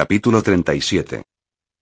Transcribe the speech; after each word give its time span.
Capítulo 0.00 0.42
37. 0.42 1.24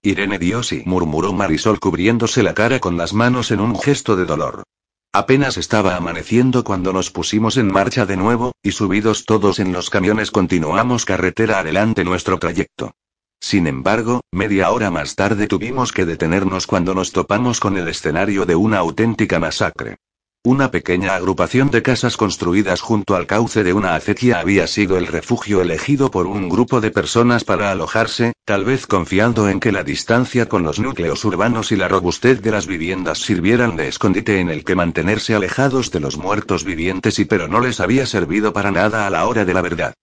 Irene 0.03 0.41
Diosi, 0.41 0.83
murmuró 0.85 1.33
Marisol 1.33 1.79
cubriéndose 1.79 2.43
la 2.43 2.53
cara 2.53 2.81
con 2.81 2.97
las 2.97 3.15
manos 3.15 3.53
en 3.53 3.61
un 3.61 3.79
gesto 3.79 4.17
de 4.17 4.25
dolor. 4.25 4.65
Apenas 5.13 5.57
estaba 5.57 5.95
amaneciendo 5.95 6.65
cuando 6.65 6.93
nos 6.93 7.13
pusimos 7.13 7.57
en 7.59 7.71
marcha 7.71 8.07
de 8.07 8.17
nuevo, 8.17 8.51
y 8.61 8.73
subidos 8.73 9.25
todos 9.25 9.61
en 9.61 9.73
los 9.73 9.89
camiones 9.89 10.33
continuamos 10.33 11.05
carretera 11.05 11.61
adelante 11.61 12.03
nuestro 12.03 12.41
trayecto. 12.41 12.91
Sin 13.39 13.69
embargo, 13.69 14.23
media 14.33 14.73
hora 14.73 14.91
más 14.91 15.15
tarde 15.15 15.47
tuvimos 15.47 15.93
que 15.93 16.05
detenernos 16.05 16.67
cuando 16.67 16.97
nos 16.97 17.13
topamos 17.13 17.61
con 17.61 17.77
el 17.77 17.87
escenario 17.87 18.47
de 18.47 18.57
una 18.57 18.79
auténtica 18.79 19.39
masacre. 19.39 19.99
Una 20.45 20.71
pequeña 20.71 21.17
agrupación 21.17 21.71
de 21.71 21.83
casas 21.83 22.17
construidas 22.17 22.81
junto 22.81 23.17
al 23.17 23.27
cauce 23.27 23.65
de 23.65 23.73
una 23.73 23.97
acequia 23.97 24.39
había 24.39 24.69
sido 24.69 24.97
el 24.97 25.09
refugio 25.09 25.61
elegido 25.61 26.13
por 26.13 26.29
un 26.29 26.49
grupo 26.49 26.81
de 26.81 26.93
personas 26.93 27.43
para 27.43 27.73
alojarse, 27.73 28.33
tal 28.45 28.65
vez 28.65 28.87
confiando 28.87 29.49
en 29.49 29.59
que 29.59 29.73
la 29.73 29.83
distancia 29.83 30.49
con 30.49 30.63
los 30.63 30.79
núcleos 30.79 31.25
urbanos 31.25 31.73
y 31.73 31.77
la 31.77 31.89
robustez 31.89 32.41
de 32.41 32.53
las 32.53 32.69
viviendas 32.69 33.19
sirvieran 33.19 33.77
de 33.77 33.89
escondite 33.89 34.39
en 34.39 34.49
el 34.49 34.65
que 34.65 34.77
mantenerse 34.77 35.35
alejados 35.35 35.91
de 35.91 36.01
los 36.01 36.17
muertos 36.17 36.65
vivientes 36.65 37.19
y 37.19 37.25
pero 37.25 37.49
no 37.49 37.59
les 37.59 37.81
había 37.81 38.07
servido 38.07 38.53
para 38.53 38.71
nada 38.71 39.09
a 39.09 39.11
la 39.11 39.27
hora 39.27 39.45
de 39.45 39.55
la 39.55 39.61
verdad. 39.61 39.95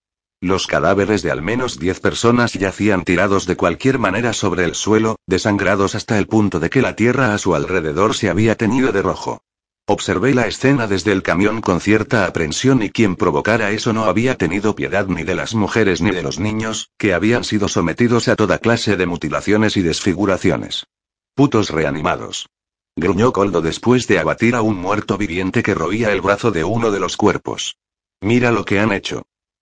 Los 0.41 0.67
cadáveres 0.67 1.21
de 1.23 1.31
al 1.31 1.41
menos 1.41 1.79
diez 1.79 2.01
personas 2.01 2.53
yacían 2.53 3.05
tirados 3.05 3.47
de 3.47 3.55
cualquier 3.55 3.99
manera 3.99 4.33
sobre 4.33 4.65
el 4.65 4.75
suelo, 4.75 5.15
desangrados 5.25 5.95
hasta 5.95 6.19
el 6.19 6.27
punto 6.27 6.59
de 6.59 6.69
que 6.69 6.81
la 6.81 6.95
tierra 6.95 7.33
a 7.33 7.37
su 7.37 7.55
alrededor 7.55 8.13
se 8.15 8.29
había 8.29 8.55
teñido 8.55 8.91
de 8.91 9.01
rojo. 9.01 9.41
Observé 9.87 10.33
la 10.33 10.47
escena 10.47 10.87
desde 10.87 11.11
el 11.11 11.21
camión 11.21 11.61
con 11.61 11.79
cierta 11.79 12.25
aprensión 12.25 12.81
y 12.81 12.89
quien 12.89 13.15
provocara 13.15 13.69
eso 13.69 13.93
no 13.93 14.05
había 14.05 14.35
tenido 14.35 14.73
piedad 14.75 15.05
ni 15.05 15.21
de 15.21 15.35
las 15.35 15.53
mujeres 15.53 16.01
ni 16.01 16.09
de 16.09 16.23
los 16.23 16.39
niños, 16.39 16.89
que 16.97 17.13
habían 17.13 17.43
sido 17.43 17.67
sometidos 17.67 18.27
a 18.27 18.35
toda 18.35 18.57
clase 18.57 18.97
de 18.97 19.05
mutilaciones 19.05 19.77
y 19.77 19.83
desfiguraciones. 19.83 20.87
Putos 21.35 21.69
reanimados. 21.69 22.49
Gruñó 22.95 23.31
Coldo 23.31 23.61
después 23.61 24.07
de 24.07 24.17
abatir 24.17 24.55
a 24.55 24.63
un 24.63 24.77
muerto 24.77 25.19
viviente 25.19 25.61
que 25.61 25.75
roía 25.75 26.11
el 26.13 26.21
brazo 26.21 26.49
de 26.49 26.63
uno 26.63 26.89
de 26.89 26.99
los 26.99 27.15
cuerpos. 27.15 27.77
Mira 28.21 28.51
lo 28.51 28.65
que 28.65 28.79
han 28.79 28.91
hecho. 28.91 29.21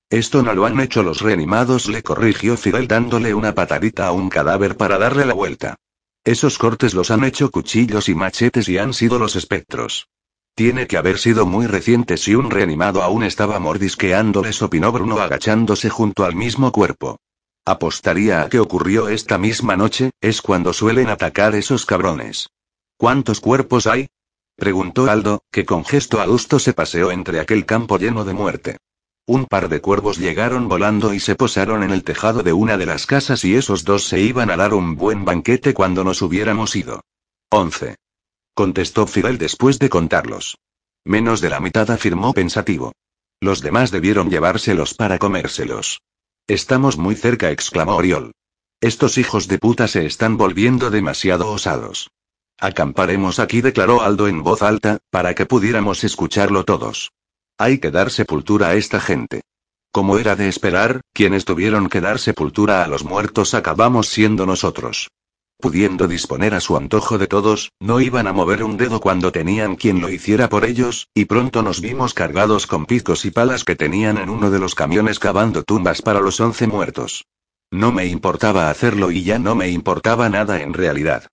Esto 0.09 0.41
no 0.41 0.53
lo 0.53 0.65
han 0.65 0.80
hecho 0.80 1.03
los 1.03 1.19
reanimados, 1.19 1.89
le 1.89 2.02
corrigió 2.02 2.55
Fidel 2.55 2.87
dándole 2.87 3.33
una 3.33 3.55
patadita 3.55 4.08
a 4.08 4.13
un 4.13 4.30
cadáver 4.30 4.77
para 4.77 4.97
darle 4.97 5.25
la 5.25 5.33
vuelta. 5.33 5.75
Esos 6.25 6.57
cortes 6.57 6.93
los 6.93 7.11
han 7.11 7.25
hecho 7.25 7.52
cuchillos 7.52 8.07
y 8.07 8.16
machetes 8.16 8.69
y 8.69 8.77
han 8.77 8.93
sido 8.93 9.19
los 9.19 9.35
espectros. 9.35 10.07
Tiene 10.55 10.88
que 10.88 10.97
haber 10.97 11.17
sido 11.17 11.45
muy 11.45 11.67
reciente 11.67 12.15
si 12.15 12.35
un 12.35 12.49
reanimado 12.49 13.03
aún 13.03 13.23
estaba 13.23 13.59
mordisqueándoles, 13.59 14.61
opinó 14.61 14.91
Bruno 14.91 15.19
agachándose 15.19 15.89
junto 15.89 16.23
al 16.23 16.35
mismo 16.35 16.71
cuerpo. 16.71 17.19
Apostaría 17.65 18.41
a 18.41 18.49
que 18.49 18.59
ocurrió 18.59 19.09
esta 19.09 19.38
misma 19.38 19.75
noche, 19.75 20.11
es 20.21 20.41
cuando 20.41 20.71
suelen 20.71 21.09
atacar 21.09 21.55
esos 21.55 21.85
cabrones. 21.85 22.49
¿Cuántos 22.97 23.41
cuerpos 23.41 23.87
hay? 23.87 24.08
preguntó 24.55 25.09
Aldo, 25.09 25.41
que 25.52 25.65
con 25.65 25.83
gesto 25.83 26.21
adusto 26.21 26.59
se 26.59 26.73
paseó 26.73 27.11
entre 27.11 27.39
aquel 27.39 27.65
campo 27.65 27.97
lleno 27.97 28.23
de 28.23 28.33
muerte. 28.33 28.77
Un 29.25 29.45
par 29.45 29.69
de 29.69 29.79
cuervos 29.79 30.17
llegaron 30.17 30.67
volando 30.67 31.13
y 31.13 31.19
se 31.21 31.35
posaron 31.35 31.81
en 31.83 31.91
el 31.91 32.03
tejado 32.03 32.43
de 32.43 32.52
una 32.52 32.77
de 32.77 32.85
las 32.85 33.05
casas 33.05 33.45
y 33.45 33.55
esos 33.55 33.85
dos 33.85 34.03
se 34.05 34.19
iban 34.19 34.52
a 34.52 34.57
dar 34.57 34.73
un 34.73 34.97
buen 34.97 35.23
banquete 35.23 35.73
cuando 35.73 36.03
nos 36.03 36.21
hubiéramos 36.21 36.75
ido. 36.75 37.02
Once. 37.49 37.95
Contestó 38.53 39.07
Fidel 39.07 39.38
después 39.38 39.80
de 39.80 39.89
contarlos. 39.89 40.57
Menos 41.05 41.39
de 41.39 41.49
la 41.49 41.61
mitad 41.61 41.89
afirmó 41.89 42.33
pensativo. 42.33 42.91
Los 43.39 43.61
demás 43.61 43.91
debieron 43.91 44.30
llevárselos 44.30 44.93
para 44.93 45.19
comérselos. 45.19 46.02
Estamos 46.47 46.97
muy 46.97 47.15
cerca, 47.15 47.49
exclamó 47.49 47.95
Oriol. 47.95 48.33
Estos 48.81 49.17
hijos 49.17 49.47
de 49.47 49.58
puta 49.58 49.87
se 49.87 50.05
están 50.05 50.35
volviendo 50.35 50.89
demasiado 50.89 51.49
osados. 51.49 52.09
Acamparemos 52.59 53.39
aquí, 53.39 53.61
declaró 53.61 54.02
Aldo 54.02 54.27
en 54.27 54.43
voz 54.43 54.61
alta, 54.61 54.99
para 55.09 55.33
que 55.33 55.45
pudiéramos 55.45 56.03
escucharlo 56.03 56.65
todos. 56.65 57.14
Hay 57.63 57.77
que 57.77 57.91
dar 57.91 58.11
sepultura 58.11 58.67
a 58.67 58.73
esta 58.75 58.99
gente. 58.99 59.39
Como 59.93 60.17
era 60.17 60.35
de 60.35 60.49
esperar, 60.49 60.99
quienes 61.13 61.45
tuvieron 61.45 61.87
que 61.87 62.01
dar 62.01 62.19
sepultura 62.19 62.83
a 62.83 62.89
los 62.89 63.05
muertos 63.05 63.53
acabamos 63.53 64.09
siendo 64.09 64.45
nosotros. 64.45 65.07
Pudiendo 65.61 66.09
disponer 66.09 66.55
a 66.55 66.59
su 66.59 66.75
antojo 66.75 67.17
de 67.17 67.27
todos, 67.27 67.71
no 67.79 68.01
iban 68.01 68.27
a 68.27 68.33
mover 68.33 68.65
un 68.65 68.75
dedo 68.75 68.99
cuando 68.99 69.31
tenían 69.31 69.77
quien 69.77 70.01
lo 70.01 70.09
hiciera 70.09 70.49
por 70.49 70.65
ellos, 70.65 71.07
y 71.13 71.23
pronto 71.23 71.63
nos 71.63 71.79
vimos 71.79 72.13
cargados 72.13 72.67
con 72.67 72.85
picos 72.85 73.23
y 73.23 73.31
palas 73.31 73.63
que 73.63 73.77
tenían 73.77 74.17
en 74.17 74.30
uno 74.30 74.51
de 74.51 74.59
los 74.59 74.75
camiones 74.75 75.17
cavando 75.17 75.63
tumbas 75.63 76.01
para 76.01 76.19
los 76.19 76.41
once 76.41 76.67
muertos. 76.67 77.23
No 77.71 77.93
me 77.93 78.07
importaba 78.07 78.69
hacerlo 78.69 79.09
y 79.09 79.23
ya 79.23 79.39
no 79.39 79.55
me 79.55 79.69
importaba 79.69 80.27
nada 80.27 80.61
en 80.61 80.73
realidad. 80.73 81.27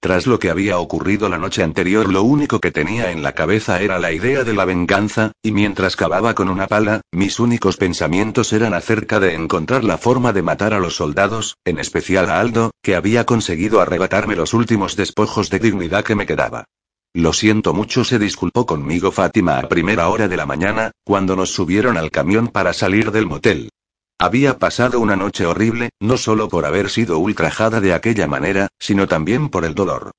Tras 0.00 0.26
lo 0.26 0.38
que 0.38 0.50
había 0.50 0.78
ocurrido 0.78 1.28
la 1.28 1.38
noche 1.38 1.62
anterior, 1.62 2.12
lo 2.12 2.22
único 2.22 2.60
que 2.60 2.70
tenía 2.70 3.10
en 3.10 3.22
la 3.22 3.32
cabeza 3.32 3.80
era 3.80 3.98
la 3.98 4.12
idea 4.12 4.44
de 4.44 4.52
la 4.52 4.64
venganza, 4.64 5.32
y 5.42 5.52
mientras 5.52 5.96
cavaba 5.96 6.34
con 6.34 6.48
una 6.48 6.66
pala, 6.66 7.00
mis 7.12 7.40
únicos 7.40 7.76
pensamientos 7.76 8.52
eran 8.52 8.74
acerca 8.74 9.20
de 9.20 9.34
encontrar 9.34 9.84
la 9.84 9.98
forma 9.98 10.32
de 10.32 10.42
matar 10.42 10.74
a 10.74 10.80
los 10.80 10.96
soldados, 10.96 11.56
en 11.64 11.78
especial 11.78 12.30
a 12.30 12.40
Aldo, 12.40 12.70
que 12.82 12.94
había 12.94 13.24
conseguido 13.24 13.80
arrebatarme 13.80 14.36
los 14.36 14.54
últimos 14.54 14.96
despojos 14.96 15.50
de 15.50 15.58
dignidad 15.58 16.04
que 16.04 16.14
me 16.14 16.26
quedaba. 16.26 16.66
Lo 17.14 17.32
siento 17.32 17.72
mucho, 17.72 18.04
se 18.04 18.18
disculpó 18.18 18.66
conmigo 18.66 19.10
Fátima 19.10 19.58
a 19.58 19.68
primera 19.68 20.08
hora 20.08 20.28
de 20.28 20.36
la 20.36 20.44
mañana, 20.44 20.92
cuando 21.02 21.34
nos 21.34 21.50
subieron 21.50 21.96
al 21.96 22.10
camión 22.10 22.48
para 22.48 22.74
salir 22.74 23.10
del 23.10 23.26
motel. 23.26 23.70
Había 24.18 24.58
pasado 24.58 24.98
una 25.00 25.14
noche 25.14 25.44
horrible, 25.44 25.90
no 26.00 26.16
solo 26.16 26.48
por 26.48 26.64
haber 26.64 26.88
sido 26.88 27.18
ultrajada 27.18 27.82
de 27.82 27.92
aquella 27.92 28.26
manera, 28.26 28.68
sino 28.78 29.06
también 29.06 29.50
por 29.50 29.66
el 29.66 29.74
dolor. 29.74 30.12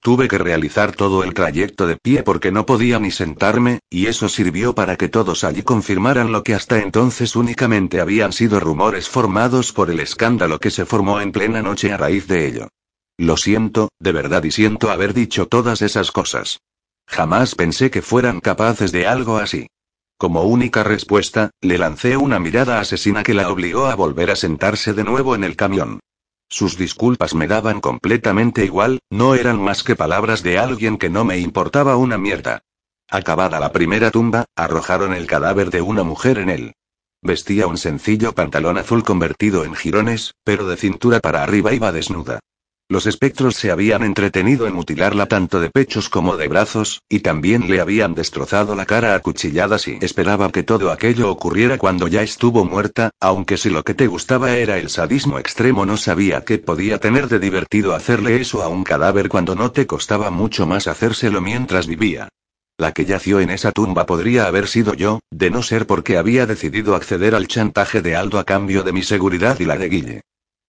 Tuve 0.00 0.26
que 0.26 0.38
realizar 0.38 0.92
todo 0.92 1.22
el 1.22 1.32
trayecto 1.32 1.86
de 1.86 1.96
pie 1.96 2.24
porque 2.24 2.50
no 2.50 2.66
podía 2.66 2.98
ni 2.98 3.10
sentarme, 3.12 3.78
y 3.88 4.06
eso 4.06 4.28
sirvió 4.28 4.74
para 4.74 4.96
que 4.96 5.08
todos 5.08 5.44
allí 5.44 5.62
confirmaran 5.62 6.32
lo 6.32 6.42
que 6.42 6.54
hasta 6.54 6.80
entonces 6.80 7.36
únicamente 7.36 8.00
habían 8.00 8.32
sido 8.32 8.58
rumores 8.58 9.08
formados 9.08 9.72
por 9.72 9.88
el 9.88 10.00
escándalo 10.00 10.58
que 10.58 10.70
se 10.70 10.84
formó 10.84 11.20
en 11.20 11.32
plena 11.32 11.62
noche 11.62 11.92
a 11.92 11.96
raíz 11.96 12.26
de 12.26 12.46
ello. 12.46 12.68
Lo 13.16 13.36
siento, 13.36 13.88
de 14.00 14.12
verdad 14.12 14.42
y 14.42 14.50
siento 14.50 14.90
haber 14.90 15.14
dicho 15.14 15.46
todas 15.46 15.80
esas 15.80 16.10
cosas. 16.10 16.58
Jamás 17.06 17.54
pensé 17.54 17.90
que 17.90 18.02
fueran 18.02 18.40
capaces 18.40 18.90
de 18.90 19.06
algo 19.06 19.38
así. 19.38 19.68
Como 20.16 20.42
única 20.42 20.84
respuesta, 20.84 21.50
le 21.60 21.76
lancé 21.76 22.16
una 22.16 22.38
mirada 22.38 22.80
asesina 22.80 23.22
que 23.22 23.34
la 23.34 23.50
obligó 23.50 23.86
a 23.86 23.94
volver 23.94 24.30
a 24.30 24.36
sentarse 24.36 24.92
de 24.92 25.04
nuevo 25.04 25.34
en 25.34 25.44
el 25.44 25.56
camión. 25.56 26.00
Sus 26.48 26.76
disculpas 26.76 27.34
me 27.34 27.48
daban 27.48 27.80
completamente 27.80 28.64
igual, 28.64 29.00
no 29.10 29.34
eran 29.34 29.60
más 29.60 29.82
que 29.82 29.96
palabras 29.96 30.42
de 30.42 30.58
alguien 30.58 30.98
que 30.98 31.10
no 31.10 31.24
me 31.24 31.38
importaba 31.38 31.96
una 31.96 32.16
mierda. 32.16 32.62
Acabada 33.08 33.58
la 33.58 33.72
primera 33.72 34.10
tumba, 34.10 34.44
arrojaron 34.54 35.14
el 35.14 35.26
cadáver 35.26 35.70
de 35.70 35.82
una 35.82 36.04
mujer 36.04 36.38
en 36.38 36.50
él. 36.50 36.74
Vestía 37.20 37.66
un 37.66 37.78
sencillo 37.78 38.34
pantalón 38.34 38.78
azul 38.78 39.02
convertido 39.02 39.64
en 39.64 39.74
jirones, 39.74 40.34
pero 40.44 40.66
de 40.68 40.76
cintura 40.76 41.20
para 41.20 41.42
arriba 41.42 41.72
iba 41.72 41.90
desnuda. 41.90 42.40
Los 42.86 43.06
espectros 43.06 43.56
se 43.56 43.70
habían 43.70 44.02
entretenido 44.02 44.66
en 44.66 44.74
mutilarla 44.74 45.24
tanto 45.24 45.58
de 45.58 45.70
pechos 45.70 46.10
como 46.10 46.36
de 46.36 46.48
brazos, 46.48 47.00
y 47.08 47.20
también 47.20 47.70
le 47.70 47.80
habían 47.80 48.14
destrozado 48.14 48.74
la 48.74 48.84
cara 48.84 49.14
a 49.14 49.20
cuchilladas 49.20 49.88
y 49.88 49.98
esperaba 50.02 50.52
que 50.52 50.64
todo 50.64 50.92
aquello 50.92 51.30
ocurriera 51.30 51.78
cuando 51.78 52.08
ya 52.08 52.20
estuvo 52.22 52.66
muerta, 52.66 53.08
aunque 53.20 53.56
si 53.56 53.70
lo 53.70 53.84
que 53.84 53.94
te 53.94 54.06
gustaba 54.06 54.56
era 54.56 54.76
el 54.76 54.90
sadismo 54.90 55.38
extremo 55.38 55.86
no 55.86 55.96
sabía 55.96 56.44
qué 56.44 56.58
podía 56.58 56.98
tener 56.98 57.28
de 57.28 57.38
divertido 57.38 57.94
hacerle 57.94 58.38
eso 58.38 58.62
a 58.62 58.68
un 58.68 58.84
cadáver 58.84 59.30
cuando 59.30 59.54
no 59.54 59.72
te 59.72 59.86
costaba 59.86 60.30
mucho 60.30 60.66
más 60.66 60.86
hacérselo 60.86 61.40
mientras 61.40 61.86
vivía. 61.86 62.28
La 62.76 62.92
que 62.92 63.06
yació 63.06 63.40
en 63.40 63.48
esa 63.48 63.72
tumba 63.72 64.04
podría 64.04 64.46
haber 64.46 64.68
sido 64.68 64.92
yo, 64.92 65.20
de 65.30 65.48
no 65.48 65.62
ser 65.62 65.86
porque 65.86 66.18
había 66.18 66.44
decidido 66.44 66.96
acceder 66.96 67.34
al 67.34 67.48
chantaje 67.48 68.02
de 68.02 68.14
Aldo 68.14 68.38
a 68.38 68.44
cambio 68.44 68.82
de 68.82 68.92
mi 68.92 69.02
seguridad 69.02 69.58
y 69.58 69.64
la 69.64 69.78
de 69.78 69.88
Guille. 69.88 70.20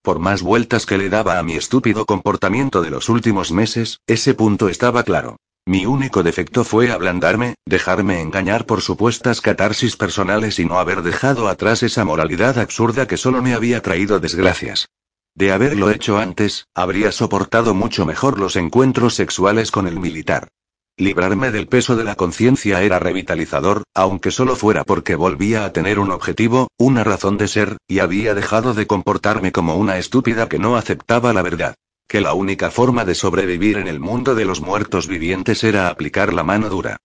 Por 0.06 0.20
más 0.20 0.44
vueltas 0.44 0.86
que 0.86 1.00
le 1.00 1.10
daba 1.10 1.40
a 1.40 1.44
mi 1.44 1.56
estúpido 1.56 2.06
comportamiento 2.06 2.84
de 2.84 2.92
los 2.92 3.10
últimos 3.10 3.52
meses, 3.52 4.02
ese 4.06 4.36
punto 4.36 4.70
estaba 4.70 5.02
claro. 5.02 5.38
Mi 5.66 5.88
único 5.88 6.22
defecto 6.22 6.64
fue 6.64 6.92
ablandarme, 6.92 7.56
dejarme 7.66 8.22
engañar 8.22 8.68
por 8.68 8.82
supuestas 8.82 9.42
catarsis 9.42 9.98
personales 9.98 10.60
y 10.60 10.66
no 10.66 10.78
haber 10.78 11.02
dejado 11.02 11.48
atrás 11.48 11.82
esa 11.82 12.06
moralidad 12.06 12.60
absurda 12.60 13.08
que 13.08 13.18
solo 13.18 13.42
me 13.42 13.56
había 13.56 13.82
traído 13.82 14.20
desgracias. 14.20 14.90
De 15.34 15.52
haberlo 15.52 15.90
hecho 15.90 16.20
antes, 16.20 16.68
habría 16.76 17.12
soportado 17.12 17.74
mucho 17.74 18.06
mejor 18.06 18.38
los 18.38 18.58
encuentros 18.58 19.16
sexuales 19.16 19.72
con 19.72 19.88
el 19.88 20.00
militar. 20.00 20.50
Librarme 20.98 21.52
del 21.52 21.68
peso 21.68 21.98
de 21.98 22.06
la 22.06 22.16
conciencia 22.16 22.82
era 22.82 23.00
revitalizador, 23.00 23.84
aunque 23.94 24.32
solo 24.32 24.56
fuera 24.56 24.86
porque 24.86 25.16
volvía 25.16 25.66
a 25.66 25.74
tener 25.74 26.00
un 26.00 26.10
objetivo, 26.10 26.70
una 26.78 27.04
razón 27.04 27.38
de 27.38 27.50
ser, 27.50 27.76
y 27.86 28.00
había 28.00 28.34
dejado 28.34 28.74
de 28.74 28.88
comportarme 28.88 29.52
como 29.52 29.76
una 29.76 29.98
estúpida 29.98 30.48
que 30.48 30.58
no 30.58 30.78
aceptaba 30.78 31.34
la 31.34 31.42
verdad. 31.42 31.76
Que 32.08 32.22
la 32.22 32.34
única 32.34 32.72
forma 32.72 33.04
de 33.04 33.14
sobrevivir 33.14 33.78
en 33.78 33.90
el 33.90 34.00
mundo 34.00 34.36
de 34.36 34.46
los 34.46 34.62
muertos 34.62 35.08
vivientes 35.08 35.66
era 35.66 35.90
aplicar 35.90 36.34
la 36.34 36.44
mano 36.44 36.70
dura. 36.70 36.96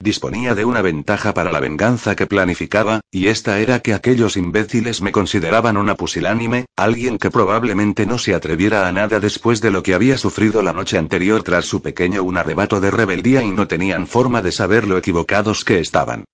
Disponía 0.00 0.54
de 0.54 0.64
una 0.64 0.80
ventaja 0.80 1.34
para 1.34 1.50
la 1.50 1.58
venganza 1.58 2.14
que 2.14 2.28
planificaba, 2.28 3.00
y 3.10 3.26
esta 3.26 3.58
era 3.58 3.80
que 3.80 3.94
aquellos 3.94 4.36
imbéciles 4.36 5.02
me 5.02 5.10
consideraban 5.10 5.76
una 5.76 5.96
pusilánime, 5.96 6.66
alguien 6.76 7.18
que 7.18 7.32
probablemente 7.32 8.06
no 8.06 8.16
se 8.16 8.32
atreviera 8.32 8.86
a 8.86 8.92
nada 8.92 9.18
después 9.18 9.60
de 9.60 9.72
lo 9.72 9.82
que 9.82 9.94
había 9.94 10.16
sufrido 10.16 10.62
la 10.62 10.72
noche 10.72 10.98
anterior 10.98 11.42
tras 11.42 11.64
su 11.64 11.82
pequeño 11.82 12.22
un 12.22 12.36
arrebato 12.36 12.80
de 12.80 12.92
rebeldía 12.92 13.42
y 13.42 13.50
no 13.50 13.66
tenían 13.66 14.06
forma 14.06 14.40
de 14.40 14.52
saber 14.52 14.86
lo 14.86 14.98
equivocados 14.98 15.64
que 15.64 15.80
estaban. 15.80 16.24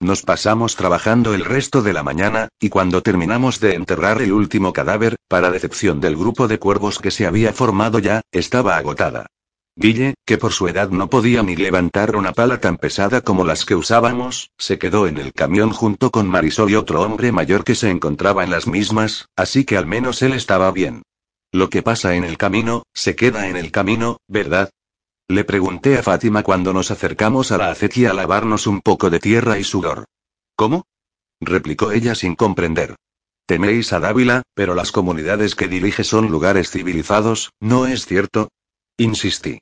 Nos 0.00 0.20
pasamos 0.20 0.76
trabajando 0.76 1.32
el 1.32 1.46
resto 1.46 1.80
de 1.80 1.94
la 1.94 2.02
mañana, 2.02 2.48
y 2.60 2.68
cuando 2.68 3.00
terminamos 3.00 3.58
de 3.58 3.74
enterrar 3.74 4.20
el 4.20 4.32
último 4.32 4.74
cadáver, 4.74 5.16
para 5.28 5.50
decepción 5.50 5.98
del 5.98 6.14
grupo 6.14 6.46
de 6.46 6.58
cuervos 6.58 6.98
que 6.98 7.10
se 7.10 7.26
había 7.26 7.54
formado 7.54 8.00
ya, 8.00 8.20
estaba 8.32 8.76
agotada. 8.76 9.28
Guille, 9.76 10.14
que 10.24 10.38
por 10.38 10.52
su 10.52 10.68
edad 10.68 10.90
no 10.90 11.10
podía 11.10 11.42
ni 11.42 11.56
levantar 11.56 12.14
una 12.14 12.32
pala 12.32 12.60
tan 12.60 12.76
pesada 12.76 13.22
como 13.22 13.44
las 13.44 13.64
que 13.64 13.74
usábamos, 13.74 14.50
se 14.56 14.78
quedó 14.78 15.08
en 15.08 15.18
el 15.18 15.32
camión 15.32 15.70
junto 15.70 16.12
con 16.12 16.28
Marisol 16.28 16.70
y 16.70 16.76
otro 16.76 17.02
hombre 17.02 17.32
mayor 17.32 17.64
que 17.64 17.74
se 17.74 17.90
encontraba 17.90 18.44
en 18.44 18.50
las 18.50 18.68
mismas, 18.68 19.26
así 19.34 19.64
que 19.64 19.76
al 19.76 19.86
menos 19.86 20.22
él 20.22 20.32
estaba 20.32 20.70
bien. 20.70 21.02
Lo 21.50 21.70
que 21.70 21.82
pasa 21.82 22.14
en 22.14 22.22
el 22.22 22.38
camino, 22.38 22.84
se 22.94 23.16
queda 23.16 23.48
en 23.48 23.56
el 23.56 23.72
camino, 23.72 24.18
¿verdad? 24.28 24.70
Le 25.26 25.42
pregunté 25.42 25.98
a 25.98 26.02
Fátima 26.04 26.44
cuando 26.44 26.72
nos 26.72 26.92
acercamos 26.92 27.50
a 27.50 27.58
la 27.58 27.70
acequia 27.70 28.10
a 28.10 28.14
lavarnos 28.14 28.68
un 28.68 28.80
poco 28.80 29.10
de 29.10 29.18
tierra 29.18 29.58
y 29.58 29.64
sudor. 29.64 30.04
¿Cómo? 30.54 30.86
replicó 31.40 31.90
ella 31.90 32.14
sin 32.14 32.36
comprender. 32.36 32.94
Teméis 33.46 33.92
a 33.92 34.00
Dávila, 34.00 34.42
pero 34.54 34.74
las 34.74 34.92
comunidades 34.92 35.54
que 35.54 35.66
dirige 35.66 36.04
son 36.04 36.30
lugares 36.30 36.70
civilizados, 36.70 37.50
¿no 37.60 37.86
es 37.86 38.06
cierto? 38.06 38.50
Insistí. 38.96 39.58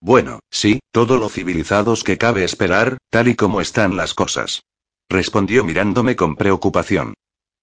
Bueno, 0.00 0.40
sí, 0.50 0.80
todo 0.92 1.18
lo 1.18 1.28
civilizados 1.28 2.04
que 2.04 2.18
cabe 2.18 2.44
esperar, 2.44 2.98
tal 3.10 3.28
y 3.28 3.34
como 3.34 3.60
están 3.60 3.96
las 3.96 4.14
cosas. 4.14 4.62
Respondió 5.08 5.64
mirándome 5.64 6.16
con 6.16 6.36
preocupación. 6.36 7.14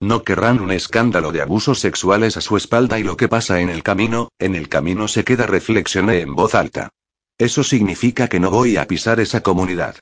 No 0.01 0.23
querrán 0.23 0.59
un 0.59 0.71
escándalo 0.71 1.31
de 1.31 1.41
abusos 1.41 1.79
sexuales 1.79 2.35
a 2.35 2.41
su 2.41 2.57
espalda 2.57 2.99
y 2.99 3.03
lo 3.03 3.15
que 3.15 3.29
pasa 3.29 3.61
en 3.61 3.69
el 3.69 3.81
camino, 3.83 4.29
en 4.39 4.55
el 4.55 4.67
camino 4.67 5.07
se 5.07 5.23
queda 5.23 5.47
reflexioné 5.47 6.19
en 6.19 6.35
voz 6.35 6.55
alta. 6.55 6.89
Eso 7.37 7.63
significa 7.63 8.27
que 8.27 8.39
no 8.39 8.51
voy 8.51 8.77
a 8.77 8.85
pisar 8.85 9.19
esa 9.19 9.41
comunidad. 9.41 9.95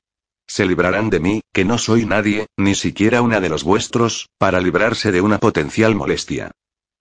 Se 0.48 0.66
librarán 0.66 1.10
de 1.10 1.20
mí, 1.20 1.42
que 1.54 1.66
no 1.66 1.78
soy 1.78 2.06
nadie, 2.06 2.48
ni 2.58 2.76
siquiera 2.76 3.22
una 3.22 3.40
de 3.40 3.50
los 3.50 3.64
vuestros, 3.64 4.30
para 4.38 4.60
librarse 4.60 5.12
de 5.12 5.22
una 5.22 5.40
potencial 5.40 5.96
molestia. 5.96 6.52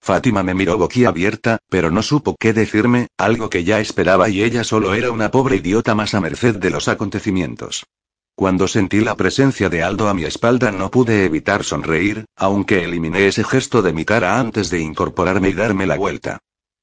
Fátima 0.03 0.43
me 0.43 0.53
miró 0.53 0.77
boquiabierta, 0.77 1.59
pero 1.69 1.89
no 1.89 2.01
supo 2.03 2.35
qué 2.37 2.51
decirme, 2.51 3.07
algo 3.17 3.49
que 3.49 3.63
ya 3.63 3.79
esperaba 3.79 4.27
y 4.27 4.43
ella 4.43 4.65
solo 4.65 4.93
era 4.95 5.11
una 5.11 5.31
pobre 5.31 5.55
idiota 5.55 5.95
más 5.95 6.13
a 6.13 6.19
merced 6.19 6.57
de 6.57 6.69
los 6.71 6.89
acontecimientos. 6.89 7.85
Cuando 8.35 8.67
sentí 8.67 8.99
la 8.99 9.15
presencia 9.15 9.69
de 9.69 9.81
Aldo 9.81 10.09
a 10.09 10.13
mi 10.13 10.25
espalda 10.25 10.73
no 10.73 10.91
pude 10.91 11.23
evitar 11.23 11.63
sonreír, 11.63 12.25
aunque 12.35 12.83
eliminé 12.83 13.27
ese 13.27 13.45
gesto 13.45 13.81
de 13.81 13.93
mi 13.93 14.03
cara 14.03 14.41
antes 14.41 14.69
de 14.69 14.81
incorporarme 14.81 15.47
y 15.47 15.53
darme 15.53 15.85
la 15.85 15.95
vuelta. 15.95 16.39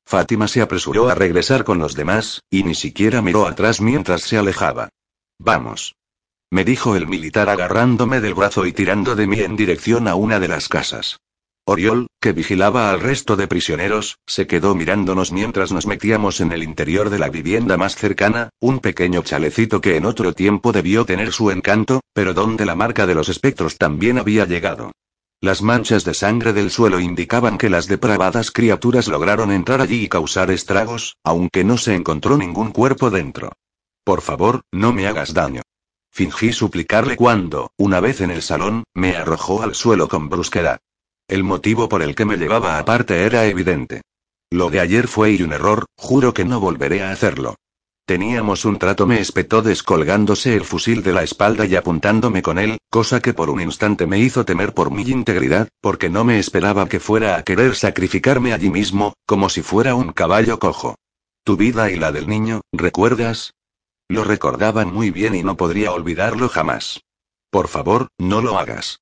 Fátima 0.06 0.49
se 0.49 0.62
apresuró 0.62 1.11
a 1.11 1.14
regresar 1.14 1.64
con 1.64 1.78
los 1.78 1.94
demás, 1.94 2.40
y 2.49 2.62
ni 2.62 2.75
siquiera 2.75 3.20
miró 3.20 3.46
atrás 3.46 3.82
mientras 3.82 4.23
se 4.23 4.38
alejaba. 4.38 4.88
Vamos. 5.38 5.94
Me 6.50 6.64
dijo 6.64 6.96
el 6.96 7.06
militar 7.06 7.50
agarrándome 7.50 8.23
del 8.23 8.32
brazo 8.32 8.64
y 8.64 8.73
tirando 8.73 9.14
de 9.14 9.26
mí 9.26 9.40
en 9.40 9.56
dirección 9.56 10.08
a 10.08 10.14
una 10.14 10.40
de 10.40 10.49
las 10.49 10.70
casas. 10.70 11.19
Oriol, 11.65 12.09
que 12.21 12.33
vigilaba 12.33 12.91
al 12.91 13.01
resto 13.01 13.37
de 13.37 13.47
prisioneros, 13.47 14.19
se 14.27 14.47
quedó 14.47 14.75
mirándonos 14.75 15.31
mientras 15.31 15.73
nos 15.73 15.87
metíamos 15.87 16.41
en 16.41 16.53
el 16.53 16.62
interior 16.62 17.11
de 17.11 17.19
la 17.19 17.29
vivienda 17.29 17.77
más 17.77 17.97
cercana, 17.97 18.51
un 18.61 18.81
pequeño 18.81 19.23
chalecito 19.23 19.81
que 19.81 19.97
en 19.97 20.07
otro 20.07 20.33
tiempo 20.33 20.73
debió 20.73 21.05
tener 21.05 21.33
su 21.33 21.51
encanto, 21.51 22.01
pero 22.12 22.35
donde 22.35 22.67
la 22.67 22.75
marca 22.75 23.07
de 23.07 23.15
los 23.15 23.29
espectros 23.29 23.77
también 23.77 24.19
había 24.19 24.47
llegado. 24.47 24.93
Las 25.43 25.62
manchas 25.62 26.05
de 26.05 26.12
sangre 26.12 26.53
del 26.53 26.71
suelo 26.71 27.01
indicaban 27.01 27.57
que 27.57 27.71
las 27.71 27.87
depravadas 27.87 28.51
criaturas 28.51 29.09
lograron 29.09 29.51
entrar 29.53 29.81
allí 29.81 30.05
y 30.05 30.09
causar 30.09 30.51
estragos, 30.51 31.17
aunque 31.25 31.65
no 31.65 31.79
se 31.79 31.95
encontró 31.95 32.37
ningún 32.37 32.73
cuerpo 32.73 33.11
dentro. 33.11 33.53
Por 34.05 34.21
favor, 34.21 34.62
no 34.71 34.93
me 34.93 35.07
hagas 35.07 35.33
daño. 35.33 35.62
Fingí 36.12 36.53
suplicarle 36.53 37.17
cuando, 37.17 37.71
una 37.79 38.01
vez 38.01 38.21
en 38.21 38.31
el 38.31 38.43
salón, 38.43 38.85
me 38.93 39.17
arrojó 39.17 39.62
al 39.62 39.75
suelo 39.75 40.09
con 40.09 40.29
brusquedad. 40.29 40.81
El 41.31 41.44
motivo 41.44 41.88
por 41.88 42.03
el 42.03 42.17
que 42.17 42.25
me 42.25 42.37
llevaba 42.37 42.81
aparte 42.81 43.23
era 43.23 43.47
evidente. 43.47 44.03
Lo 44.50 44.69
de 44.69 44.81
ayer 44.81 45.06
fue 45.06 45.31
y 45.31 45.44
un 45.44 45.53
error, 45.53 45.87
juro 45.97 46.35
que 46.35 46.44
no 46.44 46.59
volveré 46.59 47.05
a 47.05 47.12
hacerlo. 47.12 47.55
Teníamos 48.05 48.65
un 48.65 48.81
trato, 48.81 49.06
me 49.06 49.21
espetó 49.21 49.62
descolgándose 49.62 50.56
el 50.56 50.65
fusil 50.65 51.05
de 51.05 51.12
la 51.12 51.23
espalda 51.23 51.67
y 51.67 51.77
apuntándome 51.77 52.43
con 52.43 52.59
él, 52.59 52.79
cosa 52.91 53.21
que 53.21 53.32
por 53.32 53.49
un 53.49 53.61
instante 53.61 54.09
me 54.09 54.19
hizo 54.19 54.44
temer 54.44 54.75
por 54.75 54.91
mi 54.91 55.03
integridad, 55.03 55.69
porque 55.81 56.11
no 56.11 56.25
me 56.25 56.41
esperaba 56.41 56.88
que 56.88 56.99
fuera 56.99 57.37
a 57.37 57.44
querer 57.44 57.76
sacrificarme 57.76 58.53
allí 58.53 58.69
mismo, 58.69 59.12
como 59.25 59.49
si 59.50 59.62
fuera 59.62 59.94
un 59.94 60.11
caballo 60.11 60.59
cojo. 60.59 60.97
Tu 61.44 61.56
vida 61.56 61.93
y 61.93 61.97
la 61.97 62.11
del 62.11 62.26
niño, 62.26 62.62
¿recuerdas? 62.73 63.55
Lo 64.09 64.25
recordaban 64.25 64.93
muy 64.93 65.12
bien 65.12 65.37
y 65.37 65.44
no 65.44 65.56
podría 65.56 65.93
olvidarlo 65.93 66.49
jamás. 66.49 67.05
Por 67.50 67.69
favor, 67.69 68.09
no 68.19 68.41
lo 68.41 68.59
hagas. 68.59 68.99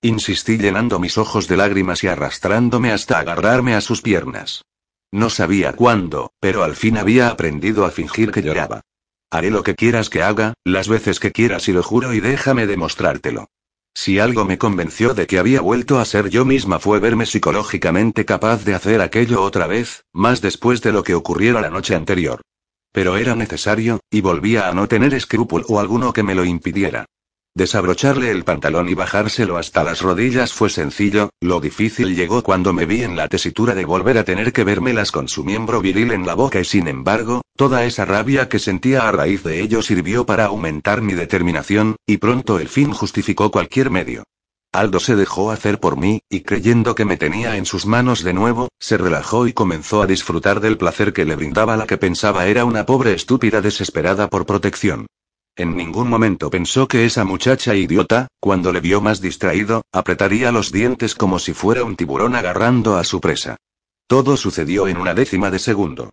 Insistí 0.00 0.58
llenando 0.58 1.00
mis 1.00 1.18
ojos 1.18 1.48
de 1.48 1.56
lágrimas 1.56 2.04
y 2.04 2.06
arrastrándome 2.06 2.92
hasta 2.92 3.18
agarrarme 3.18 3.74
a 3.74 3.80
sus 3.80 4.00
piernas. 4.00 4.64
No 5.10 5.28
sabía 5.28 5.72
cuándo, 5.72 6.30
pero 6.38 6.62
al 6.62 6.76
fin 6.76 6.98
había 6.98 7.30
aprendido 7.30 7.84
a 7.84 7.90
fingir 7.90 8.30
que 8.30 8.42
lloraba. 8.42 8.82
Haré 9.30 9.50
lo 9.50 9.64
que 9.64 9.74
quieras 9.74 10.08
que 10.08 10.22
haga, 10.22 10.54
las 10.64 10.88
veces 10.88 11.18
que 11.18 11.32
quieras 11.32 11.68
y 11.68 11.72
lo 11.72 11.82
juro 11.82 12.14
y 12.14 12.20
déjame 12.20 12.68
demostrártelo. 12.68 13.48
Si 13.92 14.20
algo 14.20 14.44
me 14.44 14.56
convenció 14.56 15.14
de 15.14 15.26
que 15.26 15.40
había 15.40 15.60
vuelto 15.62 15.98
a 15.98 16.04
ser 16.04 16.28
yo 16.28 16.44
misma 16.44 16.78
fue 16.78 17.00
verme 17.00 17.26
psicológicamente 17.26 18.24
capaz 18.24 18.64
de 18.64 18.74
hacer 18.74 19.00
aquello 19.00 19.42
otra 19.42 19.66
vez, 19.66 20.04
más 20.12 20.40
después 20.40 20.80
de 20.80 20.92
lo 20.92 21.02
que 21.02 21.16
ocurriera 21.16 21.60
la 21.60 21.70
noche 21.70 21.96
anterior. 21.96 22.40
Pero 22.92 23.16
era 23.16 23.34
necesario, 23.34 23.98
y 24.10 24.20
volvía 24.20 24.68
a 24.68 24.74
no 24.74 24.86
tener 24.86 25.12
escrúpulo 25.12 25.80
alguno 25.80 26.12
que 26.12 26.22
me 26.22 26.36
lo 26.36 26.44
impidiera. 26.44 27.06
Desabrocharle 27.58 28.30
el 28.30 28.44
pantalón 28.44 28.88
y 28.88 28.94
bajárselo 28.94 29.56
hasta 29.56 29.82
las 29.82 30.00
rodillas 30.00 30.52
fue 30.52 30.70
sencillo, 30.70 31.30
lo 31.40 31.58
difícil 31.58 32.14
llegó 32.14 32.44
cuando 32.44 32.72
me 32.72 32.86
vi 32.86 33.02
en 33.02 33.16
la 33.16 33.26
tesitura 33.26 33.74
de 33.74 33.84
volver 33.84 34.16
a 34.16 34.22
tener 34.22 34.52
que 34.52 34.62
vérmelas 34.62 35.10
con 35.10 35.26
su 35.26 35.42
miembro 35.42 35.80
viril 35.80 36.12
en 36.12 36.24
la 36.24 36.34
boca 36.34 36.60
y 36.60 36.64
sin 36.64 36.86
embargo, 36.86 37.42
toda 37.56 37.84
esa 37.84 38.04
rabia 38.04 38.48
que 38.48 38.60
sentía 38.60 39.08
a 39.08 39.10
raíz 39.10 39.42
de 39.42 39.60
ello 39.60 39.82
sirvió 39.82 40.24
para 40.24 40.44
aumentar 40.44 41.02
mi 41.02 41.14
determinación, 41.14 41.96
y 42.06 42.18
pronto 42.18 42.60
el 42.60 42.68
fin 42.68 42.92
justificó 42.92 43.50
cualquier 43.50 43.90
medio. 43.90 44.22
Aldo 44.72 45.00
se 45.00 45.16
dejó 45.16 45.50
hacer 45.50 45.80
por 45.80 45.96
mí, 45.96 46.20
y 46.30 46.42
creyendo 46.42 46.94
que 46.94 47.06
me 47.06 47.16
tenía 47.16 47.56
en 47.56 47.66
sus 47.66 47.86
manos 47.86 48.22
de 48.22 48.34
nuevo, 48.34 48.68
se 48.78 48.98
relajó 48.98 49.48
y 49.48 49.52
comenzó 49.52 50.00
a 50.00 50.06
disfrutar 50.06 50.60
del 50.60 50.78
placer 50.78 51.12
que 51.12 51.24
le 51.24 51.34
brindaba 51.34 51.76
la 51.76 51.88
que 51.88 51.98
pensaba 51.98 52.46
era 52.46 52.64
una 52.64 52.86
pobre 52.86 53.14
estúpida 53.14 53.60
desesperada 53.60 54.28
por 54.28 54.46
protección. 54.46 55.06
En 55.58 55.76
ningún 55.76 56.08
momento 56.08 56.50
pensó 56.50 56.86
que 56.86 57.04
esa 57.04 57.24
muchacha 57.24 57.74
idiota, 57.74 58.28
cuando 58.38 58.72
le 58.72 58.78
vio 58.78 59.00
más 59.00 59.20
distraído, 59.20 59.82
apretaría 59.90 60.52
los 60.52 60.70
dientes 60.70 61.16
como 61.16 61.40
si 61.40 61.52
fuera 61.52 61.82
un 61.82 61.96
tiburón 61.96 62.36
agarrando 62.36 62.96
a 62.96 63.02
su 63.02 63.20
presa. 63.20 63.56
Todo 64.06 64.36
sucedió 64.36 64.86
en 64.86 64.98
una 64.98 65.14
décima 65.14 65.50
de 65.50 65.58
segundo. 65.58 66.10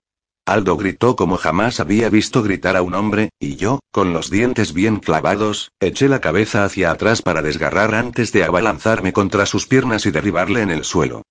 Aldo 0.48 0.78
gritó 0.78 1.16
como 1.16 1.38
jamás 1.38 1.80
había 1.80 2.10
visto 2.10 2.42
gritar 2.42 2.76
a 2.76 2.82
un 2.82 2.96
hombre, 2.96 3.30
y 3.40 3.56
yo, 3.56 3.82
con 3.92 4.14
los 4.14 4.32
dientes 4.32 4.74
bien 4.74 4.98
clavados, 4.98 5.70
eché 5.80 6.10
la 6.10 6.22
cabeza 6.22 6.66
hacia 6.66 6.90
atrás 6.90 7.22
para 7.22 7.44
desgarrar 7.44 7.94
antes 7.94 8.32
de 8.32 8.46
abalanzarme 8.46 9.14
contra 9.14 9.46
sus 9.46 9.68
piernas 9.68 10.08
y 10.08 10.12
derribarle 10.12 10.62
en 10.64 10.72
el 10.72 10.84
suelo. 10.84 11.22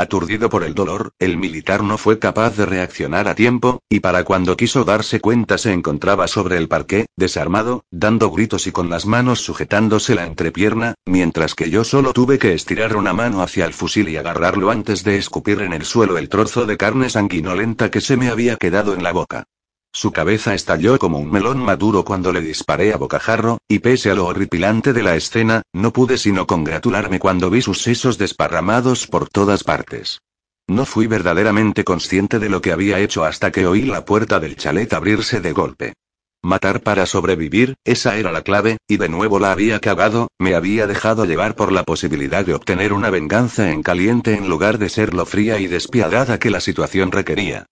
Aturdido 0.00 0.48
por 0.48 0.64
el 0.64 0.72
dolor, 0.72 1.12
el 1.18 1.36
militar 1.36 1.82
no 1.82 1.98
fue 1.98 2.18
capaz 2.18 2.56
de 2.56 2.64
reaccionar 2.64 3.28
a 3.28 3.34
tiempo, 3.34 3.82
y 3.90 4.00
para 4.00 4.24
cuando 4.24 4.56
quiso 4.56 4.84
darse 4.84 5.20
cuenta 5.20 5.58
se 5.58 5.74
encontraba 5.74 6.26
sobre 6.26 6.56
el 6.56 6.68
parqué, 6.68 7.04
desarmado, 7.18 7.84
dando 7.90 8.30
gritos 8.30 8.66
y 8.66 8.72
con 8.72 8.88
las 8.88 9.04
manos 9.04 9.42
sujetándose 9.42 10.14
la 10.14 10.24
entrepierna, 10.24 10.94
mientras 11.04 11.54
que 11.54 11.68
yo 11.68 11.84
solo 11.84 12.14
tuve 12.14 12.38
que 12.38 12.54
estirar 12.54 12.96
una 12.96 13.12
mano 13.12 13.42
hacia 13.42 13.66
el 13.66 13.74
fusil 13.74 14.08
y 14.08 14.16
agarrarlo 14.16 14.70
antes 14.70 15.04
de 15.04 15.18
escupir 15.18 15.60
en 15.60 15.74
el 15.74 15.84
suelo 15.84 16.16
el 16.16 16.30
trozo 16.30 16.64
de 16.64 16.78
carne 16.78 17.10
sanguinolenta 17.10 17.90
que 17.90 18.00
se 18.00 18.16
me 18.16 18.30
había 18.30 18.56
quedado 18.56 18.94
en 18.94 19.02
la 19.02 19.12
boca. 19.12 19.48
Su 19.92 20.12
cabeza 20.12 20.54
estalló 20.54 20.98
como 20.98 21.18
un 21.18 21.30
melón 21.30 21.58
maduro 21.58 22.04
cuando 22.04 22.32
le 22.32 22.40
disparé 22.40 22.92
a 22.92 22.96
bocajarro, 22.96 23.58
y 23.68 23.80
pese 23.80 24.10
a 24.10 24.14
lo 24.14 24.26
horripilante 24.26 24.92
de 24.92 25.02
la 25.02 25.16
escena, 25.16 25.62
no 25.72 25.92
pude 25.92 26.16
sino 26.16 26.46
congratularme 26.46 27.18
cuando 27.18 27.50
vi 27.50 27.60
sus 27.60 27.82
sesos 27.82 28.16
desparramados 28.16 29.08
por 29.08 29.28
todas 29.28 29.64
partes. 29.64 30.20
No 30.68 30.86
fui 30.86 31.08
verdaderamente 31.08 31.82
consciente 31.82 32.38
de 32.38 32.48
lo 32.48 32.62
que 32.62 32.70
había 32.70 33.00
hecho 33.00 33.24
hasta 33.24 33.50
que 33.50 33.66
oí 33.66 33.82
la 33.82 34.04
puerta 34.04 34.38
del 34.38 34.56
chalet 34.56 34.92
abrirse 34.92 35.40
de 35.40 35.52
golpe. 35.52 35.94
Matar 36.42 36.82
para 36.82 37.04
sobrevivir, 37.04 37.74
esa 37.84 38.16
era 38.16 38.30
la 38.30 38.42
clave, 38.42 38.78
y 38.86 38.96
de 38.96 39.08
nuevo 39.08 39.40
la 39.40 39.50
había 39.50 39.80
cagado, 39.80 40.28
me 40.38 40.54
había 40.54 40.86
dejado 40.86 41.24
llevar 41.24 41.56
por 41.56 41.72
la 41.72 41.82
posibilidad 41.82 42.46
de 42.46 42.54
obtener 42.54 42.92
una 42.92 43.10
venganza 43.10 43.72
en 43.72 43.82
caliente 43.82 44.34
en 44.34 44.48
lugar 44.48 44.78
de 44.78 44.88
ser 44.88 45.12
lo 45.12 45.26
fría 45.26 45.58
y 45.58 45.66
despiadada 45.66 46.38
que 46.38 46.50
la 46.50 46.60
situación 46.60 47.10
requería. 47.10 47.66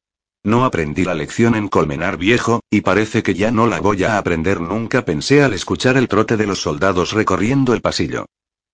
No 0.45 0.65
aprendí 0.65 1.05
la 1.05 1.15
lección 1.15 1.55
en 1.57 1.69
Colmenar 1.69 2.17
Viejo, 2.17 2.61
y 2.71 2.81
parece 2.81 3.23
que 3.23 3.35
ya 3.35 3.51
no 3.51 3.67
la 3.67 3.81
voy 3.81 4.05
a 4.05 4.19
aprender 4.19 4.61
nunca, 4.61 5.05
pensé 5.05 5.43
al 5.43 5.53
escuchar 5.53 5.97
el 5.97 6.09
trote 6.09 6.37
de 6.37 6.47
los 6.47 6.61
soldados 6.61 7.13
recorriendo 7.13 7.75
el 7.75 7.81
pasillo. 7.81 8.27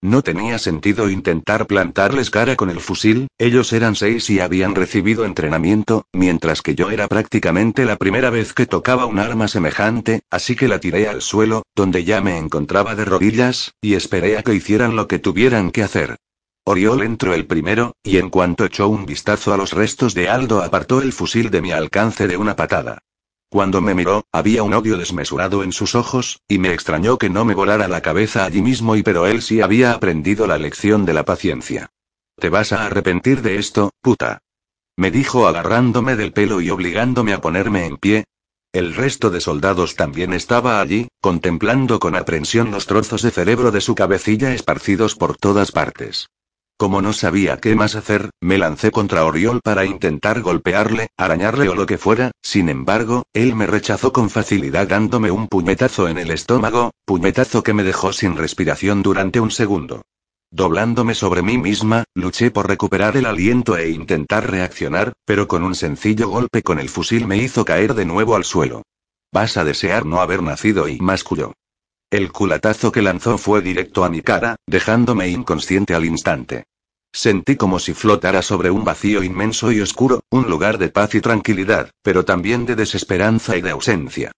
No 0.04 0.20
tenía 0.20 0.58
sentido 0.58 1.08
intentar 1.08 1.66
plantarles 1.66 2.28
cara 2.28 2.56
con 2.56 2.68
el 2.68 2.80
fusil, 2.80 3.28
ellos 3.38 3.72
eran 3.72 3.94
seis 3.94 4.28
y 4.28 4.38
habían 4.38 4.74
recibido 4.74 5.24
entrenamiento, 5.24 6.04
mientras 6.12 6.60
que 6.60 6.74
yo 6.74 6.90
era 6.90 7.08
prácticamente 7.08 7.86
la 7.86 7.96
primera 7.96 8.28
vez 8.28 8.52
que 8.52 8.66
tocaba 8.66 9.06
un 9.06 9.18
arma 9.18 9.48
semejante, 9.48 10.20
así 10.30 10.56
que 10.56 10.68
la 10.68 10.78
tiré 10.78 11.08
al 11.08 11.22
suelo, 11.22 11.62
donde 11.74 12.04
ya 12.04 12.20
me 12.20 12.36
encontraba 12.36 12.94
de 12.94 13.06
rodillas, 13.06 13.72
y 13.80 13.94
esperé 13.94 14.36
a 14.36 14.42
que 14.42 14.54
hicieran 14.54 14.94
lo 14.94 15.08
que 15.08 15.18
tuvieran 15.18 15.70
que 15.70 15.82
hacer. 15.82 16.18
Oriol 16.66 17.02
entró 17.02 17.34
el 17.34 17.46
primero, 17.46 17.94
y 18.02 18.16
en 18.16 18.30
cuanto 18.30 18.64
echó 18.64 18.88
un 18.88 19.04
vistazo 19.04 19.52
a 19.52 19.58
los 19.58 19.72
restos 19.72 20.14
de 20.14 20.30
Aldo 20.30 20.62
apartó 20.62 21.02
el 21.02 21.12
fusil 21.12 21.50
de 21.50 21.60
mi 21.60 21.72
alcance 21.72 22.26
de 22.26 22.38
una 22.38 22.56
patada. 22.56 23.00
Cuando 23.50 23.82
me 23.82 23.94
miró, 23.94 24.24
había 24.32 24.62
un 24.62 24.72
odio 24.72 24.96
desmesurado 24.96 25.62
en 25.62 25.72
sus 25.72 25.94
ojos, 25.94 26.40
y 26.48 26.58
me 26.58 26.72
extrañó 26.72 27.18
que 27.18 27.28
no 27.28 27.44
me 27.44 27.54
volara 27.54 27.86
la 27.86 28.00
cabeza 28.00 28.46
allí 28.46 28.62
mismo 28.62 28.96
y 28.96 29.02
pero 29.02 29.26
él 29.26 29.42
sí 29.42 29.60
había 29.60 29.92
aprendido 29.92 30.46
la 30.46 30.56
lección 30.56 31.04
de 31.04 31.12
la 31.12 31.26
paciencia. 31.26 31.90
Te 32.36 32.48
vas 32.48 32.72
a 32.72 32.86
arrepentir 32.86 33.42
de 33.42 33.58
esto, 33.58 33.90
puta. 34.00 34.38
Me 34.96 35.10
dijo 35.10 35.46
agarrándome 35.46 36.16
del 36.16 36.32
pelo 36.32 36.62
y 36.62 36.70
obligándome 36.70 37.34
a 37.34 37.42
ponerme 37.42 37.84
en 37.84 37.98
pie. 37.98 38.24
El 38.72 38.94
resto 38.94 39.28
de 39.28 39.42
soldados 39.42 39.96
también 39.96 40.32
estaba 40.32 40.80
allí, 40.80 41.08
contemplando 41.20 42.00
con 42.00 42.16
aprensión 42.16 42.70
los 42.70 42.86
trozos 42.86 43.20
de 43.20 43.30
cerebro 43.30 43.70
de 43.70 43.82
su 43.82 43.94
cabecilla 43.94 44.54
esparcidos 44.54 45.14
por 45.14 45.36
todas 45.36 45.70
partes. 45.70 46.30
Como 46.76 47.00
no 47.00 47.12
sabía 47.12 47.58
qué 47.58 47.76
más 47.76 47.94
hacer, 47.94 48.30
me 48.40 48.58
lancé 48.58 48.90
contra 48.90 49.24
Oriol 49.24 49.60
para 49.62 49.84
intentar 49.84 50.40
golpearle, 50.40 51.08
arañarle 51.16 51.68
o 51.68 51.76
lo 51.76 51.86
que 51.86 51.98
fuera, 51.98 52.32
sin 52.42 52.68
embargo, 52.68 53.22
él 53.32 53.54
me 53.54 53.68
rechazó 53.68 54.12
con 54.12 54.28
facilidad 54.28 54.88
dándome 54.88 55.30
un 55.30 55.46
puñetazo 55.46 56.08
en 56.08 56.18
el 56.18 56.32
estómago, 56.32 56.90
puñetazo 57.04 57.62
que 57.62 57.74
me 57.74 57.84
dejó 57.84 58.12
sin 58.12 58.36
respiración 58.36 59.02
durante 59.02 59.38
un 59.38 59.52
segundo. 59.52 60.02
Doblándome 60.50 61.14
sobre 61.14 61.42
mí 61.42 61.58
misma, 61.58 62.04
luché 62.14 62.50
por 62.50 62.68
recuperar 62.68 63.16
el 63.16 63.26
aliento 63.26 63.76
e 63.76 63.90
intentar 63.90 64.50
reaccionar, 64.50 65.12
pero 65.24 65.46
con 65.46 65.62
un 65.62 65.76
sencillo 65.76 66.28
golpe 66.28 66.62
con 66.62 66.80
el 66.80 66.88
fusil 66.88 67.26
me 67.26 67.36
hizo 67.36 67.64
caer 67.64 67.94
de 67.94 68.04
nuevo 68.04 68.34
al 68.34 68.44
suelo. 68.44 68.82
Vas 69.32 69.56
a 69.56 69.64
desear 69.64 70.06
no 70.06 70.20
haber 70.20 70.42
nacido 70.42 70.88
y 70.88 70.98
masculló. 70.98 71.54
El 72.14 72.30
culatazo 72.30 72.92
que 72.92 73.02
lanzó 73.02 73.38
fue 73.38 73.60
directo 73.60 74.04
a 74.04 74.08
mi 74.08 74.22
cara, 74.22 74.54
dejándome 74.68 75.26
inconsciente 75.30 75.96
al 75.96 76.04
instante. 76.04 76.62
Sentí 77.12 77.56
como 77.56 77.80
si 77.80 77.92
flotara 77.92 78.40
sobre 78.40 78.70
un 78.70 78.84
vacío 78.84 79.24
inmenso 79.24 79.72
y 79.72 79.80
oscuro, 79.80 80.20
un 80.30 80.48
lugar 80.48 80.78
de 80.78 80.90
paz 80.90 81.16
y 81.16 81.20
tranquilidad, 81.20 81.90
pero 82.04 82.24
también 82.24 82.66
de 82.66 82.76
desesperanza 82.76 83.56
y 83.56 83.62
de 83.62 83.70
ausencia. 83.70 84.30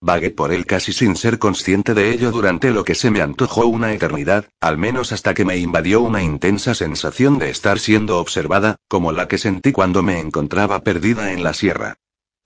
Vagué 0.00 0.30
por 0.30 0.52
él 0.52 0.64
casi 0.64 0.92
sin 0.92 1.16
ser 1.16 1.40
consciente 1.40 1.92
de 1.92 2.12
ello 2.12 2.30
durante 2.30 2.70
lo 2.70 2.84
que 2.84 2.94
se 2.94 3.10
me 3.10 3.20
antojó 3.20 3.66
una 3.66 3.92
eternidad, 3.92 4.44
al 4.60 4.78
menos 4.78 5.10
hasta 5.10 5.34
que 5.34 5.44
me 5.44 5.56
invadió 5.56 6.02
una 6.02 6.22
intensa 6.22 6.72
sensación 6.76 7.40
de 7.40 7.50
estar 7.50 7.80
siendo 7.80 8.20
observada, 8.20 8.76
como 8.86 9.10
la 9.10 9.26
que 9.26 9.38
sentí 9.38 9.72
cuando 9.72 10.04
me 10.04 10.20
encontraba 10.20 10.84
perdida 10.84 11.32
en 11.32 11.42
la 11.42 11.52
sierra. 11.52 11.96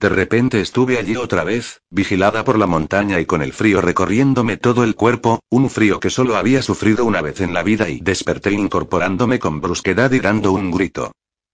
De 0.01 0.07
repente 0.07 0.61
estuve 0.61 0.97
allí 0.97 1.17
otra 1.17 1.43
vez, 1.43 1.81
vigilada 1.89 2.45
por 2.45 2.57
la 2.57 2.67
montaña 2.67 3.19
y 3.19 3.25
con 3.25 3.41
el 3.41 3.51
frío 3.51 3.81
recorriéndome 3.81 4.55
todo 4.55 4.85
el 4.85 4.95
cuerpo, 4.95 5.41
un 5.49 5.69
frío 5.69 5.99
que 5.99 6.09
solo 6.09 6.37
había 6.37 6.61
sufrido 6.61 7.03
una 7.03 7.21
vez 7.21 7.41
en 7.41 7.53
la 7.53 7.63
vida 7.63 7.89
y 7.89 7.99
desperté 7.99 8.53
incorporándome 8.53 9.39
con 9.39 9.59
brusquedad 9.59 10.09
y 10.13 10.21
dando 10.21 10.53
un 10.53 10.71
grito. 10.71 11.11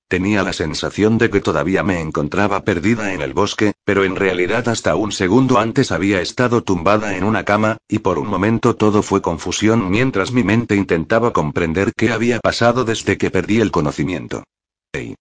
Tenía 0.08 0.44
la 0.44 0.54
sensación 0.54 1.18
de 1.18 1.32
que 1.32 1.42
todavía 1.42 1.82
me 1.82 2.00
encontraba 2.00 2.64
perdida 2.64 3.14
en 3.14 3.22
el 3.22 3.34
bosque, 3.34 3.74
pero 3.84 4.04
en 4.04 4.16
realidad 4.16 4.70
hasta 4.70 4.96
un 4.96 5.12
segundo 5.12 5.58
antes 5.58 5.92
había 5.92 6.22
estado 6.22 6.62
tumbada 6.62 7.18
en 7.18 7.24
una 7.24 7.46
cama, 7.46 7.78
y 7.88 7.98
por 7.98 8.20
un 8.20 8.28
momento 8.28 8.76
todo 8.76 9.02
fue 9.02 9.24
confusión 9.24 9.90
mientras 9.90 10.32
mi 10.32 10.44
mente 10.44 10.76
intentaba 10.76 11.34
comprender 11.34 11.94
qué 11.98 12.12
había 12.12 12.40
pasado 12.40 12.86
desde 12.86 13.18
que 13.18 13.32
perdí 13.32 13.60
el 13.60 13.72
conocimiento. 13.72 14.44
¡Ey! 14.94 15.16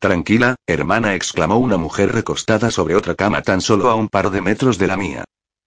Tranquila, 0.00 0.56
hermana, 0.66 1.14
exclamó 1.14 1.58
una 1.58 1.76
mujer 1.76 2.10
recostada 2.12 2.70
sobre 2.70 2.94
otra 2.94 3.14
cama 3.14 3.42
tan 3.42 3.60
solo 3.60 3.90
a 3.90 3.94
un 3.94 4.08
par 4.08 4.30
de 4.30 4.40
metros 4.40 4.78
de 4.78 4.86
la 4.86 4.96
mía. 4.96 5.24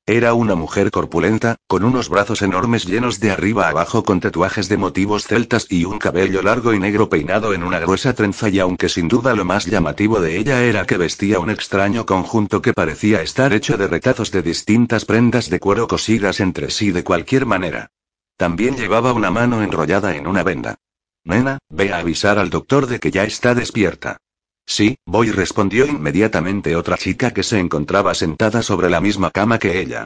Era 0.08 0.34
una 0.34 0.56
mujer 0.56 0.90
corpulenta, 0.90 1.58
con 1.68 1.84
unos 1.84 2.10
brazos 2.10 2.42
enormes 2.42 2.86
llenos 2.86 3.20
de 3.20 3.30
arriba 3.30 3.70
abajo 3.70 4.04
con 4.04 4.20
tatuajes 4.20 4.70
de 4.70 4.78
motivos 4.78 5.28
celtas 5.28 5.68
y 5.70 5.86
un 5.86 6.00
cabello 6.00 6.42
largo 6.42 6.74
y 6.74 6.80
negro 6.80 7.10
peinado 7.10 7.54
en 7.54 7.64
una 7.64 7.78
gruesa 7.80 8.16
trenza 8.16 8.50
y 8.50 8.58
aunque 8.58 8.90
sin 8.90 9.08
duda 9.08 9.36
lo 9.36 9.46
más 9.46 9.68
llamativo 9.68 10.20
de 10.20 10.40
ella 10.40 10.64
era 10.64 10.88
que 10.88 10.98
vestía 10.98 11.38
un 11.40 11.52
extraño 11.52 12.08
conjunto 12.08 12.60
que 12.64 12.74
parecía 12.74 13.22
estar 13.22 13.54
hecho 13.54 13.78
de 13.78 13.88
retazos 13.88 14.32
de 14.32 14.42
distintas 14.42 15.06
prendas 15.06 15.48
de 15.52 15.60
cuero 15.60 15.88
cosidas 15.88 16.40
entre 16.40 16.72
sí 16.72 16.92
de 16.92 17.04
cualquier 17.04 17.46
manera. 17.46 17.92
También 18.36 18.78
llevaba 18.78 19.14
una 19.14 19.30
mano 19.30 19.62
enrollada 19.62 20.16
en 20.16 20.26
una 20.26 20.42
venda. 20.42 20.80
Nena, 21.26 21.60
ve 21.70 21.94
a 21.94 22.00
avisar 22.00 22.38
al 22.38 22.50
doctor 22.50 22.88
de 22.88 23.00
que 23.00 23.12
ya 23.12 23.24
está 23.24 23.56
despierta. 23.56 24.18
Sí, 24.66 24.98
voy, 25.06 25.32
respondió 25.32 25.86
inmediatamente 25.86 26.76
otra 26.76 26.98
chica 26.98 27.32
que 27.32 27.44
se 27.44 27.60
encontraba 27.60 28.14
sentada 28.14 28.62
sobre 28.62 28.90
la 28.90 29.02
misma 29.02 29.32
cama 29.32 29.60
que 29.60 29.80
ella. 29.80 30.06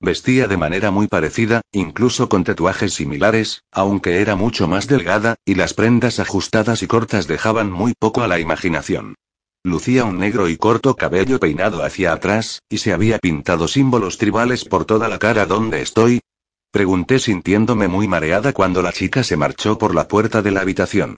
Vestía 0.00 0.46
de 0.46 0.56
manera 0.56 0.90
muy 0.90 1.08
parecida, 1.08 1.62
incluso 1.72 2.28
con 2.28 2.44
tatuajes 2.44 2.94
similares, 2.94 3.64
aunque 3.72 4.20
era 4.20 4.36
mucho 4.36 4.68
más 4.68 4.86
delgada, 4.86 5.36
y 5.44 5.56
las 5.56 5.74
prendas 5.74 6.20
ajustadas 6.20 6.82
y 6.82 6.86
cortas 6.86 7.26
dejaban 7.26 7.70
muy 7.72 7.94
poco 7.98 8.22
a 8.22 8.28
la 8.28 8.38
imaginación. 8.38 9.16
Lucía 9.64 10.04
un 10.04 10.18
negro 10.18 10.48
y 10.48 10.56
corto 10.56 10.94
cabello 10.94 11.40
peinado 11.40 11.82
hacia 11.82 12.12
atrás, 12.12 12.62
y 12.68 12.78
se 12.78 12.92
había 12.92 13.18
pintado 13.18 13.66
símbolos 13.66 14.16
tribales 14.16 14.64
por 14.64 14.84
toda 14.84 15.08
la 15.08 15.18
cara. 15.18 15.46
¿Dónde 15.46 15.82
estoy? 15.82 16.20
Pregunté 16.70 17.18
sintiéndome 17.18 17.88
muy 17.88 18.08
mareada 18.08 18.52
cuando 18.52 18.82
la 18.82 18.92
chica 18.92 19.24
se 19.24 19.36
marchó 19.38 19.78
por 19.78 19.94
la 19.94 20.06
puerta 20.06 20.42
de 20.42 20.50
la 20.50 20.60
habitación. 20.60 21.16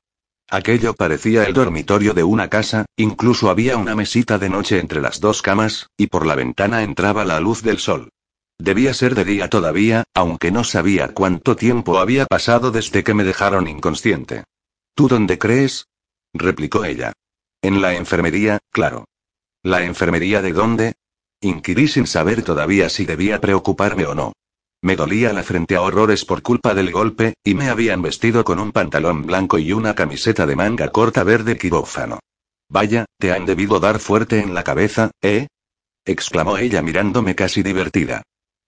Aquello 0.48 0.94
parecía 0.94 1.44
el 1.44 1.54
dormitorio 1.54 2.14
de 2.14 2.22
una 2.22 2.48
casa, 2.48 2.86
incluso 2.96 3.50
había 3.50 3.76
una 3.76 3.96
mesita 3.96 4.38
de 4.38 4.48
noche 4.48 4.78
entre 4.78 5.00
las 5.00 5.20
dos 5.20 5.42
camas, 5.42 5.88
y 5.96 6.06
por 6.06 6.24
la 6.24 6.36
ventana 6.36 6.82
entraba 6.82 7.24
la 7.24 7.40
luz 7.40 7.62
del 7.62 7.78
sol. 7.78 8.10
Debía 8.58 8.94
ser 8.94 9.14
de 9.14 9.24
día 9.24 9.48
todavía, 9.48 10.04
aunque 10.14 10.50
no 10.50 10.64
sabía 10.64 11.14
cuánto 11.14 11.56
tiempo 11.56 11.98
había 11.98 12.26
pasado 12.26 12.70
desde 12.70 13.02
que 13.02 13.14
me 13.14 13.24
dejaron 13.24 13.66
inconsciente. 13.66 14.44
¿Tú 14.94 15.08
dónde 15.08 15.38
crees? 15.38 15.86
replicó 16.32 16.84
ella. 16.84 17.12
En 17.62 17.80
la 17.80 17.94
enfermería, 17.94 18.58
claro. 18.70 19.06
¿La 19.62 19.82
enfermería 19.82 20.42
de 20.42 20.52
dónde? 20.52 20.94
Inquirí 21.40 21.88
sin 21.88 22.06
saber 22.06 22.42
todavía 22.42 22.88
si 22.88 23.04
debía 23.04 23.40
preocuparme 23.40 24.06
o 24.06 24.14
no. 24.14 24.32
Me 24.82 24.96
dolía 24.96 25.32
la 25.34 25.42
frente 25.42 25.76
a 25.76 25.82
horrores 25.82 26.24
por 26.24 26.40
culpa 26.40 26.74
del 26.74 26.90
golpe, 26.90 27.34
y 27.44 27.54
me 27.54 27.68
habían 27.68 28.00
vestido 28.00 28.44
con 28.44 28.58
un 28.58 28.72
pantalón 28.72 29.26
blanco 29.26 29.58
y 29.58 29.72
una 29.72 29.94
camiseta 29.94 30.46
de 30.46 30.56
manga 30.56 30.88
corta 30.88 31.22
verde 31.22 31.58
quirófano. 31.58 32.18
Vaya, 32.70 33.04
te 33.18 33.32
han 33.32 33.44
debido 33.44 33.78
dar 33.78 33.98
fuerte 33.98 34.40
en 34.40 34.54
la 34.54 34.64
cabeza, 34.64 35.10
¿eh? 35.20 35.48
exclamó 36.06 36.56
ella 36.56 36.80
mirándome 36.80 37.34
casi 37.34 37.62
divertida. 37.62 38.22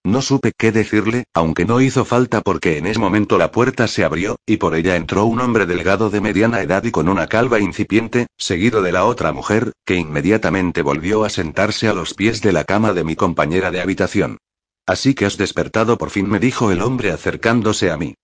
No 0.04 0.20
supe 0.20 0.52
qué 0.58 0.72
decirle, 0.72 1.24
aunque 1.32 1.64
no 1.64 1.80
hizo 1.80 2.04
falta 2.04 2.40
porque 2.40 2.76
en 2.76 2.86
ese 2.86 2.98
momento 2.98 3.38
la 3.38 3.52
puerta 3.52 3.86
se 3.86 4.04
abrió, 4.04 4.36
y 4.44 4.56
por 4.56 4.74
ella 4.74 4.96
entró 4.96 5.24
un 5.24 5.40
hombre 5.40 5.64
delgado 5.64 6.10
de 6.10 6.20
mediana 6.20 6.60
edad 6.60 6.82
y 6.84 6.90
con 6.90 7.08
una 7.08 7.28
calva 7.28 7.60
incipiente, 7.60 8.26
seguido 8.36 8.82
de 8.82 8.92
la 8.92 9.04
otra 9.04 9.32
mujer, 9.32 9.72
que 9.86 9.94
inmediatamente 9.94 10.82
volvió 10.82 11.24
a 11.24 11.30
sentarse 11.30 11.88
a 11.88 11.94
los 11.94 12.14
pies 12.14 12.42
de 12.42 12.52
la 12.52 12.64
cama 12.64 12.92
de 12.92 13.04
mi 13.04 13.14
compañera 13.14 13.70
de 13.70 13.80
habitación. 13.80 14.38
Así 14.86 15.14
que 15.14 15.26
has 15.26 15.36
despertado 15.36 15.98
por 15.98 16.10
fin, 16.10 16.28
me 16.28 16.38
dijo 16.38 16.70
el 16.70 16.82
hombre 16.82 17.12
acercándose 17.12 17.90
a 17.90 17.96
mí. 17.96 18.14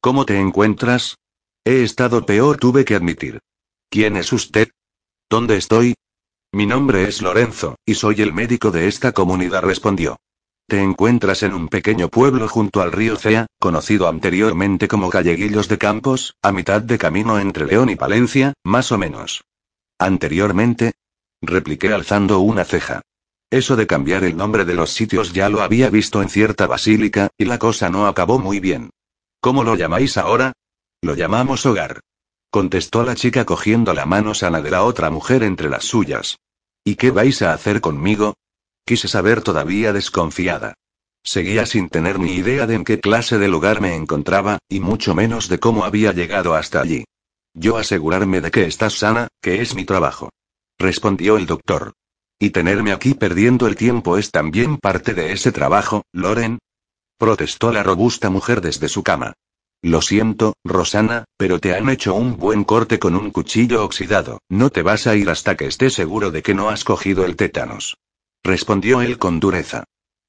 ¿Cómo 0.00 0.26
te 0.26 0.38
encuentras? 0.38 1.16
He 1.64 1.82
estado 1.82 2.24
peor, 2.26 2.58
tuve 2.58 2.84
que 2.84 2.94
admitir. 2.94 3.40
¿Quién 3.90 4.16
es 4.16 4.32
usted? 4.32 4.68
¿Dónde 5.30 5.56
estoy? 5.56 5.94
Mi 6.52 6.66
nombre 6.66 7.02
es 7.02 7.20
Lorenzo, 7.20 7.76
y 7.84 7.94
soy 7.94 8.22
el 8.22 8.32
médico 8.32 8.70
de 8.70 8.88
esta 8.88 9.12
comunidad, 9.12 9.62
respondió. 9.62 10.16
Te 10.66 10.82
encuentras 10.82 11.42
en 11.42 11.54
un 11.54 11.68
pequeño 11.68 12.08
pueblo 12.08 12.48
junto 12.48 12.82
al 12.82 12.92
río 12.92 13.16
Cea, 13.16 13.46
conocido 13.58 14.08
anteriormente 14.08 14.88
como 14.88 15.08
Calleguillos 15.08 15.68
de 15.68 15.78
Campos, 15.78 16.34
a 16.42 16.52
mitad 16.52 16.82
de 16.82 16.98
camino 16.98 17.38
entre 17.38 17.66
León 17.66 17.88
y 17.90 17.96
Palencia, 17.96 18.54
más 18.64 18.92
o 18.92 18.98
menos. 18.98 19.44
Anteriormente, 19.98 20.92
repliqué 21.40 21.92
alzando 21.92 22.40
una 22.40 22.64
ceja. 22.64 23.02
Eso 23.50 23.76
de 23.76 23.86
cambiar 23.86 24.24
el 24.24 24.36
nombre 24.36 24.64
de 24.64 24.74
los 24.74 24.90
sitios 24.90 25.32
ya 25.32 25.48
lo 25.48 25.62
había 25.62 25.88
visto 25.88 26.20
en 26.20 26.28
cierta 26.28 26.66
basílica, 26.66 27.30
y 27.38 27.46
la 27.46 27.58
cosa 27.58 27.88
no 27.88 28.06
acabó 28.06 28.38
muy 28.38 28.60
bien. 28.60 28.90
¿Cómo 29.40 29.64
lo 29.64 29.74
llamáis 29.74 30.18
ahora? 30.18 30.52
Lo 31.00 31.14
llamamos 31.14 31.64
hogar. 31.64 32.00
Contestó 32.50 33.04
la 33.04 33.14
chica 33.14 33.44
cogiendo 33.44 33.94
la 33.94 34.04
mano 34.04 34.34
sana 34.34 34.60
de 34.60 34.70
la 34.70 34.82
otra 34.82 35.10
mujer 35.10 35.42
entre 35.42 35.70
las 35.70 35.84
suyas. 35.84 36.36
¿Y 36.84 36.96
qué 36.96 37.10
vais 37.10 37.40
a 37.42 37.52
hacer 37.52 37.80
conmigo? 37.80 38.34
Quise 38.84 39.08
saber 39.08 39.42
todavía 39.42 39.92
desconfiada. 39.92 40.74
Seguía 41.22 41.66
sin 41.66 41.88
tener 41.88 42.18
ni 42.18 42.32
idea 42.32 42.66
de 42.66 42.74
en 42.74 42.84
qué 42.84 43.00
clase 43.00 43.38
de 43.38 43.48
lugar 43.48 43.80
me 43.80 43.94
encontraba, 43.94 44.58
y 44.68 44.80
mucho 44.80 45.14
menos 45.14 45.48
de 45.48 45.58
cómo 45.58 45.84
había 45.84 46.12
llegado 46.12 46.54
hasta 46.54 46.80
allí. 46.80 47.04
Yo 47.54 47.76
asegurarme 47.76 48.40
de 48.40 48.50
que 48.50 48.64
estás 48.64 48.94
sana, 48.94 49.28
que 49.42 49.60
es 49.60 49.74
mi 49.74 49.84
trabajo. 49.84 50.30
Respondió 50.78 51.36
el 51.36 51.46
doctor. 51.46 51.92
¿Y 52.40 52.50
tenerme 52.50 52.92
aquí 52.92 53.14
perdiendo 53.14 53.66
el 53.66 53.74
tiempo 53.74 54.16
es 54.16 54.30
también 54.30 54.76
parte 54.76 55.12
de 55.14 55.32
ese 55.32 55.50
trabajo, 55.50 56.04
Loren? 56.12 56.58
protestó 57.18 57.72
la 57.72 57.82
robusta 57.82 58.30
mujer 58.30 58.60
desde 58.60 58.88
su 58.88 59.02
cama. 59.02 59.32
Lo 59.82 60.02
siento, 60.02 60.54
Rosana, 60.64 61.24
pero 61.36 61.58
te 61.58 61.74
han 61.74 61.88
hecho 61.88 62.14
un 62.14 62.36
buen 62.36 62.62
corte 62.62 63.00
con 63.00 63.16
un 63.16 63.30
cuchillo 63.30 63.84
oxidado. 63.84 64.38
No 64.48 64.70
te 64.70 64.82
vas 64.82 65.08
a 65.08 65.16
ir 65.16 65.28
hasta 65.30 65.56
que 65.56 65.66
estés 65.66 65.94
seguro 65.94 66.30
de 66.30 66.42
que 66.42 66.54
no 66.54 66.68
has 66.68 66.84
cogido 66.84 67.24
el 67.24 67.34
tétanos. 67.34 67.96
Respondió 68.44 69.02
él 69.02 69.18
con 69.18 69.40
dureza. 69.40 69.84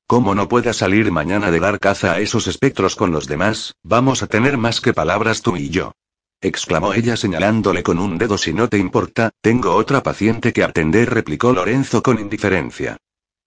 Como 0.08 0.34
no 0.34 0.50
pueda 0.50 0.74
salir 0.74 1.12
mañana 1.12 1.52
de 1.52 1.60
dar 1.60 1.80
caza 1.80 2.14
a 2.14 2.20
esos 2.20 2.48
espectros 2.48 2.96
con 2.96 3.12
los 3.12 3.28
demás, 3.28 3.76
vamos 3.84 4.24
a 4.24 4.28
tener 4.28 4.58
más 4.58 4.82
que 4.82 4.94
palabras 4.94 5.44
tú 5.44 5.58
y 5.58 5.70
yo. 5.70 5.92
Exclamó 6.42 6.94
ella 6.94 7.18
señalándole 7.18 7.84
con 7.84 8.00
un 8.00 8.18
dedo 8.18 8.38
si 8.38 8.54
no 8.54 8.68
te 8.70 8.78
importa, 8.78 9.32
tengo 9.42 9.76
otra 9.76 10.04
paciente 10.04 10.54
que 10.54 10.64
atender, 10.64 11.10
replicó 11.10 11.54
Lorenzo 11.54 12.02
con 12.02 12.20
indiferencia. 12.20 12.98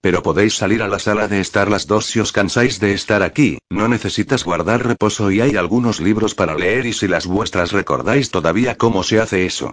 Pero 0.03 0.23
podéis 0.23 0.57
salir 0.57 0.83
a 0.83 0.89
la 0.89 0.99
sala 0.99 1.29
de 1.29 1.41
estar 1.41 1.71
las 1.71 1.87
dos 1.87 2.07
si 2.07 2.19
os 2.19 2.33
cansáis 2.33 2.81
de 2.81 2.93
estar 2.93 3.23
aquí, 3.23 3.59
no 3.71 3.87
necesitas 3.87 4.45
guardar 4.45 4.85
reposo 4.85 5.31
y 5.31 5.41
hay 5.41 5.57
algunos 5.57 6.01
libros 6.01 6.35
para 6.35 6.57
leer 6.57 6.87
y 6.87 6.93
si 6.93 7.07
las 7.07 7.27
vuestras 7.27 7.71
recordáis 7.71 8.31
todavía 8.31 8.77
cómo 8.77 9.05
se 9.05 9.21
hace 9.21 9.47
eso. 9.47 9.73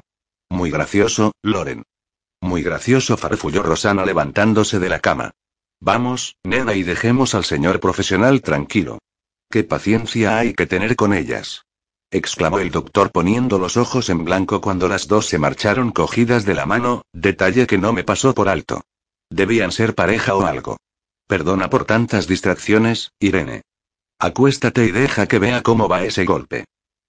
Muy 0.50 0.70
gracioso, 0.70 1.32
Loren. 1.42 1.84
Muy 2.42 2.62
gracioso, 2.64 3.18
farfulló 3.18 3.64
Rosana 3.64 4.06
levantándose 4.06 4.80
de 4.80 4.90
la 4.90 5.00
cama. 5.00 5.32
Vamos, 5.82 6.36
nena, 6.44 6.76
y 6.76 6.84
dejemos 6.84 7.36
al 7.36 7.44
señor 7.44 7.80
profesional 7.80 8.42
tranquilo. 8.42 9.00
Qué 9.50 9.64
paciencia 9.64 10.38
hay 10.38 10.54
que 10.54 10.68
tener 10.68 10.96
con 10.96 11.14
ellas. 11.14 11.66
Exclamó 12.12 12.60
el 12.60 12.72
doctor 12.72 13.12
poniendo 13.12 13.60
los 13.60 13.78
ojos 13.78 14.10
en 14.10 14.26
blanco 14.26 14.62
cuando 14.62 14.88
las 14.88 15.08
dos 15.08 15.28
se 15.28 15.38
marcharon 15.38 15.92
cogidas 15.92 16.46
de 16.46 16.56
la 16.56 16.66
mano, 16.66 17.04
detalle 17.14 17.68
que 17.68 17.78
no 17.78 17.94
me 17.94 18.04
pasó 18.04 18.34
por 18.34 18.50
alto. 18.50 18.82
Debían 19.30 19.72
ser 19.72 19.96
pareja 19.96 20.36
o 20.36 20.46
algo. 20.46 20.78
Perdona 21.28 21.70
por 21.70 21.86
tantas 21.86 22.28
distracciones, 22.28 23.12
Irene. 23.20 23.62
Acuéstate 24.20 24.86
y 24.86 24.92
deja 24.92 25.28
que 25.28 25.40
vea 25.40 25.62
cómo 25.62 25.88
va 25.88 26.04
ese 26.04 26.26
golpe. 26.26 26.66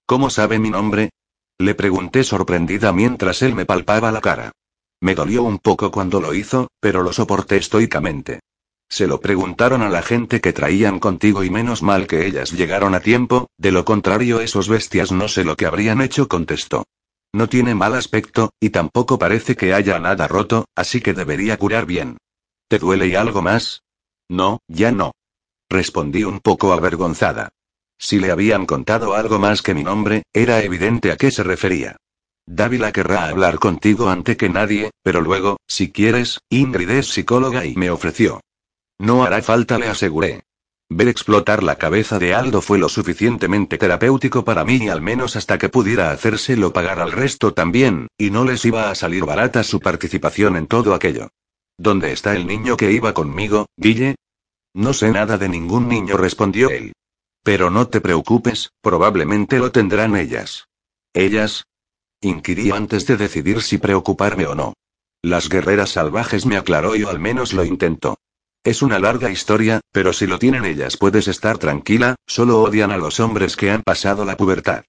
¿Cómo 0.07 0.29
sabe 0.29 0.59
mi 0.59 0.71
nombre? 0.71 1.11
Le 1.59 1.75
pregunté 1.75 2.25
sorprendida 2.25 2.93
mientras 2.93 3.43
él 3.43 3.55
me 3.55 3.67
palpaba 3.67 4.13
la 4.13 4.21
cara. 4.21 4.53
Me 5.01 5.15
dolió 5.15 5.43
un 5.43 5.59
poco 5.59 5.91
cuando 5.91 6.21
lo 6.21 6.35
hizo, 6.35 6.69
pero 6.81 7.03
lo 7.03 7.13
soporté 7.13 7.57
estoicamente. 7.57 8.41
Se 8.91 9.07
lo 9.07 9.21
preguntaron 9.21 9.83
a 9.83 9.89
la 9.89 10.03
gente 10.03 10.41
que 10.41 10.53
traían 10.53 10.99
contigo 10.99 11.45
y 11.45 11.49
menos 11.49 11.81
mal 11.81 12.09
que 12.09 12.27
ellas 12.27 12.51
llegaron 12.51 12.97
a 12.97 13.01
tiempo, 13.01 13.49
de 13.57 13.71
lo 13.71 13.85
contrario 13.85 14.41
esos 14.41 14.69
bestias 14.69 15.13
no 15.13 15.29
sé 15.29 15.45
lo 15.45 15.57
que 15.57 15.67
habrían 15.67 16.01
hecho, 16.01 16.27
contestó. 16.27 16.85
No 17.33 17.49
tiene 17.49 17.77
mal 17.77 17.95
aspecto, 17.95 18.51
y 18.59 18.71
tampoco 18.71 19.17
parece 19.17 19.55
que 19.55 19.73
haya 19.73 20.01
nada 20.01 20.27
roto, 20.27 20.65
así 20.75 21.01
que 21.01 21.15
debería 21.15 21.57
curar 21.57 21.87
bien. 21.87 22.19
¿Te 22.69 22.81
duele 22.81 23.07
y 23.07 23.15
algo 23.15 23.43
más? 23.43 23.85
No, 24.29 24.59
ya 24.67 24.91
no. 24.91 25.13
Respondí 25.69 26.25
un 26.25 26.41
poco 26.41 26.73
avergonzada. 26.73 27.51
Si 27.97 28.19
le 28.19 28.33
habían 28.33 28.67
contado 28.67 29.15
algo 29.15 29.39
más 29.39 29.63
que 29.63 29.73
mi 29.73 29.85
nombre, 29.85 30.25
era 30.33 30.65
evidente 30.65 31.13
a 31.13 31.17
qué 31.17 31.31
se 31.31 31.45
refería. 31.45 31.97
Dávila 32.45 32.91
querrá 32.91 33.29
hablar 33.29 33.61
contigo 33.61 34.11
ante 34.11 34.37
que 34.37 34.49
nadie, 34.49 34.91
pero 35.05 35.21
luego, 35.21 35.59
si 35.69 35.93
quieres, 35.93 36.41
Ingrid 36.51 36.91
es 36.91 37.07
psicóloga 37.07 37.65
y 37.65 37.77
me 37.77 37.91
ofreció. 37.91 38.41
No 39.01 39.25
hará 39.25 39.41
falta, 39.41 39.79
le 39.79 39.89
aseguré. 39.89 40.45
Ver 40.91 41.09
explotar 41.09 41.63
la 41.63 41.77
cabeza 41.77 42.19
de 42.19 42.35
Aldo 42.35 42.61
fue 42.61 42.79
lo 42.79 42.91
suficientemente 42.91 43.79
terapéutico 43.79 44.45
para 44.45 44.63
mí 44.63 44.77
y 44.77 44.89
al 44.91 45.01
menos 45.01 45.37
hasta 45.37 45.57
que 45.57 45.71
pudiera 45.71 46.11
hacérselo 46.11 46.75
pagar 46.75 47.01
al 47.01 47.11
resto 47.11 47.55
también, 47.55 48.09
y 48.19 48.31
no 48.31 48.45
les 48.45 48.63
iba 48.67 48.91
a 48.91 48.95
salir 48.95 49.25
barata 49.25 49.63
su 49.63 49.81
participación 49.81 50.55
en 50.57 50.67
todo 50.67 50.93
aquello. 50.93 51.31
¿Dónde 51.79 52.13
está 52.13 52.37
el 52.37 52.47
niño 52.47 52.77
que 52.77 52.93
iba 52.93 53.15
conmigo, 53.15 53.69
Guille? 53.79 54.17
No 54.75 54.93
sé 54.93 55.11
nada 55.11 55.39
de 55.39 55.49
ningún 55.49 55.89
niño, 55.89 56.19
respondió 56.19 56.69
él. 56.69 56.93
Pero 57.43 57.71
no 57.71 57.89
te 57.89 58.03
preocupes, 58.03 58.71
probablemente 58.83 59.59
lo 59.59 59.73
tendrán 59.73 60.15
ellas. 60.15 60.69
¿Ellas? 61.15 61.65
Inquirí 62.21 62.71
antes 62.71 63.07
de 63.07 63.17
decidir 63.17 63.63
si 63.63 63.79
preocuparme 63.79 64.47
o 64.47 64.55
no. 64.55 64.75
Las 65.23 65.49
guerreras 65.49 65.89
salvajes 65.89 66.45
me 66.45 66.59
aclaró 66.59 66.97
y 66.97 67.05
al 67.05 67.19
menos 67.19 67.55
lo 67.55 67.65
intentó. 67.65 68.19
Es 68.63 68.83
una 68.83 68.99
larga 68.99 69.31
historia, 69.31 69.81
pero 69.91 70.13
si 70.13 70.27
lo 70.27 70.39
tienen 70.39 70.67
ellas 70.67 70.99
puedes 70.99 71.29
estar 71.29 71.57
tranquila, 71.57 72.17
solo 72.27 72.61
odian 72.61 72.91
a 72.91 72.99
los 72.99 73.19
hombres 73.19 73.57
que 73.57 73.71
han 73.71 73.83
pasado 73.83 74.27
la 74.27 74.37
pubertad. 74.37 74.85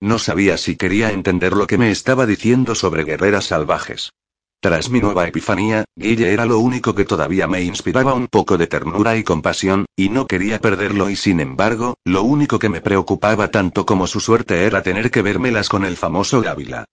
No 0.00 0.20
sabía 0.20 0.56
si 0.58 0.76
quería 0.76 1.10
entender 1.10 1.52
lo 1.54 1.66
que 1.66 1.76
me 1.76 1.90
estaba 1.90 2.24
diciendo 2.24 2.76
sobre 2.76 3.02
guerreras 3.02 3.46
salvajes. 3.46 4.12
Tras 4.60 4.90
mi 4.90 5.00
nueva 5.00 5.26
epifanía, 5.26 5.84
Guille 5.96 6.32
era 6.32 6.46
lo 6.46 6.60
único 6.60 6.94
que 6.94 7.04
todavía 7.04 7.48
me 7.48 7.62
inspiraba 7.62 8.14
un 8.14 8.28
poco 8.28 8.58
de 8.58 8.68
ternura 8.68 9.16
y 9.16 9.24
compasión, 9.24 9.86
y 9.96 10.08
no 10.08 10.28
quería 10.28 10.60
perderlo 10.60 11.10
y 11.10 11.16
sin 11.16 11.40
embargo, 11.40 11.96
lo 12.04 12.22
único 12.22 12.60
que 12.60 12.68
me 12.68 12.80
preocupaba 12.80 13.50
tanto 13.50 13.86
como 13.86 14.06
su 14.06 14.20
suerte 14.20 14.66
era 14.66 14.82
tener 14.82 15.10
que 15.10 15.22
vérmelas 15.22 15.68
con 15.68 15.84
el 15.84 15.96
famoso 15.96 16.42
Gávila. 16.42 16.84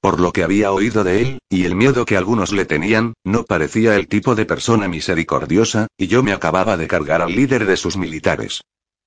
Por 0.00 0.18
lo 0.18 0.32
que 0.32 0.42
había 0.42 0.72
oído 0.72 1.04
de 1.04 1.20
él, 1.20 1.38
y 1.50 1.64
el 1.64 1.74
miedo 1.74 2.06
que 2.06 2.16
algunos 2.16 2.52
le 2.52 2.64
tenían, 2.64 3.12
no 3.22 3.44
parecía 3.44 3.96
el 3.96 4.08
tipo 4.08 4.34
de 4.34 4.46
persona 4.46 4.88
misericordiosa, 4.88 5.88
y 5.98 6.06
yo 6.06 6.22
me 6.22 6.32
acababa 6.32 6.78
de 6.78 6.88
cargar 6.88 7.20
al 7.20 7.34
líder 7.34 7.66
de 7.66 7.76
sus 7.76 7.98
militares. 7.98 8.62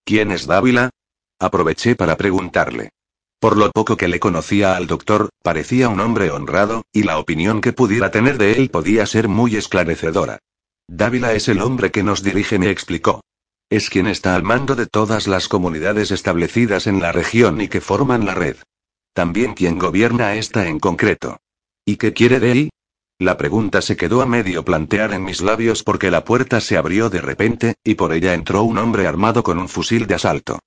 ¿Quién 0.05 0.31
es 0.31 0.45
Dávila? 0.45 0.91
Aproveché 1.39 1.95
para 1.95 2.15
preguntarle. 2.15 2.91
Por 3.39 3.57
lo 3.57 3.71
poco 3.71 3.97
que 3.97 4.07
le 4.07 4.19
conocía 4.19 4.77
al 4.77 4.85
doctor, 4.85 5.29
parecía 5.41 5.89
un 5.89 5.99
hombre 5.99 6.29
honrado, 6.29 6.83
y 6.93 7.03
la 7.03 7.17
opinión 7.17 7.59
que 7.59 7.73
pudiera 7.73 8.11
tener 8.11 8.37
de 8.37 8.53
él 8.53 8.69
podía 8.69 9.05
ser 9.07 9.27
muy 9.27 9.55
esclarecedora. 9.55 10.39
Dávila 10.87 11.33
es 11.33 11.49
el 11.49 11.61
hombre 11.61 11.91
que 11.91 12.03
nos 12.03 12.21
dirige, 12.21 12.59
me 12.59 12.69
explicó. 12.69 13.21
Es 13.69 13.89
quien 13.89 14.05
está 14.05 14.35
al 14.35 14.43
mando 14.43 14.75
de 14.75 14.85
todas 14.85 15.27
las 15.27 15.47
comunidades 15.47 16.11
establecidas 16.11 16.85
en 16.85 17.01
la 17.01 17.11
región 17.11 17.59
y 17.61 17.67
que 17.67 17.81
forman 17.81 18.25
la 18.25 18.35
red. 18.35 18.57
También 19.13 19.53
quien 19.53 19.77
gobierna 19.77 20.33
esta 20.35 20.67
en 20.67 20.79
concreto. 20.79 21.37
¿Y 21.85 21.97
qué 21.97 22.13
quiere 22.13 22.39
de 22.39 22.51
ahí? 22.51 22.69
La 23.19 23.37
pregunta 23.37 23.81
se 23.81 23.95
quedó 23.95 24.21
a 24.21 24.25
medio 24.25 24.65
plantear 24.65 25.13
en 25.13 25.23
mis 25.23 25.41
labios 25.41 25.83
porque 25.83 26.09
la 26.09 26.25
puerta 26.25 26.59
se 26.59 26.77
abrió 26.77 27.09
de 27.11 27.21
repente, 27.21 27.75
y 27.83 27.93
por 27.93 28.11
ella 28.11 28.33
entró 28.33 28.63
un 28.63 28.79
hombre 28.79 29.05
armado 29.05 29.43
con 29.43 29.59
un 29.59 29.69
fusil 29.69 30.07
de 30.07 30.15
asalto. 30.15 30.59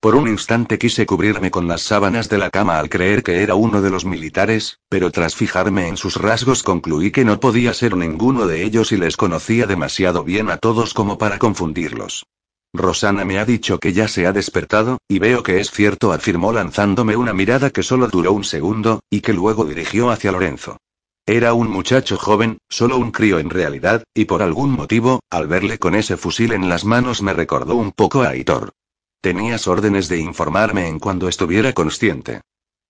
Por 0.00 0.16
un 0.16 0.28
instante 0.28 0.78
quise 0.78 1.06
cubrirme 1.06 1.50
con 1.50 1.66
las 1.66 1.80
sábanas 1.80 2.28
de 2.28 2.36
la 2.36 2.50
cama 2.50 2.78
al 2.78 2.90
creer 2.90 3.22
que 3.22 3.42
era 3.42 3.54
uno 3.54 3.80
de 3.80 3.88
los 3.88 4.04
militares, 4.04 4.80
pero 4.90 5.10
tras 5.10 5.34
fijarme 5.34 5.88
en 5.88 5.96
sus 5.96 6.16
rasgos 6.16 6.62
concluí 6.62 7.10
que 7.10 7.24
no 7.24 7.40
podía 7.40 7.72
ser 7.72 7.96
ninguno 7.96 8.46
de 8.46 8.64
ellos 8.64 8.92
y 8.92 8.98
les 8.98 9.16
conocía 9.16 9.66
demasiado 9.66 10.22
bien 10.22 10.50
a 10.50 10.58
todos 10.58 10.92
como 10.92 11.16
para 11.16 11.38
confundirlos. 11.38 12.26
Rosana 12.74 13.24
me 13.24 13.38
ha 13.38 13.44
dicho 13.44 13.78
que 13.78 13.92
ya 13.92 14.08
se 14.08 14.26
ha 14.26 14.32
despertado, 14.32 14.98
y 15.06 15.20
veo 15.20 15.44
que 15.44 15.60
es 15.60 15.70
cierto, 15.70 16.12
afirmó 16.12 16.52
lanzándome 16.52 17.16
una 17.16 17.32
mirada 17.32 17.70
que 17.70 17.84
solo 17.84 18.08
duró 18.08 18.32
un 18.32 18.42
segundo, 18.42 18.98
y 19.08 19.20
que 19.20 19.32
luego 19.32 19.64
dirigió 19.64 20.10
hacia 20.10 20.32
Lorenzo. 20.32 20.78
Era 21.24 21.54
un 21.54 21.70
muchacho 21.70 22.16
joven, 22.16 22.58
solo 22.68 22.98
un 22.98 23.12
crío 23.12 23.38
en 23.38 23.48
realidad, 23.48 24.02
y 24.12 24.24
por 24.24 24.42
algún 24.42 24.72
motivo, 24.72 25.20
al 25.30 25.46
verle 25.46 25.78
con 25.78 25.94
ese 25.94 26.16
fusil 26.16 26.52
en 26.52 26.68
las 26.68 26.84
manos 26.84 27.22
me 27.22 27.32
recordó 27.32 27.76
un 27.76 27.92
poco 27.92 28.22
a 28.22 28.30
Aitor. 28.30 28.72
Tenías 29.20 29.68
órdenes 29.68 30.08
de 30.08 30.18
informarme 30.18 30.88
en 30.88 30.98
cuanto 30.98 31.28
estuviera 31.28 31.72
consciente. 31.72 32.40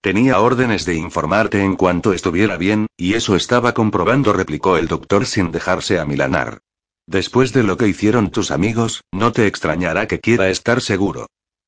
Tenía 0.01 0.41
órdenes 0.41 0.87
de 0.87 0.95
informarte 0.95 1.63
en 1.63 1.77
cuanto 1.77 2.15
estuviera 2.15 2.57
bien, 2.57 2.87
y 2.97 3.15
eso 3.15 3.37
estaba 3.37 3.75
comprobando, 3.75 4.33
replicó 4.33 4.79
el 4.79 4.89
doctor 4.89 5.27
sin 5.27 5.53
dejarse 5.53 6.01
amilanar. 6.01 6.61
Después 7.07 7.53
de 7.53 7.63
lo 7.63 7.77
que 7.77 7.87
hicieron 7.87 8.31
tus 8.31 8.51
amigos, 8.51 9.03
no 9.13 9.33
te 9.33 9.47
extrañará 9.47 10.07
que 10.09 10.21
quiera 10.21 10.49
estar 10.49 10.81
seguro. 10.81 11.27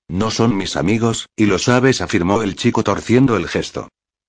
No 0.08 0.30
son 0.30 0.56
mis 0.56 0.76
amigos, 0.76 1.28
y 1.36 1.46
lo 1.46 1.58
sabes, 1.58 2.00
afirmó 2.00 2.42
el 2.42 2.56
chico 2.56 2.82
torciendo 2.82 3.36
el 3.36 3.48
gesto. 3.48 3.88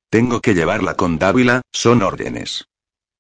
Tengo 0.10 0.42
que 0.42 0.54
llevarla 0.54 0.96
con 0.96 1.18
Dávila, 1.18 1.62
son 1.72 2.02
órdenes. 2.02 2.66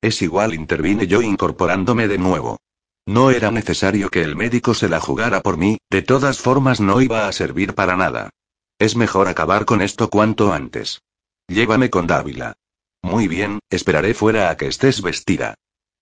Es 0.01 0.21
igual, 0.21 0.53
intervine 0.53 1.07
yo 1.07 1.21
incorporándome 1.21 2.07
de 2.07 2.17
nuevo. 2.17 2.59
No 3.05 3.31
era 3.31 3.51
necesario 3.51 4.09
que 4.09 4.21
el 4.21 4.35
médico 4.35 4.73
se 4.73 4.89
la 4.89 4.99
jugara 4.99 5.41
por 5.41 5.57
mí, 5.57 5.77
de 5.89 6.01
todas 6.01 6.39
formas 6.39 6.81
no 6.81 7.01
iba 7.01 7.27
a 7.27 7.31
servir 7.31 7.73
para 7.73 7.95
nada. 7.95 8.31
Es 8.79 8.95
mejor 8.95 9.27
acabar 9.27 9.65
con 9.65 9.81
esto 9.81 10.09
cuanto 10.09 10.51
antes. 10.51 11.01
Llévame 11.47 11.89
con 11.89 12.05
Dávila. 12.05 12.57
Muy 13.01 13.27
bien, 13.27 13.59
esperaré 13.69 14.13
fuera 14.13 14.49
a 14.49 14.57
que 14.57 14.67
estés 14.67 15.01
vestida 15.01 15.55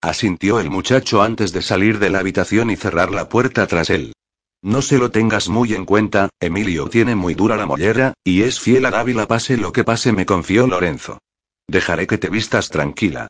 asintió 0.09 0.59
el 0.59 0.69
muchacho 0.69 1.21
antes 1.21 1.51
de 1.53 1.61
salir 1.61 1.99
de 1.99 2.09
la 2.09 2.19
habitación 2.19 2.69
y 2.69 2.75
cerrar 2.75 3.11
la 3.11 3.29
puerta 3.29 3.67
tras 3.67 3.89
él. 3.89 4.13
No 4.61 4.81
se 4.81 4.97
lo 4.97 5.11
tengas 5.11 5.47
muy 5.47 5.73
en 5.73 5.85
cuenta, 5.85 6.29
Emilio 6.39 6.89
tiene 6.89 7.15
muy 7.15 7.35
dura 7.35 7.55
la 7.55 7.65
mollera, 7.65 8.13
y 8.23 8.41
es 8.41 8.59
fiel 8.59 8.85
a 8.85 8.91
Dávila 8.91 9.27
pase 9.27 9.57
lo 9.57 9.71
que 9.71 9.83
pase, 9.83 10.11
me 10.11 10.25
confió 10.25 10.65
Lorenzo. 10.65 11.19
Dejaré 11.67 12.07
que 12.07 12.17
te 12.17 12.29
vistas 12.29 12.69
tranquila. 12.69 13.27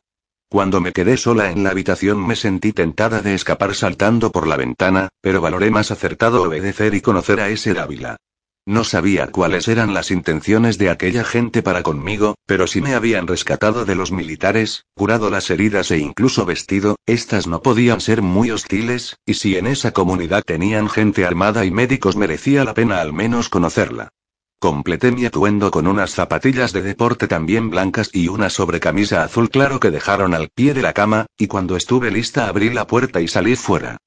Cuando 0.50 0.80
me 0.80 0.94
quedé 0.94 1.18
sola 1.18 1.52
en 1.52 1.64
la 1.64 1.72
habitación 1.72 2.26
me 2.26 2.36
sentí 2.36 2.72
tentada 2.72 3.22
de 3.22 3.34
escapar 3.34 3.76
saltando 3.76 4.32
por 4.32 4.48
la 4.48 4.56
ventana, 4.56 5.10
pero 5.22 5.42
valoré 5.42 5.72
más 5.72 5.92
acertado 5.92 6.44
obedecer 6.44 6.94
y 6.94 7.02
conocer 7.02 7.40
a 7.42 7.50
ese 7.50 7.74
Dávila. 7.74 8.18
No 8.68 8.84
sabía 8.84 9.28
cuáles 9.28 9.68
eran 9.68 9.94
las 9.94 10.10
intenciones 10.10 10.80
de 10.80 10.90
aquella 10.90 11.24
gente 11.24 11.62
para 11.62 11.84
conmigo, 11.84 12.34
pero 12.48 12.66
si 12.66 12.82
me 12.82 12.96
habían 12.96 13.28
rescatado 13.28 13.86
de 13.86 13.94
los 13.94 14.12
militares, 14.12 14.86
curado 14.96 15.30
las 15.30 15.52
heridas 15.52 15.92
e 15.92 16.00
incluso 16.00 16.48
vestido, 16.48 16.96
estas 17.06 17.46
no 17.46 17.62
podían 17.62 18.02
ser 18.02 18.24
muy 18.24 18.50
hostiles, 18.50 19.18
y 19.24 19.36
si 19.36 19.56
en 19.56 19.68
esa 19.68 19.92
comunidad 19.92 20.42
tenían 20.44 20.90
gente 20.90 21.26
armada 21.26 21.64
y 21.64 21.70
médicos 21.70 22.16
merecía 22.16 22.64
la 22.64 22.74
pena 22.74 23.02
al 23.02 23.14
menos 23.14 23.50
conocerla. 23.50 24.10
Completé 24.58 25.12
mi 25.12 25.26
atuendo 25.26 25.70
con 25.70 25.86
unas 25.86 26.16
zapatillas 26.16 26.74
de 26.74 26.82
deporte 26.82 27.28
también 27.28 27.70
blancas 27.70 28.10
y 28.14 28.30
una 28.30 28.50
sobrecamisa 28.50 29.24
azul 29.24 29.52
claro 29.52 29.80
que 29.80 29.92
dejaron 29.92 30.34
al 30.34 30.50
pie 30.50 30.74
de 30.74 30.82
la 30.82 30.94
cama, 30.94 31.28
y 31.38 31.46
cuando 31.46 31.78
estuve 31.78 32.10
lista 32.10 32.48
abrí 32.48 32.72
la 32.72 32.88
puerta 32.88 33.22
y 33.22 33.28
salí 33.28 33.56
fuera. 33.56 33.98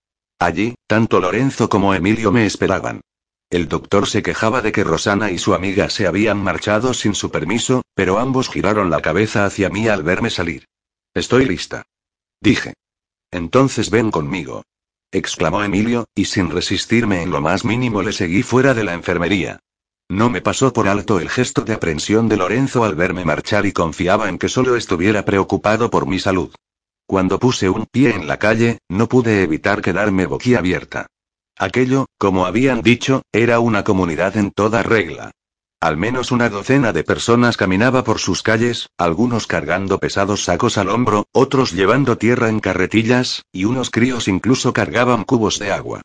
Allí, 0.40 0.74
tanto 0.88 1.20
Lorenzo 1.20 1.68
como 1.68 1.94
Emilio 1.94 2.32
me 2.32 2.44
esperaban. 2.44 3.02
El 3.50 3.68
doctor 3.68 4.06
se 4.06 4.22
quejaba 4.22 4.61
de 4.61 4.72
que 4.72 4.84
Rosana 4.84 5.30
y 5.30 5.38
su 5.38 5.54
amiga 5.54 5.88
se 5.88 6.06
habían 6.06 6.42
marchado 6.42 6.92
sin 6.92 7.14
su 7.14 7.30
permiso, 7.30 7.82
pero 7.94 8.18
ambos 8.18 8.50
giraron 8.50 8.90
la 8.90 9.00
cabeza 9.00 9.46
hacia 9.46 9.70
mí 9.70 9.88
al 9.88 10.02
verme 10.02 10.28
salir. 10.28 10.66
Estoy 11.14 11.46
lista. 11.46 11.84
Dije. 12.40 12.74
Entonces 13.30 13.90
ven 13.90 14.11
conmigo. 14.11 14.64
exclamó 15.11 15.64
Emilio, 15.64 16.06
y 16.14 16.26
sin 16.26 16.50
resistirme 16.50 17.22
en 17.22 17.30
lo 17.30 17.40
más 17.40 17.64
mínimo 17.64 18.02
le 18.02 18.12
seguí 18.12 18.42
fuera 18.42 18.74
de 18.74 18.84
la 18.84 18.92
enfermería. 18.92 19.61
No 20.11 20.28
me 20.28 20.42
pasó 20.42 20.72
por 20.72 20.87
alto 20.87 21.18
el 21.18 21.30
gesto 21.30 21.62
de 21.62 21.72
aprensión 21.72 22.28
de 22.28 22.37
Lorenzo 22.37 22.84
al 22.84 22.94
verme 22.94 23.24
marchar 23.24 23.64
y 23.64 23.72
confiaba 23.72 24.28
en 24.28 24.38
que 24.38 24.50
solo 24.50 24.76
estuviera 24.76 25.24
preocupado 25.24 25.90
por 25.90 26.06
mi 26.06 26.18
salud. 26.18 26.54
Cuando 27.06 27.38
puse 27.38 27.70
un 27.70 27.87
pie 27.87 28.14
en 28.14 28.26
la 28.26 28.38
calle, 28.38 28.78
no 28.88 29.08
pude 29.08 29.42
evitar 29.42 29.80
quedarme 29.80 30.26
boquiabierta. 30.26 31.06
Aquello, 31.58 32.06
como 32.18 32.46
habían 32.46 32.82
dicho, 32.82 33.22
era 33.32 33.58
una 33.58 33.82
comunidad 33.82 34.36
en 34.36 34.52
toda 34.52 34.84
regla. 34.84 35.32
Al 35.80 35.96
menos 35.96 36.30
una 36.30 36.48
docena 36.48 36.92
de 36.92 37.02
personas 37.02 37.56
caminaba 37.56 38.04
por 38.04 38.20
sus 38.20 38.42
calles, 38.42 38.88
algunos 38.96 39.46
cargando 39.46 39.98
pesados 39.98 40.44
sacos 40.44 40.78
al 40.78 40.88
hombro, 40.88 41.26
otros 41.32 41.72
llevando 41.72 42.16
tierra 42.16 42.48
en 42.48 42.60
carretillas, 42.60 43.42
y 43.52 43.64
unos 43.64 43.90
críos 43.90 44.28
incluso 44.28 44.72
cargaban 44.72 45.24
cubos 45.24 45.58
de 45.58 45.72
agua. 45.72 46.02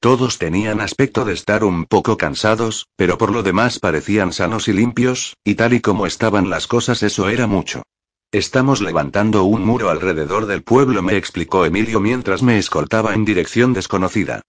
Todos 0.00 0.38
tenían 0.38 0.80
aspecto 0.80 1.24
de 1.24 1.34
estar 1.34 1.64
un 1.64 1.86
poco 1.86 2.16
cansados, 2.16 2.86
pero 2.96 3.16
por 3.16 3.32
lo 3.32 3.42
demás 3.42 3.78
parecían 3.78 4.32
sanos 4.32 4.68
y 4.68 4.72
limpios, 4.72 5.36
y 5.44 5.54
tal 5.54 5.72
y 5.72 5.80
como 5.80 6.06
estaban 6.06 6.50
las 6.50 6.66
cosas 6.66 7.02
eso 7.02 7.28
era 7.28 7.46
mucho. 7.46 7.82
Estamos 8.32 8.80
levantando 8.80 9.44
un 9.44 9.64
muro 9.64 9.88
alrededor 9.88 10.46
del 10.46 10.62
pueblo, 10.62 11.00
me 11.02 11.16
explicó 11.16 11.64
Emilio 11.64 12.00
mientras 12.00 12.42
me 12.42 12.58
escoltaba 12.58 13.14
en 13.14 13.24
dirección 13.24 13.72
desconocida. 13.72 14.42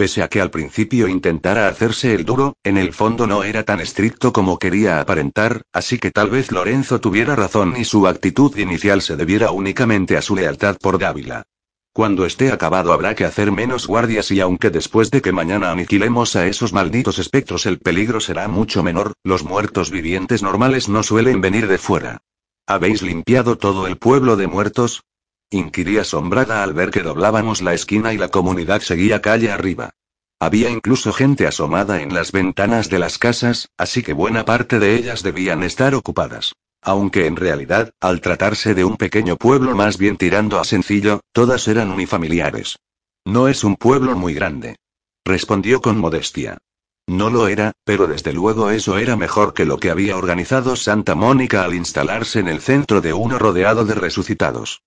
Pese 0.00 0.22
a 0.22 0.28
que 0.28 0.40
al 0.40 0.50
principio 0.50 1.08
intentara 1.08 1.68
hacerse 1.68 2.14
el 2.14 2.24
duro, 2.24 2.56
en 2.64 2.78
el 2.78 2.94
fondo 2.94 3.26
no 3.26 3.44
era 3.44 3.64
tan 3.64 3.80
estricto 3.80 4.32
como 4.32 4.58
quería 4.58 4.98
aparentar, 4.98 5.60
así 5.74 5.98
que 5.98 6.10
tal 6.10 6.30
vez 6.30 6.50
Lorenzo 6.52 7.02
tuviera 7.02 7.36
razón 7.36 7.74
y 7.76 7.84
su 7.84 8.06
actitud 8.06 8.56
inicial 8.56 9.02
se 9.02 9.16
debiera 9.16 9.50
únicamente 9.50 10.16
a 10.16 10.22
su 10.22 10.34
lealtad 10.34 10.78
por 10.80 10.98
Dávila. 10.98 11.42
Cuando 11.92 12.24
esté 12.24 12.50
acabado 12.50 12.94
habrá 12.94 13.14
que 13.14 13.26
hacer 13.26 13.52
menos 13.52 13.86
guardias 13.86 14.30
y 14.30 14.40
aunque 14.40 14.70
después 14.70 15.10
de 15.10 15.20
que 15.20 15.32
mañana 15.32 15.70
aniquilemos 15.70 16.34
a 16.34 16.46
esos 16.46 16.72
malditos 16.72 17.18
espectros 17.18 17.66
el 17.66 17.78
peligro 17.78 18.20
será 18.20 18.48
mucho 18.48 18.82
menor, 18.82 19.12
los 19.22 19.44
muertos 19.44 19.90
vivientes 19.90 20.42
normales 20.42 20.88
no 20.88 21.02
suelen 21.02 21.42
venir 21.42 21.68
de 21.68 21.76
fuera. 21.76 22.22
¿Habéis 22.66 23.02
limpiado 23.02 23.58
todo 23.58 23.86
el 23.86 23.98
pueblo 23.98 24.36
de 24.36 24.46
muertos? 24.46 25.02
Inquirí 25.52 25.98
asombrada 25.98 26.62
al 26.62 26.74
ver 26.74 26.92
que 26.92 27.02
doblábamos 27.02 27.60
la 27.60 27.74
esquina 27.74 28.14
y 28.14 28.18
la 28.18 28.28
comunidad 28.28 28.82
seguía 28.82 29.20
calle 29.20 29.50
arriba. 29.50 29.90
Había 30.38 30.70
incluso 30.70 31.12
gente 31.12 31.48
asomada 31.48 32.02
en 32.02 32.14
las 32.14 32.30
ventanas 32.30 32.88
de 32.88 33.00
las 33.00 33.18
casas, 33.18 33.68
así 33.76 34.04
que 34.04 34.12
buena 34.12 34.44
parte 34.44 34.78
de 34.78 34.94
ellas 34.94 35.24
debían 35.24 35.64
estar 35.64 35.96
ocupadas. 35.96 36.52
Aunque 36.82 37.26
en 37.26 37.34
realidad, 37.34 37.90
al 38.00 38.20
tratarse 38.20 38.74
de 38.74 38.84
un 38.84 38.96
pequeño 38.96 39.36
pueblo 39.36 39.74
más 39.74 39.98
bien 39.98 40.16
tirando 40.16 40.60
a 40.60 40.64
sencillo, 40.64 41.20
todas 41.32 41.66
eran 41.66 41.90
unifamiliares. 41.90 42.78
No 43.24 43.48
es 43.48 43.64
un 43.64 43.74
pueblo 43.74 44.14
muy 44.14 44.34
grande. 44.34 44.76
Respondió 45.24 45.80
con 45.80 45.98
modestia. 45.98 46.58
No 47.08 47.28
lo 47.28 47.48
era, 47.48 47.72
pero 47.84 48.06
desde 48.06 48.32
luego 48.32 48.70
eso 48.70 48.98
era 48.98 49.16
mejor 49.16 49.52
que 49.52 49.64
lo 49.64 49.78
que 49.78 49.90
había 49.90 50.16
organizado 50.16 50.76
Santa 50.76 51.16
Mónica 51.16 51.64
al 51.64 51.74
instalarse 51.74 52.38
en 52.38 52.46
el 52.46 52.60
centro 52.60 53.00
de 53.00 53.12
uno 53.12 53.36
rodeado 53.36 53.84
de 53.84 53.96
resucitados 53.96 54.80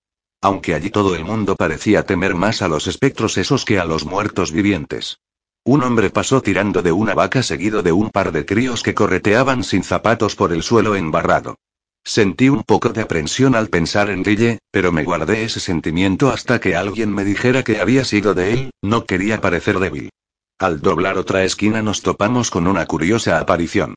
aunque 0.44 0.74
allí 0.74 0.90
todo 0.90 1.16
el 1.16 1.24
mundo 1.24 1.56
parecía 1.56 2.04
temer 2.04 2.34
más 2.34 2.60
a 2.60 2.68
los 2.68 2.86
espectros 2.86 3.38
esos 3.38 3.64
que 3.64 3.78
a 3.78 3.86
los 3.86 4.04
muertos 4.04 4.52
vivientes. 4.52 5.18
Un 5.64 5.82
hombre 5.82 6.10
pasó 6.10 6.42
tirando 6.42 6.82
de 6.82 6.92
una 6.92 7.14
vaca 7.14 7.42
seguido 7.42 7.82
de 7.82 7.92
un 7.92 8.10
par 8.10 8.30
de 8.30 8.44
críos 8.44 8.82
que 8.82 8.92
correteaban 8.92 9.64
sin 9.64 9.82
zapatos 9.82 10.36
por 10.36 10.52
el 10.52 10.62
suelo 10.62 10.96
embarrado. 10.96 11.56
Sentí 12.04 12.50
un 12.50 12.62
poco 12.62 12.90
de 12.90 13.00
aprensión 13.00 13.54
al 13.54 13.68
pensar 13.68 14.10
en 14.10 14.22
Rille, 14.22 14.58
pero 14.70 14.92
me 14.92 15.02
guardé 15.02 15.44
ese 15.44 15.60
sentimiento 15.60 16.28
hasta 16.28 16.60
que 16.60 16.76
alguien 16.76 17.14
me 17.14 17.24
dijera 17.24 17.62
que 17.62 17.80
había 17.80 18.04
sido 18.04 18.34
de 18.34 18.52
él, 18.52 18.70
no 18.82 19.06
quería 19.06 19.40
parecer 19.40 19.78
débil. 19.78 20.10
Al 20.58 20.82
doblar 20.82 21.16
otra 21.16 21.44
esquina 21.44 21.80
nos 21.80 22.02
topamos 22.02 22.50
con 22.50 22.66
una 22.66 22.84
curiosa 22.84 23.38
aparición. 23.38 23.94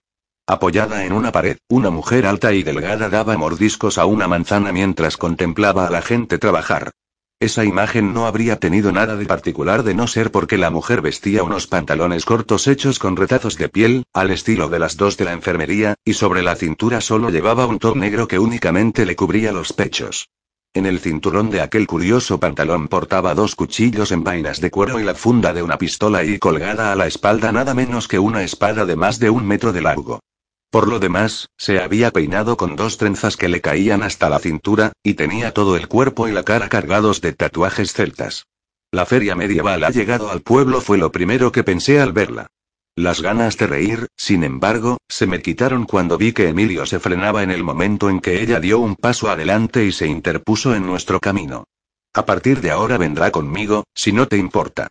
Apoyada 0.50 1.04
en 1.04 1.12
una 1.12 1.34
pared, 1.34 1.58
una 1.68 1.90
mujer 1.90 2.26
alta 2.26 2.54
y 2.54 2.64
delgada 2.64 3.10
daba 3.10 3.38
mordiscos 3.38 3.98
a 3.98 4.06
una 4.06 4.30
manzana 4.30 4.72
mientras 4.72 5.18
contemplaba 5.18 5.86
a 5.86 5.90
la 5.90 6.02
gente 6.02 6.38
trabajar. 6.38 6.92
Esa 7.38 7.66
imagen 7.66 8.14
no 8.14 8.28
habría 8.28 8.58
tenido 8.58 8.94
nada 8.94 9.18
de 9.18 9.26
particular 9.26 9.84
de 9.84 9.94
no 9.94 10.08
ser 10.08 10.32
porque 10.32 10.58
la 10.58 10.70
mujer 10.70 11.02
vestía 11.02 11.44
unos 11.44 11.68
pantalones 11.68 12.24
cortos 12.24 12.70
hechos 12.70 12.98
con 12.98 13.18
retazos 13.18 13.58
de 13.58 13.68
piel, 13.68 14.06
al 14.14 14.32
estilo 14.32 14.70
de 14.70 14.80
las 14.80 14.96
dos 14.96 15.18
de 15.18 15.26
la 15.26 15.34
enfermería, 15.34 15.96
y 16.06 16.14
sobre 16.14 16.44
la 16.44 16.56
cintura 16.56 17.02
solo 17.02 17.30
llevaba 17.30 17.66
un 17.66 17.78
top 17.78 17.98
negro 17.98 18.30
que 18.30 18.40
únicamente 18.40 19.06
le 19.06 19.18
cubría 19.18 19.52
los 19.52 19.74
pechos. 19.74 20.30
En 20.74 20.86
el 20.86 21.02
cinturón 21.02 21.50
de 21.50 21.60
aquel 21.60 21.88
curioso 21.88 22.40
pantalón 22.40 22.88
portaba 22.88 23.36
dos 23.36 23.54
cuchillos 23.54 24.14
en 24.14 24.24
vainas 24.24 24.62
de 24.62 24.72
cuero 24.72 24.98
y 24.98 25.04
la 25.04 25.14
funda 25.14 25.52
de 25.52 25.62
una 25.62 25.78
pistola 25.78 26.24
y 26.24 26.40
colgada 26.40 26.94
a 26.94 26.96
la 26.96 27.06
espalda 27.06 27.52
nada 27.52 27.74
menos 27.74 28.08
que 28.08 28.18
una 28.18 28.44
espada 28.44 28.86
de 28.86 28.96
más 28.96 29.20
de 29.20 29.30
un 29.30 29.46
metro 29.46 29.74
de 29.74 29.82
largo. 29.82 30.22
Por 30.70 30.88
lo 30.88 31.00
demás, 31.00 31.50
se 31.58 31.80
había 31.80 32.12
peinado 32.12 32.58
con 32.58 32.76
dos 32.76 32.98
trenzas 32.98 33.38
que 33.38 33.48
le 33.48 33.62
caían 33.62 34.04
hasta 34.04 34.30
la 34.30 34.40
cintura, 34.40 34.92
y 35.02 35.14
tenía 35.14 35.54
todo 35.54 35.78
el 35.78 35.88
cuerpo 35.88 36.28
y 36.28 36.32
la 36.32 36.44
cara 36.44 36.68
cargados 36.68 37.22
de 37.22 37.34
tatuajes 37.34 37.94
celtas. 37.94 38.46
La 38.92 39.06
feria 39.06 39.36
medieval 39.36 39.84
ha 39.84 39.90
llegado 39.90 40.30
al 40.30 40.42
pueblo 40.42 40.82
fue 40.82 40.98
lo 40.98 41.12
primero 41.12 41.52
que 41.52 41.64
pensé 41.64 42.00
al 42.00 42.14
verla. 42.14 42.48
Las 42.96 43.22
ganas 43.22 43.58
de 43.58 43.68
reír, 43.68 44.08
sin 44.18 44.44
embargo, 44.44 44.98
se 45.08 45.28
me 45.28 45.42
quitaron 45.42 45.86
cuando 45.86 46.18
vi 46.18 46.34
que 46.34 46.50
Emilio 46.50 46.86
se 46.86 47.00
frenaba 47.00 47.44
en 47.44 47.52
el 47.52 47.64
momento 47.64 48.10
en 48.10 48.20
que 48.20 48.42
ella 48.42 48.60
dio 48.60 48.80
un 48.80 48.96
paso 48.96 49.30
adelante 49.30 49.86
y 49.86 49.92
se 49.92 50.08
interpuso 50.08 50.74
en 50.74 50.86
nuestro 50.86 51.20
camino. 51.20 51.66
A 52.14 52.26
partir 52.26 52.60
de 52.60 52.72
ahora 52.72 52.98
vendrá 52.98 53.30
conmigo, 53.30 53.84
si 53.94 54.12
no 54.12 54.28
te 54.28 54.38
importa. 54.38 54.88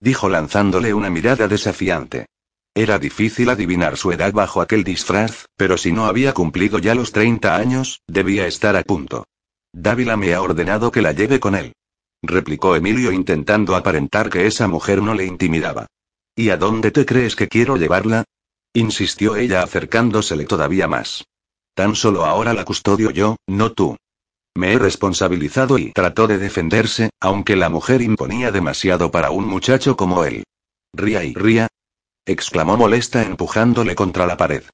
Dijo 0.00 0.30
lanzándole 0.30 0.94
una 0.94 1.10
mirada 1.10 1.48
desafiante. 1.48 2.26
Era 2.74 2.98
difícil 2.98 3.50
adivinar 3.50 3.96
su 3.96 4.12
edad 4.12 4.32
bajo 4.32 4.60
aquel 4.60 4.84
disfraz, 4.84 5.46
pero 5.56 5.76
si 5.76 5.92
no 5.92 6.06
había 6.06 6.32
cumplido 6.32 6.78
ya 6.78 6.94
los 6.94 7.10
30 7.12 7.56
años, 7.56 8.00
debía 8.06 8.46
estar 8.46 8.76
a 8.76 8.82
punto. 8.82 9.26
Dávila 9.72 10.16
me 10.16 10.34
ha 10.34 10.42
ordenado 10.42 10.90
que 10.92 11.02
la 11.02 11.12
lleve 11.12 11.40
con 11.40 11.54
él. 11.56 11.72
Replicó 12.22 12.76
Emilio 12.76 13.12
intentando 13.12 13.74
aparentar 13.74 14.30
que 14.30 14.46
esa 14.46 14.68
mujer 14.68 15.02
no 15.02 15.14
le 15.14 15.26
intimidaba. 15.26 15.86
¿Y 16.36 16.50
a 16.50 16.56
dónde 16.56 16.90
te 16.90 17.04
crees 17.06 17.34
que 17.34 17.48
quiero 17.48 17.76
llevarla? 17.76 18.24
insistió 18.72 19.34
ella 19.34 19.62
acercándosele 19.62 20.44
todavía 20.44 20.86
más. 20.86 21.24
Tan 21.74 21.96
solo 21.96 22.24
ahora 22.24 22.52
la 22.52 22.64
custodio 22.64 23.10
yo, 23.10 23.36
no 23.48 23.72
tú. 23.72 23.96
Me 24.54 24.74
he 24.74 24.78
responsabilizado 24.78 25.78
y 25.78 25.92
trató 25.92 26.26
de 26.28 26.38
defenderse, 26.38 27.10
aunque 27.20 27.56
la 27.56 27.68
mujer 27.68 28.02
imponía 28.02 28.52
demasiado 28.52 29.10
para 29.10 29.30
un 29.30 29.46
muchacho 29.46 29.96
como 29.96 30.24
él. 30.24 30.44
Ría 30.92 31.24
y 31.24 31.34
ría, 31.34 31.68
exclamó 32.26 32.76
molesta 32.76 33.22
empujándole 33.22 33.94
contra 33.94 34.26
la 34.26 34.36
pared. 34.36 34.64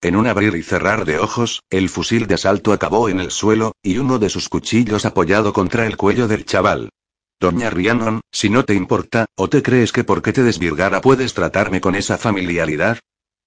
En 0.00 0.16
un 0.16 0.26
abrir 0.26 0.56
y 0.56 0.62
cerrar 0.62 1.04
de 1.04 1.18
ojos, 1.18 1.62
el 1.70 1.88
fusil 1.88 2.26
de 2.26 2.34
asalto 2.34 2.72
acabó 2.72 3.08
en 3.08 3.20
el 3.20 3.30
suelo, 3.30 3.72
y 3.82 3.98
uno 3.98 4.18
de 4.18 4.28
sus 4.28 4.48
cuchillos 4.48 5.04
apoyado 5.04 5.52
contra 5.52 5.86
el 5.86 5.96
cuello 5.96 6.26
del 6.26 6.44
chaval. 6.44 6.90
Doña 7.38 7.70
Rhiannon, 7.70 8.20
si 8.30 8.50
no 8.50 8.64
te 8.64 8.74
importa, 8.74 9.26
¿o 9.36 9.48
te 9.48 9.62
crees 9.62 9.92
que 9.92 10.04
porque 10.04 10.32
te 10.32 10.42
desvirgara 10.42 11.00
puedes 11.00 11.34
tratarme 11.34 11.80
con 11.80 11.94
esa 11.94 12.18
familiaridad? 12.18 12.98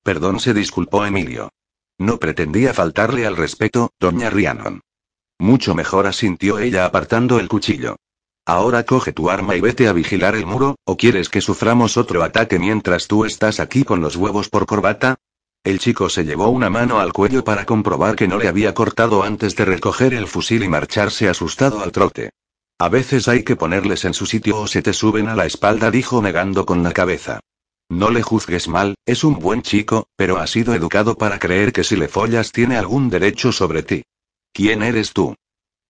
Perdón, 0.04 0.39
se 0.39 0.54
disculpó 0.54 1.06
Emilio. 1.06 1.50
No 1.98 2.20
pretendía 2.20 2.74
faltarle 2.74 3.26
al 3.26 3.38
respeto, 3.38 3.91
doña 4.00 4.30
Rhiannon. 4.30 4.82
Mucho 5.39 5.76
mejor 5.76 6.08
asintió 6.08 6.60
ella 6.60 6.86
apartando 6.86 7.39
el 7.39 7.48
cuchillo. 7.48 7.98
Ahora 8.47 8.84
coge 8.84 9.12
tu 9.12 9.31
arma 9.31 9.55
y 9.55 9.62
vete 9.62 9.88
a 9.88 9.93
vigilar 9.93 10.36
el 10.36 10.45
muro, 10.45 10.75
¿o 10.86 10.97
quieres 10.97 11.29
que 11.29 11.41
suframos 11.41 11.97
otro 11.97 12.21
ataque 12.21 12.60
mientras 12.60 13.08
tú 13.08 13.25
estás 13.25 13.60
aquí 13.60 13.84
con 13.84 14.01
los 14.01 14.15
huevos 14.15 14.49
por 14.49 14.67
corbata? 14.67 15.15
El 15.63 15.79
chico 15.79 16.10
se 16.10 16.25
llevó 16.25 16.49
una 16.49 16.69
mano 16.69 16.99
al 16.99 17.12
cuello 17.12 17.43
para 17.43 17.65
comprobar 17.65 18.15
que 18.15 18.27
no 18.27 18.38
le 18.38 18.47
había 18.47 18.75
cortado 18.75 19.23
antes 19.23 19.55
de 19.55 19.65
recoger 19.65 20.13
el 20.13 20.27
fusil 20.27 20.63
y 20.63 20.67
marcharse 20.67 21.27
asustado 21.27 21.81
al 21.81 21.91
trote. 21.91 22.29
A 22.77 22.88
veces 22.88 23.27
hay 23.27 23.43
que 23.43 23.55
ponerles 23.55 24.05
en 24.05 24.13
su 24.13 24.27
sitio 24.27 24.60
o 24.60 24.67
se 24.67 24.84
te 24.84 24.93
suben 24.93 25.27
a 25.27 25.36
la 25.36 25.47
espalda, 25.47 25.89
dijo 25.89 26.21
negando 26.21 26.67
con 26.67 26.84
la 26.84 26.91
cabeza. 26.91 27.39
No 27.89 28.12
le 28.12 28.21
juzgues 28.21 28.67
mal, 28.67 28.93
es 29.08 29.23
un 29.23 29.39
buen 29.39 29.63
chico, 29.63 30.05
pero 30.15 30.38
ha 30.38 30.45
sido 30.45 30.75
educado 30.75 31.17
para 31.17 31.39
creer 31.39 31.73
que 31.73 31.84
si 31.84 31.95
le 31.95 32.08
follas 32.08 32.51
tiene 32.51 32.77
algún 32.77 33.10
derecho 33.10 33.51
sobre 33.51 33.81
ti. 33.81 34.03
¿Quién 34.53 34.84
eres 34.84 35.13
tú? 35.13 35.34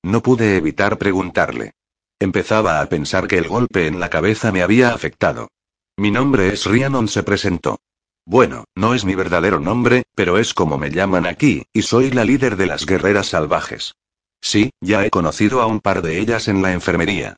No 0.03 0.21
pude 0.21 0.55
evitar 0.55 0.97
preguntarle. 0.97 1.73
Empezaba 2.19 2.80
a 2.80 2.86
pensar 2.88 3.28
que 3.28 3.38
el 3.38 3.47
golpe 3.47 3.88
en 3.88 3.99
la 3.99 4.10
cabeza 4.10 4.51
me 4.51 4.62
había 4.62 4.93
afectado. 4.93 5.49
Mi 5.97 6.12
nombre 6.12 6.47
es 6.54 6.65
Rhiannon, 6.65 7.08
se 7.08 7.23
presentó. 7.23 7.80
Bueno, 8.25 8.65
no 8.73 8.93
es 8.93 9.06
mi 9.06 9.15
verdadero 9.15 9.60
nombre, 9.60 10.04
pero 10.15 10.38
es 10.38 10.54
como 10.54 10.78
me 10.78 10.89
llaman 10.89 11.25
aquí, 11.25 11.67
y 11.73 11.84
soy 11.84 12.12
la 12.12 12.23
líder 12.23 12.56
de 12.56 12.65
las 12.65 12.86
guerreras 12.86 13.28
salvajes. 13.28 13.95
Sí, 14.41 14.71
ya 14.82 15.06
he 15.06 15.10
conocido 15.10 15.62
a 15.62 15.67
un 15.67 15.80
par 15.80 16.01
de 16.01 16.19
ellas 16.19 16.47
en 16.47 16.62
la 16.62 16.71
enfermería. 16.71 17.36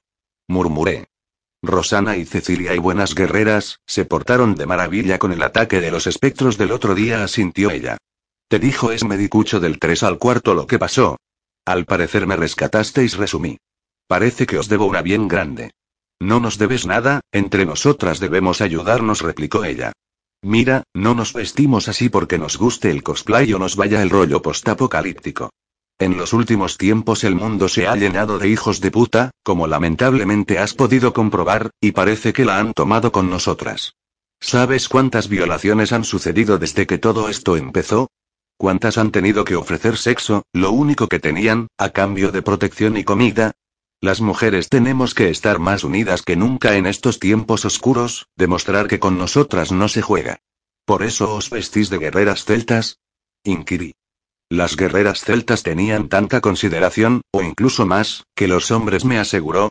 Murmuré. 0.48 1.08
Rosana 1.64 2.18
y 2.18 2.26
Cecilia 2.26 2.76
y 2.76 2.78
buenas 2.78 3.16
guerreras, 3.16 3.80
se 3.88 4.06
portaron 4.06 4.56
de 4.56 4.68
maravilla 4.68 5.18
con 5.18 5.34
el 5.34 5.42
ataque 5.42 5.82
de 5.82 5.92
los 5.92 6.06
espectros 6.06 6.58
del 6.58 6.72
otro 6.72 6.94
día, 6.94 7.24
asintió 7.24 7.72
ella. 7.72 7.98
Te 8.48 8.60
dijo 8.60 8.92
es 8.92 9.04
medicucho 9.04 9.60
del 9.60 9.80
3 9.80 10.04
al 10.04 10.20
cuarto 10.20 10.54
lo 10.54 10.68
que 10.68 10.80
pasó. 10.80 11.18
Al 11.66 11.86
parecer 11.86 12.28
me 12.28 12.38
rescatasteis, 12.38 13.18
resumí. 13.18 13.58
Parece 14.08 14.48
que 14.48 14.58
os 14.58 14.70
debo 14.70 14.86
una 14.86 15.02
bien 15.02 15.28
grande. 15.28 15.72
No 16.20 16.40
nos 16.40 16.58
debes 16.58 16.86
nada, 16.86 17.22
entre 17.32 17.66
nosotras 17.66 18.20
debemos 18.20 18.62
ayudarnos, 18.62 19.22
replicó 19.22 19.64
ella. 19.64 19.92
Mira, 20.42 20.84
no 20.94 21.14
nos 21.14 21.34
vestimos 21.34 21.88
así 21.88 22.10
porque 22.10 22.38
nos 22.38 22.58
guste 22.58 22.90
el 22.90 23.04
cosplay 23.04 23.54
o 23.54 23.60
nos 23.60 23.76
vaya 23.76 24.02
el 24.02 24.10
rollo 24.10 24.42
postapocalíptico. 24.42 25.50
En 26.00 26.16
los 26.16 26.32
últimos 26.32 26.78
tiempos 26.78 27.24
el 27.24 27.36
mundo 27.36 27.68
se 27.68 27.88
ha 27.88 27.96
llenado 27.96 28.38
de 28.38 28.48
hijos 28.48 28.82
de 28.82 28.92
puta, 28.92 29.32
como 29.44 29.66
lamentablemente 29.66 30.60
has 30.60 30.76
podido 30.76 31.12
comprobar, 31.12 31.72
y 31.82 31.92
parece 31.92 32.34
que 32.34 32.46
la 32.46 32.60
han 32.60 32.74
tomado 32.74 33.12
con 33.12 33.30
nosotras. 33.30 33.96
¿Sabes 34.40 34.88
cuántas 34.90 35.28
violaciones 35.28 35.92
han 35.92 36.04
sucedido 36.04 36.60
desde 36.60 36.86
que 36.86 37.00
todo 37.00 37.30
esto 37.30 37.58
empezó? 37.58 38.12
¿Cuántas 38.58 39.00
han 39.00 39.12
tenido 39.12 39.44
que 39.44 39.56
ofrecer 39.56 39.98
sexo, 39.98 40.44
lo 40.54 40.72
único 40.72 41.08
que 41.08 41.20
tenían, 41.20 41.68
a 41.78 41.90
cambio 41.90 42.32
de 42.32 42.44
protección 42.44 42.96
y 42.98 43.04
comida? 43.04 43.54
Las 44.00 44.22
mujeres 44.22 44.70
tenemos 44.70 45.16
que 45.16 45.30
estar 45.30 45.58
más 45.58 45.84
unidas 45.84 46.22
que 46.22 46.36
nunca 46.36 46.76
en 46.76 46.86
estos 46.86 47.20
tiempos 47.20 47.66
oscuros, 47.66 48.28
demostrar 48.36 48.88
que 48.88 49.00
con 49.00 49.18
nosotras 49.18 49.72
no 49.72 49.88
se 49.88 50.04
juega. 50.04 50.38
¿Por 50.86 51.02
eso 51.02 51.34
os 51.34 51.50
vestís 51.50 51.90
de 51.90 51.98
guerreras 51.98 52.46
celtas? 52.46 53.00
Inquirí. 53.44 53.96
Las 54.50 54.78
guerreras 54.78 55.22
celtas 55.22 55.64
tenían 55.64 56.10
tanta 56.10 56.42
consideración, 56.42 57.22
o 57.32 57.42
incluso 57.42 57.88
más, 57.88 58.26
que 58.36 58.48
los 58.48 58.70
hombres 58.70 59.04
me 59.04 59.18
aseguró. 59.18 59.70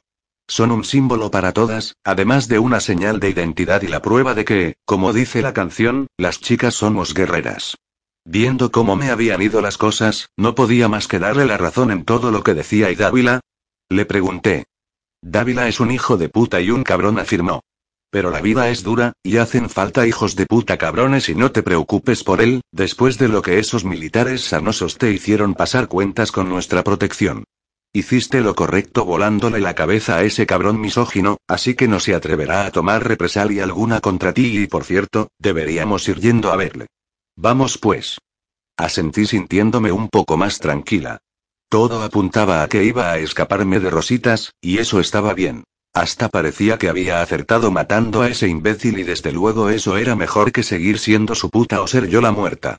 Son 0.48 0.72
un 0.72 0.84
símbolo 0.84 1.30
para 1.30 1.52
todas, 1.52 1.94
además 2.04 2.48
de 2.48 2.58
una 2.58 2.80
señal 2.80 3.20
de 3.20 3.30
identidad 3.30 3.82
y 3.82 3.86
la 3.86 4.02
prueba 4.02 4.34
de 4.34 4.44
que, 4.44 4.76
como 4.84 5.12
dice 5.12 5.40
la 5.40 5.54
canción, 5.54 6.08
las 6.16 6.40
chicas 6.40 6.74
somos 6.74 7.14
guerreras. 7.14 7.76
Viendo 8.24 8.72
cómo 8.72 8.96
me 8.96 9.10
habían 9.10 9.40
ido 9.40 9.60
las 9.60 9.78
cosas, 9.78 10.30
no 10.36 10.56
podía 10.56 10.88
más 10.88 11.06
que 11.06 11.20
darle 11.20 11.46
la 11.46 11.58
razón 11.58 11.92
en 11.92 12.04
todo 12.04 12.32
lo 12.32 12.42
que 12.42 12.54
decía 12.54 12.90
y 12.90 12.96
Dávila. 12.96 13.40
Le 13.88 14.04
pregunté. 14.04 14.64
Dávila 15.22 15.68
es 15.68 15.78
un 15.78 15.92
hijo 15.92 16.16
de 16.16 16.28
puta 16.28 16.60
y 16.60 16.70
un 16.70 16.82
cabrón 16.82 17.18
afirmó. 17.18 17.62
Pero 18.10 18.30
la 18.30 18.40
vida 18.40 18.68
es 18.68 18.82
dura, 18.82 19.12
y 19.22 19.36
hacen 19.36 19.68
falta 19.70 20.06
hijos 20.06 20.34
de 20.34 20.46
puta 20.46 20.76
cabrones 20.76 21.28
y 21.28 21.34
no 21.34 21.52
te 21.52 21.62
preocupes 21.62 22.24
por 22.24 22.40
él, 22.40 22.62
después 22.72 23.18
de 23.18 23.28
lo 23.28 23.42
que 23.42 23.58
esos 23.58 23.84
militares 23.84 24.42
sanosos 24.42 24.98
te 24.98 25.12
hicieron 25.12 25.54
pasar 25.54 25.86
cuentas 25.86 26.32
con 26.32 26.48
nuestra 26.48 26.82
protección. 26.82 27.44
Hiciste 27.92 28.40
lo 28.40 28.54
correcto 28.54 29.04
volándole 29.04 29.60
la 29.60 29.74
cabeza 29.74 30.16
a 30.16 30.22
ese 30.24 30.46
cabrón 30.46 30.80
misógino, 30.80 31.38
así 31.46 31.74
que 31.74 31.88
no 31.88 32.00
se 32.00 32.14
atreverá 32.14 32.66
a 32.66 32.70
tomar 32.70 33.06
represalia 33.06 33.64
alguna 33.64 34.00
contra 34.00 34.32
ti 34.32 34.58
y 34.58 34.66
por 34.66 34.84
cierto, 34.84 35.28
deberíamos 35.38 36.08
ir 36.08 36.20
yendo 36.20 36.52
a 36.52 36.56
verle. 36.56 36.86
Vamos 37.36 37.78
pues. 37.78 38.18
Asentí 38.76 39.26
sintiéndome 39.26 39.92
un 39.92 40.08
poco 40.08 40.36
más 40.36 40.58
tranquila. 40.58 41.20
Todo 41.68 42.02
apuntaba 42.02 42.62
a 42.62 42.68
que 42.68 42.84
iba 42.84 43.10
a 43.10 43.18
escaparme 43.18 43.80
de 43.80 43.90
Rositas, 43.90 44.52
y 44.60 44.78
eso 44.78 45.00
estaba 45.00 45.34
bien. 45.34 45.64
Hasta 45.92 46.28
parecía 46.28 46.78
que 46.78 46.88
había 46.88 47.22
acertado 47.22 47.70
matando 47.70 48.22
a 48.22 48.28
ese 48.28 48.48
imbécil 48.48 48.98
y 48.98 49.02
desde 49.02 49.32
luego 49.32 49.70
eso 49.70 49.96
era 49.96 50.14
mejor 50.14 50.52
que 50.52 50.62
seguir 50.62 50.98
siendo 50.98 51.34
su 51.34 51.48
puta 51.50 51.80
o 51.80 51.86
ser 51.86 52.08
yo 52.08 52.20
la 52.20 52.32
muerta. 52.32 52.76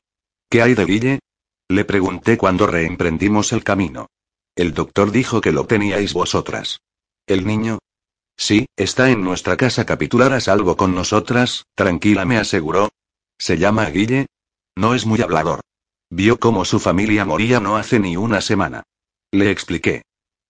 ¿Qué 0.49 0.61
hay 0.61 0.75
de 0.75 0.85
Guille? 0.85 1.19
Le 1.67 1.83
pregunté 1.83 2.37
cuando 2.37 2.67
reemprendimos 2.67 3.51
el 3.53 3.63
camino. 3.63 4.07
El 4.55 4.73
doctor 4.73 5.11
dijo 5.11 5.41
que 5.41 5.51
lo 5.51 5.65
teníais 5.65 6.13
vosotras. 6.13 6.79
¿El 7.25 7.45
niño? 7.45 7.79
Sí, 8.37 8.67
está 8.77 9.09
en 9.09 9.23
nuestra 9.23 9.57
casa 9.57 9.85
capitular 9.85 10.31
a 10.31 10.39
salvo 10.39 10.77
con 10.77 10.93
nosotras, 10.93 11.65
tranquila 11.75 12.23
me 12.23 12.37
aseguró. 12.37 12.89
¿Se 13.39 13.57
llama 13.57 13.89
Guille? 13.89 14.27
No 14.75 14.93
es 14.93 15.05
muy 15.05 15.21
hablador. 15.21 15.61
Vio 16.09 16.39
cómo 16.39 16.65
su 16.65 16.79
familia 16.79 17.25
moría 17.25 17.59
no 17.59 17.77
hace 17.77 17.99
ni 17.99 18.15
una 18.15 18.41
semana. 18.41 18.83
Le 19.31 19.51
expliqué. 19.51 20.03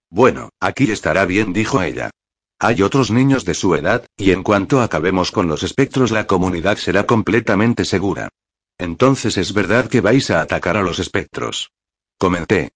Bueno, 0.09 0.49
aquí 0.59 0.91
estará 0.91 1.25
bien, 1.25 1.51
dijo 1.53 1.81
ella. 1.81 2.11
Hay 2.59 2.81
otros 2.81 3.11
niños 3.11 3.45
de 3.45 3.53
su 3.53 3.75
edad, 3.75 4.05
y 4.15 4.31
en 4.31 4.43
cuanto 4.43 4.81
acabemos 4.81 5.31
con 5.31 5.47
los 5.47 5.63
espectros 5.63 6.11
la 6.11 6.25
comunidad 6.25 6.77
será 6.77 7.05
completamente 7.05 7.85
segura. 7.85 8.29
Entonces 8.77 9.37
es 9.37 9.53
verdad 9.53 9.89
que 9.89 10.01
vais 10.01 10.29
a 10.31 10.41
atacar 10.41 10.77
a 10.77 10.83
los 10.83 10.99
espectros. 10.99 11.71
Comenté. 12.17 12.71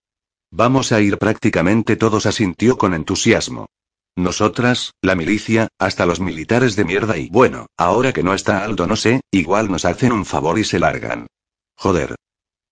Vamos 0.52 0.92
a 0.92 1.02
ir 1.02 1.18
prácticamente 1.18 1.96
todos, 1.96 2.26
asintió 2.26 2.78
con 2.78 2.94
entusiasmo. 2.94 3.68
Nosotras, 4.16 4.94
la 5.02 5.16
milicia, 5.16 5.70
hasta 5.80 6.06
los 6.06 6.20
militares 6.20 6.76
de 6.76 6.84
mierda 6.84 7.18
y 7.18 7.30
bueno, 7.30 7.68
ahora 7.78 8.12
que 8.12 8.24
no 8.24 8.34
está 8.34 8.64
Aldo 8.64 8.86
no 8.86 8.96
sé, 8.96 9.22
igual 9.32 9.72
nos 9.72 9.86
hacen 9.86 10.12
un 10.12 10.26
favor 10.26 10.60
y 10.60 10.64
se 10.64 10.80
largan. 10.80 11.28
Joder. 11.76 12.16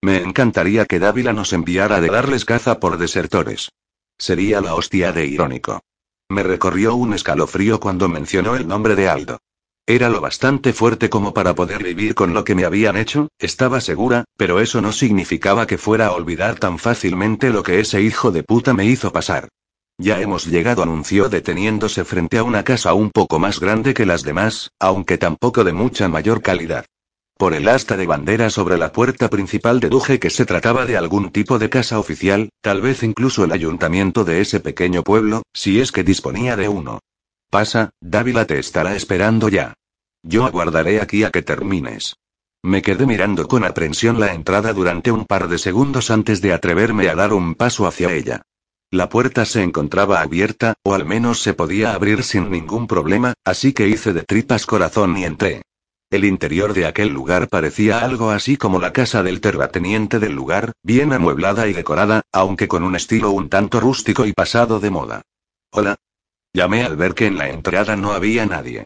Me 0.01 0.17
encantaría 0.17 0.85
que 0.85 0.97
Dávila 0.97 1.33
nos 1.33 1.51
enviara 1.51 1.99
de 1.99 2.07
darles 2.07 2.45
caza 2.45 2.79
por 2.79 2.97
desertores. 2.97 3.69
Sería 4.17 4.62
la 4.62 4.73
hostia 4.75 5.12
de 5.12 5.25
irónico. 5.25 5.81
Me 6.29 6.41
recorrió 6.41 6.95
un 6.95 7.13
escalofrío 7.13 7.81
cuando 7.81 8.07
mencionó 8.07 8.55
el 8.55 8.65
nombre 8.65 8.95
de 8.95 9.09
Aldo. 9.09 9.39
Era 9.85 10.07
lo 10.07 10.21
bastante 10.21 10.71
fuerte 10.71 11.09
como 11.09 11.33
para 11.33 11.53
poder 11.53 11.83
vivir 11.83 12.15
con 12.15 12.33
lo 12.33 12.43
que 12.45 12.55
me 12.55 12.63
habían 12.63 12.95
hecho, 12.95 13.27
estaba 13.39 13.81
segura, 13.81 14.23
pero 14.38 14.62
eso 14.62 14.81
no 14.81 14.93
significaba 14.93 15.67
que 15.67 15.77
fuera 15.77 16.07
a 16.07 16.12
olvidar 16.12 16.59
tan 16.59 16.79
fácilmente 16.79 17.49
lo 17.49 17.63
que 17.63 17.79
ese 17.79 18.01
hijo 18.01 18.31
de 18.31 18.43
puta 18.43 18.73
me 18.73 18.85
hizo 18.85 19.12
pasar. 19.12 19.49
Ya 19.97 20.21
hemos 20.21 20.45
llegado, 20.45 20.83
anunció 20.83 21.27
deteniéndose 21.27 22.05
frente 22.05 22.38
a 22.38 22.43
una 22.43 22.63
casa 22.63 22.93
un 22.93 23.09
poco 23.09 23.38
más 23.39 23.59
grande 23.59 23.93
que 23.93 24.05
las 24.05 24.23
demás, 24.23 24.71
aunque 24.79 25.17
tampoco 25.17 25.65
de 25.65 25.73
mucha 25.73 26.07
mayor 26.07 26.41
calidad 26.41 26.85
por 27.39 27.54
el 27.54 27.69
asta 27.69 27.95
de 27.95 28.06
bandera 28.06 28.49
sobre 28.49 28.78
la 28.78 28.91
puerta 28.91 29.30
principal 29.30 29.80
deduje 29.80 30.19
que 30.19 30.30
se 30.30 30.45
trataba 30.45 30.86
de 30.86 30.97
algún 30.97 31.32
tipo 31.32 31.58
de 31.58 31.69
casa 31.69 31.97
oficial, 31.97 32.49
tal 32.60 32.82
vez 32.82 33.02
incluso 33.02 33.45
el 33.45 33.54
ayuntamiento 33.54 34.25
de 34.25 34.41
ese 34.41 34.60
pequeño 34.60 35.04
pueblo, 35.04 35.43
si 35.54 35.80
es 35.80 35.93
que 35.93 36.04
disponía 36.04 36.58
de 36.58 36.67
uno. 36.67 36.99
Pasa, 37.49 37.91
Dávila 38.02 38.43
te 38.43 38.60
estará 38.60 38.93
esperando 38.93 39.47
ya. 39.47 39.73
Yo 40.21 40.43
aguardaré 40.43 40.99
aquí 40.99 41.23
a 41.23 41.30
que 41.30 41.41
termines. 41.41 42.17
Me 42.62 42.82
quedé 42.82 43.06
mirando 43.06 43.47
con 43.47 43.63
aprensión 43.63 44.19
la 44.19 44.34
entrada 44.34 44.73
durante 44.73 45.10
un 45.10 45.23
par 45.23 45.47
de 45.47 45.60
segundos 45.60 46.12
antes 46.12 46.41
de 46.41 46.52
atreverme 46.52 47.08
a 47.08 47.15
dar 47.15 47.32
un 47.32 47.56
paso 47.56 47.88
hacia 47.88 48.12
ella. 48.12 48.41
La 48.91 49.08
puerta 49.08 49.45
se 49.45 49.63
encontraba 49.63 50.19
abierta, 50.19 50.73
o 50.84 50.93
al 50.93 51.06
menos 51.06 51.41
se 51.41 51.54
podía 51.54 51.93
abrir 51.93 52.21
sin 52.23 52.52
ningún 52.52 52.86
problema, 52.86 53.34
así 53.45 53.71
que 53.71 53.88
hice 53.88 54.12
de 54.12 54.23
tripas 54.23 54.65
corazón 54.65 55.15
y 55.15 55.23
entré. 55.23 55.62
El 56.12 56.26
interior 56.26 56.74
de 56.74 56.88
aquel 56.88 57.10
lugar 57.10 57.50
parecía 57.50 58.00
algo 58.00 58.32
así 58.32 58.58
como 58.58 58.80
la 58.80 58.93
casa 58.93 59.22
del 59.22 59.41
terrateniente 59.41 60.17
del 60.17 60.34
lugar, 60.34 60.72
bien 60.82 61.13
amueblada 61.13 61.67
y 61.67 61.74
decorada, 61.74 62.24
aunque 62.32 62.67
con 62.67 62.84
un 62.84 62.95
estilo 62.95 63.30
un 63.30 63.48
tanto 63.48 63.80
rústico 63.80 64.26
y 64.26 64.34
pasado 64.34 64.80
de 64.80 64.89
moda. 64.89 65.22
Hola. 65.72 65.98
Llamé 66.52 66.84
al 66.84 66.98
ver 66.98 67.13
que 67.13 67.28
en 67.28 67.38
la 67.38 67.50
entrada 67.50 67.95
no 67.95 68.12
había 68.12 68.48
nadie. 68.48 68.86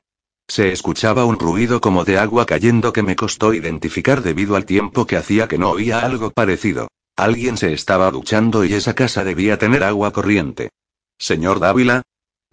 Se 0.49 0.73
escuchaba 0.73 1.23
un 1.23 1.39
ruido 1.39 1.79
como 1.79 2.03
de 2.03 2.17
agua 2.17 2.45
cayendo 2.45 2.91
que 2.91 3.03
me 3.03 3.15
costó 3.15 3.53
identificar 3.53 4.21
debido 4.21 4.57
al 4.57 4.65
tiempo 4.65 5.07
que 5.07 5.15
hacía 5.15 5.47
que 5.47 5.57
no 5.57 5.71
oía 5.71 5.99
algo 5.99 6.31
parecido. 6.31 6.89
Alguien 7.15 7.55
se 7.55 7.71
estaba 7.71 8.11
duchando 8.11 8.65
y 8.65 8.73
esa 8.73 8.95
casa 8.95 9.23
debía 9.23 9.57
tener 9.57 9.85
agua 9.85 10.11
corriente. 10.11 10.71
Señor 11.17 11.61
Dávila, 11.61 12.01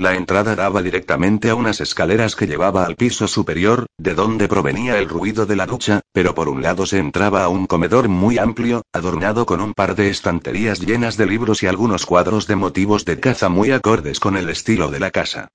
la 0.00 0.14
entrada 0.14 0.56
daba 0.56 0.80
directamente 0.80 1.50
a 1.50 1.54
unas 1.54 1.82
escaleras 1.82 2.34
que 2.34 2.46
llevaba 2.46 2.86
al 2.86 2.96
piso 2.96 3.28
superior, 3.28 3.84
de 3.98 4.14
donde 4.14 4.48
provenía 4.48 4.98
el 4.98 5.10
ruido 5.10 5.44
de 5.44 5.56
la 5.56 5.66
ducha, 5.66 6.00
pero 6.14 6.34
por 6.34 6.48
un 6.48 6.62
lado 6.62 6.86
se 6.86 6.98
entraba 6.98 7.44
a 7.44 7.50
un 7.50 7.66
comedor 7.66 8.08
muy 8.08 8.38
amplio, 8.38 8.80
adornado 8.94 9.44
con 9.44 9.60
un 9.60 9.74
par 9.74 9.94
de 9.94 10.08
estanterías 10.08 10.80
llenas 10.80 11.18
de 11.18 11.26
libros 11.26 11.62
y 11.62 11.66
algunos 11.66 12.06
cuadros 12.06 12.46
de 12.46 12.56
motivos 12.56 13.04
de 13.04 13.20
caza 13.20 13.50
muy 13.50 13.72
acordes 13.72 14.20
con 14.20 14.38
el 14.38 14.48
estilo 14.48 14.90
de 14.90 15.00
la 15.00 15.10
casa. 15.10 15.48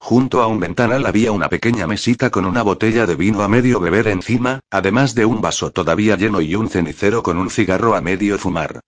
Junto 0.00 0.42
a 0.42 0.48
un 0.48 0.58
ventanal 0.58 1.06
había 1.06 1.30
una 1.30 1.48
pequeña 1.48 1.86
mesita 1.86 2.30
con 2.30 2.44
una 2.44 2.64
botella 2.64 3.06
de 3.06 3.14
vino 3.14 3.42
a 3.42 3.48
medio 3.48 3.78
beber 3.78 4.08
encima, 4.08 4.58
además 4.68 5.14
de 5.14 5.26
un 5.26 5.40
vaso 5.40 5.70
todavía 5.70 6.16
lleno 6.16 6.40
y 6.40 6.56
un 6.56 6.68
cenicero 6.68 7.22
con 7.22 7.38
un 7.38 7.50
cigarro 7.50 7.94
a 7.94 8.00
medio 8.00 8.36
fumar. 8.36 8.80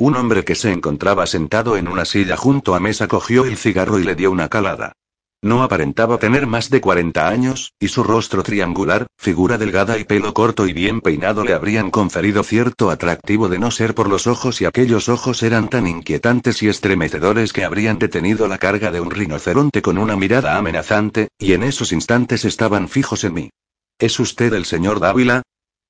Un 0.00 0.16
hombre 0.16 0.46
que 0.46 0.54
se 0.54 0.72
encontraba 0.72 1.26
sentado 1.26 1.76
en 1.76 1.86
una 1.86 2.06
silla 2.06 2.34
junto 2.34 2.74
a 2.74 2.80
mesa 2.80 3.06
cogió 3.06 3.44
el 3.44 3.58
cigarro 3.58 3.98
y 3.98 4.02
le 4.02 4.14
dio 4.14 4.30
una 4.30 4.48
calada. 4.48 4.94
No 5.42 5.62
aparentaba 5.62 6.16
tener 6.16 6.46
más 6.46 6.70
de 6.70 6.80
40 6.80 7.28
años, 7.28 7.74
y 7.78 7.88
su 7.88 8.02
rostro 8.02 8.42
triangular, 8.42 9.08
figura 9.18 9.58
delgada 9.58 9.98
y 9.98 10.04
pelo 10.04 10.32
corto 10.32 10.66
y 10.66 10.72
bien 10.72 11.02
peinado 11.02 11.44
le 11.44 11.52
habrían 11.52 11.90
conferido 11.90 12.42
cierto 12.44 12.88
atractivo 12.90 13.50
de 13.50 13.58
no 13.58 13.70
ser 13.70 13.94
por 13.94 14.08
los 14.08 14.26
ojos 14.26 14.62
y 14.62 14.64
aquellos 14.64 15.10
ojos 15.10 15.42
eran 15.42 15.68
tan 15.68 15.86
inquietantes 15.86 16.62
y 16.62 16.68
estremecedores 16.68 17.52
que 17.52 17.64
habrían 17.64 17.98
detenido 17.98 18.48
la 18.48 18.56
carga 18.56 18.90
de 18.90 19.02
un 19.02 19.10
rinoceronte 19.10 19.82
con 19.82 19.98
una 19.98 20.16
mirada 20.16 20.56
amenazante, 20.56 21.28
y 21.38 21.52
en 21.52 21.62
esos 21.62 21.92
instantes 21.92 22.46
estaban 22.46 22.88
fijos 22.88 23.22
en 23.24 23.34
mí. 23.34 23.50
¿Es 23.98 24.18
usted 24.18 24.54
el 24.54 24.64
señor 24.64 24.98
Dávila? 24.98 25.42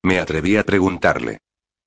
Me 0.03 0.19
atreví 0.19 0.57
a 0.57 0.65
preguntarle. 0.65 1.37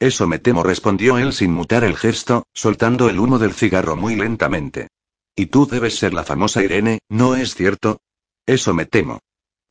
Eso 0.05 0.27
me 0.27 0.39
temo, 0.39 0.63
respondió 0.63 1.17
él 1.17 1.33
sin 1.33 1.51
mutar 1.51 1.83
el 1.83 1.97
gesto, 1.97 2.47
soltando 2.53 3.09
el 3.09 3.19
humo 3.19 3.39
del 3.39 3.55
cigarro 3.55 3.97
muy 3.97 4.17
lentamente. 4.17 4.89
Y 5.35 5.47
tú 5.47 5.67
debes 5.67 5.97
ser 5.97 6.13
la 6.13 6.25
famosa 6.25 6.63
Irene, 6.63 6.99
¿no 7.09 7.37
es 7.37 7.55
cierto? 7.55 8.03
Eso 8.45 8.75
me 8.75 8.85
temo. 8.85 9.21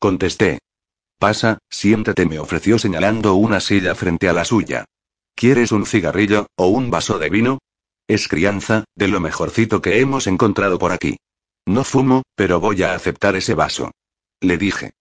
Contesté. 0.00 0.58
Pasa, 1.20 1.58
siéntate, 1.70 2.26
me 2.26 2.40
ofreció 2.40 2.80
señalando 2.80 3.34
una 3.34 3.60
silla 3.60 3.94
frente 3.94 4.28
a 4.28 4.32
la 4.32 4.44
suya. 4.44 4.86
¿Quieres 5.36 5.70
un 5.70 5.86
cigarrillo, 5.86 6.48
o 6.56 6.66
un 6.66 6.90
vaso 6.90 7.20
de 7.20 7.30
vino? 7.30 7.60
Es 8.08 8.26
crianza, 8.26 8.86
de 8.96 9.06
lo 9.06 9.20
mejorcito 9.20 9.80
que 9.80 10.00
hemos 10.00 10.26
encontrado 10.26 10.80
por 10.80 10.90
aquí. 10.90 11.16
No 11.64 11.84
fumo, 11.84 12.24
pero 12.34 12.58
voy 12.58 12.82
a 12.82 12.96
aceptar 12.96 13.36
ese 13.36 13.54
vaso. 13.54 13.92
Le 14.40 14.58
dije. 14.58 14.94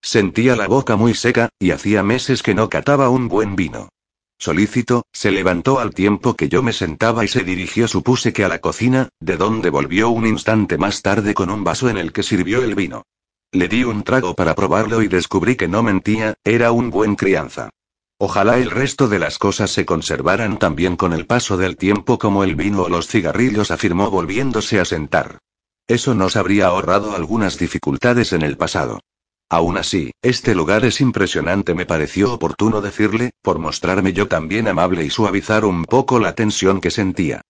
Sentía 0.00 0.56
la 0.56 0.66
boca 0.66 0.96
muy 0.96 1.12
seca, 1.12 1.50
y 1.58 1.72
hacía 1.72 2.02
meses 2.02 2.42
que 2.42 2.54
no 2.54 2.70
cataba 2.70 3.10
un 3.10 3.28
buen 3.28 3.54
vino. 3.54 3.90
Solícito, 4.38 5.04
se 5.12 5.32
levantó 5.32 5.80
al 5.80 5.92
tiempo 5.92 6.34
que 6.34 6.48
yo 6.48 6.62
me 6.62 6.72
sentaba 6.72 7.24
y 7.24 7.28
se 7.28 7.42
dirigió 7.42 7.88
supuse 7.88 8.32
que 8.32 8.44
a 8.44 8.48
la 8.48 8.60
cocina, 8.60 9.08
de 9.18 9.36
donde 9.36 9.68
volvió 9.68 10.10
un 10.10 10.26
instante 10.26 10.78
más 10.78 11.02
tarde 11.02 11.34
con 11.34 11.50
un 11.50 11.64
vaso 11.64 11.88
en 11.88 11.98
el 11.98 12.12
que 12.12 12.22
sirvió 12.22 12.62
el 12.62 12.76
vino. 12.76 13.02
Le 13.50 13.66
di 13.66 13.82
un 13.82 14.04
trago 14.04 14.34
para 14.34 14.54
probarlo 14.54 15.02
y 15.02 15.08
descubrí 15.08 15.56
que 15.56 15.66
no 15.66 15.82
mentía, 15.82 16.34
era 16.44 16.70
un 16.70 16.90
buen 16.90 17.16
crianza. 17.16 17.70
Ojalá 18.18 18.58
el 18.58 18.70
resto 18.70 19.08
de 19.08 19.18
las 19.18 19.38
cosas 19.38 19.70
se 19.70 19.84
conservaran 19.84 20.58
también 20.58 20.96
con 20.96 21.12
el 21.12 21.26
paso 21.26 21.56
del 21.56 21.76
tiempo 21.76 22.18
como 22.18 22.44
el 22.44 22.54
vino 22.54 22.82
o 22.82 22.88
los 22.88 23.08
cigarrillos, 23.08 23.70
afirmó 23.70 24.10
volviéndose 24.10 24.78
a 24.78 24.84
sentar. 24.84 25.38
Eso 25.88 26.14
nos 26.14 26.36
habría 26.36 26.66
ahorrado 26.66 27.16
algunas 27.16 27.58
dificultades 27.58 28.32
en 28.32 28.42
el 28.42 28.56
pasado. 28.56 29.00
Aún 29.50 29.78
así, 29.78 30.10
este 30.20 30.54
lugar 30.54 30.84
es 30.84 31.00
impresionante, 31.00 31.74
me 31.74 31.86
pareció 31.86 32.34
oportuno 32.34 32.82
decirle, 32.82 33.30
por 33.42 33.58
mostrarme 33.58 34.12
yo 34.12 34.28
también 34.28 34.68
amable 34.68 35.04
y 35.04 35.10
suavizar 35.10 35.64
un 35.64 35.84
poco 35.84 36.18
la 36.18 36.34
tensión 36.34 36.80
que 36.82 36.90
sentía. 36.90 37.40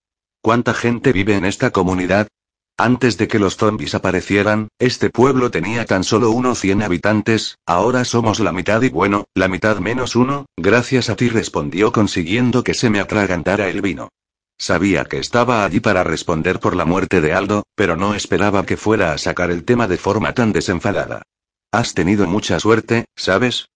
¿Cuánta 0.41 0.75
gente 0.75 1.13
vive 1.13 1.35
en 1.35 1.45
esta 1.45 1.71
comunidad? 1.71 2.29
Antes 2.77 3.19
de 3.19 3.27
que 3.27 3.41
los 3.41 3.57
zombies 3.57 3.97
aparecieran, 3.97 4.69
este 4.79 5.11
pueblo 5.11 5.51
tenía 5.51 5.85
tan 5.85 6.05
solo 6.05 6.31
unos 6.31 6.61
100 6.61 6.85
habitantes, 6.85 7.59
ahora 7.67 8.05
somos 8.05 8.39
la 8.39 8.53
mitad 8.53 8.81
y 8.83 8.91
bueno, 8.91 9.25
la 9.35 9.49
mitad 9.49 9.79
menos 9.79 10.15
uno, 10.15 10.47
gracias 10.57 11.11
a 11.11 11.17
ti 11.17 11.29
respondió 11.29 11.91
consiguiendo 11.91 12.63
que 12.63 12.75
se 12.75 12.91
me 12.91 13.01
atragantara 13.01 13.69
el 13.69 13.83
vino. 13.83 14.11
Sabía 14.57 15.05
que 15.05 15.19
estaba 15.19 15.65
allí 15.65 15.81
para 15.81 16.05
responder 16.05 16.61
por 16.61 16.77
la 16.77 16.85
muerte 16.85 17.21
de 17.21 17.33
Aldo, 17.33 17.65
pero 17.75 17.97
no 17.97 18.15
esperaba 18.15 18.65
que 18.65 18.77
fuera 18.77 19.13
a 19.13 19.19
sacar 19.19 19.51
el 19.51 19.65
tema 19.65 19.89
de 19.89 19.99
forma 19.99 20.33
tan 20.33 20.53
desenfadada. 20.53 21.23
Has 21.71 21.93
tenido 21.93 22.27
mucha 22.27 22.59
suerte, 22.61 23.05
¿sabes? 23.15 23.69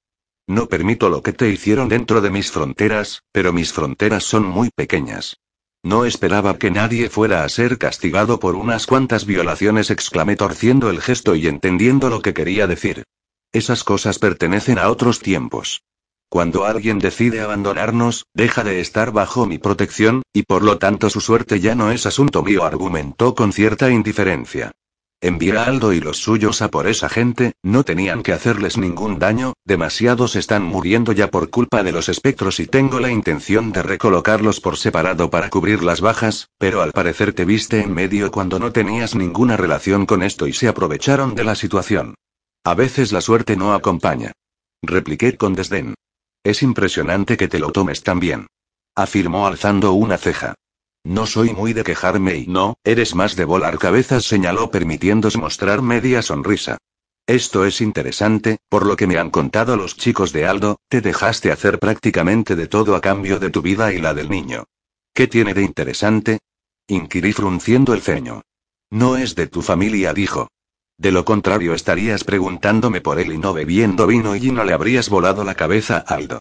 No 0.46 0.68
permito 0.68 1.10
lo 1.10 1.22
que 1.22 1.34
te 1.34 1.50
hicieron 1.50 1.90
dentro 1.90 2.22
de 2.22 2.30
mis 2.30 2.50
fronteras, 2.50 3.22
pero 3.32 3.52
mis 3.52 3.72
fronteras 3.72 4.24
son 4.24 4.46
muy 4.46 4.70
pequeñas. 4.74 5.36
No 5.84 6.06
esperaba 6.06 6.58
que 6.58 6.70
nadie 6.70 7.10
fuera 7.10 7.44
a 7.44 7.48
ser 7.50 7.76
castigado 7.76 8.40
por 8.40 8.54
unas 8.54 8.86
cuantas 8.86 9.26
violaciones, 9.26 9.90
exclamé 9.90 10.36
torciendo 10.36 10.88
el 10.88 11.02
gesto 11.02 11.34
y 11.34 11.48
entendiendo 11.48 12.08
lo 12.08 12.22
que 12.22 12.32
quería 12.32 12.66
decir. 12.66 13.04
Esas 13.52 13.84
cosas 13.84 14.18
pertenecen 14.18 14.78
a 14.78 14.88
otros 14.88 15.18
tiempos. 15.18 15.82
Cuando 16.30 16.64
alguien 16.64 16.98
decide 16.98 17.42
abandonarnos, 17.42 18.24
deja 18.32 18.64
de 18.64 18.80
estar 18.80 19.12
bajo 19.12 19.44
mi 19.44 19.58
protección, 19.58 20.22
y 20.32 20.44
por 20.44 20.62
lo 20.62 20.78
tanto 20.78 21.10
su 21.10 21.20
suerte 21.20 21.60
ya 21.60 21.74
no 21.74 21.90
es 21.90 22.06
asunto 22.06 22.42
mío, 22.42 22.64
argumentó 22.64 23.34
con 23.34 23.52
cierta 23.52 23.90
indiferencia. 23.90 24.72
Envía 25.24 25.62
a 25.62 25.66
Aldo 25.66 25.92
y 25.92 26.00
los 26.00 26.16
suyos 26.16 26.62
a 26.62 26.68
por 26.68 26.88
esa 26.88 27.08
gente, 27.08 27.52
no 27.62 27.84
tenían 27.84 28.24
que 28.24 28.32
hacerles 28.32 28.76
ningún 28.76 29.20
daño, 29.20 29.52
demasiados 29.64 30.34
están 30.34 30.64
muriendo 30.64 31.12
ya 31.12 31.30
por 31.30 31.48
culpa 31.48 31.84
de 31.84 31.92
los 31.92 32.08
espectros 32.08 32.58
y 32.58 32.66
tengo 32.66 32.98
la 32.98 33.08
intención 33.08 33.70
de 33.70 33.84
recolocarlos 33.84 34.58
por 34.60 34.76
separado 34.76 35.30
para 35.30 35.48
cubrir 35.48 35.84
las 35.84 36.00
bajas, 36.00 36.48
pero 36.58 36.82
al 36.82 36.90
parecer 36.90 37.34
te 37.34 37.44
viste 37.44 37.82
en 37.82 37.94
medio 37.94 38.32
cuando 38.32 38.58
no 38.58 38.72
tenías 38.72 39.14
ninguna 39.14 39.56
relación 39.56 40.06
con 40.06 40.24
esto 40.24 40.48
y 40.48 40.52
se 40.54 40.66
aprovecharon 40.66 41.36
de 41.36 41.44
la 41.44 41.54
situación. 41.54 42.16
A 42.64 42.74
veces 42.74 43.12
la 43.12 43.20
suerte 43.20 43.54
no 43.54 43.74
acompaña. 43.74 44.32
Repliqué 44.82 45.36
con 45.36 45.54
desdén. 45.54 45.94
Es 46.42 46.64
impresionante 46.64 47.36
que 47.36 47.46
te 47.46 47.60
lo 47.60 47.70
tomes 47.70 48.02
tan 48.02 48.18
bien. 48.18 48.48
Afirmó 48.96 49.46
alzando 49.46 49.92
una 49.92 50.18
ceja. 50.18 50.56
No 51.04 51.26
soy 51.26 51.52
muy 51.52 51.72
de 51.72 51.82
quejarme 51.82 52.36
y 52.36 52.46
no, 52.46 52.76
eres 52.84 53.14
más 53.14 53.34
de 53.34 53.44
volar 53.44 53.78
cabezas, 53.78 54.24
señaló 54.24 54.70
permitiéndose 54.70 55.38
mostrar 55.38 55.82
media 55.82 56.22
sonrisa. 56.22 56.78
Esto 57.26 57.64
es 57.64 57.80
interesante, 57.80 58.58
por 58.68 58.86
lo 58.86 58.96
que 58.96 59.06
me 59.06 59.18
han 59.18 59.30
contado 59.30 59.76
los 59.76 59.96
chicos 59.96 60.32
de 60.32 60.46
Aldo, 60.46 60.78
te 60.88 61.00
dejaste 61.00 61.50
hacer 61.50 61.78
prácticamente 61.78 62.56
de 62.56 62.68
todo 62.68 62.94
a 62.94 63.00
cambio 63.00 63.38
de 63.38 63.50
tu 63.50 63.62
vida 63.62 63.92
y 63.92 63.98
la 63.98 64.14
del 64.14 64.28
niño. 64.28 64.64
¿Qué 65.12 65.26
tiene 65.26 65.54
de 65.54 65.62
interesante? 65.62 66.38
Inquirí 66.88 67.32
frunciendo 67.32 67.94
el 67.94 68.02
ceño. 68.02 68.42
No 68.90 69.16
es 69.16 69.34
de 69.34 69.46
tu 69.46 69.62
familia, 69.62 70.12
dijo. 70.12 70.48
De 70.98 71.10
lo 71.10 71.24
contrario 71.24 71.74
estarías 71.74 72.22
preguntándome 72.22 73.00
por 73.00 73.18
él 73.18 73.32
y 73.32 73.38
no 73.38 73.52
bebiendo 73.52 74.06
vino 74.06 74.36
y 74.36 74.50
no 74.50 74.64
le 74.64 74.72
habrías 74.72 75.08
volado 75.08 75.42
la 75.42 75.54
cabeza 75.54 76.04
a 76.06 76.14
Aldo. 76.14 76.40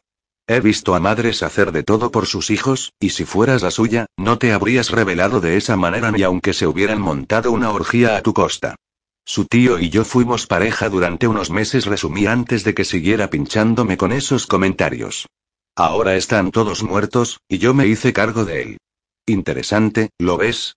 He 0.52 0.60
visto 0.60 0.96
a 0.96 1.00
madres 1.00 1.44
hacer 1.44 1.72
de 1.72 1.82
todo 1.82 2.12
por 2.12 2.26
sus 2.26 2.50
hijos, 2.50 2.92
y 3.00 3.12
si 3.12 3.24
fueras 3.24 3.62
la 3.62 3.72
suya, 3.72 4.08
no 4.18 4.38
te 4.38 4.52
habrías 4.52 4.92
revelado 4.92 5.40
de 5.40 5.56
esa 5.56 5.78
manera 5.78 6.12
ni 6.12 6.24
aunque 6.24 6.52
se 6.52 6.68
hubieran 6.68 7.00
montado 7.00 7.54
una 7.54 7.72
orgía 7.72 8.18
a 8.18 8.22
tu 8.22 8.34
costa. 8.34 8.76
Su 9.24 9.46
tío 9.46 9.80
y 9.80 9.90
yo 9.90 10.04
fuimos 10.04 10.48
pareja 10.48 10.90
durante 10.90 11.26
unos 11.26 11.52
meses, 11.52 11.86
resumí 11.86 12.26
antes 12.26 12.66
de 12.66 12.74
que 12.74 12.84
siguiera 12.84 13.30
pinchándome 13.30 13.96
con 13.96 14.12
esos 14.12 14.46
comentarios. 14.46 15.26
Ahora 15.74 16.18
están 16.18 16.52
todos 16.52 16.84
muertos, 16.84 17.40
y 17.48 17.58
yo 17.58 17.74
me 17.74 17.88
hice 17.88 18.12
cargo 18.12 18.44
de 18.44 18.62
él. 18.62 18.78
Interesante, 19.26 20.10
¿lo 20.20 20.36
ves? 20.36 20.76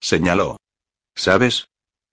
Señaló. 0.00 0.56
¿Sabes? 1.14 1.68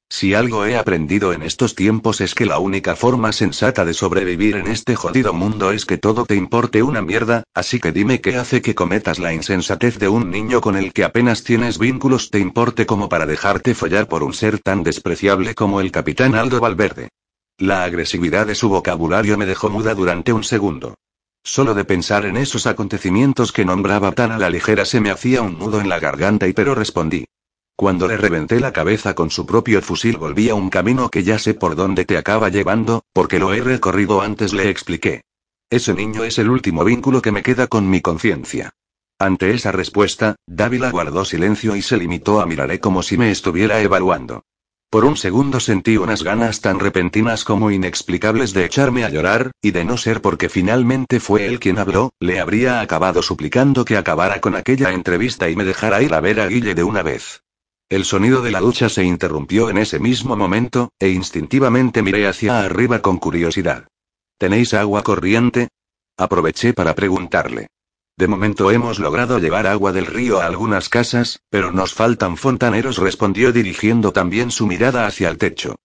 Si 0.09 0.33
algo 0.33 0.65
he 0.65 0.77
aprendido 0.77 1.33
en 1.33 1.43
estos 1.43 1.75
tiempos 1.75 2.21
es 2.21 2.33
que 2.33 2.45
la 2.45 2.59
única 2.59 2.95
forma 2.95 3.31
sensata 3.33 3.83
de 3.83 3.93
sobrevivir 3.93 4.55
en 4.55 4.67
este 4.67 4.95
jodido 4.95 5.33
mundo 5.33 5.71
es 5.71 5.85
que 5.85 5.97
todo 5.97 6.25
te 6.25 6.35
importe 6.35 6.81
una 6.81 7.01
mierda, 7.01 7.43
así 7.53 7.79
que 7.79 7.91
dime 7.91 8.21
qué 8.21 8.37
hace 8.37 8.61
que 8.61 8.73
cometas 8.73 9.19
la 9.19 9.33
insensatez 9.33 9.99
de 9.99 10.07
un 10.07 10.31
niño 10.31 10.61
con 10.61 10.77
el 10.77 10.93
que 10.93 11.03
apenas 11.03 11.43
tienes 11.43 11.77
vínculos 11.77 12.31
te 12.31 12.39
importe 12.39 12.85
como 12.85 13.09
para 13.09 13.25
dejarte 13.25 13.75
follar 13.75 14.07
por 14.07 14.23
un 14.23 14.33
ser 14.33 14.59
tan 14.59 14.81
despreciable 14.81 15.53
como 15.55 15.81
el 15.81 15.91
capitán 15.91 16.35
Aldo 16.35 16.61
Valverde. 16.61 17.09
La 17.57 17.83
agresividad 17.83 18.47
de 18.47 18.55
su 18.55 18.69
vocabulario 18.69 19.37
me 19.37 19.45
dejó 19.45 19.69
muda 19.69 19.93
durante 19.93 20.31
un 20.31 20.43
segundo. 20.43 20.95
Solo 21.43 21.73
de 21.73 21.85
pensar 21.85 22.25
en 22.25 22.37
esos 22.37 22.65
acontecimientos 22.65 23.51
que 23.51 23.65
nombraba 23.65 24.13
tan 24.13 24.31
a 24.31 24.37
la 24.37 24.49
ligera 24.49 24.85
se 24.85 25.01
me 25.01 25.11
hacía 25.11 25.41
un 25.41 25.59
nudo 25.59 25.81
en 25.81 25.89
la 25.89 25.99
garganta 25.99 26.47
y 26.47 26.53
pero 26.53 26.75
respondí. 26.75 27.25
Cuando 27.79 28.07
le 28.07 28.17
reventé 28.17 28.59
la 28.59 28.73
cabeza 28.73 29.13
con 29.13 29.29
su 29.29 29.45
propio 29.45 29.83
fusil 29.83 30.17
volví 30.17 30.49
a 30.49 30.55
un 30.55 30.71
camino 30.71 31.09
que 31.09 31.23
ya 31.23 31.37
sé 31.37 31.53
por 31.53 31.75
dónde 31.75 32.05
te 32.05 32.17
acaba 32.17 32.49
llevando, 32.49 33.03
porque 33.13 33.37
lo 33.37 33.53
he 33.53 33.61
recorrido 33.61 34.21
antes 34.21 34.51
le 34.51 34.71
expliqué. 34.71 35.21
Ese 35.69 35.93
niño 35.93 36.23
es 36.23 36.39
el 36.39 36.49
último 36.49 36.83
vínculo 36.83 37.21
que 37.21 37.31
me 37.31 37.43
queda 37.43 37.67
con 37.67 37.87
mi 37.87 38.01
conciencia. 38.01 38.71
Ante 39.19 39.53
esa 39.53 39.71
respuesta, 39.71 40.37
Dávila 40.47 40.89
guardó 40.89 41.23
silencio 41.23 41.75
y 41.75 41.83
se 41.83 41.97
limitó 41.97 42.41
a 42.41 42.47
miraré 42.47 42.79
como 42.79 43.03
si 43.03 43.15
me 43.15 43.29
estuviera 43.29 43.79
evaluando. 43.79 44.43
Por 44.89 45.05
un 45.05 45.15
segundo 45.15 45.59
sentí 45.59 45.97
unas 45.97 46.23
ganas 46.23 46.61
tan 46.61 46.79
repentinas 46.79 47.43
como 47.43 47.69
inexplicables 47.69 48.53
de 48.53 48.65
echarme 48.65 49.03
a 49.03 49.09
llorar, 49.09 49.51
y 49.61 49.69
de 49.69 49.85
no 49.85 49.97
ser 49.97 50.23
porque 50.23 50.49
finalmente 50.49 51.19
fue 51.19 51.45
él 51.45 51.59
quien 51.59 51.77
habló, 51.77 52.11
le 52.19 52.39
habría 52.39 52.81
acabado 52.81 53.21
suplicando 53.21 53.85
que 53.85 53.97
acabara 53.97 54.41
con 54.41 54.55
aquella 54.55 54.91
entrevista 54.93 55.47
y 55.47 55.55
me 55.55 55.63
dejara 55.63 56.01
ir 56.01 56.15
a 56.15 56.21
ver 56.21 56.39
a 56.39 56.47
Guille 56.47 56.73
de 56.73 56.83
una 56.83 57.03
vez. 57.03 57.43
El 57.89 58.03
sonido 58.03 58.41
de 58.41 58.51
la 58.51 58.59
ducha 58.59 58.89
se 58.89 59.05
interrumpió 59.05 59.69
en 59.69 59.77
ese 59.77 59.97
mismo 59.97 60.35
momento, 60.35 60.91
e 60.99 61.07
instintivamente 61.07 62.01
miré 62.01 62.27
hacia 62.27 62.59
arriba 62.59 63.01
con 63.01 63.17
curiosidad. 63.17 63.87
¿Tenéis 64.37 64.73
agua 64.73 65.03
corriente? 65.03 65.69
Aproveché 66.17 66.73
para 66.73 66.95
preguntarle. 66.95 67.67
De 68.17 68.27
momento 68.27 68.71
hemos 68.71 68.99
logrado 68.99 69.39
llevar 69.39 69.67
agua 69.67 69.93
del 69.93 70.05
río 70.05 70.41
a 70.41 70.47
algunas 70.47 70.89
casas, 70.89 71.39
pero 71.49 71.71
nos 71.71 71.93
faltan 71.93 72.35
fontaneros, 72.35 72.97
respondió 72.97 73.53
dirigiendo 73.53 74.11
también 74.11 74.51
su 74.51 74.67
mirada 74.67 75.07
hacia 75.07 75.29
el 75.29 75.37
techo. 75.37 75.75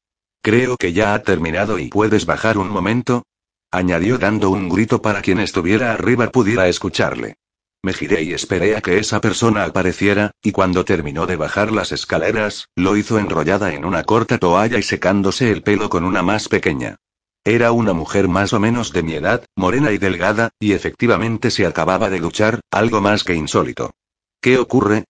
Creo 0.42 0.76
que 0.76 0.92
ya 0.92 1.14
ha 1.14 1.22
terminado 1.22 1.78
y 1.78 1.88
puedes 1.88 2.26
bajar 2.26 2.58
un 2.58 2.68
momento. 2.68 3.22
Añadió 3.70 4.18
dando 4.18 4.50
un 4.50 4.68
grito 4.68 5.00
para 5.02 5.22
quien 5.22 5.38
estuviera 5.38 5.92
arriba 5.92 6.30
pudiera 6.30 6.66
escucharle. 6.66 7.36
Me 7.84 7.92
giré 7.92 8.22
y 8.22 8.32
esperé 8.32 8.76
a 8.76 8.80
que 8.80 8.98
esa 8.98 9.20
persona 9.20 9.64
apareciera, 9.64 10.30
y 10.40 10.52
cuando 10.52 10.84
terminó 10.84 11.26
de 11.26 11.34
bajar 11.34 11.72
las 11.72 11.90
escaleras, 11.90 12.68
lo 12.76 12.96
hizo 12.96 13.18
enrollada 13.18 13.74
en 13.74 13.84
una 13.84 14.04
corta 14.04 14.38
toalla 14.38 14.78
y 14.78 14.84
secándose 14.84 15.50
el 15.50 15.64
pelo 15.64 15.90
con 15.90 16.04
una 16.04 16.22
más 16.22 16.48
pequeña. 16.48 16.96
Era 17.44 17.72
una 17.72 17.92
mujer 17.92 18.28
más 18.28 18.52
o 18.52 18.60
menos 18.60 18.92
de 18.92 19.02
mi 19.02 19.14
edad, 19.14 19.44
morena 19.56 19.90
y 19.90 19.98
delgada, 19.98 20.50
y 20.60 20.74
efectivamente 20.74 21.50
se 21.50 21.66
acababa 21.66 22.08
de 22.08 22.20
duchar, 22.20 22.60
algo 22.70 23.00
más 23.00 23.24
que 23.24 23.34
insólito. 23.34 23.90
¿Qué 24.40 24.58
ocurre? 24.58 25.06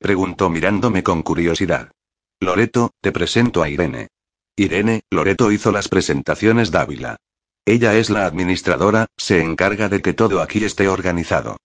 preguntó 0.00 0.50
mirándome 0.50 1.04
con 1.04 1.22
curiosidad. 1.22 1.92
Loreto, 2.40 2.90
te 3.00 3.12
presento 3.12 3.62
a 3.62 3.68
Irene. 3.68 4.08
Irene, 4.56 5.02
Loreto 5.10 5.52
hizo 5.52 5.70
las 5.70 5.86
presentaciones 5.86 6.72
Dávila. 6.72 7.16
Ella 7.64 7.94
es 7.94 8.10
la 8.10 8.26
administradora, 8.26 9.06
se 9.16 9.40
encarga 9.40 9.88
de 9.88 10.02
que 10.02 10.14
todo 10.14 10.42
aquí 10.42 10.64
esté 10.64 10.88
organizado. 10.88 11.58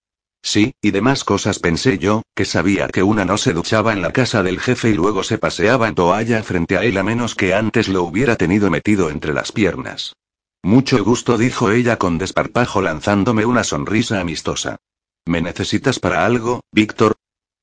Sí, 0.46 0.74
y 0.82 0.90
demás 0.90 1.24
cosas 1.24 1.58
pensé 1.58 1.96
yo, 1.96 2.20
que 2.34 2.44
sabía 2.44 2.88
que 2.88 3.02
una 3.02 3.24
no 3.24 3.38
se 3.38 3.54
duchaba 3.54 3.94
en 3.94 4.02
la 4.02 4.12
casa 4.12 4.42
del 4.42 4.60
jefe 4.60 4.90
y 4.90 4.92
luego 4.92 5.24
se 5.24 5.38
paseaba 5.38 5.88
en 5.88 5.94
toalla 5.94 6.42
frente 6.42 6.76
a 6.76 6.84
él 6.84 6.98
a 6.98 7.02
menos 7.02 7.34
que 7.34 7.54
antes 7.54 7.88
lo 7.88 8.02
hubiera 8.02 8.36
tenido 8.36 8.70
metido 8.70 9.08
entre 9.08 9.32
las 9.32 9.52
piernas. 9.52 10.14
Mucho 10.62 11.02
gusto, 11.02 11.38
dijo 11.38 11.70
ella 11.70 11.96
con 11.96 12.18
desparpajo 12.18 12.82
lanzándome 12.82 13.46
una 13.46 13.64
sonrisa 13.64 14.20
amistosa. 14.20 14.76
¿Me 15.24 15.40
necesitas 15.40 15.98
para 15.98 16.26
algo, 16.26 16.60
Víctor? 16.70 17.14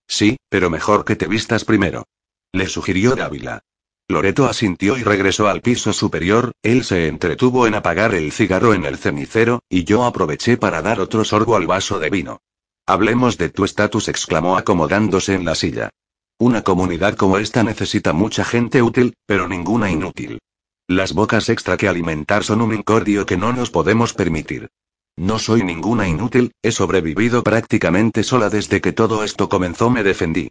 Sí, 0.08 0.38
pero 0.50 0.72
mejor 0.72 1.06
que 1.06 1.16
te 1.16 1.28
vistas 1.28 1.64
primero. 1.64 2.08
Le 2.52 2.66
sugirió 2.66 3.16
Dávila. 3.16 3.62
Loreto 4.08 4.48
asintió 4.48 4.98
y 4.98 5.04
regresó 5.04 5.48
al 5.48 5.62
piso 5.62 5.94
superior, 5.94 6.54
él 6.64 6.84
se 6.84 7.08
entretuvo 7.08 7.68
en 7.68 7.76
apagar 7.76 8.16
el 8.16 8.32
cigarro 8.32 8.74
en 8.74 8.86
el 8.86 8.98
cenicero, 8.98 9.62
y 9.70 9.84
yo 9.84 10.04
aproveché 10.04 10.58
para 10.58 10.82
dar 10.82 11.00
otro 11.00 11.24
sorbo 11.24 11.56
al 11.56 11.68
vaso 11.68 12.00
de 12.00 12.10
vino. 12.10 12.42
Hablemos 12.86 13.38
de 13.38 13.50
tu 13.50 13.64
estatus, 13.64 14.08
exclamó 14.08 14.58
acomodándose 14.58 15.34
en 15.34 15.46
la 15.46 15.56
silla. 15.56 15.90
Una 16.40 16.64
comunidad 16.64 17.16
como 17.16 17.38
esta 17.38 17.64
necesita 17.64 18.14
mucha 18.14 18.44
gente 18.44 18.82
útil, 18.82 19.14
pero 19.26 19.48
ninguna 19.48 19.92
inútil. 19.92 20.40
Las 20.88 21.14
bocas 21.14 21.50
extra 21.50 21.78
que 21.78 21.88
alimentar 21.88 22.44
son 22.44 22.62
un 22.62 22.74
incordio 22.74 23.26
que 23.26 23.38
no 23.38 23.54
nos 23.54 23.70
podemos 23.70 24.14
permitir. 24.14 24.70
No 25.16 25.40
soy 25.40 25.64
ninguna 25.64 26.08
inútil, 26.08 26.54
he 26.64 26.72
sobrevivido 26.72 27.44
prácticamente 27.44 28.24
sola 28.24 28.50
desde 28.50 28.82
que 28.82 28.92
todo 28.92 29.24
esto 29.24 29.50
comenzó, 29.50 29.90
me 29.90 30.04
defendí. 30.04 30.50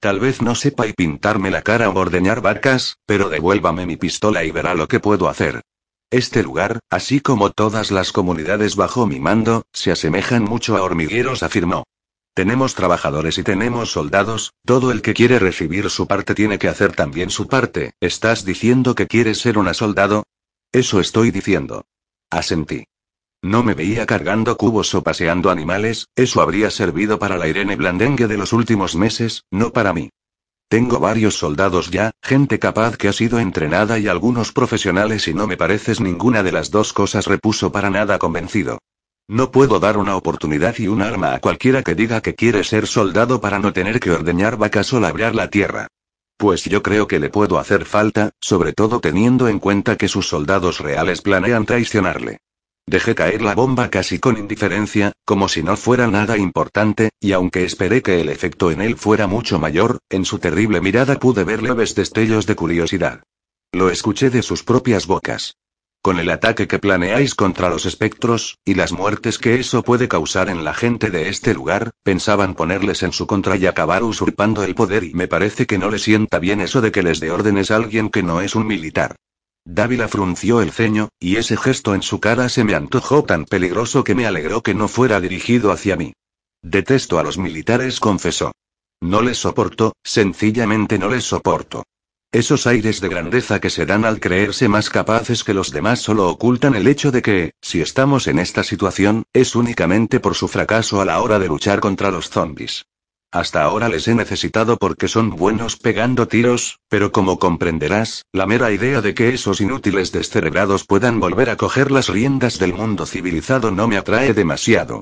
Tal 0.00 0.20
vez 0.20 0.42
no 0.42 0.54
sepa 0.54 0.86
y 0.86 0.92
pintarme 0.92 1.50
la 1.50 1.62
cara 1.62 1.90
o 1.90 1.98
ordeñar 1.98 2.40
vacas, 2.40 2.98
pero 3.06 3.28
devuélvame 3.28 3.86
mi 3.86 3.96
pistola 3.96 4.44
y 4.44 4.50
verá 4.50 4.74
lo 4.74 4.88
que 4.88 5.00
puedo 5.00 5.28
hacer. 5.28 5.62
Este 6.12 6.42
lugar, 6.42 6.80
así 6.90 7.20
como 7.20 7.52
todas 7.52 7.90
las 7.90 8.12
comunidades 8.12 8.76
bajo 8.76 9.06
mi 9.06 9.18
mando, 9.18 9.64
se 9.72 9.90
asemejan 9.90 10.44
mucho 10.44 10.76
a 10.76 10.82
hormigueros, 10.82 11.42
afirmó. 11.42 11.84
Tenemos 12.34 12.74
trabajadores 12.74 13.38
y 13.38 13.42
tenemos 13.42 13.92
soldados, 13.92 14.52
todo 14.66 14.92
el 14.92 15.00
que 15.00 15.14
quiere 15.14 15.38
recibir 15.38 15.88
su 15.88 16.06
parte 16.06 16.34
tiene 16.34 16.58
que 16.58 16.68
hacer 16.68 16.92
también 16.92 17.30
su 17.30 17.48
parte. 17.48 17.94
¿Estás 17.98 18.44
diciendo 18.44 18.94
que 18.94 19.06
quieres 19.06 19.38
ser 19.38 19.56
una 19.56 19.72
soldado? 19.72 20.24
Eso 20.70 21.00
estoy 21.00 21.30
diciendo. 21.30 21.86
Asentí. 22.28 22.84
No 23.40 23.62
me 23.62 23.72
veía 23.72 24.04
cargando 24.04 24.58
cubos 24.58 24.94
o 24.94 25.02
paseando 25.02 25.50
animales, 25.50 26.08
eso 26.14 26.42
habría 26.42 26.70
servido 26.70 27.18
para 27.18 27.38
la 27.38 27.48
Irene 27.48 27.76
Blandengue 27.76 28.28
de 28.28 28.36
los 28.36 28.52
últimos 28.52 28.96
meses, 28.96 29.44
no 29.50 29.72
para 29.72 29.94
mí. 29.94 30.10
Tengo 30.72 31.00
varios 31.00 31.34
soldados 31.34 31.90
ya, 31.90 32.12
gente 32.22 32.58
capaz 32.58 32.96
que 32.96 33.06
ha 33.06 33.12
sido 33.12 33.38
entrenada 33.38 33.98
y 33.98 34.08
algunos 34.08 34.52
profesionales 34.52 35.28
y 35.28 35.34
no 35.34 35.46
me 35.46 35.58
pareces 35.58 36.00
ninguna 36.00 36.42
de 36.42 36.50
las 36.50 36.70
dos 36.70 36.94
cosas, 36.94 37.26
repuso 37.26 37.70
para 37.70 37.90
nada 37.90 38.18
convencido. 38.18 38.78
No 39.28 39.50
puedo 39.50 39.80
dar 39.80 39.98
una 39.98 40.16
oportunidad 40.16 40.74
y 40.78 40.88
un 40.88 41.02
arma 41.02 41.34
a 41.34 41.40
cualquiera 41.40 41.82
que 41.82 41.94
diga 41.94 42.22
que 42.22 42.34
quiere 42.34 42.64
ser 42.64 42.86
soldado 42.86 43.38
para 43.38 43.58
no 43.58 43.74
tener 43.74 44.00
que 44.00 44.12
ordeñar 44.12 44.56
vacas 44.56 44.90
o 44.94 45.00
labrar 45.00 45.34
la 45.34 45.50
tierra. 45.50 45.88
Pues 46.38 46.64
yo 46.64 46.82
creo 46.82 47.06
que 47.06 47.20
le 47.20 47.28
puedo 47.28 47.58
hacer 47.58 47.84
falta, 47.84 48.30
sobre 48.40 48.72
todo 48.72 49.00
teniendo 49.00 49.48
en 49.48 49.58
cuenta 49.58 49.96
que 49.96 50.08
sus 50.08 50.26
soldados 50.26 50.80
reales 50.80 51.20
planean 51.20 51.66
traicionarle. 51.66 52.38
Dejé 52.86 53.14
caer 53.14 53.42
la 53.42 53.54
bomba 53.54 53.90
casi 53.90 54.18
con 54.18 54.36
indiferencia, 54.36 55.12
como 55.24 55.48
si 55.48 55.62
no 55.62 55.76
fuera 55.76 56.08
nada 56.08 56.36
importante, 56.36 57.10
y 57.20 57.32
aunque 57.32 57.64
esperé 57.64 58.02
que 58.02 58.20
el 58.20 58.28
efecto 58.28 58.70
en 58.70 58.82
él 58.82 58.96
fuera 58.96 59.26
mucho 59.26 59.58
mayor, 59.58 59.98
en 60.10 60.24
su 60.24 60.38
terrible 60.38 60.80
mirada 60.80 61.18
pude 61.18 61.44
ver 61.44 61.62
leves 61.62 61.94
destellos 61.94 62.46
de 62.46 62.56
curiosidad. 62.56 63.22
Lo 63.72 63.88
escuché 63.88 64.30
de 64.30 64.42
sus 64.42 64.64
propias 64.64 65.06
bocas. 65.06 65.54
Con 66.02 66.18
el 66.18 66.30
ataque 66.30 66.66
que 66.66 66.80
planeáis 66.80 67.36
contra 67.36 67.70
los 67.70 67.86
espectros, 67.86 68.58
y 68.64 68.74
las 68.74 68.90
muertes 68.90 69.38
que 69.38 69.60
eso 69.60 69.84
puede 69.84 70.08
causar 70.08 70.50
en 70.50 70.64
la 70.64 70.74
gente 70.74 71.10
de 71.10 71.28
este 71.28 71.54
lugar, 71.54 71.92
pensaban 72.02 72.54
ponerles 72.56 73.04
en 73.04 73.12
su 73.12 73.28
contra 73.28 73.56
y 73.56 73.66
acabar 73.66 74.02
usurpando 74.02 74.64
el 74.64 74.74
poder 74.74 75.04
y 75.04 75.14
me 75.14 75.28
parece 75.28 75.64
que 75.64 75.78
no 75.78 75.88
le 75.88 76.00
sienta 76.00 76.40
bien 76.40 76.60
eso 76.60 76.80
de 76.80 76.90
que 76.90 77.04
les 77.04 77.20
dé 77.20 77.30
órdenes 77.30 77.70
a 77.70 77.76
alguien 77.76 78.10
que 78.10 78.24
no 78.24 78.40
es 78.40 78.56
un 78.56 78.66
militar. 78.66 79.14
Dávila 79.64 80.08
frunció 80.08 80.60
el 80.60 80.72
ceño, 80.72 81.08
y 81.20 81.36
ese 81.36 81.56
gesto 81.56 81.94
en 81.94 82.02
su 82.02 82.20
cara 82.20 82.48
se 82.48 82.64
me 82.64 82.74
antojó 82.74 83.22
tan 83.22 83.44
peligroso 83.44 84.02
que 84.02 84.14
me 84.14 84.26
alegró 84.26 84.62
que 84.62 84.74
no 84.74 84.88
fuera 84.88 85.20
dirigido 85.20 85.70
hacia 85.70 85.96
mí. 85.96 86.14
Detesto 86.62 87.18
a 87.18 87.22
los 87.22 87.38
militares, 87.38 88.00
confesó. 88.00 88.52
No 89.00 89.22
les 89.22 89.38
soporto, 89.38 89.94
sencillamente 90.02 90.98
no 90.98 91.08
les 91.08 91.24
soporto. 91.24 91.84
Esos 92.32 92.66
aires 92.66 93.00
de 93.00 93.08
grandeza 93.08 93.60
que 93.60 93.68
se 93.68 93.84
dan 93.84 94.04
al 94.04 94.18
creerse 94.18 94.68
más 94.68 94.88
capaces 94.90 95.44
que 95.44 95.54
los 95.54 95.70
demás 95.70 96.00
solo 96.00 96.28
ocultan 96.28 96.74
el 96.74 96.86
hecho 96.86 97.10
de 97.12 97.20
que, 97.20 97.52
si 97.60 97.82
estamos 97.82 98.26
en 98.26 98.38
esta 98.38 98.64
situación, 98.64 99.24
es 99.32 99.54
únicamente 99.54 100.18
por 100.18 100.34
su 100.34 100.48
fracaso 100.48 101.00
a 101.00 101.04
la 101.04 101.20
hora 101.20 101.38
de 101.38 101.48
luchar 101.48 101.80
contra 101.80 102.10
los 102.10 102.30
zombies. 102.30 102.86
Hasta 103.32 103.62
ahora 103.62 103.88
les 103.88 104.06
he 104.08 104.14
necesitado 104.14 104.76
porque 104.76 105.08
son 105.08 105.30
buenos 105.30 105.78
pegando 105.78 106.28
tiros, 106.28 106.78
pero 106.90 107.12
como 107.12 107.38
comprenderás, 107.38 108.26
la 108.30 108.46
mera 108.46 108.70
idea 108.70 109.00
de 109.00 109.14
que 109.14 109.30
esos 109.30 109.62
inútiles 109.62 110.12
descerebrados 110.12 110.84
puedan 110.84 111.18
volver 111.18 111.48
a 111.48 111.56
coger 111.56 111.90
las 111.90 112.10
riendas 112.10 112.58
del 112.58 112.74
mundo 112.74 113.06
civilizado 113.06 113.70
no 113.70 113.88
me 113.88 113.96
atrae 113.96 114.34
demasiado. 114.34 115.00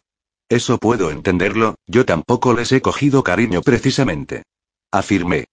Eso 0.49 0.79
puedo 0.79 1.11
entenderlo, 1.11 1.75
yo 1.89 2.05
tampoco 2.05 2.55
les 2.55 2.71
he 2.71 2.81
cogido 2.81 3.25
cariño 3.25 3.63
precisamente. 3.63 4.45
Afirmé. 4.93 5.47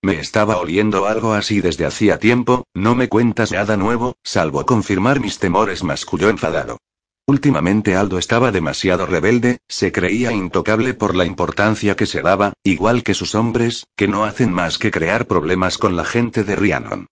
Me 0.00 0.20
estaba 0.20 0.58
oliendo 0.58 1.06
algo 1.06 1.34
así 1.34 1.60
desde 1.60 1.84
hacía 1.84 2.20
tiempo, 2.20 2.64
no 2.74 2.94
me 2.94 3.08
cuentas 3.08 3.50
nada 3.50 3.76
nuevo, 3.76 4.14
salvo 4.22 4.64
confirmar 4.64 5.18
mis 5.18 5.40
temores, 5.40 5.82
masculló 5.82 6.28
enfadado. 6.28 6.78
Últimamente 7.26 7.94
Aldo 7.94 8.18
estaba 8.18 8.50
demasiado 8.50 9.06
rebelde, 9.06 9.58
se 9.68 9.92
creía 9.92 10.32
intocable 10.32 10.94
por 10.94 11.14
la 11.14 11.24
importancia 11.24 11.94
que 11.94 12.06
se 12.06 12.22
daba, 12.22 12.52
igual 12.64 13.02
que 13.02 13.14
sus 13.14 13.34
hombres, 13.34 13.86
que 13.96 14.08
no 14.08 14.24
hacen 14.24 14.52
más 14.52 14.78
que 14.78 14.90
crear 14.90 15.26
problemas 15.26 15.78
con 15.78 15.96
la 15.96 16.04
gente 16.04 16.42
de 16.42 16.56
Rhiannon. 16.56 17.06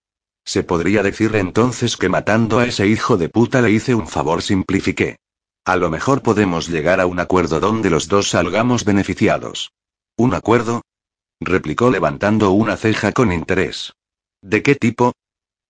Se 0.45 0.63
podría 0.63 1.03
decir 1.03 1.35
entonces 1.35 1.95
que 1.95 2.09
matando 2.09 2.59
a 2.59 2.65
ese 2.65 2.87
hijo 2.87 3.17
de 3.17 3.29
puta 3.29 3.61
le 3.61 3.71
hice 3.71 3.95
un 3.95 4.07
favor, 4.07 4.41
simplifiqué. 4.41 5.17
A 5.65 5.75
lo 5.75 5.89
mejor 5.89 6.23
podemos 6.23 6.67
llegar 6.67 6.99
a 6.99 7.05
un 7.05 7.19
acuerdo 7.19 7.59
donde 7.59 7.89
los 7.89 8.07
dos 8.07 8.29
salgamos 8.29 8.85
beneficiados. 8.85 9.71
¿Un 10.17 10.33
acuerdo? 10.33 10.81
replicó 11.39 11.89
levantando 11.91 12.51
una 12.51 12.75
ceja 12.75 13.11
con 13.11 13.31
interés. 13.31 13.93
¿De 14.41 14.63
qué 14.63 14.75
tipo? 14.75 15.13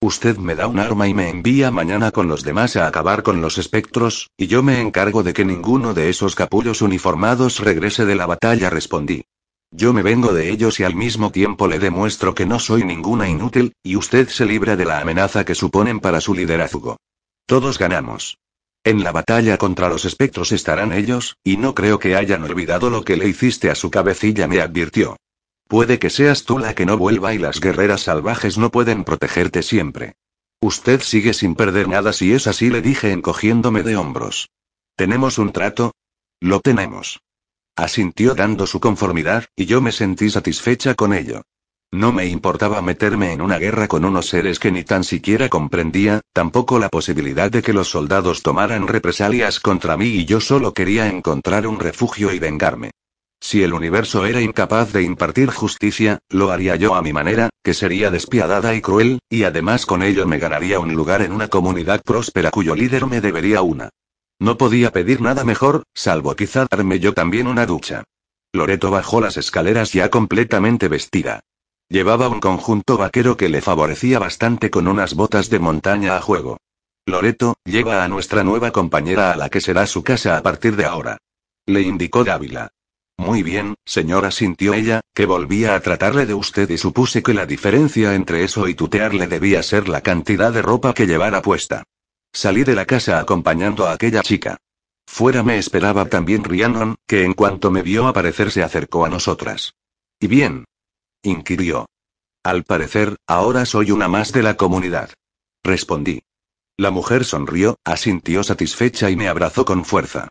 Usted 0.02 0.38
me 0.38 0.54
da 0.54 0.66
un 0.66 0.78
arma 0.78 1.08
y 1.08 1.12
me 1.12 1.28
envía 1.28 1.70
mañana 1.70 2.10
con 2.10 2.26
los 2.26 2.42
demás 2.42 2.74
a 2.76 2.86
acabar 2.86 3.22
con 3.22 3.42
los 3.42 3.58
espectros, 3.58 4.30
y 4.38 4.46
yo 4.46 4.62
me 4.62 4.80
encargo 4.80 5.22
de 5.22 5.34
que 5.34 5.44
ninguno 5.44 5.92
de 5.92 6.08
esos 6.08 6.34
capullos 6.34 6.80
uniformados 6.80 7.58
regrese 7.58 8.06
de 8.06 8.14
la 8.14 8.24
batalla, 8.24 8.70
respondí. 8.70 9.24
Yo 9.70 9.92
me 9.92 10.02
vengo 10.02 10.32
de 10.32 10.48
ellos 10.50 10.80
y 10.80 10.84
al 10.84 10.94
mismo 10.94 11.30
tiempo 11.30 11.68
le 11.68 11.78
demuestro 11.78 12.34
que 12.34 12.46
no 12.46 12.58
soy 12.58 12.82
ninguna 12.82 13.28
inútil, 13.28 13.74
y 13.82 13.96
usted 13.96 14.30
se 14.30 14.46
libra 14.46 14.74
de 14.74 14.86
la 14.86 15.00
amenaza 15.00 15.44
que 15.44 15.54
suponen 15.54 16.00
para 16.00 16.22
su 16.22 16.32
liderazgo. 16.32 16.96
Todos 17.44 17.78
ganamos. 17.78 18.38
En 18.82 19.04
la 19.04 19.12
batalla 19.12 19.58
contra 19.58 19.90
los 19.90 20.06
espectros 20.06 20.50
estarán 20.52 20.94
ellos, 20.94 21.36
y 21.44 21.58
no 21.58 21.74
creo 21.74 21.98
que 21.98 22.16
hayan 22.16 22.42
olvidado 22.42 22.88
lo 22.88 23.04
que 23.04 23.18
le 23.18 23.28
hiciste 23.28 23.68
a 23.68 23.74
su 23.74 23.90
cabecilla, 23.90 24.48
me 24.48 24.62
advirtió. 24.62 25.18
Puede 25.70 26.00
que 26.00 26.10
seas 26.10 26.42
tú 26.42 26.58
la 26.58 26.74
que 26.74 26.84
no 26.84 26.98
vuelva 26.98 27.32
y 27.32 27.38
las 27.38 27.60
guerreras 27.60 28.00
salvajes 28.00 28.58
no 28.58 28.72
pueden 28.72 29.04
protegerte 29.04 29.62
siempre. 29.62 30.16
Usted 30.60 31.00
sigue 31.00 31.32
sin 31.32 31.54
perder 31.54 31.86
nada 31.86 32.12
si 32.12 32.32
es 32.32 32.48
así, 32.48 32.70
le 32.70 32.82
dije 32.82 33.12
encogiéndome 33.12 33.84
de 33.84 33.94
hombros. 33.94 34.50
¿Tenemos 34.96 35.38
un 35.38 35.52
trato? 35.52 35.92
Lo 36.40 36.58
tenemos. 36.58 37.20
Asintió 37.76 38.34
dando 38.34 38.66
su 38.66 38.80
conformidad, 38.80 39.44
y 39.54 39.66
yo 39.66 39.80
me 39.80 39.92
sentí 39.92 40.28
satisfecha 40.28 40.96
con 40.96 41.14
ello. 41.14 41.42
No 41.92 42.10
me 42.10 42.26
importaba 42.26 42.82
meterme 42.82 43.32
en 43.32 43.40
una 43.40 43.58
guerra 43.58 43.86
con 43.86 44.04
unos 44.04 44.26
seres 44.26 44.58
que 44.58 44.72
ni 44.72 44.82
tan 44.82 45.04
siquiera 45.04 45.48
comprendía, 45.48 46.20
tampoco 46.32 46.80
la 46.80 46.88
posibilidad 46.88 47.48
de 47.48 47.62
que 47.62 47.72
los 47.72 47.88
soldados 47.88 48.42
tomaran 48.42 48.88
represalias 48.88 49.60
contra 49.60 49.96
mí 49.96 50.06
y 50.06 50.24
yo 50.24 50.40
solo 50.40 50.74
quería 50.74 51.06
encontrar 51.06 51.68
un 51.68 51.78
refugio 51.78 52.32
y 52.32 52.40
vengarme. 52.40 52.90
Si 53.40 53.62
el 53.62 53.72
universo 53.72 54.26
era 54.26 54.42
incapaz 54.42 54.92
de 54.92 55.02
impartir 55.02 55.50
justicia, 55.50 56.18
lo 56.28 56.50
haría 56.50 56.76
yo 56.76 56.94
a 56.94 57.02
mi 57.02 57.12
manera, 57.12 57.48
que 57.64 57.72
sería 57.72 58.10
despiadada 58.10 58.74
y 58.74 58.82
cruel, 58.82 59.18
y 59.30 59.44
además 59.44 59.86
con 59.86 60.02
ello 60.02 60.26
me 60.26 60.38
ganaría 60.38 60.78
un 60.78 60.94
lugar 60.94 61.22
en 61.22 61.32
una 61.32 61.48
comunidad 61.48 62.02
próspera 62.02 62.50
cuyo 62.50 62.74
líder 62.74 63.06
me 63.06 63.20
debería 63.20 63.62
una. 63.62 63.88
No 64.38 64.58
podía 64.58 64.92
pedir 64.92 65.20
nada 65.20 65.44
mejor, 65.44 65.84
salvo 65.94 66.36
quizá 66.36 66.66
darme 66.70 67.00
yo 67.00 67.14
también 67.14 67.46
una 67.46 67.66
ducha. 67.66 68.04
Loreto 68.52 68.90
bajó 68.90 69.20
las 69.20 69.36
escaleras 69.36 69.92
ya 69.92 70.10
completamente 70.10 70.88
vestida. 70.88 71.40
Llevaba 71.88 72.28
un 72.28 72.40
conjunto 72.40 72.96
vaquero 72.96 73.36
que 73.36 73.48
le 73.48 73.62
favorecía 73.62 74.18
bastante 74.18 74.70
con 74.70 74.86
unas 74.86 75.14
botas 75.14 75.50
de 75.50 75.58
montaña 75.58 76.16
a 76.16 76.20
juego. 76.20 76.58
Loreto, 77.06 77.56
lleva 77.64 78.04
a 78.04 78.08
nuestra 78.08 78.44
nueva 78.44 78.70
compañera 78.70 79.32
a 79.32 79.36
la 79.36 79.48
que 79.48 79.60
será 79.60 79.86
su 79.86 80.04
casa 80.04 80.36
a 80.36 80.42
partir 80.42 80.76
de 80.76 80.84
ahora. 80.84 81.18
Le 81.66 81.82
indicó 81.82 82.22
Dávila. 82.22 82.70
Muy 83.20 83.42
bien, 83.42 83.74
señora, 83.84 84.30
sintió 84.30 84.72
ella, 84.72 85.02
que 85.14 85.26
volvía 85.26 85.74
a 85.74 85.80
tratarle 85.80 86.24
de 86.24 86.32
usted 86.32 86.70
y 86.70 86.78
supuse 86.78 87.22
que 87.22 87.34
la 87.34 87.44
diferencia 87.44 88.14
entre 88.14 88.44
eso 88.44 88.66
y 88.66 88.72
tutearle 88.72 89.26
debía 89.26 89.62
ser 89.62 89.90
la 89.90 90.00
cantidad 90.00 90.50
de 90.50 90.62
ropa 90.62 90.94
que 90.94 91.06
llevara 91.06 91.42
puesta. 91.42 91.84
Salí 92.32 92.64
de 92.64 92.74
la 92.74 92.86
casa 92.86 93.20
acompañando 93.20 93.86
a 93.86 93.92
aquella 93.92 94.22
chica. 94.22 94.56
Fuera 95.06 95.42
me 95.42 95.58
esperaba 95.58 96.06
también 96.06 96.44
Rhiannon, 96.44 96.96
que 97.06 97.24
en 97.24 97.34
cuanto 97.34 97.70
me 97.70 97.82
vio 97.82 98.06
aparecer 98.08 98.50
se 98.50 98.62
acercó 98.62 99.04
a 99.04 99.10
nosotras. 99.10 99.74
¿Y 100.18 100.26
bien? 100.26 100.64
inquirió. 101.22 101.90
Al 102.42 102.64
parecer, 102.64 103.16
ahora 103.26 103.66
soy 103.66 103.90
una 103.90 104.08
más 104.08 104.32
de 104.32 104.42
la 104.42 104.56
comunidad. 104.56 105.10
Respondí. 105.62 106.22
La 106.78 106.90
mujer 106.90 107.26
sonrió, 107.26 107.76
asintió 107.84 108.42
satisfecha 108.44 109.10
y 109.10 109.16
me 109.16 109.28
abrazó 109.28 109.66
con 109.66 109.84
fuerza. 109.84 110.30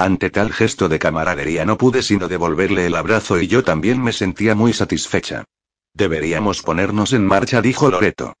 Ante 0.00 0.30
tal 0.30 0.50
gesto 0.50 0.88
de 0.88 0.98
camaradería 0.98 1.66
no 1.66 1.76
pude 1.76 2.02
sino 2.02 2.26
devolverle 2.26 2.86
el 2.86 2.94
abrazo 2.94 3.38
y 3.38 3.48
yo 3.48 3.62
también 3.62 4.02
me 4.02 4.14
sentía 4.14 4.54
muy 4.54 4.72
satisfecha. 4.72 5.44
Deberíamos 5.92 6.62
ponernos 6.62 7.12
en 7.12 7.26
marcha, 7.26 7.60
dijo 7.60 7.90
Loreto. 7.90 8.32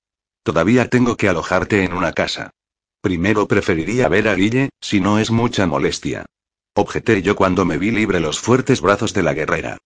Todavía 0.42 0.88
tengo 0.88 1.18
que 1.18 1.28
alojarte 1.28 1.84
en 1.84 1.92
una 1.92 2.14
casa. 2.14 2.48
Primero 3.02 3.46
preferiría 3.46 4.08
ver 4.08 4.28
a 4.28 4.34
Guille, 4.36 4.70
si 4.80 5.00
no 5.00 5.18
es 5.18 5.30
mucha 5.30 5.66
molestia. 5.66 6.24
Objeté 6.72 7.20
yo 7.20 7.36
cuando 7.36 7.66
me 7.66 7.76
vi 7.76 7.90
libre 7.90 8.20
los 8.20 8.40
fuertes 8.40 8.80
brazos 8.80 9.12
de 9.12 9.22
la 9.22 9.34
guerrera. 9.34 9.76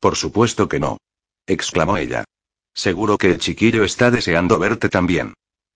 Por 0.00 0.16
supuesto 0.16 0.68
que 0.68 0.80
no. 0.80 0.98
exclamó 1.46 1.96
ella. 1.96 2.24
Seguro 2.74 3.16
que 3.16 3.30
el 3.30 3.38
chiquillo 3.38 3.84
está 3.84 4.10
deseando 4.10 4.58
verte 4.58 4.90
también. 4.90 5.32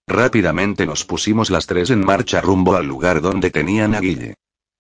Rápidamente 0.07 0.85
nos 0.85 1.07
pusimos 1.07 1.49
las 1.49 1.67
tres 1.67 1.89
en 1.89 2.05
marcha 2.05 2.43
rumbo 2.43 2.77
al 2.77 2.87
lugar 2.87 3.23
donde 3.23 3.51
tenían 3.51 3.95
a 3.95 4.01
Guille. 4.01 4.35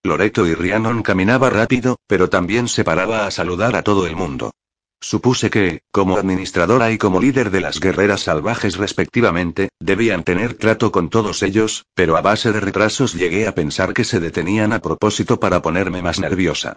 Loreto 0.06 0.46
y 0.46 0.54
Rhiannon 0.54 1.02
caminaba 1.02 1.50
rápido, 1.50 1.96
pero 2.06 2.30
también 2.30 2.68
se 2.68 2.84
paraba 2.84 3.26
a 3.26 3.30
saludar 3.30 3.76
a 3.76 3.82
todo 3.82 4.06
el 4.06 4.16
mundo. 4.16 4.52
Supuse 5.00 5.50
que, 5.50 5.82
como 5.92 6.16
administradora 6.16 6.90
y 6.90 6.98
como 6.98 7.20
líder 7.20 7.50
de 7.50 7.60
las 7.60 7.80
guerreras 7.80 8.22
salvajes 8.22 8.76
respectivamente, 8.76 9.68
debían 9.78 10.24
tener 10.24 10.54
trato 10.54 10.90
con 10.90 11.10
todos 11.10 11.42
ellos, 11.42 11.84
pero 11.94 12.16
a 12.16 12.22
base 12.22 12.50
de 12.50 12.60
retrasos 12.60 13.12
llegué 13.12 13.46
a 13.46 13.54
pensar 13.54 13.92
que 13.92 14.04
se 14.04 14.20
detenían 14.20 14.72
a 14.72 14.80
propósito 14.80 15.38
para 15.38 15.60
ponerme 15.60 16.02
más 16.02 16.18
nerviosa. 16.18 16.76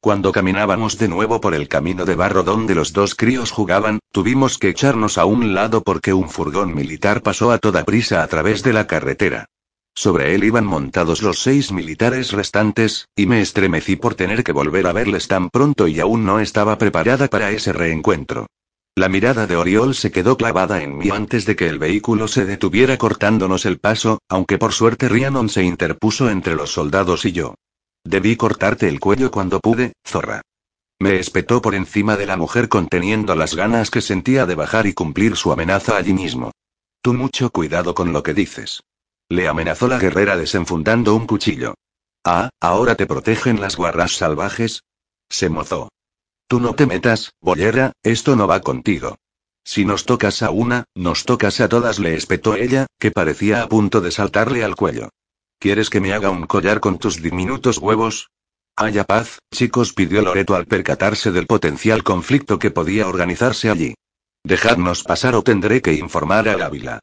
Cuando 0.00 0.32
caminábamos 0.32 0.98
de 0.98 1.08
nuevo 1.08 1.40
por 1.40 1.54
el 1.54 1.68
camino 1.68 2.06
de 2.06 2.14
barro 2.14 2.42
donde 2.42 2.74
los 2.74 2.92
dos 2.92 3.14
críos 3.14 3.50
jugaban, 3.50 4.00
tuvimos 4.10 4.58
que 4.58 4.70
echarnos 4.70 5.18
a 5.18 5.26
un 5.26 5.54
lado 5.54 5.82
porque 5.82 6.12
un 6.12 6.28
furgón 6.28 6.74
militar 6.74 7.22
pasó 7.22 7.52
a 7.52 7.58
toda 7.58 7.84
prisa 7.84 8.22
a 8.22 8.26
través 8.26 8.62
de 8.62 8.72
la 8.72 8.86
carretera. 8.86 9.46
Sobre 9.94 10.34
él 10.34 10.44
iban 10.44 10.64
montados 10.64 11.22
los 11.22 11.40
seis 11.40 11.72
militares 11.72 12.32
restantes, 12.32 13.08
y 13.16 13.26
me 13.26 13.40
estremecí 13.40 13.96
por 13.96 14.14
tener 14.14 14.44
que 14.44 14.52
volver 14.52 14.86
a 14.86 14.92
verles 14.92 15.28
tan 15.28 15.50
pronto 15.50 15.88
y 15.88 16.00
aún 16.00 16.24
no 16.24 16.40
estaba 16.40 16.78
preparada 16.78 17.28
para 17.28 17.50
ese 17.50 17.72
reencuentro. 17.72 18.46
La 18.96 19.08
mirada 19.08 19.46
de 19.46 19.56
Oriol 19.56 19.94
se 19.94 20.10
quedó 20.10 20.36
clavada 20.36 20.82
en 20.82 20.98
mí 20.98 21.10
antes 21.10 21.46
de 21.46 21.56
que 21.56 21.68
el 21.68 21.78
vehículo 21.78 22.28
se 22.28 22.44
detuviera 22.44 22.98
cortándonos 22.98 23.64
el 23.64 23.78
paso, 23.78 24.18
aunque 24.28 24.58
por 24.58 24.72
suerte 24.72 25.08
Rhiannon 25.08 25.48
se 25.48 25.62
interpuso 25.62 26.28
entre 26.28 26.54
los 26.54 26.72
soldados 26.72 27.24
y 27.24 27.32
yo. 27.32 27.54
Debí 28.04 28.36
cortarte 28.36 28.88
el 28.88 29.00
cuello 29.00 29.30
cuando 29.30 29.60
pude, 29.60 29.92
zorra. 30.06 30.42
Me 30.98 31.18
espetó 31.18 31.62
por 31.62 31.74
encima 31.74 32.16
de 32.16 32.26
la 32.26 32.36
mujer 32.36 32.68
conteniendo 32.68 33.34
las 33.34 33.54
ganas 33.54 33.90
que 33.90 34.02
sentía 34.02 34.44
de 34.44 34.54
bajar 34.54 34.86
y 34.86 34.92
cumplir 34.92 35.36
su 35.36 35.52
amenaza 35.52 35.96
allí 35.96 36.12
mismo. 36.12 36.52
Tú 37.00 37.14
mucho 37.14 37.50
cuidado 37.50 37.94
con 37.94 38.12
lo 38.12 38.22
que 38.22 38.34
dices. 38.34 38.82
Le 39.30 39.46
amenazó 39.46 39.86
la 39.86 40.00
guerrera 40.00 40.36
desenfundando 40.36 41.14
un 41.14 41.24
cuchillo. 41.24 41.74
Ah, 42.24 42.50
¿ahora 42.60 42.96
te 42.96 43.06
protegen 43.06 43.60
las 43.60 43.76
guarras 43.76 44.16
salvajes? 44.16 44.82
Se 45.30 45.48
mozó. 45.48 45.88
Tú 46.48 46.58
no 46.58 46.74
te 46.74 46.84
metas, 46.84 47.32
bollera, 47.40 47.92
esto 48.02 48.34
no 48.34 48.48
va 48.48 48.60
contigo. 48.60 49.18
Si 49.64 49.84
nos 49.84 50.04
tocas 50.04 50.42
a 50.42 50.50
una, 50.50 50.84
nos 50.96 51.26
tocas 51.26 51.60
a 51.60 51.68
todas, 51.68 52.00
le 52.00 52.16
espetó 52.16 52.56
ella, 52.56 52.86
que 52.98 53.12
parecía 53.12 53.62
a 53.62 53.68
punto 53.68 54.00
de 54.00 54.10
saltarle 54.10 54.64
al 54.64 54.74
cuello. 54.74 55.10
¿Quieres 55.60 55.90
que 55.90 56.00
me 56.00 56.12
haga 56.12 56.30
un 56.30 56.46
collar 56.46 56.80
con 56.80 56.98
tus 56.98 57.22
diminutos 57.22 57.78
huevos? 57.78 58.30
Haya 58.74 59.04
paz, 59.04 59.38
chicos, 59.54 59.92
pidió 59.92 60.22
Loreto 60.22 60.56
al 60.56 60.66
percatarse 60.66 61.30
del 61.30 61.46
potencial 61.46 62.02
conflicto 62.02 62.58
que 62.58 62.72
podía 62.72 63.06
organizarse 63.06 63.70
allí. 63.70 63.94
Dejadnos 64.42 65.04
pasar 65.04 65.36
o 65.36 65.42
tendré 65.44 65.82
que 65.82 65.92
informar 65.92 66.48
a 66.48 66.66
Ávila. 66.66 66.98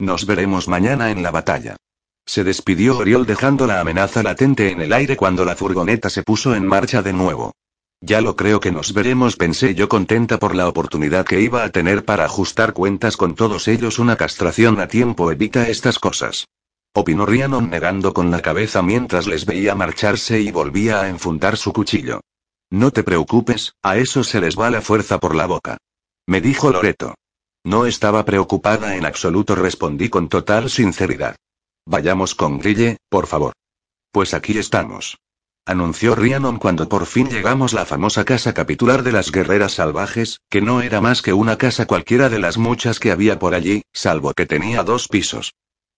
Nos 0.00 0.24
veremos 0.24 0.66
mañana 0.66 1.10
en 1.10 1.22
la 1.22 1.30
batalla. 1.30 1.76
Se 2.24 2.42
despidió 2.42 2.96
Oriol 2.96 3.26
dejando 3.26 3.66
la 3.66 3.80
amenaza 3.80 4.22
latente 4.22 4.70
en 4.70 4.80
el 4.80 4.94
aire 4.94 5.14
cuando 5.14 5.44
la 5.44 5.54
furgoneta 5.54 6.08
se 6.08 6.22
puso 6.22 6.54
en 6.54 6.66
marcha 6.66 7.02
de 7.02 7.12
nuevo. 7.12 7.52
Ya 8.00 8.22
lo 8.22 8.34
creo 8.34 8.60
que 8.60 8.72
nos 8.72 8.94
veremos, 8.94 9.36
pensé 9.36 9.74
yo 9.74 9.90
contenta 9.90 10.38
por 10.38 10.54
la 10.54 10.68
oportunidad 10.68 11.26
que 11.26 11.42
iba 11.42 11.64
a 11.64 11.68
tener 11.68 12.06
para 12.06 12.24
ajustar 12.24 12.72
cuentas 12.72 13.18
con 13.18 13.34
todos 13.34 13.68
ellos. 13.68 13.98
Una 13.98 14.16
castración 14.16 14.80
a 14.80 14.88
tiempo 14.88 15.30
evita 15.30 15.68
estas 15.68 15.98
cosas. 15.98 16.46
Opinó 16.94 17.26
Rhiannon 17.26 17.68
negando 17.68 18.14
con 18.14 18.30
la 18.30 18.40
cabeza 18.40 18.80
mientras 18.80 19.26
les 19.26 19.44
veía 19.44 19.74
marcharse 19.74 20.40
y 20.40 20.50
volvía 20.50 21.02
a 21.02 21.08
enfundar 21.10 21.58
su 21.58 21.74
cuchillo. 21.74 22.22
No 22.70 22.90
te 22.90 23.02
preocupes, 23.04 23.74
a 23.82 23.98
eso 23.98 24.24
se 24.24 24.40
les 24.40 24.58
va 24.58 24.70
la 24.70 24.80
fuerza 24.80 25.20
por 25.20 25.34
la 25.34 25.44
boca. 25.44 25.76
Me 26.26 26.40
dijo 26.40 26.70
Loreto. 26.70 27.16
No 27.64 27.84
estaba 27.86 28.24
preocupada 28.24 28.96
en 28.96 29.04
absoluto, 29.04 29.54
respondí 29.54 30.08
con 30.08 30.28
total 30.28 30.70
sinceridad. 30.70 31.36
Vayamos 31.86 32.34
con 32.34 32.58
Grille, 32.58 32.96
por 33.08 33.26
favor. 33.26 33.52
Pues 34.12 34.32
aquí 34.32 34.56
estamos. 34.58 35.18
Anunció 35.66 36.14
Rhiannon 36.14 36.58
cuando 36.58 36.88
por 36.88 37.04
fin 37.04 37.28
llegamos 37.28 37.74
la 37.74 37.84
famosa 37.84 38.24
casa 38.24 38.54
capitular 38.54 39.02
de 39.02 39.12
las 39.12 39.30
guerreras 39.30 39.72
salvajes, 39.74 40.40
que 40.48 40.62
no 40.62 40.80
era 40.80 41.00
más 41.00 41.20
que 41.20 41.34
una 41.34 41.58
casa 41.58 41.86
cualquiera 41.86 42.28
de 42.30 42.38
las 42.38 42.56
muchas 42.56 42.98
que 42.98 43.10
había 43.10 43.38
por 43.38 43.54
allí, 43.54 43.82
salvo 43.92 44.32
que 44.32 44.46
tenía 44.46 44.82
dos 44.82 45.06
pisos. 45.06 45.52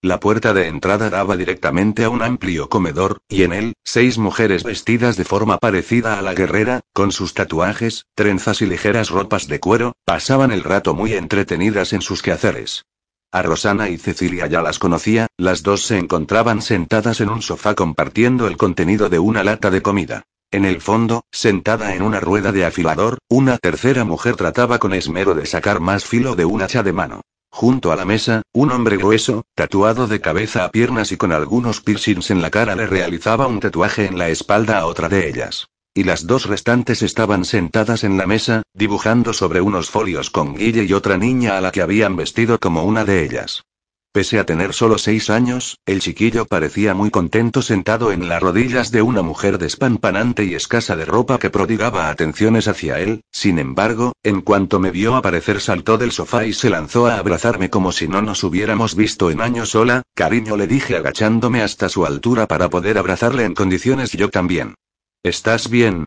La 0.05 0.19
puerta 0.19 0.53
de 0.53 0.67
entrada 0.67 1.11
daba 1.11 1.37
directamente 1.37 2.03
a 2.03 2.11
un 2.11 2.23
amplio 2.23 2.69
comedor, 2.69 3.21
y 3.29 3.45
en 3.45 3.53
él, 3.53 3.75
seis 3.85 4.19
mujeres 4.19 4.65
vestidas 4.65 5.17
de 5.17 5.25
forma 5.25 5.59
parecida 5.59 6.19
a 6.19 6.23
la 6.23 6.35
guerrera, 6.35 6.81
con 6.93 7.13
sus 7.13 7.35
tatuajes, 7.35 8.07
trenzas 8.17 8.63
y 8.63 8.67
ligeras 8.67 9.11
ropas 9.11 9.47
de 9.47 9.61
cuero, 9.61 9.93
pasaban 10.05 10.51
el 10.51 10.65
rato 10.65 10.95
muy 10.95 11.13
entretenidas 11.13 11.93
en 11.93 12.03
sus 12.03 12.21
quehaceres. 12.21 12.85
A 13.31 13.43
Rosana 13.43 13.91
y 13.91 13.97
Cecilia 13.97 14.49
ya 14.49 14.61
las 14.61 14.81
conocía, 14.81 15.29
las 15.37 15.63
dos 15.63 15.83
se 15.83 15.99
encontraban 15.99 16.63
sentadas 16.63 17.21
en 17.21 17.29
un 17.29 17.41
sofá 17.41 17.77
compartiendo 17.77 18.49
el 18.49 18.57
contenido 18.57 19.09
de 19.09 19.21
una 19.21 19.45
lata 19.45 19.71
de 19.71 19.83
comida. 19.83 20.25
En 20.51 20.65
el 20.65 20.81
fondo, 20.81 21.27
sentada 21.31 21.95
en 21.95 22.03
una 22.03 22.19
rueda 22.19 22.51
de 22.51 22.65
afilador, 22.65 23.19
una 23.29 23.57
tercera 23.57 24.05
mujer 24.05 24.35
trataba 24.35 24.81
con 24.81 24.95
esmero 24.95 25.35
de 25.35 25.47
sacar 25.47 25.79
más 25.79 26.05
filo 26.05 26.35
de 26.35 26.45
un 26.45 26.61
hacha 26.61 26.83
de 26.83 26.93
mano. 26.93 27.21
Junto 27.55 27.93
a 27.93 27.97
la 27.97 28.07
mesa, 28.07 28.43
un 28.55 28.73
hombre 28.73 28.97
grueso, 28.97 29.45
tatuado 29.55 30.07
de 30.07 30.21
cabeza 30.21 30.65
a 30.65 30.71
piernas 30.71 31.13
y 31.13 31.19
con 31.19 31.33
algunos 31.33 31.83
piercings 31.83 32.31
en 32.31 32.41
la 32.41 32.51
cara 32.51 32.75
le 32.75 32.87
realizaba 32.87 33.47
un 33.47 33.61
tatuaje 33.61 34.07
en 34.07 34.19
la 34.19 34.31
espalda 34.31 34.79
a 34.79 34.87
otra 34.87 35.11
de 35.11 35.29
ellas. 35.29 35.69
Y 35.95 36.05
las 36.05 36.27
dos 36.27 36.47
restantes 36.47 37.03
estaban 37.03 37.45
sentadas 37.45 38.05
en 38.05 38.17
la 38.17 38.27
mesa, 38.27 38.63
dibujando 38.73 39.35
sobre 39.35 39.61
unos 39.61 39.91
folios 39.91 40.31
con 40.31 40.55
Guille 40.55 40.85
y 40.85 40.95
otra 40.95 41.19
niña 41.19 41.59
a 41.59 41.61
la 41.61 41.71
que 41.71 41.83
habían 41.83 42.17
vestido 42.17 42.59
como 42.59 42.85
una 42.85 43.05
de 43.05 43.23
ellas. 43.23 43.65
Pese 44.13 44.39
a 44.39 44.45
tener 44.45 44.75
solo 44.75 44.99
seis 44.99 45.31
años, 45.31 45.79
el 45.87 46.01
chiquillo 46.01 46.45
parecía 46.45 46.93
muy 46.93 47.11
contento 47.11 47.63
sentado 47.63 48.13
en 48.13 48.29
las 48.29 48.43
rodillas 48.43 48.91
de 48.91 49.01
una 49.01 49.23
mujer 49.23 49.57
despampanante 49.57 50.45
y 50.45 50.55
escasa 50.55 50.97
de 50.97 51.07
ropa 51.07 51.39
que 51.39 51.49
prodigaba 51.49 52.11
atenciones 52.11 52.69
hacia 52.69 53.01
él, 53.01 53.23
sin 53.31 53.59
embargo, 53.59 54.13
en 54.23 54.43
cuanto 54.43 54.79
me 54.79 54.91
vio 54.91 55.17
aparecer 55.17 55.63
saltó 55.63 55.97
del 55.97 56.13
sofá 56.13 56.45
y 56.45 56.53
se 56.53 56.69
lanzó 56.69 57.07
a 57.07 57.17
abrazarme 57.17 57.71
como 57.71 57.91
si 57.91 58.07
no 58.07 58.21
nos 58.21 58.45
hubiéramos 58.45 58.97
visto 58.97 59.31
en 59.31 59.41
años 59.41 59.71
sola, 59.71 60.03
cariño 60.15 60.59
le 60.59 60.67
dije 60.67 60.95
agachándome 60.95 61.63
hasta 61.63 61.89
su 61.89 62.05
altura 62.05 62.47
para 62.47 62.69
poder 62.69 62.99
abrazarle 62.99 63.45
en 63.47 63.55
condiciones 63.55 64.13
yo 64.13 64.29
también. 64.29 64.75
¿Estás 65.23 65.71
bien? 65.71 66.05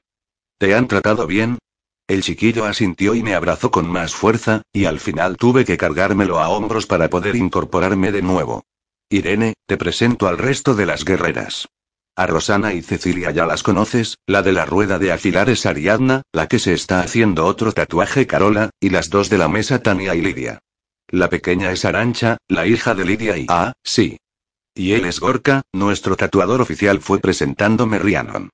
¿Te 0.60 0.76
han 0.76 0.88
tratado 0.88 1.26
bien? 1.26 1.58
El 2.08 2.22
chiquillo 2.22 2.66
asintió 2.66 3.16
y 3.16 3.24
me 3.24 3.34
abrazó 3.34 3.72
con 3.72 3.90
más 3.90 4.14
fuerza, 4.14 4.62
y 4.72 4.86
al 4.86 5.00
final 5.00 5.38
tuve 5.38 5.66
que 5.66 5.78
cargármelo 5.78 6.40
a 6.40 6.50
hombros 6.50 6.86
para 6.86 7.10
poder 7.10 7.36
incorporarme 7.36 8.12
de 8.12 8.22
nuevo. 8.22 8.64
Irene, 9.10 9.56
te 9.66 9.78
presento 9.78 10.28
al 10.28 10.38
resto 10.38 10.76
de 10.76 10.86
las 10.86 11.04
guerreras. 11.04 11.68
A 12.16 12.28
Rosana 12.28 12.74
y 12.74 12.84
Cecilia 12.84 13.32
ya 13.32 13.48
las 13.48 13.64
conoces, 13.64 14.20
la 14.28 14.44
de 14.44 14.54
la 14.54 14.66
rueda 14.66 15.00
de 15.00 15.12
afilar 15.12 15.50
es 15.50 15.66
Ariadna, 15.66 16.22
la 16.32 16.48
que 16.48 16.60
se 16.60 16.74
está 16.74 17.00
haciendo 17.00 17.46
otro 17.46 17.72
tatuaje 17.72 18.28
Carola, 18.28 18.70
y 18.80 18.92
las 18.92 19.10
dos 19.10 19.30
de 19.30 19.40
la 19.40 19.48
mesa 19.48 19.82
Tania 19.82 20.14
y 20.14 20.22
Lidia. 20.22 20.60
La 21.10 21.30
pequeña 21.30 21.72
es 21.72 21.86
Arancha, 21.86 22.38
la 22.48 22.68
hija 22.68 22.94
de 22.94 23.06
Lidia 23.06 23.38
y... 23.38 23.48
Ah, 23.50 23.74
sí. 23.84 24.18
Y 24.76 24.94
él 24.94 25.06
es 25.06 25.20
Gorka, 25.20 25.64
nuestro 25.74 26.16
tatuador 26.16 26.62
oficial 26.62 27.02
fue 27.02 27.20
presentándome 27.20 27.98
Rhiannon. 27.98 28.50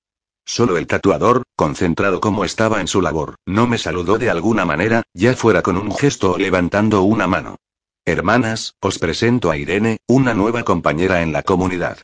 Solo 0.46 0.78
el 0.78 0.88
tatuador, 0.88 1.44
concentrado 1.62 2.22
como 2.22 2.44
estaba 2.44 2.82
en 2.82 2.88
su 2.88 3.04
labor, 3.04 3.36
no 3.46 3.68
me 3.68 3.78
saludó 3.78 4.18
de 4.18 4.32
alguna 4.32 4.66
manera, 4.66 5.04
ya 5.14 5.36
fuera 5.36 5.62
con 5.62 5.78
un 5.78 5.96
gesto 5.96 6.32
o 6.32 6.38
levantando 6.40 7.04
una 7.04 7.28
mano. 7.28 7.58
Hermanas, 8.04 8.74
os 8.82 8.98
presento 8.98 9.52
a 9.52 9.58
Irene, 9.58 10.00
una 10.08 10.34
nueva 10.34 10.64
compañera 10.64 11.22
en 11.22 11.32
la 11.32 11.44
comunidad. 11.44 12.00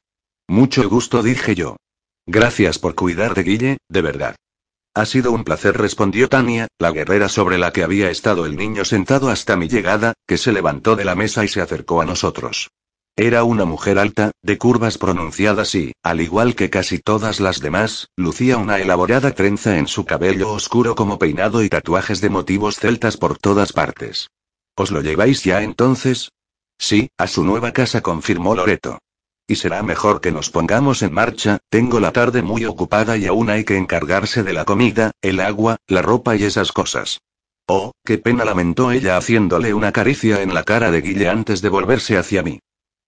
Mucho 0.48 0.88
gusto, 0.88 1.24
dije 1.24 1.56
yo. 1.56 1.76
Gracias 2.28 2.78
por 2.78 2.94
cuidar 2.94 3.34
de 3.34 3.42
Guille, 3.42 3.78
de 3.90 4.02
verdad. 4.04 4.36
Ha 4.94 5.08
sido 5.08 5.32
un 5.32 5.44
placer, 5.44 5.76
respondió 5.76 6.30
Tania, 6.30 6.68
la 6.78 6.92
guerrera 6.92 7.28
sobre 7.28 7.58
la 7.58 7.74
que 7.74 7.82
había 7.82 8.12
estado 8.12 8.46
el 8.46 8.58
niño 8.58 8.86
sentado 8.86 9.28
hasta 9.32 9.56
mi 9.56 9.68
llegada, 9.68 10.14
que 10.28 10.38
se 10.38 10.52
levantó 10.52 10.96
de 10.96 11.06
la 11.06 11.16
mesa 11.16 11.44
y 11.44 11.48
se 11.48 11.62
acercó 11.62 12.00
a 12.00 12.06
nosotros. 12.06 12.70
Era 13.20 13.44
una 13.44 13.66
mujer 13.66 13.98
alta, 13.98 14.30
de 14.44 14.60
curvas 14.60 15.00
pronunciadas 15.00 15.74
y, 15.74 15.92
al 16.04 16.22
igual 16.22 16.54
que 16.54 16.70
casi 16.70 17.00
todas 17.00 17.40
las 17.40 17.62
demás, 17.62 18.10
lucía 18.16 18.58
una 18.58 18.78
elaborada 18.78 19.32
trenza 19.32 19.80
en 19.80 19.88
su 19.88 20.06
cabello 20.06 20.52
oscuro 20.52 20.94
como 20.94 21.18
peinado 21.18 21.64
y 21.64 21.70
tatuajes 21.70 22.22
de 22.22 22.30
motivos 22.30 22.76
celtas 22.76 23.18
por 23.18 23.40
todas 23.40 23.74
partes. 23.74 24.30
¿Os 24.76 24.92
lo 24.92 25.02
lleváis 25.02 25.44
ya 25.44 25.64
entonces? 25.64 26.30
Sí, 26.78 27.10
a 27.18 27.26
su 27.26 27.44
nueva 27.44 27.74
casa 27.74 28.02
confirmó 28.02 28.54
Loreto. 28.54 29.00
Y 29.48 29.56
será 29.56 29.82
mejor 29.82 30.22
que 30.22 30.32
nos 30.32 30.52
pongamos 30.52 31.02
en 31.02 31.12
marcha, 31.12 31.58
tengo 31.72 32.00
la 32.00 32.12
tarde 32.12 32.44
muy 32.44 32.66
ocupada 32.66 33.18
y 33.18 33.26
aún 33.26 33.50
hay 33.50 33.64
que 33.64 33.78
encargarse 33.78 34.44
de 34.44 34.54
la 34.54 34.64
comida, 34.64 35.10
el 35.24 35.40
agua, 35.40 35.78
la 35.88 36.04
ropa 36.04 36.36
y 36.36 36.44
esas 36.44 36.72
cosas. 36.72 37.20
Oh, 37.66 37.94
qué 38.06 38.20
pena 38.20 38.46
lamentó 38.46 38.92
ella 38.92 39.18
haciéndole 39.18 39.74
una 39.74 39.92
caricia 39.92 40.44
en 40.44 40.54
la 40.54 40.62
cara 40.62 40.92
de 40.92 41.02
Guille 41.02 41.30
antes 41.30 41.64
de 41.64 41.70
volverse 41.70 42.16
hacia 42.16 42.44
mí. 42.44 42.60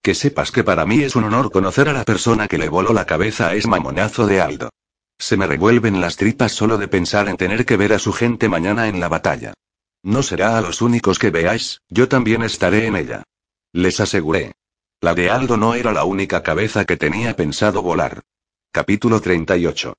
Que 0.10 0.16
sepas 0.16 0.52
que 0.52 0.64
para 0.64 0.88
mí 0.88 1.04
es 1.04 1.16
un 1.16 1.26
honor 1.26 1.52
conocer 1.52 1.88
a 1.88 1.94
la 1.94 2.04
persona 2.04 2.48
que 2.48 2.58
le 2.58 2.68
voló 2.68 2.94
la 2.94 3.06
cabeza 3.06 3.50
a 3.50 3.54
ese 3.54 3.68
mamonazo 3.68 4.26
de 4.26 4.42
Aldo. 4.42 4.72
Se 5.20 5.38
me 5.38 5.46
revuelven 5.46 6.02
las 6.02 6.18
tripas 6.18 6.52
solo 6.52 6.80
de 6.80 6.88
pensar 6.88 7.30
en 7.30 7.38
tener 7.38 7.64
que 7.64 7.78
ver 7.78 7.94
a 7.94 8.00
su 8.00 8.12
gente 8.12 8.50
mañana 8.50 8.88
en 8.88 9.00
la 9.00 9.08
batalla. 9.08 9.54
No 10.02 10.24
será 10.24 10.58
a 10.58 10.62
los 10.62 10.82
únicos 10.82 11.20
que 11.20 11.30
veáis, 11.30 11.82
yo 11.90 12.08
también 12.08 12.42
estaré 12.42 12.88
en 12.88 12.96
ella. 12.96 13.22
Les 13.72 14.00
aseguré. 14.00 14.54
La 15.00 15.14
de 15.14 15.30
Aldo 15.30 15.58
no 15.58 15.76
era 15.76 15.94
la 15.94 16.06
única 16.06 16.42
cabeza 16.42 16.86
que 16.86 16.98
tenía 16.98 17.36
pensado 17.36 17.84
volar. 17.84 18.22
Capítulo 18.72 19.22
38. 19.22 19.94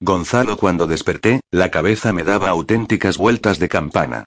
Gonzalo 0.00 0.56
cuando 0.56 0.86
desperté, 0.86 1.42
la 1.50 1.70
cabeza 1.70 2.14
me 2.14 2.24
daba 2.24 2.48
auténticas 2.48 3.18
vueltas 3.18 3.58
de 3.58 3.68
campana. 3.68 4.24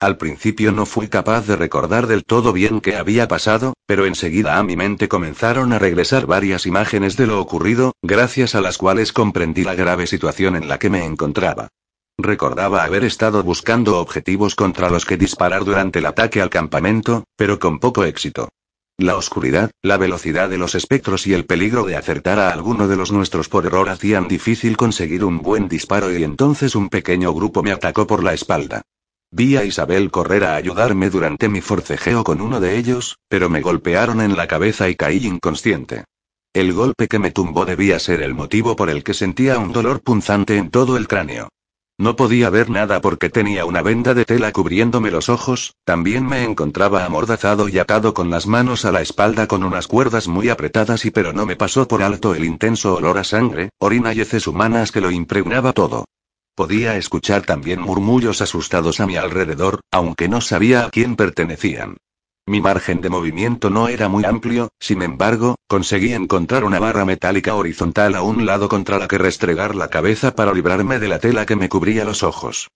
Al 0.00 0.16
principio 0.16 0.70
no 0.70 0.86
fui 0.86 1.08
capaz 1.08 1.48
de 1.48 1.56
recordar 1.56 2.06
del 2.06 2.24
todo 2.24 2.52
bien 2.52 2.80
qué 2.80 2.94
había 2.94 3.26
pasado, 3.26 3.74
pero 3.84 4.06
enseguida 4.06 4.56
a 4.56 4.62
mi 4.62 4.76
mente 4.76 5.08
comenzaron 5.08 5.72
a 5.72 5.80
regresar 5.80 6.26
varias 6.26 6.66
imágenes 6.66 7.16
de 7.16 7.26
lo 7.26 7.40
ocurrido, 7.40 7.94
gracias 8.00 8.54
a 8.54 8.60
las 8.60 8.78
cuales 8.78 9.12
comprendí 9.12 9.64
la 9.64 9.74
grave 9.74 10.06
situación 10.06 10.54
en 10.54 10.68
la 10.68 10.78
que 10.78 10.88
me 10.88 11.04
encontraba. 11.04 11.70
Recordaba 12.16 12.84
haber 12.84 13.02
estado 13.02 13.42
buscando 13.42 13.98
objetivos 13.98 14.54
contra 14.54 14.88
los 14.88 15.04
que 15.04 15.16
disparar 15.16 15.64
durante 15.64 15.98
el 15.98 16.06
ataque 16.06 16.40
al 16.40 16.50
campamento, 16.50 17.24
pero 17.36 17.58
con 17.58 17.80
poco 17.80 18.04
éxito. 18.04 18.50
La 18.98 19.16
oscuridad, 19.16 19.72
la 19.82 19.96
velocidad 19.96 20.48
de 20.48 20.58
los 20.58 20.76
espectros 20.76 21.26
y 21.26 21.34
el 21.34 21.44
peligro 21.44 21.82
de 21.82 21.96
acertar 21.96 22.38
a 22.38 22.52
alguno 22.52 22.86
de 22.86 22.96
los 22.96 23.10
nuestros 23.10 23.48
por 23.48 23.66
error 23.66 23.88
hacían 23.88 24.28
difícil 24.28 24.76
conseguir 24.76 25.24
un 25.24 25.42
buen 25.42 25.68
disparo 25.68 26.16
y 26.16 26.22
entonces 26.22 26.76
un 26.76 26.88
pequeño 26.88 27.34
grupo 27.34 27.64
me 27.64 27.72
atacó 27.72 28.06
por 28.06 28.22
la 28.22 28.32
espalda. 28.32 28.82
Vi 29.30 29.56
a 29.56 29.64
Isabel 29.64 30.10
correr 30.10 30.44
a 30.44 30.56
ayudarme 30.56 31.10
durante 31.10 31.50
mi 31.50 31.60
forcejeo 31.60 32.24
con 32.24 32.40
uno 32.40 32.60
de 32.60 32.78
ellos, 32.78 33.18
pero 33.28 33.50
me 33.50 33.60
golpearon 33.60 34.22
en 34.22 34.36
la 34.36 34.48
cabeza 34.48 34.88
y 34.88 34.96
caí 34.96 35.26
inconsciente. 35.26 36.04
El 36.54 36.72
golpe 36.72 37.08
que 37.08 37.18
me 37.18 37.30
tumbó 37.30 37.66
debía 37.66 37.98
ser 37.98 38.22
el 38.22 38.34
motivo 38.34 38.74
por 38.74 38.88
el 38.88 39.04
que 39.04 39.12
sentía 39.12 39.58
un 39.58 39.72
dolor 39.72 40.00
punzante 40.00 40.56
en 40.56 40.70
todo 40.70 40.96
el 40.96 41.06
cráneo. 41.06 41.50
No 41.98 42.16
podía 42.16 42.48
ver 42.48 42.70
nada 42.70 43.00
porque 43.02 43.28
tenía 43.28 43.66
una 43.66 43.82
venda 43.82 44.14
de 44.14 44.24
tela 44.24 44.50
cubriéndome 44.50 45.10
los 45.10 45.28
ojos, 45.28 45.74
también 45.84 46.24
me 46.26 46.44
encontraba 46.44 47.04
amordazado 47.04 47.68
y 47.68 47.78
atado 47.78 48.14
con 48.14 48.30
las 48.30 48.46
manos 48.46 48.84
a 48.86 48.92
la 48.92 49.02
espalda 49.02 49.46
con 49.46 49.62
unas 49.62 49.88
cuerdas 49.88 50.26
muy 50.26 50.48
apretadas 50.48 51.04
y 51.04 51.10
pero 51.10 51.32
no 51.34 51.44
me 51.44 51.56
pasó 51.56 51.86
por 51.86 52.02
alto 52.02 52.34
el 52.34 52.44
intenso 52.44 52.94
olor 52.94 53.18
a 53.18 53.24
sangre, 53.24 53.70
orina 53.78 54.14
y 54.14 54.20
heces 54.20 54.46
humanas 54.46 54.90
que 54.90 55.00
lo 55.00 55.10
impregnaba 55.10 55.72
todo. 55.72 56.06
Podía 56.58 56.96
escuchar 56.96 57.42
también 57.42 57.80
murmullos 57.80 58.42
asustados 58.42 58.98
a 58.98 59.06
mi 59.06 59.14
alrededor, 59.14 59.78
aunque 59.92 60.28
no 60.28 60.40
sabía 60.40 60.86
a 60.86 60.90
quién 60.90 61.14
pertenecían. 61.14 61.98
Mi 62.48 62.60
margen 62.60 63.00
de 63.00 63.08
movimiento 63.08 63.70
no 63.70 63.86
era 63.86 64.08
muy 64.08 64.24
amplio, 64.24 64.68
sin 64.80 65.02
embargo, 65.02 65.54
conseguí 65.68 66.14
encontrar 66.14 66.64
una 66.64 66.80
barra 66.80 67.04
metálica 67.04 67.54
horizontal 67.54 68.16
a 68.16 68.22
un 68.22 68.44
lado 68.44 68.68
contra 68.68 68.98
la 68.98 69.06
que 69.06 69.18
restregar 69.18 69.76
la 69.76 69.86
cabeza 69.86 70.34
para 70.34 70.52
librarme 70.52 70.98
de 70.98 71.06
la 71.06 71.20
tela 71.20 71.46
que 71.46 71.54
me 71.54 71.68
cubría 71.68 72.04
los 72.04 72.24
ojos. 72.24 72.66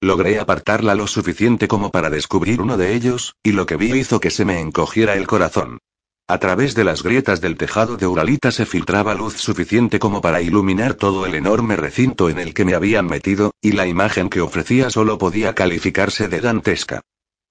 Logré 0.00 0.38
apartarla 0.38 0.94
lo 0.94 1.08
suficiente 1.08 1.66
como 1.66 1.90
para 1.90 2.10
descubrir 2.10 2.60
uno 2.60 2.76
de 2.76 2.94
ellos, 2.94 3.34
y 3.42 3.50
lo 3.50 3.66
que 3.66 3.74
vi 3.74 3.92
hizo 3.92 4.20
que 4.20 4.30
se 4.30 4.44
me 4.44 4.60
encogiera 4.60 5.16
el 5.16 5.26
corazón. 5.26 5.78
A 6.32 6.38
través 6.38 6.74
de 6.74 6.82
las 6.82 7.02
grietas 7.02 7.42
del 7.42 7.58
tejado 7.58 7.98
de 7.98 8.06
Uralita 8.06 8.52
se 8.52 8.64
filtraba 8.64 9.12
luz 9.12 9.36
suficiente 9.36 9.98
como 9.98 10.22
para 10.22 10.40
iluminar 10.40 10.94
todo 10.94 11.26
el 11.26 11.34
enorme 11.34 11.76
recinto 11.76 12.30
en 12.30 12.38
el 12.38 12.54
que 12.54 12.64
me 12.64 12.72
habían 12.72 13.04
metido, 13.04 13.52
y 13.60 13.72
la 13.72 13.86
imagen 13.86 14.30
que 14.30 14.40
ofrecía 14.40 14.88
solo 14.88 15.18
podía 15.18 15.54
calificarse 15.54 16.28
de 16.28 16.40
dantesca. 16.40 17.02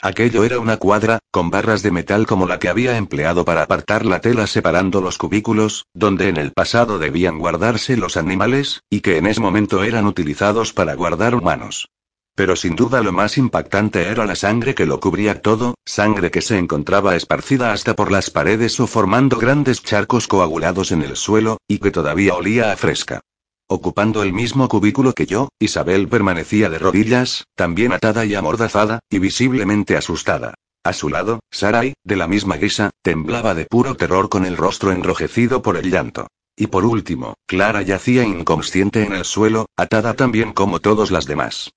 Aquello 0.02 0.44
era 0.44 0.58
una 0.58 0.78
cuadra, 0.78 1.20
con 1.30 1.52
barras 1.52 1.84
de 1.84 1.92
metal 1.92 2.26
como 2.26 2.48
la 2.48 2.58
que 2.58 2.70
había 2.70 2.98
empleado 2.98 3.46
para 3.46 3.62
apartar 3.62 4.04
la 4.04 4.20
tela 4.20 4.48
separando 4.48 5.00
los 5.00 5.20
cubículos, 5.20 5.86
donde 5.94 6.30
en 6.30 6.38
el 6.38 6.52
pasado 6.52 6.98
debían 6.98 7.38
guardarse 7.38 7.98
los 7.98 8.18
animales, 8.18 8.82
y 8.90 9.02
que 9.02 9.18
en 9.18 9.28
ese 9.28 9.42
momento 9.42 9.84
eran 9.84 10.08
utilizados 10.08 10.74
para 10.74 10.96
guardar 10.96 11.36
humanos. 11.36 11.88
Pero 12.36 12.56
sin 12.56 12.76
duda 12.76 13.02
lo 13.02 13.12
más 13.12 13.38
impactante 13.38 14.08
era 14.08 14.26
la 14.26 14.36
sangre 14.36 14.74
que 14.74 14.86
lo 14.86 15.00
cubría 15.00 15.42
todo, 15.42 15.76
sangre 15.86 16.32
que 16.32 16.42
se 16.42 16.58
encontraba 16.58 17.16
esparcida 17.16 17.74
hasta 17.74 17.96
por 17.96 18.12
las 18.12 18.30
paredes 18.30 18.80
o 18.80 18.88
formando 18.88 19.38
grandes 19.38 19.84
charcos 19.84 20.28
coagulados 20.28 20.92
en 20.92 21.02
el 21.02 21.16
suelo, 21.18 21.58
y 21.68 21.80
que 21.80 21.92
todavía 21.92 22.36
olía 22.36 22.72
a 22.72 22.78
fresca. 22.78 23.22
Ocupando 23.68 24.24
el 24.24 24.34
mismo 24.34 24.68
cubículo 24.68 25.14
que 25.14 25.26
yo, 25.26 25.50
Isabel 25.60 26.08
permanecía 26.10 26.70
de 26.70 26.80
rodillas, 26.80 27.46
también 27.56 27.94
atada 27.94 28.26
y 28.26 28.36
amordazada, 28.36 29.00
y 29.10 29.20
visiblemente 29.20 29.96
asustada. 29.96 30.56
A 30.84 30.94
su 30.94 31.10
lado, 31.10 31.42
Sarai, 31.52 31.94
de 32.04 32.16
la 32.16 32.28
misma 32.28 32.58
guisa, 32.58 32.90
temblaba 33.04 33.54
de 33.54 33.66
puro 33.66 33.96
terror 33.96 34.30
con 34.30 34.46
el 34.46 34.58
rostro 34.58 34.92
enrojecido 34.92 35.62
por 35.62 35.78
el 35.78 35.92
llanto. 35.92 36.28
Y 36.58 36.68
por 36.68 36.86
último, 36.86 37.36
Clara 37.46 37.82
yacía 37.82 38.24
inconsciente 38.24 39.04
en 39.04 39.14
el 39.14 39.26
suelo, 39.26 39.68
atada 39.78 40.16
también 40.16 40.54
como 40.54 40.80
todos 40.80 41.12
las 41.12 41.26
demás. 41.26 41.72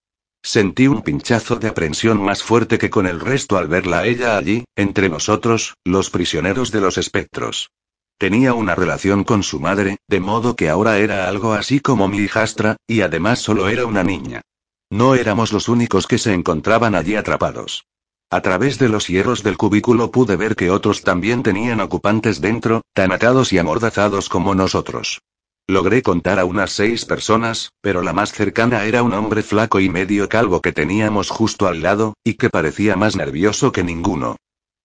Sentí 0.46 0.88
un 0.88 1.00
pinchazo 1.00 1.56
de 1.56 1.68
aprensión 1.68 2.22
más 2.22 2.42
fuerte 2.42 2.76
que 2.76 2.90
con 2.90 3.06
el 3.06 3.18
resto 3.18 3.56
al 3.56 3.66
verla 3.66 4.00
a 4.00 4.06
ella 4.06 4.36
allí, 4.36 4.66
entre 4.76 5.08
nosotros, 5.08 5.72
los 5.84 6.10
prisioneros 6.10 6.70
de 6.70 6.82
los 6.82 6.98
espectros. 6.98 7.70
Tenía 8.18 8.52
una 8.52 8.74
relación 8.74 9.24
con 9.24 9.42
su 9.42 9.58
madre, 9.58 9.96
de 10.06 10.20
modo 10.20 10.54
que 10.54 10.68
ahora 10.68 10.98
era 10.98 11.28
algo 11.28 11.54
así 11.54 11.80
como 11.80 12.08
mi 12.08 12.18
hijastra, 12.18 12.76
y 12.86 13.00
además 13.00 13.38
solo 13.38 13.70
era 13.70 13.86
una 13.86 14.04
niña. 14.04 14.42
No 14.90 15.14
éramos 15.14 15.50
los 15.50 15.70
únicos 15.70 16.06
que 16.06 16.18
se 16.18 16.34
encontraban 16.34 16.94
allí 16.94 17.16
atrapados. 17.16 17.86
A 18.28 18.42
través 18.42 18.78
de 18.78 18.90
los 18.90 19.08
hierros 19.08 19.42
del 19.42 19.56
cubículo 19.56 20.10
pude 20.10 20.36
ver 20.36 20.56
que 20.56 20.70
otros 20.70 21.00
también 21.00 21.42
tenían 21.42 21.80
ocupantes 21.80 22.42
dentro, 22.42 22.82
tan 22.92 23.12
atados 23.12 23.50
y 23.54 23.58
amordazados 23.58 24.28
como 24.28 24.54
nosotros. 24.54 25.22
Logré 25.66 26.02
contar 26.02 26.38
a 26.38 26.44
unas 26.44 26.72
seis 26.72 27.06
personas, 27.06 27.72
pero 27.80 28.02
la 28.02 28.12
más 28.12 28.32
cercana 28.32 28.84
era 28.84 29.02
un 29.02 29.14
hombre 29.14 29.42
flaco 29.42 29.80
y 29.80 29.88
medio 29.88 30.28
calvo 30.28 30.60
que 30.60 30.72
teníamos 30.72 31.30
justo 31.30 31.66
al 31.66 31.80
lado, 31.80 32.12
y 32.22 32.34
que 32.34 32.50
parecía 32.50 32.96
más 32.96 33.16
nervioso 33.16 33.72
que 33.72 33.82
ninguno. 33.82 34.36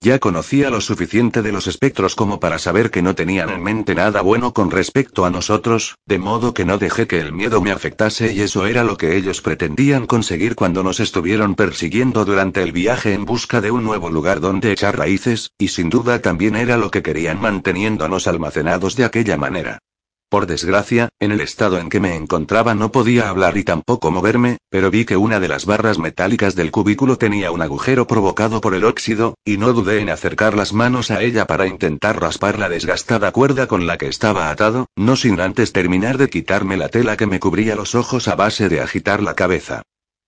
Ya 0.02 0.20
conocía 0.20 0.70
lo 0.70 0.80
suficiente 0.80 1.42
de 1.42 1.52
los 1.52 1.68
espectros 1.68 2.16
como 2.16 2.40
para 2.40 2.60
saber 2.60 2.92
que 2.92 3.02
no 3.02 3.14
tenían 3.14 3.50
en 3.50 3.62
mente 3.62 3.94
nada 3.94 4.22
bueno 4.22 4.54
con 4.54 4.72
respecto 4.72 5.26
a 5.26 5.30
nosotros, 5.30 5.96
de 6.06 6.18
modo 6.18 6.54
que 6.54 6.64
no 6.64 6.78
dejé 6.78 7.08
que 7.08 7.20
el 7.20 7.34
miedo 7.34 7.60
me 7.60 7.72
afectase 7.72 8.32
y 8.32 8.40
eso 8.40 8.66
era 8.66 8.86
lo 8.86 8.96
que 8.96 9.18
ellos 9.18 9.42
pretendían 9.42 10.08
conseguir 10.08 10.56
cuando 10.56 10.82
nos 10.82 11.02
estuvieron 11.02 11.56
persiguiendo 11.56 12.24
durante 12.24 12.64
el 12.64 12.72
viaje 12.72 13.12
en 13.12 13.26
busca 13.26 13.60
de 13.60 13.72
un 13.72 13.84
nuevo 13.84 14.10
lugar 14.10 14.40
donde 14.40 14.72
echar 14.72 14.98
raíces, 14.98 15.52
y 15.58 15.68
sin 15.68 15.90
duda 15.90 16.22
también 16.22 16.56
era 16.56 16.78
lo 16.78 16.90
que 16.90 17.04
querían 17.04 17.42
manteniéndonos 17.42 18.28
almacenados 18.28 18.96
de 18.96 19.04
aquella 19.04 19.36
manera. 19.36 19.80
Por 20.30 20.46
desgracia, 20.46 21.10
en 21.20 21.32
el 21.32 21.42
estado 21.42 21.80
en 21.80 21.90
que 21.90 22.00
me 22.00 22.16
encontraba 22.16 22.76
no 22.76 22.92
podía 22.92 23.30
hablar 23.30 23.58
y 23.58 23.64
tampoco 23.64 24.12
moverme, 24.12 24.60
pero 24.70 24.92
vi 24.92 25.04
que 25.04 25.18
una 25.18 25.40
de 25.40 25.48
las 25.48 25.66
barras 25.66 25.98
metálicas 25.98 26.54
del 26.54 26.70
cubículo 26.70 27.18
tenía 27.18 27.50
un 27.50 27.64
agujero 27.64 28.06
provocado 28.06 28.62
por 28.62 28.76
el 28.76 28.86
óxido, 28.86 29.34
y 29.44 29.58
no 29.58 29.74
dudé 29.74 30.02
en 30.02 30.12
acercar 30.12 30.56
las 30.56 30.72
manos 30.72 31.10
a 31.10 31.24
ella 31.24 31.48
para 31.48 31.66
intentar 31.66 32.22
raspar 32.22 32.60
la 32.60 32.70
desgastada 32.70 33.32
cuerda 33.32 33.66
con 33.66 33.88
la 33.88 33.98
que 33.98 34.06
estaba 34.06 34.52
atado, 34.52 34.86
no 34.96 35.16
sin 35.16 35.42
antes 35.42 35.74
terminar 35.74 36.20
de 36.20 36.30
quitarme 36.30 36.78
la 36.78 36.90
tela 36.90 37.18
que 37.18 37.26
me 37.26 37.40
cubría 37.40 37.76
los 37.76 37.96
ojos 37.96 38.28
a 38.28 38.36
base 38.36 38.70
de 38.70 38.82
agitar 38.82 39.24
la 39.24 39.34
cabeza. 39.34 39.82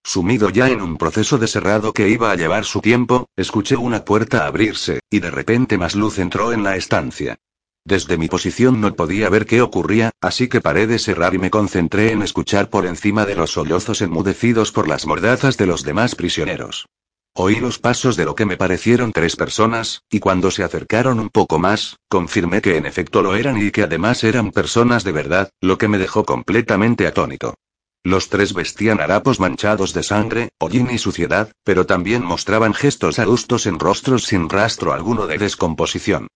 Sumido 0.03 0.49
ya 0.49 0.67
en 0.69 0.81
un 0.81 0.97
proceso 0.97 1.37
de 1.37 1.47
cerrado 1.47 1.93
que 1.93 2.09
iba 2.09 2.31
a 2.31 2.35
llevar 2.35 2.65
su 2.65 2.81
tiempo, 2.81 3.27
escuché 3.35 3.75
una 3.75 4.03
puerta 4.03 4.47
abrirse, 4.47 5.01
y 5.11 5.19
de 5.19 5.29
repente 5.29 5.77
más 5.77 5.93
luz 5.93 6.17
entró 6.17 6.53
en 6.53 6.63
la 6.63 6.75
estancia. 6.75 7.37
Desde 7.83 8.17
mi 8.17 8.27
posición 8.27 8.79
no 8.79 8.93
podía 8.93 9.29
ver 9.29 9.45
qué 9.45 9.61
ocurría, 9.61 10.11
así 10.21 10.47
que 10.47 10.61
paré 10.61 10.85
de 10.85 10.99
cerrar 10.99 11.33
y 11.33 11.39
me 11.39 11.49
concentré 11.49 12.11
en 12.11 12.21
escuchar 12.21 12.69
por 12.69 12.85
encima 12.85 13.25
de 13.25 13.35
los 13.35 13.51
sollozos 13.51 14.01
enmudecidos 14.01 14.71
por 14.71 14.87
las 14.87 15.07
mordazas 15.07 15.57
de 15.57 15.65
los 15.65 15.83
demás 15.83 16.15
prisioneros. 16.15 16.85
Oí 17.33 17.61
los 17.61 17.79
pasos 17.79 18.17
de 18.17 18.25
lo 18.25 18.35
que 18.35 18.45
me 18.45 18.57
parecieron 18.57 19.13
tres 19.13 19.35
personas, 19.35 20.03
y 20.11 20.19
cuando 20.19 20.51
se 20.51 20.63
acercaron 20.63 21.19
un 21.19 21.29
poco 21.29 21.59
más, 21.59 21.97
confirmé 22.09 22.61
que 22.61 22.75
en 22.75 22.85
efecto 22.85 23.21
lo 23.21 23.35
eran 23.35 23.57
y 23.57 23.71
que 23.71 23.83
además 23.83 24.23
eran 24.25 24.51
personas 24.51 25.03
de 25.03 25.13
verdad, 25.13 25.49
lo 25.61 25.77
que 25.77 25.87
me 25.87 25.97
dejó 25.97 26.25
completamente 26.25 27.07
atónito. 27.07 27.55
Los 28.03 28.29
tres 28.29 28.53
vestían 28.53 28.99
harapos 28.99 29.39
manchados 29.39 29.93
de 29.93 30.03
sangre, 30.03 30.49
hollín 30.59 30.89
y 30.91 30.97
suciedad, 30.97 31.51
pero 31.63 31.85
también 31.85 32.23
mostraban 32.23 32.73
gestos 32.73 33.17
adustos 33.17 33.65
en 33.65 33.79
rostros 33.79 34.25
sin 34.25 34.49
rastro 34.49 34.91
alguno 34.91 35.25
de 35.25 35.37
descomposición. 35.37 36.27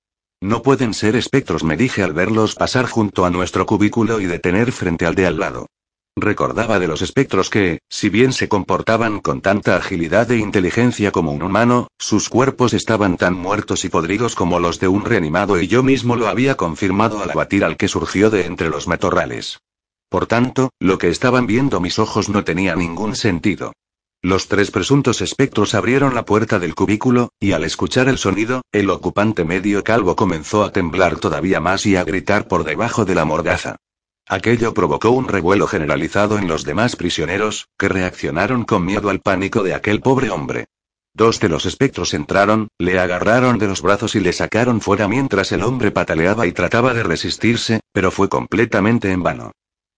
No 0.45 0.61
pueden 0.61 0.93
ser 0.93 1.15
espectros, 1.15 1.63
me 1.63 1.75
dije 1.75 2.03
al 2.03 2.13
verlos 2.13 2.53
pasar 2.53 2.85
junto 2.85 3.25
a 3.25 3.31
nuestro 3.31 3.65
cubículo 3.65 4.19
y 4.21 4.27
detener 4.27 4.71
frente 4.71 5.07
al 5.07 5.15
de 5.15 5.25
al 5.25 5.39
lado. 5.39 5.65
Recordaba 6.15 6.77
de 6.77 6.87
los 6.87 7.01
espectros 7.01 7.49
que, 7.49 7.79
si 7.89 8.09
bien 8.09 8.31
se 8.31 8.47
comportaban 8.47 9.21
con 9.21 9.41
tanta 9.41 9.75
agilidad 9.75 10.29
e 10.29 10.37
inteligencia 10.37 11.11
como 11.11 11.31
un 11.31 11.41
humano, 11.41 11.87
sus 11.97 12.29
cuerpos 12.29 12.75
estaban 12.75 13.17
tan 13.17 13.33
muertos 13.33 13.85
y 13.85 13.89
podridos 13.89 14.35
como 14.35 14.59
los 14.59 14.79
de 14.79 14.87
un 14.87 15.03
reanimado 15.03 15.59
y 15.59 15.67
yo 15.67 15.81
mismo 15.81 16.15
lo 16.15 16.27
había 16.27 16.53
confirmado 16.53 17.23
al 17.23 17.31
abatir 17.31 17.63
al 17.63 17.75
que 17.75 17.87
surgió 17.87 18.29
de 18.29 18.45
entre 18.45 18.69
los 18.69 18.87
matorrales. 18.87 19.61
Por 20.09 20.27
tanto, 20.27 20.69
lo 20.79 20.99
que 20.99 21.09
estaban 21.09 21.47
viendo 21.47 21.81
mis 21.81 21.97
ojos 21.97 22.29
no 22.29 22.43
tenía 22.43 22.75
ningún 22.75 23.15
sentido. 23.15 23.73
Los 24.26 24.47
tres 24.47 24.71
presuntos 24.71 25.21
espectros 25.21 25.76
abrieron 25.76 26.15
la 26.15 26.26
puerta 26.26 26.57
del 26.57 26.73
cubículo, 26.73 27.30
y 27.39 27.51
al 27.51 27.63
escuchar 27.63 28.07
el 28.07 28.17
sonido, 28.17 28.63
el 28.71 28.89
ocupante 28.89 29.45
medio 29.45 29.84
calvo 29.84 30.15
comenzó 30.15 30.63
a 30.63 30.71
temblar 30.71 31.17
todavía 31.17 31.59
más 31.59 31.86
y 31.86 31.95
a 31.95 32.03
gritar 32.03 32.47
por 32.47 32.63
debajo 32.63 33.05
de 33.05 33.13
la 33.13 33.23
mordaza. 33.23 33.76
Aquello 34.28 34.73
provocó 34.73 35.11
un 35.11 35.28
revuelo 35.28 35.67
generalizado 35.67 36.39
en 36.39 36.47
los 36.47 36.63
demás 36.63 36.95
prisioneros, 36.95 37.67
que 37.78 37.88
reaccionaron 37.88 38.63
con 38.63 38.84
miedo 38.84 39.11
al 39.11 39.19
pánico 39.19 39.61
de 39.61 39.76
aquel 39.76 40.01
pobre 40.01 40.32
hombre. 40.32 40.65
Dos 41.13 41.39
de 41.39 41.49
los 41.49 41.67
espectros 41.67 42.15
entraron, 42.15 42.69
le 42.80 42.97
agarraron 42.97 43.59
de 43.59 43.67
los 43.67 43.84
brazos 43.84 44.15
y 44.15 44.21
le 44.21 44.34
sacaron 44.34 44.82
fuera 44.82 45.07
mientras 45.07 45.51
el 45.51 45.61
hombre 45.61 45.91
pataleaba 45.91 46.47
y 46.47 46.51
trataba 46.51 46.95
de 46.95 47.03
resistirse, 47.03 47.82
pero 47.93 48.09
fue 48.09 48.28
completamente 48.28 49.11
en 49.11 49.21
vano. 49.21 49.51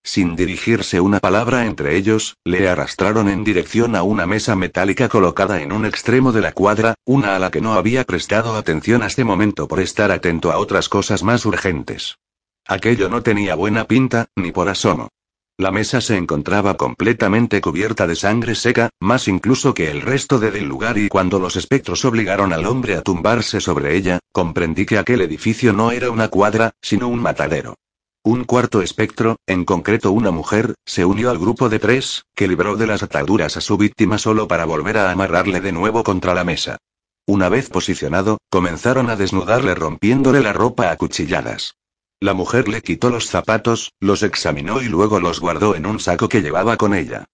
Sin 0.08 0.38
dirigirse 0.38 1.02
una 1.02 1.20
palabra 1.20 1.66
entre 1.66 1.98
ellos, 1.98 2.38
le 2.46 2.70
arrastraron 2.70 3.28
en 3.28 3.44
dirección 3.44 3.94
a 3.94 4.04
una 4.04 4.26
mesa 4.26 4.56
metálica 4.56 5.10
colocada 5.10 5.62
en 5.62 5.74
un 5.74 5.86
extremo 5.86 6.32
de 6.32 6.40
la 6.40 6.54
cuadra, 6.54 6.96
una 7.04 7.36
a 7.36 7.40
la 7.40 7.52
que 7.52 7.60
no 7.60 7.74
había 7.74 8.06
prestado 8.06 8.56
atención 8.56 9.04
hasta 9.04 9.26
momento 9.26 9.68
por 9.68 9.82
estar 9.82 10.14
atento 10.14 10.54
a 10.54 10.60
otras 10.60 10.88
cosas 10.88 11.24
más 11.24 11.46
urgentes. 11.46 12.20
Aquello 12.66 13.10
no 13.10 13.22
tenía 13.22 13.56
buena 13.56 13.84
pinta, 13.84 14.28
ni 14.38 14.54
por 14.54 14.70
asomo. 14.70 15.10
La 15.58 15.72
mesa 15.72 16.00
se 16.00 16.16
encontraba 16.16 16.78
completamente 16.78 17.60
cubierta 17.60 18.08
de 18.08 18.16
sangre 18.16 18.56
seca, 18.56 18.90
más 19.02 19.28
incluso 19.28 19.74
que 19.74 19.92
el 19.92 20.00
resto 20.00 20.40
de 20.40 20.52
del 20.52 20.70
lugar 20.70 20.98
y 20.98 21.10
cuando 21.10 21.38
los 21.38 21.58
espectros 21.58 22.06
obligaron 22.06 22.54
al 22.54 22.66
hombre 22.66 22.96
a 22.96 23.02
tumbarse 23.02 23.60
sobre 23.60 23.98
ella, 23.98 24.20
comprendí 24.32 24.86
que 24.86 25.00
aquel 25.00 25.20
edificio 25.20 25.74
no 25.74 25.92
era 25.92 26.10
una 26.12 26.30
cuadra, 26.30 26.72
sino 26.82 27.10
un 27.10 27.22
matadero. 27.22 27.76
Un 28.24 28.44
cuarto 28.44 28.82
espectro, 28.82 29.38
en 29.48 29.64
concreto 29.64 30.12
una 30.12 30.32
mujer, 30.32 30.76
se 30.86 31.06
unió 31.06 31.30
al 31.30 31.38
grupo 31.38 31.70
de 31.70 31.80
tres, 31.80 32.26
que 32.36 32.48
libró 32.48 32.76
de 32.76 32.88
las 32.88 33.02
ataduras 33.02 33.56
a 33.56 33.62
su 33.62 33.78
víctima 33.78 34.18
solo 34.18 34.48
para 34.48 34.66
volver 34.66 34.98
a 34.98 35.12
amarrarle 35.12 35.62
de 35.62 35.72
nuevo 35.72 36.04
contra 36.04 36.34
la 36.34 36.44
mesa. 36.44 36.78
Una 37.26 37.50
vez 37.50 37.70
posicionado, 37.70 38.38
comenzaron 38.50 39.10
a 39.10 39.16
desnudarle 39.16 39.76
rompiéndole 39.76 40.42
la 40.42 40.54
ropa 40.54 40.92
a 40.92 40.98
cuchilladas. 40.98 41.76
La 42.20 42.34
mujer 42.34 42.68
le 42.68 42.82
quitó 42.82 43.10
los 43.10 43.28
zapatos, 43.28 43.94
los 44.00 44.24
examinó 44.24 44.82
y 44.82 44.86
luego 44.86 45.20
los 45.20 45.40
guardó 45.40 45.76
en 45.76 45.86
un 45.86 46.00
saco 46.00 46.30
que 46.30 46.42
llevaba 46.42 46.76
con 46.76 46.94
ella. 46.94 47.26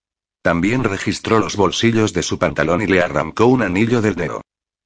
También 0.41 0.83
registró 0.83 1.39
los 1.39 1.55
bolsillos 1.55 2.11
de 2.11 2.21
su 2.21 2.37
pantalón 2.37 2.81
y 2.81 2.87
le 2.87 3.01
arrancó 3.01 3.45
un 3.45 3.61
anillo 3.61 4.01
del 4.01 4.15
dedo. 4.15 4.41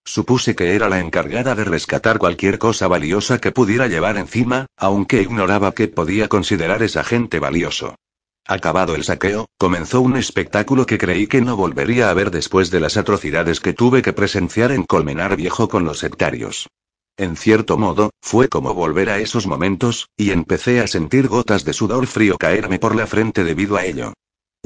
Supuse 0.07 0.55
que 0.55 0.73
era 0.73 0.87
la 0.87 1.01
encargada 1.01 1.53
de 1.53 1.65
rescatar 1.65 2.17
cualquier 2.17 2.59
cosa 2.59 2.87
valiosa 2.87 3.39
que 3.39 3.51
pudiera 3.51 3.87
llevar 3.87 4.15
encima, 4.15 4.65
aunque 4.77 5.21
ignoraba 5.21 5.73
que 5.73 5.89
podía 5.89 6.29
considerar 6.29 6.81
esa 6.81 7.03
gente 7.03 7.39
valioso. 7.39 7.95
Acabado 8.45 8.95
el 8.95 9.03
saqueo, 9.03 9.47
comenzó 9.57 9.99
un 9.99 10.15
espectáculo 10.15 10.85
que 10.85 10.97
creí 10.97 11.27
que 11.27 11.41
no 11.41 11.57
volvería 11.57 12.09
a 12.09 12.13
ver 12.13 12.31
después 12.31 12.71
de 12.71 12.79
las 12.79 12.95
atrocidades 12.95 13.59
que 13.59 13.73
tuve 13.73 14.01
que 14.01 14.13
presenciar 14.13 14.71
en 14.71 14.85
Colmenar 14.85 15.35
Viejo 15.35 15.67
con 15.67 15.83
los 15.83 15.99
sectarios. 15.99 16.69
En 17.17 17.35
cierto 17.35 17.77
modo, 17.77 18.11
fue 18.21 18.47
como 18.47 18.73
volver 18.73 19.09
a 19.09 19.19
esos 19.19 19.45
momentos, 19.45 20.07
y 20.15 20.31
empecé 20.31 20.79
a 20.79 20.87
sentir 20.87 21.27
gotas 21.27 21.65
de 21.65 21.73
sudor 21.73 22.07
frío 22.07 22.37
caerme 22.37 22.79
por 22.79 22.95
la 22.95 23.07
frente 23.07 23.43
debido 23.43 23.75
a 23.75 23.83
ello. 23.83 24.13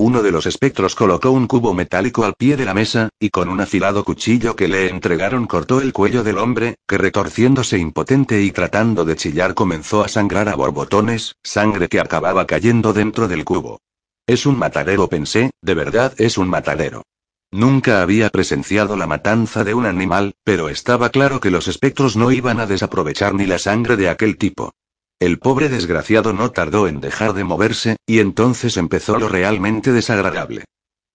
Uno 0.03 0.23
de 0.23 0.31
los 0.31 0.47
espectros 0.47 0.95
colocó 0.95 1.29
un 1.29 1.45
cubo 1.45 1.75
metálico 1.75 2.25
al 2.25 2.33
pie 2.33 2.57
de 2.57 2.65
la 2.65 2.73
mesa, 2.73 3.09
y 3.19 3.29
con 3.29 3.49
un 3.49 3.61
afilado 3.61 4.03
cuchillo 4.03 4.55
que 4.55 4.67
le 4.67 4.89
entregaron 4.89 5.45
cortó 5.45 5.79
el 5.79 5.93
cuello 5.93 6.23
del 6.23 6.39
hombre, 6.39 6.77
que 6.87 6.97
retorciéndose 6.97 7.77
impotente 7.77 8.41
y 8.41 8.49
tratando 8.49 9.05
de 9.05 9.15
chillar 9.15 9.53
comenzó 9.53 10.03
a 10.03 10.07
sangrar 10.07 10.49
a 10.49 10.55
borbotones, 10.55 11.35
sangre 11.43 11.87
que 11.87 11.99
acababa 11.99 12.47
cayendo 12.47 12.93
dentro 12.93 13.27
del 13.27 13.45
cubo. 13.45 13.79
Es 14.25 14.47
un 14.47 14.57
matadero, 14.57 15.07
pensé, 15.07 15.51
de 15.61 15.75
verdad 15.75 16.15
es 16.17 16.39
un 16.39 16.49
matadero. 16.49 17.03
Nunca 17.51 18.01
había 18.01 18.31
presenciado 18.31 18.97
la 18.97 19.05
matanza 19.05 19.63
de 19.63 19.75
un 19.75 19.85
animal, 19.85 20.33
pero 20.43 20.69
estaba 20.69 21.09
claro 21.09 21.39
que 21.39 21.51
los 21.51 21.67
espectros 21.67 22.15
no 22.15 22.31
iban 22.31 22.59
a 22.59 22.65
desaprovechar 22.65 23.35
ni 23.35 23.45
la 23.45 23.59
sangre 23.59 23.97
de 23.97 24.09
aquel 24.09 24.39
tipo. 24.39 24.73
El 25.21 25.37
pobre 25.37 25.69
desgraciado 25.69 26.33
no 26.33 26.49
tardó 26.49 26.87
en 26.87 26.99
dejar 26.99 27.33
de 27.33 27.43
moverse, 27.43 27.95
y 28.07 28.17
entonces 28.17 28.75
empezó 28.75 29.19
lo 29.19 29.29
realmente 29.29 29.91
desagradable. 29.91 30.65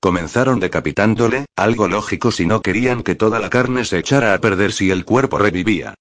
Comenzaron 0.01 0.61
decapitándole, 0.61 1.47
algo 1.57 1.89
lógico 1.89 2.31
si 2.31 2.47
no 2.47 2.63
querían 2.63 3.03
que 3.03 3.17
toda 3.17 3.41
la 3.41 3.51
carne 3.51 3.85
se 3.85 3.99
echara 3.99 4.33
a 4.33 4.39
perder 4.41 4.73
si 4.73 4.93
el 4.93 5.05
cuerpo 5.05 5.39
revivía. 5.39 5.95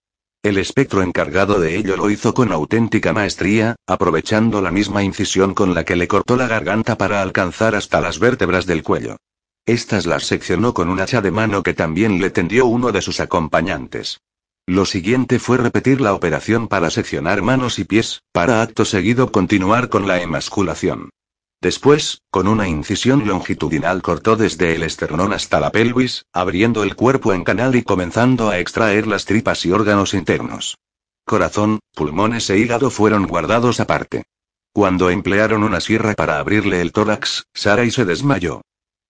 El 0.43 0.59
espectro 0.59 1.01
encargado 1.01 1.59
de 1.59 1.77
ello 1.77 1.97
lo 1.97 2.11
hizo 2.11 2.35
con 2.35 2.51
auténtica 2.51 3.11
maestría, 3.11 3.75
aprovechando 3.87 4.61
la 4.61 4.69
misma 4.69 5.01
incisión 5.01 5.55
con 5.55 5.73
la 5.73 5.83
que 5.83 5.95
le 5.95 6.07
cortó 6.07 6.37
la 6.37 6.47
garganta 6.47 6.99
para 6.99 7.23
alcanzar 7.23 7.73
hasta 7.73 8.01
las 8.01 8.19
vértebras 8.19 8.67
del 8.67 8.83
cuello. 8.83 9.17
Estas 9.65 10.05
las 10.05 10.25
seccionó 10.25 10.75
con 10.75 10.89
un 10.89 10.99
hacha 10.99 11.21
de 11.21 11.31
mano 11.31 11.63
que 11.63 11.73
también 11.73 12.21
le 12.21 12.29
tendió 12.29 12.67
uno 12.67 12.91
de 12.91 13.01
sus 13.01 13.19
acompañantes. 13.19 14.19
Lo 14.67 14.85
siguiente 14.85 15.37
fue 15.37 15.57
repetir 15.57 16.01
la 16.01 16.13
operación 16.13 16.67
para 16.67 16.89
seccionar 16.89 17.43
manos 17.43 17.77
y 17.77 17.83
pies, 17.83 18.23
para 18.31 18.63
acto 18.63 18.83
seguido 18.83 19.31
continuar 19.31 19.89
con 19.89 20.07
la 20.07 20.21
emasculación. 20.21 21.11
Después, 21.61 22.21
con 22.31 22.47
una 22.47 22.67
incisión 22.67 23.27
longitudinal 23.27 24.01
cortó 24.01 24.35
desde 24.35 24.75
el 24.75 24.83
esternón 24.83 25.33
hasta 25.33 25.59
la 25.59 25.71
pelvis, 25.71 26.25
abriendo 26.33 26.83
el 26.83 26.95
cuerpo 26.95 27.33
en 27.33 27.43
canal 27.43 27.75
y 27.75 27.83
comenzando 27.83 28.49
a 28.49 28.59
extraer 28.59 29.05
las 29.05 29.25
tripas 29.25 29.65
y 29.65 29.71
órganos 29.71 30.15
internos. 30.15 30.77
Corazón, 31.25 31.79
pulmones 31.93 32.49
e 32.49 32.57
hígado 32.57 32.89
fueron 32.89 33.27
guardados 33.27 33.79
aparte. 33.79 34.23
Cuando 34.73 35.09
emplearon 35.09 35.63
una 35.63 35.79
sierra 35.79 36.13
para 36.15 36.39
abrirle 36.39 36.81
el 36.81 36.91
tórax, 36.91 37.45
Sarai 37.53 37.91
se 37.91 38.03
desmayó. 38.03 38.61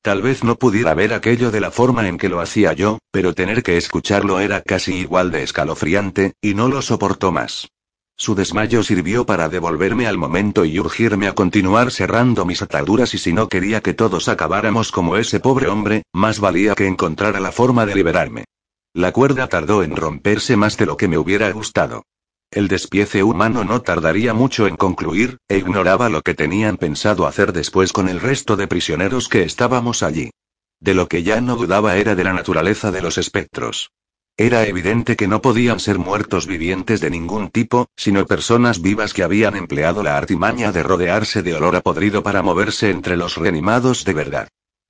Tal 0.05 0.21
vez 0.21 0.43
no 0.43 0.55
pudiera 0.55 0.93
ver 0.93 1.15
aquello 1.15 1.49
de 1.49 1.59
la 1.59 1.71
forma 1.71 2.07
en 2.07 2.19
que 2.19 2.29
lo 2.29 2.39
hacía 2.39 2.73
yo, 2.73 2.99
pero 3.09 3.33
tener 3.33 3.63
que 3.63 3.75
escucharlo 3.75 4.39
era 4.39 4.61
casi 4.61 4.93
igual 4.93 5.31
de 5.31 5.41
escalofriante, 5.41 6.33
y 6.43 6.53
no 6.53 6.67
lo 6.67 6.83
soportó 6.83 7.31
más. 7.31 7.69
Su 8.15 8.35
desmayo 8.35 8.83
sirvió 8.83 9.25
para 9.25 9.49
devolverme 9.49 10.05
al 10.05 10.19
momento 10.19 10.63
y 10.63 10.79
urgirme 10.79 11.27
a 11.27 11.33
continuar 11.33 11.89
cerrando 11.89 12.45
mis 12.45 12.61
ataduras 12.61 13.15
y 13.15 13.17
si 13.17 13.33
no 13.33 13.49
quería 13.49 13.81
que 13.81 13.95
todos 13.95 14.27
acabáramos 14.27 14.91
como 14.91 15.17
ese 15.17 15.39
pobre 15.39 15.69
hombre, 15.69 16.03
más 16.13 16.39
valía 16.39 16.75
que 16.75 16.85
encontrara 16.85 17.39
la 17.39 17.51
forma 17.51 17.87
de 17.87 17.95
liberarme. 17.95 18.45
La 18.93 19.11
cuerda 19.11 19.47
tardó 19.47 19.81
en 19.81 19.95
romperse 19.95 20.55
más 20.55 20.77
de 20.77 20.85
lo 20.85 20.97
que 20.97 21.07
me 21.07 21.17
hubiera 21.17 21.49
gustado. 21.49 22.03
El 22.51 22.67
despiece 22.67 23.23
humano 23.23 23.63
no 23.63 23.81
tardaría 23.81 24.33
mucho 24.33 24.67
en 24.67 24.77
concluir, 24.77 25.39
e 25.49 25.57
ignoraba 25.57 26.09
lo 26.09 26.21
que 26.21 26.33
tenían 26.33 26.77
pensado 26.77 27.27
hacer 27.27 27.51
después 27.51 27.91
con 27.91 28.07
el 28.07 28.21
resto 28.21 28.55
de 28.55 28.67
prisioneros 28.67 29.27
que 29.27 29.43
estábamos 29.43 30.03
allí. 30.03 30.31
De 30.79 30.93
lo 30.93 31.07
que 31.07 31.23
ya 31.23 31.41
no 31.41 31.55
dudaba 31.55 31.97
era 31.97 32.15
de 32.15 32.23
la 32.23 32.33
naturaleza 32.33 32.91
de 32.91 33.01
los 33.01 33.17
espectros. 33.17 33.91
Era 34.37 34.67
evidente 34.67 35.15
que 35.15 35.27
no 35.27 35.41
podían 35.41 35.79
ser 35.79 35.97
muertos 35.97 36.45
vivientes 36.45 36.99
de 36.99 37.09
ningún 37.09 37.49
tipo, 37.49 37.87
sino 37.95 38.25
personas 38.25 38.81
vivas 38.81 39.13
que 39.13 39.23
habían 39.23 39.55
empleado 39.55 40.03
la 40.03 40.17
artimaña 40.17 40.73
de 40.73 40.83
rodearse 40.83 41.41
de 41.41 41.53
olor 41.53 41.77
a 41.77 41.81
podrido 41.81 42.21
para 42.21 42.41
moverse 42.41 42.89
entre 42.89 43.15
los 43.15 43.37
reanimados 43.37 44.03
de 44.03 44.13
verdad. 44.13 44.47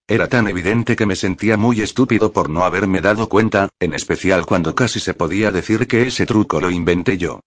Era 0.07 0.27
tan 0.27 0.47
evidente 0.47 0.95
que 0.95 1.07
me 1.07 1.15
sentía 1.15 1.57
muy 1.57 1.81
estúpido 1.81 2.31
por 2.31 2.47
no 2.47 2.63
haberme 2.63 3.01
dado 3.01 3.27
cuenta, 3.27 3.69
en 3.79 3.95
especial 3.95 4.45
cuando 4.45 4.75
casi 4.75 4.99
se 4.99 5.15
podía 5.15 5.49
decir 5.49 5.87
que 5.87 6.03
ese 6.03 6.27
truco 6.27 6.61
lo 6.61 6.69
inventé 6.69 7.17
yo. 7.17 7.39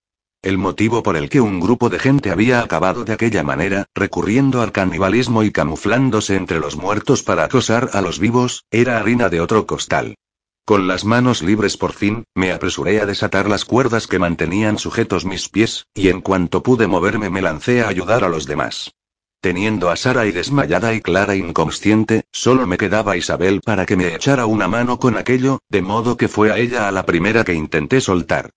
El 0.43 0.59
motivo 0.59 1.05
por 1.05 1.17
el 1.17 1.29
que 1.29 1.41
un 1.41 1.61
grupo 1.61 1.89
de 1.89 2.01
gente 2.01 2.33
había 2.33 2.61
acabado 2.61 3.05
de 3.05 3.13
aquella 3.13 3.45
manera, 3.45 3.87
recurriendo 3.95 4.61
al 4.61 4.73
canibalismo 4.73 5.45
y 5.45 5.53
camuflándose 5.53 6.35
entre 6.35 6.59
los 6.59 6.77
muertos 6.77 7.23
para 7.23 7.45
acosar 7.45 7.91
a 7.93 8.01
los 8.01 8.19
vivos, 8.19 8.65
era 8.73 8.99
harina 8.99 9.29
de 9.29 9.41
otro 9.41 9.65
costal. 9.67 10.17
Con 10.65 10.89
las 10.89 11.05
manos 11.05 11.43
libres 11.43 11.77
por 11.77 11.93
fin, 11.93 12.25
me 12.35 12.51
apresuré 12.51 13.01
a 13.01 13.07
desatar 13.07 13.49
las 13.49 13.65
cuerdas 13.65 14.09
que 14.09 14.19
mantenían 14.19 14.79
sujetos 14.79 15.25
mis 15.25 15.49
pies, 15.49 15.87
y 15.95 16.09
en 16.09 16.21
cuanto 16.21 16.63
pude 16.63 16.89
moverme 16.89 17.31
me 17.31 17.41
lancé 17.41 17.83
a 17.83 17.89
ayudar 17.89 18.25
a 18.25 18.29
los 18.29 18.47
demás. 18.47 18.93
Teniendo 19.41 19.89
a 19.91 19.97
Sara 19.97 20.27
y 20.27 20.33
desmayada 20.33 20.95
y 20.95 21.01
Clara 21.01 21.37
inconsciente, 21.37 22.25
solo 22.33 22.67
me 22.67 22.77
quedaba 22.77 23.17
Isabel 23.17 23.61
para 23.65 23.87
que 23.87 23.97
me 23.97 24.13
echara 24.13 24.47
una 24.47 24.67
mano 24.67 24.99
con 24.99 25.17
aquello, 25.17 25.61
de 25.69 25.81
modo 25.81 26.17
que 26.17 26.27
fue 26.27 26.51
a 26.51 26.59
ella 26.59 26.89
a 26.89 26.93
la 26.93 27.07
primera 27.07 27.45
que 27.45 27.55
intenté 27.55 28.01
soltar. 28.01 28.51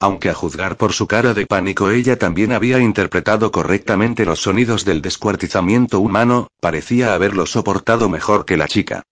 Aunque 0.00 0.30
a 0.30 0.34
juzgar 0.34 0.76
por 0.76 0.92
su 0.92 1.08
cara 1.08 1.34
de 1.34 1.46
pánico 1.46 1.90
ella 1.90 2.16
también 2.16 2.52
había 2.52 2.78
interpretado 2.78 3.50
correctamente 3.50 4.24
los 4.24 4.40
sonidos 4.40 4.84
del 4.84 5.02
descuartizamiento 5.02 5.98
humano, 5.98 6.46
parecía 6.60 7.14
haberlo 7.14 7.46
soportado 7.46 8.08
mejor 8.08 8.44
que 8.44 8.56
la 8.56 8.68
chica. 8.68 9.02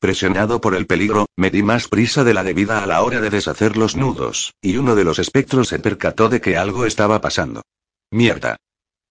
Presionado 0.00 0.60
por 0.60 0.74
el 0.74 0.86
peligro, 0.86 1.24
me 1.34 1.50
di 1.50 1.62
más 1.62 1.88
prisa 1.88 2.24
de 2.24 2.34
la 2.34 2.44
debida 2.44 2.82
a 2.82 2.86
la 2.86 3.02
hora 3.02 3.22
de 3.22 3.30
deshacer 3.30 3.78
los 3.78 3.96
nudos, 3.96 4.52
y 4.60 4.76
uno 4.76 4.94
de 4.94 5.04
los 5.04 5.18
espectros 5.18 5.68
se 5.68 5.78
percató 5.78 6.28
de 6.28 6.42
que 6.42 6.58
algo 6.58 6.84
estaba 6.84 7.22
pasando. 7.22 7.62
Mierda. 8.10 8.58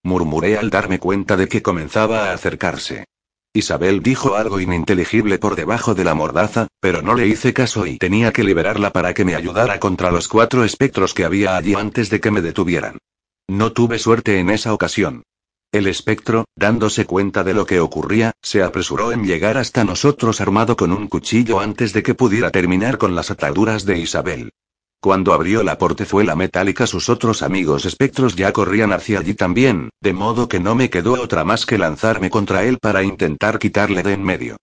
Murmuré 0.03 0.57
al 0.57 0.69
darme 0.69 0.99
cuenta 0.99 1.37
de 1.37 1.47
que 1.47 1.61
comenzaba 1.61 2.29
a 2.29 2.33
acercarse. 2.33 3.05
Isabel 3.53 4.03
dijo 4.03 4.35
algo 4.35 4.59
ininteligible 4.59 5.37
por 5.37 5.55
debajo 5.55 5.95
de 5.95 6.03
la 6.03 6.15
mordaza, 6.15 6.67
pero 6.79 7.01
no 7.01 7.13
le 7.13 7.27
hice 7.27 7.53
caso 7.53 7.85
y 7.85 7.97
tenía 7.97 8.33
que 8.33 8.43
liberarla 8.43 8.91
para 8.91 9.13
que 9.13 9.25
me 9.25 9.35
ayudara 9.35 9.79
contra 9.79 10.11
los 10.11 10.27
cuatro 10.27 10.63
espectros 10.63 11.13
que 11.13 11.23
había 11.23 11.55
allí 11.55 11.75
antes 11.75 12.09
de 12.09 12.19
que 12.19 12.31
me 12.31 12.41
detuvieran. 12.41 12.97
No 13.47 13.71
tuve 13.71 13.99
suerte 13.99 14.39
en 14.39 14.49
esa 14.49 14.73
ocasión. 14.73 15.23
El 15.71 15.87
espectro, 15.87 16.45
dándose 16.55 17.05
cuenta 17.05 17.43
de 17.43 17.53
lo 17.53 17.65
que 17.65 17.79
ocurría, 17.79 18.33
se 18.41 18.61
apresuró 18.61 19.11
en 19.11 19.25
llegar 19.25 19.57
hasta 19.57 19.83
nosotros 19.83 20.41
armado 20.41 20.75
con 20.75 20.91
un 20.91 21.07
cuchillo 21.07 21.59
antes 21.59 21.93
de 21.93 22.03
que 22.03 22.13
pudiera 22.13 22.51
terminar 22.51 22.97
con 22.97 23.15
las 23.15 23.31
ataduras 23.31 23.85
de 23.85 23.99
Isabel. 23.99 24.51
Cuando 25.03 25.33
abrió 25.33 25.63
la 25.63 25.77
portezuela 25.77 26.33
metálica 26.33 26.87
sus 26.87 27.09
otros 27.09 27.43
amigos 27.43 27.83
espectros 27.83 28.37
ya 28.37 28.53
corrían 28.53 28.93
hacia 28.93 29.19
allí 29.19 29.33
también, 29.33 29.89
de 29.99 30.13
modo 30.13 30.47
que 30.47 30.61
no 30.61 30.75
me 30.75 30.89
quedó 30.89 31.21
otra 31.21 31.43
más 31.43 31.65
que 31.65 31.77
lanzarme 31.77 32.29
contra 32.29 32.63
él 32.63 32.77
para 32.79 33.03
intentar 33.03 33.59
quitarle 33.59 34.01
de 34.01 34.13
en 34.13 34.23
medio. 34.23 34.55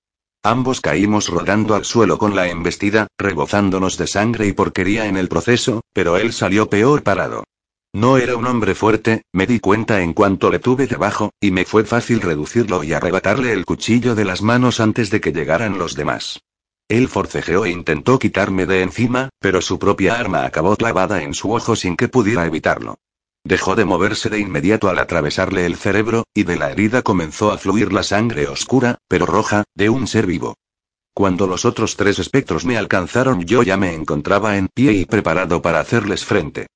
Ambos 0.42 0.80
caímos 0.80 1.28
rodando 1.28 1.74
al 1.74 1.84
suelo 1.84 2.16
con 2.16 2.34
la 2.34 2.48
embestida, 2.48 3.06
rebozándonos 3.18 3.98
de 3.98 4.06
sangre 4.06 4.46
y 4.46 4.54
porquería 4.54 5.08
en 5.08 5.18
el 5.18 5.28
proceso, 5.28 5.82
pero 5.92 6.16
él 6.16 6.32
salió 6.32 6.70
peor 6.70 7.02
parado. 7.02 7.44
No 7.92 8.16
era 8.16 8.34
un 8.34 8.46
hombre 8.46 8.74
fuerte, 8.74 9.24
me 9.34 9.46
di 9.46 9.60
cuenta 9.60 10.00
en 10.00 10.14
cuanto 10.14 10.50
le 10.50 10.58
tuve 10.58 10.86
debajo, 10.86 11.32
y 11.38 11.50
me 11.50 11.66
fue 11.66 11.84
fácil 11.84 12.22
reducirlo 12.22 12.82
y 12.82 12.94
arrebatarle 12.94 13.52
el 13.52 13.66
cuchillo 13.66 14.14
de 14.14 14.24
las 14.24 14.40
manos 14.40 14.80
antes 14.80 15.10
de 15.10 15.20
que 15.20 15.32
llegaran 15.32 15.76
los 15.76 15.96
demás. 15.96 16.40
Él 16.90 17.06
forcejeó 17.06 17.66
e 17.66 17.70
intentó 17.70 18.18
quitarme 18.18 18.66
de 18.66 18.82
encima, 18.82 19.28
pero 19.38 19.62
su 19.62 19.78
propia 19.78 20.18
arma 20.18 20.44
acabó 20.44 20.76
clavada 20.76 21.22
en 21.22 21.34
su 21.34 21.52
ojo 21.52 21.76
sin 21.76 21.96
que 21.96 22.08
pudiera 22.08 22.44
evitarlo. 22.44 22.98
Dejó 23.44 23.76
de 23.76 23.84
moverse 23.84 24.28
de 24.28 24.40
inmediato 24.40 24.88
al 24.88 24.98
atravesarle 24.98 25.66
el 25.66 25.76
cerebro, 25.76 26.24
y 26.34 26.42
de 26.42 26.56
la 26.56 26.72
herida 26.72 27.02
comenzó 27.02 27.52
a 27.52 27.58
fluir 27.58 27.92
la 27.92 28.02
sangre 28.02 28.48
oscura, 28.48 28.98
pero 29.06 29.24
roja, 29.24 29.62
de 29.76 29.88
un 29.88 30.08
ser 30.08 30.26
vivo. 30.26 30.56
Cuando 31.14 31.46
los 31.46 31.64
otros 31.64 31.94
tres 31.94 32.18
espectros 32.18 32.64
me 32.64 32.76
alcanzaron 32.76 33.44
yo 33.44 33.62
ya 33.62 33.76
me 33.76 33.94
encontraba 33.94 34.56
en 34.56 34.66
pie 34.66 34.92
y 34.92 35.04
preparado 35.04 35.62
para 35.62 35.78
hacerles 35.78 36.24
frente. 36.24 36.66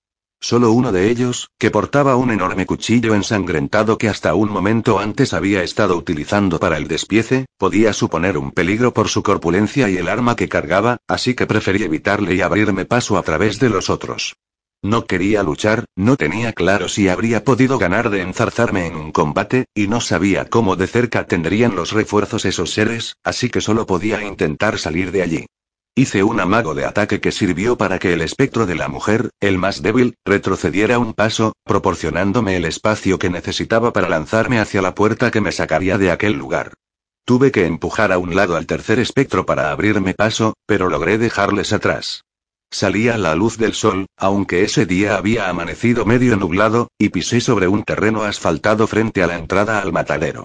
Solo 0.45 0.73
uno 0.73 0.93
de 0.93 1.09
ellos, 1.09 1.49
que 1.59 1.71
portaba 1.71 2.17
un 2.17 2.31
enorme 2.31 2.67
cuchillo 2.67 3.15
ensangrentado 3.15 3.97
que 3.97 4.11
hasta 4.11 4.35
un 4.35 4.51
momento 4.51 4.99
antes 4.99 5.33
había 5.33 5.63
estado 5.63 5.97
utilizando 5.97 6.61
para 6.61 6.77
el 6.77 6.87
despiece, 6.87 7.47
podía 7.57 7.95
suponer 7.95 8.37
un 8.37 8.51
peligro 8.51 8.93
por 8.93 9.09
su 9.09 9.23
corpulencia 9.23 9.89
y 9.89 9.97
el 9.97 10.07
arma 10.07 10.37
que 10.37 10.51
cargaba, 10.51 10.99
así 11.09 11.33
que 11.33 11.47
preferí 11.47 11.83
evitarle 11.83 12.35
y 12.35 12.43
abrirme 12.43 12.85
paso 12.85 13.17
a 13.17 13.23
través 13.23 13.59
de 13.59 13.71
los 13.71 13.89
otros. 13.89 14.37
No 14.83 15.07
quería 15.07 15.43
luchar, 15.43 15.87
no 15.97 16.19
tenía 16.19 16.53
claro 16.53 16.91
si 16.91 17.09
habría 17.09 17.43
podido 17.43 17.79
ganar 17.79 18.11
de 18.11 18.21
enzarzarme 18.21 18.85
en 18.85 18.97
un 18.97 19.13
combate, 19.13 19.65
y 19.75 19.89
no 19.89 20.03
sabía 20.03 20.45
cómo 20.45 20.77
de 20.77 20.89
cerca 20.89 21.27
tendrían 21.27 21.75
los 21.75 21.93
refuerzos 21.93 22.45
esos 22.45 22.71
seres, 22.71 23.17
así 23.25 23.49
que 23.49 23.63
solo 23.63 23.87
podía 23.87 24.23
intentar 24.23 24.79
salir 24.79 25.11
de 25.11 25.23
allí. 25.23 25.47
Hice 25.97 26.25
un 26.25 26.41
amago 26.41 26.75
de 26.75 26.87
ataque 26.87 27.21
que 27.21 27.31
sirvió 27.31 27.79
para 27.79 28.01
que 28.01 28.13
el 28.13 28.21
espectro 28.21 28.67
de 28.67 28.75
la 28.75 28.89
mujer, 28.89 29.31
el 29.39 29.59
más 29.59 29.81
débil, 29.81 30.17
retrocediera 30.25 30.99
un 30.99 31.15
paso, 31.15 31.53
proporcionándome 31.65 32.57
el 32.57 32.65
espacio 32.65 33.17
que 33.17 33.31
necesitaba 33.31 33.93
para 33.93 34.09
lanzarme 34.09 34.59
hacia 34.59 34.83
la 34.83 34.97
puerta 34.97 35.31
que 35.31 35.41
me 35.41 35.53
sacaría 35.53 35.97
de 35.97 36.11
aquel 36.11 36.33
lugar. 36.33 36.73
Tuve 37.25 37.53
que 37.53 37.67
empujar 37.67 38.11
a 38.11 38.19
un 38.19 38.35
lado 38.35 38.57
al 38.57 38.67
tercer 38.67 38.99
espectro 38.99 39.47
para 39.47 39.71
abrirme 39.71 40.15
paso, 40.15 40.55
pero 40.67 40.91
logré 40.91 41.17
dejarles 41.17 41.73
atrás. 41.73 42.25
Salía 42.73 43.17
la 43.17 43.37
luz 43.37 43.57
del 43.57 43.73
sol, 43.73 44.07
aunque 44.17 44.65
ese 44.65 44.87
día 44.87 45.17
había 45.17 45.49
amanecido 45.49 46.05
medio 46.05 46.37
nublado, 46.37 46.89
y 46.99 47.11
pisé 47.11 47.41
sobre 47.41 47.69
un 47.69 47.85
terreno 47.85 48.25
asfaltado 48.25 48.89
frente 48.89 49.23
a 49.23 49.29
la 49.29 49.37
entrada 49.37 49.79
al 49.79 49.93
matadero. 49.93 50.45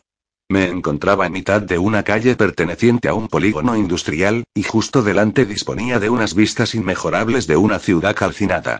Me 0.51 0.67
encontraba 0.67 1.27
en 1.27 1.33
mitad 1.33 1.61
de 1.61 1.77
una 1.77 2.01
calle 2.01 2.35
perteneciente 2.35 3.07
a 3.07 3.13
un 3.13 3.27
polígono 3.27 3.77
industrial, 3.77 4.45
y 4.55 4.63
justo 4.63 5.03
delante 5.03 5.45
disponía 5.45 5.99
de 5.99 6.09
unas 6.09 6.33
vistas 6.33 6.73
inmejorables 6.73 7.45
de 7.45 7.55
una 7.55 7.77
ciudad 7.77 8.15
calcinada. 8.15 8.79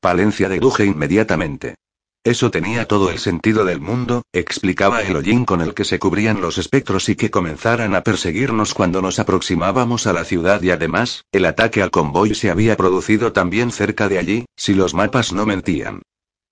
Palencia 0.00 0.48
deduje 0.48 0.86
inmediatamente. 0.86 1.74
Eso 2.24 2.50
tenía 2.50 2.88
todo 2.88 3.10
el 3.10 3.18
sentido 3.18 3.66
del 3.66 3.82
mundo, 3.82 4.22
explicaba 4.32 5.02
el 5.02 5.14
hollín 5.14 5.44
con 5.44 5.60
el 5.60 5.74
que 5.74 5.84
se 5.84 5.98
cubrían 5.98 6.40
los 6.40 6.56
espectros 6.56 7.10
y 7.10 7.16
que 7.16 7.30
comenzaran 7.30 7.94
a 7.94 8.02
perseguirnos 8.02 8.72
cuando 8.72 9.02
nos 9.02 9.18
aproximábamos 9.18 10.06
a 10.06 10.14
la 10.14 10.24
ciudad 10.24 10.62
y 10.62 10.70
además, 10.70 11.24
el 11.32 11.44
ataque 11.44 11.82
al 11.82 11.90
convoy 11.90 12.34
se 12.34 12.50
había 12.50 12.78
producido 12.78 13.34
también 13.34 13.72
cerca 13.72 14.08
de 14.08 14.18
allí, 14.18 14.46
si 14.56 14.72
los 14.72 14.94
mapas 14.94 15.34
no 15.34 15.44
mentían. 15.44 16.00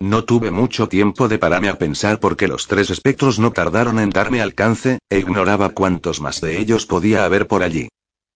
No 0.01 0.24
tuve 0.24 0.53
mucho 0.53 0.88
tiempo 0.88 1.26
de 1.26 1.38
pararme 1.38 1.68
a 1.68 1.76
pensar 1.76 2.20
porque 2.20 2.46
los 2.46 2.68
tres 2.68 2.88
espectros 2.90 3.40
no 3.40 3.51
tardaron 3.51 3.99
en 3.99 4.11
darme 4.11 4.40
alcance, 4.40 5.01
e 5.11 5.18
ignoraba 5.18 5.70
cuántos 5.70 6.20
más 6.20 6.40
de 6.40 6.59
ellos 6.61 6.86
podía 6.86 7.24
haber 7.24 7.49
por 7.49 7.64
allí. 7.64 7.88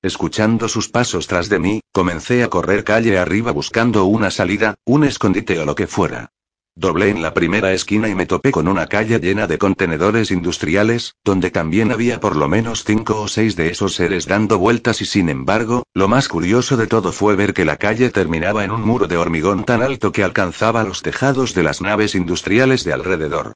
Escuchando 0.03 0.69
sus 0.69 0.89
pasos 0.89 1.29
tras 1.29 1.49
de 1.49 1.61
mí, 1.61 1.81
comencé 1.93 2.43
a 2.43 2.51
correr 2.51 2.83
calle 2.83 3.17
arriba 3.17 3.53
buscando 3.53 4.07
una 4.07 4.33
salida, 4.33 4.75
un 4.85 5.05
escondite 5.05 5.61
o 5.61 5.65
lo 5.65 5.77
que 5.77 5.87
fuera. 5.87 6.31
Doblé 6.75 7.11
en 7.11 7.21
la 7.21 7.35
primera 7.35 7.75
esquina 7.75 8.09
y 8.09 8.15
me 8.15 8.25
topé 8.25 8.51
con 8.51 8.67
una 8.67 8.87
calle 8.87 9.19
llena 9.19 9.47
de 9.47 9.59
contenedores 9.59 10.31
industriales, 10.31 11.17
donde 11.23 11.51
también 11.51 11.93
había 11.93 12.19
por 12.19 12.35
lo 12.35 12.49
menos 12.49 12.85
cinco 12.85 13.21
o 13.21 13.29
seis 13.29 13.57
de 13.57 13.69
esos 13.69 13.95
seres 13.95 14.27
dando 14.27 14.57
vueltas 14.57 15.03
y 15.03 15.05
sin 15.05 15.29
embargo, 15.29 15.83
lo 15.93 16.09
más 16.09 16.29
curioso 16.29 16.79
de 16.79 16.87
todo 16.87 17.13
fue 17.13 17.37
ver 17.37 17.53
que 17.53 17.67
la 17.67 17.77
calle 17.77 18.09
terminaba 18.09 18.65
en 18.65 18.71
un 18.71 18.81
muro 18.81 19.07
de 19.07 19.19
hormigón 19.19 19.65
tan 19.65 19.83
alto 19.83 20.13
que 20.13 20.25
alcanzaba 20.25 20.83
los 20.83 21.03
tejados 21.03 21.53
de 21.55 21.63
las 21.63 21.83
naves 21.83 22.15
industriales 22.15 22.85
de 22.85 22.95
alrededor. 22.95 23.53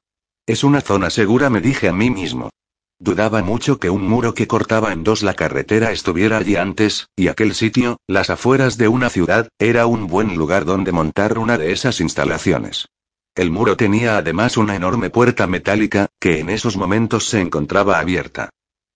Es 0.47 0.62
una 0.62 0.83
zona 0.83 1.09
segura, 1.09 1.49
me 1.49 1.62
dije 1.62 1.89
a 1.89 1.95
mí 1.95 2.11
mismo. 2.11 2.51
Dudaba 2.99 3.43
mucho 3.43 3.79
que 3.79 3.89
un 3.89 4.07
muro 4.07 4.35
que 4.35 4.47
cortaba 4.47 4.93
en 4.93 5.05
dos 5.05 5.23
la 5.23 5.33
carretera 5.33 5.91
estuviera 5.91 6.37
allí 6.37 6.57
antes, 6.57 7.09
y 7.17 7.29
aquel 7.29 7.55
sitio, 7.55 7.99
las 8.07 8.29
afueras 8.29 8.77
de 8.77 8.89
una 8.89 9.09
ciudad, 9.09 9.49
era 9.59 9.87
un 9.87 10.07
buen 10.07 10.37
lugar 10.37 10.67
donde 10.67 10.93
montar 10.93 11.39
una 11.39 11.57
de 11.57 11.73
esas 11.73 12.03
instalaciones. 12.03 12.89
El 13.37 13.51
muro 13.51 13.76
tenía 13.76 14.16
además 14.16 14.57
una 14.57 14.76
enorme 14.76 15.11
puerta 15.11 15.47
metálica, 15.47 16.07
que 16.18 16.41
en 16.41 16.49
esos 16.49 16.78
momentos 16.78 17.28
se 17.28 17.43
encontraba 17.43 17.99
abierta. 17.99 18.49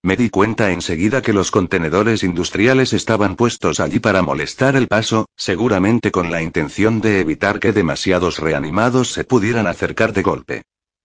Me 0.03 0.17
di 0.17 0.31
cuenta 0.31 0.71
enseguida 0.71 1.21
que 1.21 1.35
los 1.35 1.51
contenedores 1.51 2.23
industriales 2.23 2.95
estaban 2.95 3.37
puestos 3.37 3.81
allí 3.81 3.99
para 3.99 4.23
molestar 4.23 4.77
el 4.77 4.89
paso, 4.89 5.27
seguramente 5.37 6.11
con 6.11 6.31
la 6.31 6.41
intención 6.41 7.03
de 7.03 7.21
evitar 7.21 7.61
que 7.61 7.75
demasiados 7.75 8.39
reanimados 8.39 9.13
se 9.13 9.25
pudieran 9.25 9.67
acercar 9.67 10.15
de 10.15 10.23
golpe. 10.23 10.63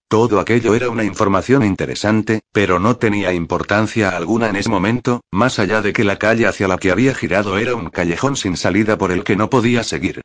Todo 0.07 0.39
aquello 0.39 0.73
era 0.73 0.89
una 0.89 1.03
información 1.03 1.65
interesante, 1.65 2.39
pero 2.53 2.79
no 2.79 2.95
tenía 2.95 3.33
importancia 3.33 4.15
alguna 4.15 4.47
en 4.47 4.55
ese 4.55 4.69
momento, 4.69 5.19
más 5.29 5.59
allá 5.59 5.81
de 5.81 5.91
que 5.91 6.05
la 6.05 6.17
calle 6.17 6.47
hacia 6.47 6.69
la 6.69 6.77
que 6.77 6.91
había 6.91 7.13
girado 7.13 7.57
era 7.57 7.75
un 7.75 7.89
callejón 7.89 8.37
sin 8.37 8.55
salida 8.55 8.97
por 8.97 9.11
el 9.11 9.25
que 9.25 9.35
no 9.35 9.49
podía 9.49 9.83
seguir. 9.83 10.21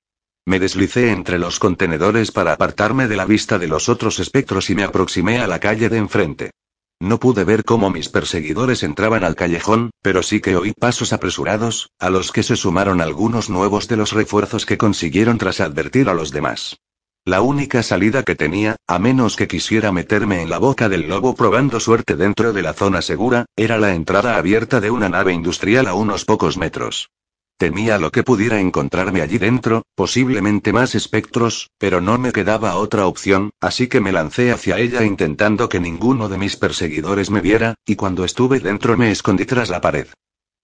Me 0.47 0.59
deslicé 0.59 1.11
entre 1.11 1.39
los 1.39 1.59
contenedores 1.59 2.33
para 2.33 2.55
apartarme 2.55 3.09
de 3.09 3.17
la 3.17 3.25
vista 3.25 3.59
de 3.59 3.69
los 3.69 3.89
otros 3.89 4.19
espectros 4.19 4.71
y 4.71 4.75
me 4.75 4.85
aproximé 4.85 5.39
a 5.39 5.47
la 5.47 5.61
calle 5.61 5.89
de 5.89 5.99
enfrente. 5.99 6.51
No 7.03 7.19
pude 7.19 7.45
ver 7.45 7.65
cómo 7.65 7.89
mis 7.89 8.09
perseguidores 8.11 8.83
entraban 8.83 9.25
al 9.25 9.35
callejón, 9.35 9.91
pero 10.03 10.23
sí 10.23 10.41
que 10.41 10.57
oí 10.57 10.73
pasos 10.73 11.13
apresurados, 11.15 11.91
a 11.99 12.11
los 12.11 12.31
que 12.31 12.43
se 12.43 12.57
sumaron 12.57 13.01
algunos 13.01 13.49
nuevos 13.49 13.89
de 13.89 13.97
los 13.97 14.13
refuerzos 14.13 14.67
que 14.67 14.77
consiguieron 14.77 15.39
tras 15.39 15.61
advertir 15.61 16.11
a 16.11 16.15
los 16.15 16.31
demás. 16.31 16.77
La 17.25 17.43
única 17.43 17.83
salida 17.83 18.23
que 18.23 18.35
tenía, 18.35 18.77
a 18.87 18.99
menos 18.99 19.37
que 19.37 19.49
quisiera 19.49 19.93
meterme 19.93 20.43
en 20.43 20.51
la 20.51 20.59
boca 20.59 20.89
del 20.89 21.09
lobo 21.09 21.35
probando 21.35 21.81
suerte 21.81 22.17
dentro 22.17 22.53
de 22.53 22.63
la 22.63 22.75
zona 22.75 23.03
segura, 23.03 23.47
era 23.57 23.79
la 23.79 23.95
entrada 23.95 24.37
abierta 24.37 24.81
de 24.81 24.91
una 24.91 25.09
nave 25.09 25.33
industrial 25.33 25.87
a 25.87 25.95
unos 25.95 26.25
pocos 26.25 26.57
metros. 26.57 27.11
Temía 27.61 27.99
lo 27.99 28.11
que 28.11 28.23
pudiera 28.23 28.59
encontrarme 28.59 29.21
allí 29.21 29.37
dentro, 29.37 29.83
posiblemente 29.95 30.73
más 30.73 30.95
espectros, 30.95 31.69
pero 31.77 32.01
no 32.01 32.17
me 32.17 32.33
quedaba 32.33 32.77
otra 32.77 33.07
opción, 33.07 33.51
así 33.61 33.87
que 33.87 34.01
me 34.01 34.13
lancé 34.13 34.51
hacia 34.51 34.79
ella 34.79 35.05
intentando 35.05 35.69
que 35.69 35.79
ninguno 35.79 36.31
de 36.31 36.39
mis 36.39 36.57
perseguidores 36.57 37.29
me 37.29 37.43
viera, 37.43 37.75
y 37.85 37.97
cuando 37.97 38.25
estuve 38.25 38.61
dentro 38.61 38.97
me 38.97 39.11
escondí 39.11 39.45
tras 39.45 39.69
la 39.69 39.83
pared. 39.83 40.07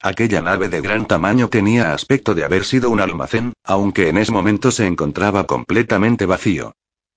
Aquella 0.00 0.40
nave 0.40 0.70
de 0.70 0.80
gran 0.80 1.06
tamaño 1.06 1.50
tenía 1.50 1.92
aspecto 1.92 2.34
de 2.34 2.44
haber 2.44 2.64
sido 2.64 2.88
un 2.88 3.00
almacén, 3.00 3.52
aunque 3.62 4.08
en 4.08 4.16
ese 4.16 4.32
momento 4.32 4.70
se 4.70 4.86
encontraba 4.86 5.44
completamente 5.46 6.24
vacío. 6.24 6.72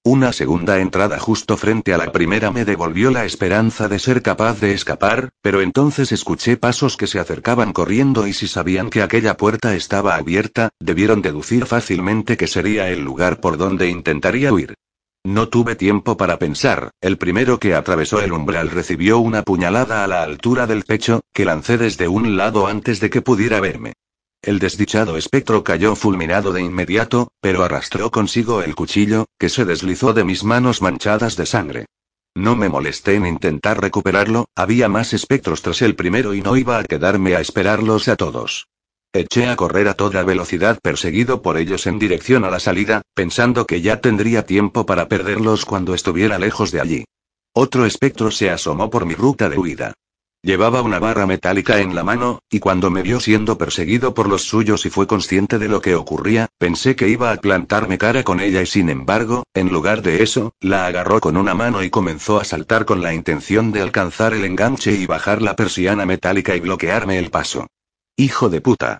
Una 0.05 0.31
segunda 0.31 0.79
entrada 0.79 1.19
justo 1.19 1.57
frente 1.57 1.93
a 1.93 1.97
la 1.97 2.13
primera 2.13 2.51
me 2.51 2.63
devolvió 2.63 3.11
la 3.11 3.25
esperanza 3.25 3.89
de 3.89 3.99
ser 3.99 4.21
capaz 4.21 4.61
de 4.61 4.71
escapar, 4.71 5.29
pero 5.41 5.61
entonces 5.61 6.13
escuché 6.13 6.55
pasos 6.55 6.95
que 6.95 7.05
se 7.05 7.19
acercaban 7.19 7.73
corriendo 7.73 8.25
y 8.25 8.31
si 8.31 8.47
sabían 8.47 8.89
que 8.89 9.01
aquella 9.01 9.35
puerta 9.35 9.75
estaba 9.75 10.15
abierta, 10.15 10.69
debieron 10.79 11.21
deducir 11.21 11.65
fácilmente 11.65 12.37
que 12.37 12.47
sería 12.47 12.89
el 12.89 13.01
lugar 13.03 13.41
por 13.41 13.57
donde 13.57 13.89
intentaría 13.89 14.53
huir. 14.53 14.75
No 15.25 15.49
tuve 15.49 15.75
tiempo 15.75 16.15
para 16.15 16.39
pensar, 16.39 16.91
el 17.01 17.17
primero 17.17 17.59
que 17.59 17.75
atravesó 17.75 18.21
el 18.21 18.31
umbral 18.31 18.69
recibió 18.69 19.19
una 19.19 19.43
puñalada 19.43 20.05
a 20.05 20.07
la 20.07 20.23
altura 20.23 20.65
del 20.65 20.85
pecho, 20.85 21.19
que 21.33 21.43
lancé 21.43 21.77
desde 21.77 22.07
un 22.07 22.37
lado 22.37 22.67
antes 22.67 23.01
de 23.01 23.09
que 23.09 23.21
pudiera 23.21 23.59
verme. 23.59 23.93
El 24.41 24.59
desdichado 24.59 25.17
espectro 25.17 25.65
cayó 25.65 25.95
fulminado 25.95 26.53
de 26.53 26.61
inmediato, 26.61 27.33
pero 27.41 27.63
arrastró 27.63 28.09
consigo 28.09 28.61
el 28.61 28.73
cuchillo, 28.73 29.25
que 29.37 29.49
se 29.49 29.65
deslizó 29.65 30.13
de 30.13 30.23
mis 30.23 30.45
manos 30.45 30.81
manchadas 30.81 31.35
de 31.35 31.45
sangre. 31.45 31.85
No 32.35 32.55
me 32.55 32.69
molesté 32.69 33.15
en 33.15 33.25
intentar 33.25 33.81
recuperarlo, 33.81 34.47
había 34.55 34.87
más 34.87 35.13
espectros 35.13 35.61
tras 35.61 35.81
el 35.81 35.95
primero 35.95 36.33
y 36.33 36.41
no 36.41 36.55
iba 36.55 36.79
a 36.79 36.85
quedarme 36.85 37.35
a 37.35 37.41
esperarlos 37.41 38.07
a 38.07 38.15
todos. 38.15 38.67
Eché 39.11 39.47
a 39.47 39.57
correr 39.57 39.89
a 39.89 39.95
toda 39.95 40.23
velocidad 40.23 40.79
perseguido 40.81 41.41
por 41.41 41.57
ellos 41.57 41.85
en 41.85 41.99
dirección 41.99 42.45
a 42.45 42.49
la 42.49 42.61
salida, 42.61 43.01
pensando 43.13 43.65
que 43.65 43.81
ya 43.81 43.99
tendría 43.99 44.45
tiempo 44.45 44.85
para 44.85 45.09
perderlos 45.09 45.65
cuando 45.65 45.93
estuviera 45.93 46.39
lejos 46.39 46.71
de 46.71 46.79
allí. 46.79 47.05
Otro 47.53 47.85
espectro 47.85 48.31
se 48.31 48.51
asomó 48.51 48.89
por 48.89 49.05
mi 49.05 49.15
ruta 49.15 49.49
de 49.49 49.57
huida. 49.57 49.93
Llevaba 50.41 50.81
una 50.81 50.99
barra 50.99 51.25
metálica 51.25 51.81
en 51.81 51.95
la 51.95 52.03
mano, 52.05 52.39
y 52.49 52.59
cuando 52.59 52.89
me 52.89 53.01
vio 53.01 53.19
siendo 53.19 53.57
perseguido 53.57 54.13
por 54.13 54.29
los 54.29 54.43
suyos 54.43 54.85
y 54.85 54.89
fue 54.89 55.05
consciente 55.05 55.59
de 55.59 55.67
lo 55.67 55.81
que 55.81 55.95
ocurría, 55.95 56.47
pensé 56.57 56.95
que 56.95 57.09
iba 57.09 57.31
a 57.31 57.35
plantarme 57.35 57.97
cara 57.97 58.23
con 58.23 58.39
ella 58.39 58.61
y 58.61 58.65
sin 58.65 58.89
embargo, 58.89 59.43
en 59.53 59.67
lugar 59.67 60.01
de 60.01 60.23
eso, 60.23 60.53
la 60.61 60.85
agarró 60.85 61.19
con 61.19 61.35
una 61.35 61.55
mano 61.55 61.83
y 61.83 61.89
comenzó 61.89 62.39
a 62.39 62.45
saltar 62.45 62.85
con 62.85 63.01
la 63.01 63.13
intención 63.13 63.73
de 63.73 63.81
alcanzar 63.81 64.33
el 64.33 64.45
enganche 64.45 64.93
y 64.93 65.05
bajar 65.05 65.41
la 65.41 65.57
persiana 65.57 66.05
metálica 66.05 66.55
y 66.55 66.61
bloquearme 66.61 67.19
el 67.19 67.31
paso. 67.31 67.67
Hijo 68.15 68.47
de 68.47 68.61
puta. 68.61 68.99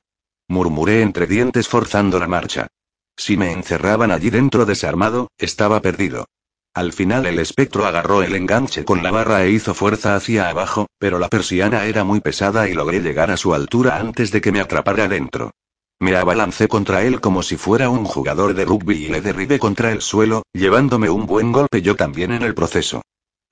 Murmuré 0.50 1.02
entre 1.04 1.26
dientes 1.26 1.70
forzando 1.70 2.20
la 2.20 2.28
marcha. 2.28 2.68
Si 3.16 3.38
me 3.38 3.54
encerraban 3.54 4.12
allí 4.12 4.30
dentro 4.30 4.66
desarmado, 4.66 5.30
estaba 5.38 5.82
perdido. 5.82 6.26
Al 6.74 6.93
final 6.93 7.26
el 7.26 7.39
espectro 7.39 7.86
agarró 7.86 8.22
el 8.22 8.36
enganche 8.36 8.86
con 8.86 9.01
la 9.01 9.11
barra 9.11 9.43
e 9.43 9.51
hizo 9.51 9.74
fuerza 9.74 10.15
hacia 10.15 10.49
abajo, 10.49 10.88
pero 10.99 11.17
la 11.17 11.28
persiana 11.28 11.86
era 11.86 12.03
muy 12.03 12.22
pesada 12.22 12.70
y 12.70 12.74
logré 12.74 13.01
llegar 13.01 13.32
a 13.32 13.38
su 13.38 13.53
altura 13.53 13.97
antes 13.97 14.32
de 14.32 14.39
que 14.39 14.51
me 14.51 14.59
atrapara 14.59 15.07
dentro. 15.07 15.51
Me 15.99 16.15
abalancé 16.15 16.67
contra 16.67 17.03
él 17.03 17.20
como 17.20 17.43
si 17.43 17.57
fuera 17.57 17.89
un 17.89 18.05
jugador 18.05 18.53
de 18.53 18.65
rugby 18.65 19.05
y 19.05 19.09
le 19.09 19.20
derribé 19.20 19.59
contra 19.59 19.91
el 19.91 20.01
suelo, 20.01 20.43
llevándome 20.53 21.09
un 21.09 21.26
buen 21.26 21.51
golpe 21.51 21.82
yo 21.82 21.95
también 21.95 22.32
en 22.32 22.43
el 22.43 22.55
proceso. 22.55 23.01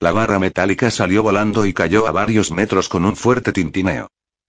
La 0.00 0.12
barra 0.12 0.38
metálica 0.38 0.90
salió 0.90 1.22
volando 1.22 1.66
y 1.66 1.74
cayó 1.74 2.06
a 2.06 2.12
varios 2.12 2.52
metros 2.52 2.88
con 2.88 3.04
un 3.04 3.16
fuerte 3.16 3.52
tintineo. 3.52 4.08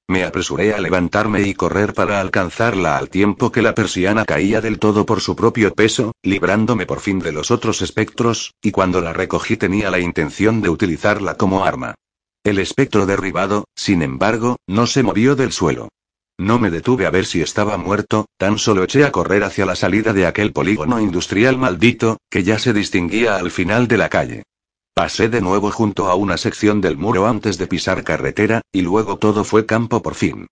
Me 0.09 0.23
apresuré 0.23 0.73
a 0.73 0.79
levantarme 0.79 1.43
y 1.43 1.53
correr 1.53 1.93
para 1.93 2.19
alcanzarla 2.19 2.97
al 2.97 3.09
tiempo 3.09 3.51
que 3.51 3.61
la 3.61 3.75
persiana 3.75 4.25
caía 4.25 4.59
del 4.59 4.79
todo 4.79 5.05
por 5.05 5.21
su 5.21 5.35
propio 5.35 5.71
peso, 5.75 6.13
librándome 6.23 6.87
por 6.87 6.99
fin 6.99 7.19
de 7.19 7.31
los 7.31 7.51
otros 7.51 7.83
espectros, 7.83 8.55
y 8.59 8.71
cuando 8.71 9.01
la 9.01 9.13
recogí 9.13 9.55
tenía 9.55 9.91
la 9.91 9.99
intención 9.99 10.63
de 10.63 10.69
utilizarla 10.69 11.35
como 11.35 11.63
arma. 11.63 11.93
El 12.43 12.57
espectro 12.57 13.05
derribado, 13.05 13.65
sin 13.75 14.01
embargo, 14.01 14.55
no 14.65 14.87
se 14.87 15.03
movió 15.03 15.35
del 15.35 15.51
suelo. 15.51 15.89
No 16.39 16.57
me 16.57 16.71
detuve 16.71 17.05
a 17.05 17.11
ver 17.11 17.27
si 17.27 17.43
estaba 17.43 17.77
muerto, 17.77 18.25
tan 18.39 18.57
solo 18.57 18.85
eché 18.85 19.05
a 19.05 19.11
correr 19.11 19.43
hacia 19.43 19.67
la 19.67 19.75
salida 19.75 20.11
de 20.11 20.25
aquel 20.25 20.53
polígono 20.53 20.99
industrial 20.99 21.59
maldito, 21.59 22.17
que 22.31 22.43
ya 22.43 22.57
se 22.57 22.73
distinguía 22.73 23.35
al 23.35 23.51
final 23.51 23.87
de 23.87 23.97
la 23.97 24.09
calle. 24.09 24.43
Pasé 24.93 25.29
de 25.29 25.41
nuevo 25.41 25.71
junto 25.71 26.09
a 26.09 26.15
una 26.15 26.37
sección 26.37 26.81
del 26.81 26.97
muro 26.97 27.27
antes 27.27 27.57
de 27.57 27.67
pisar 27.67 28.03
carretera, 28.03 28.61
y 28.71 28.81
luego 28.81 29.17
todo 29.17 29.43
fue 29.43 29.65
campo 29.65 30.01
por 30.01 30.15
fin. 30.15 30.47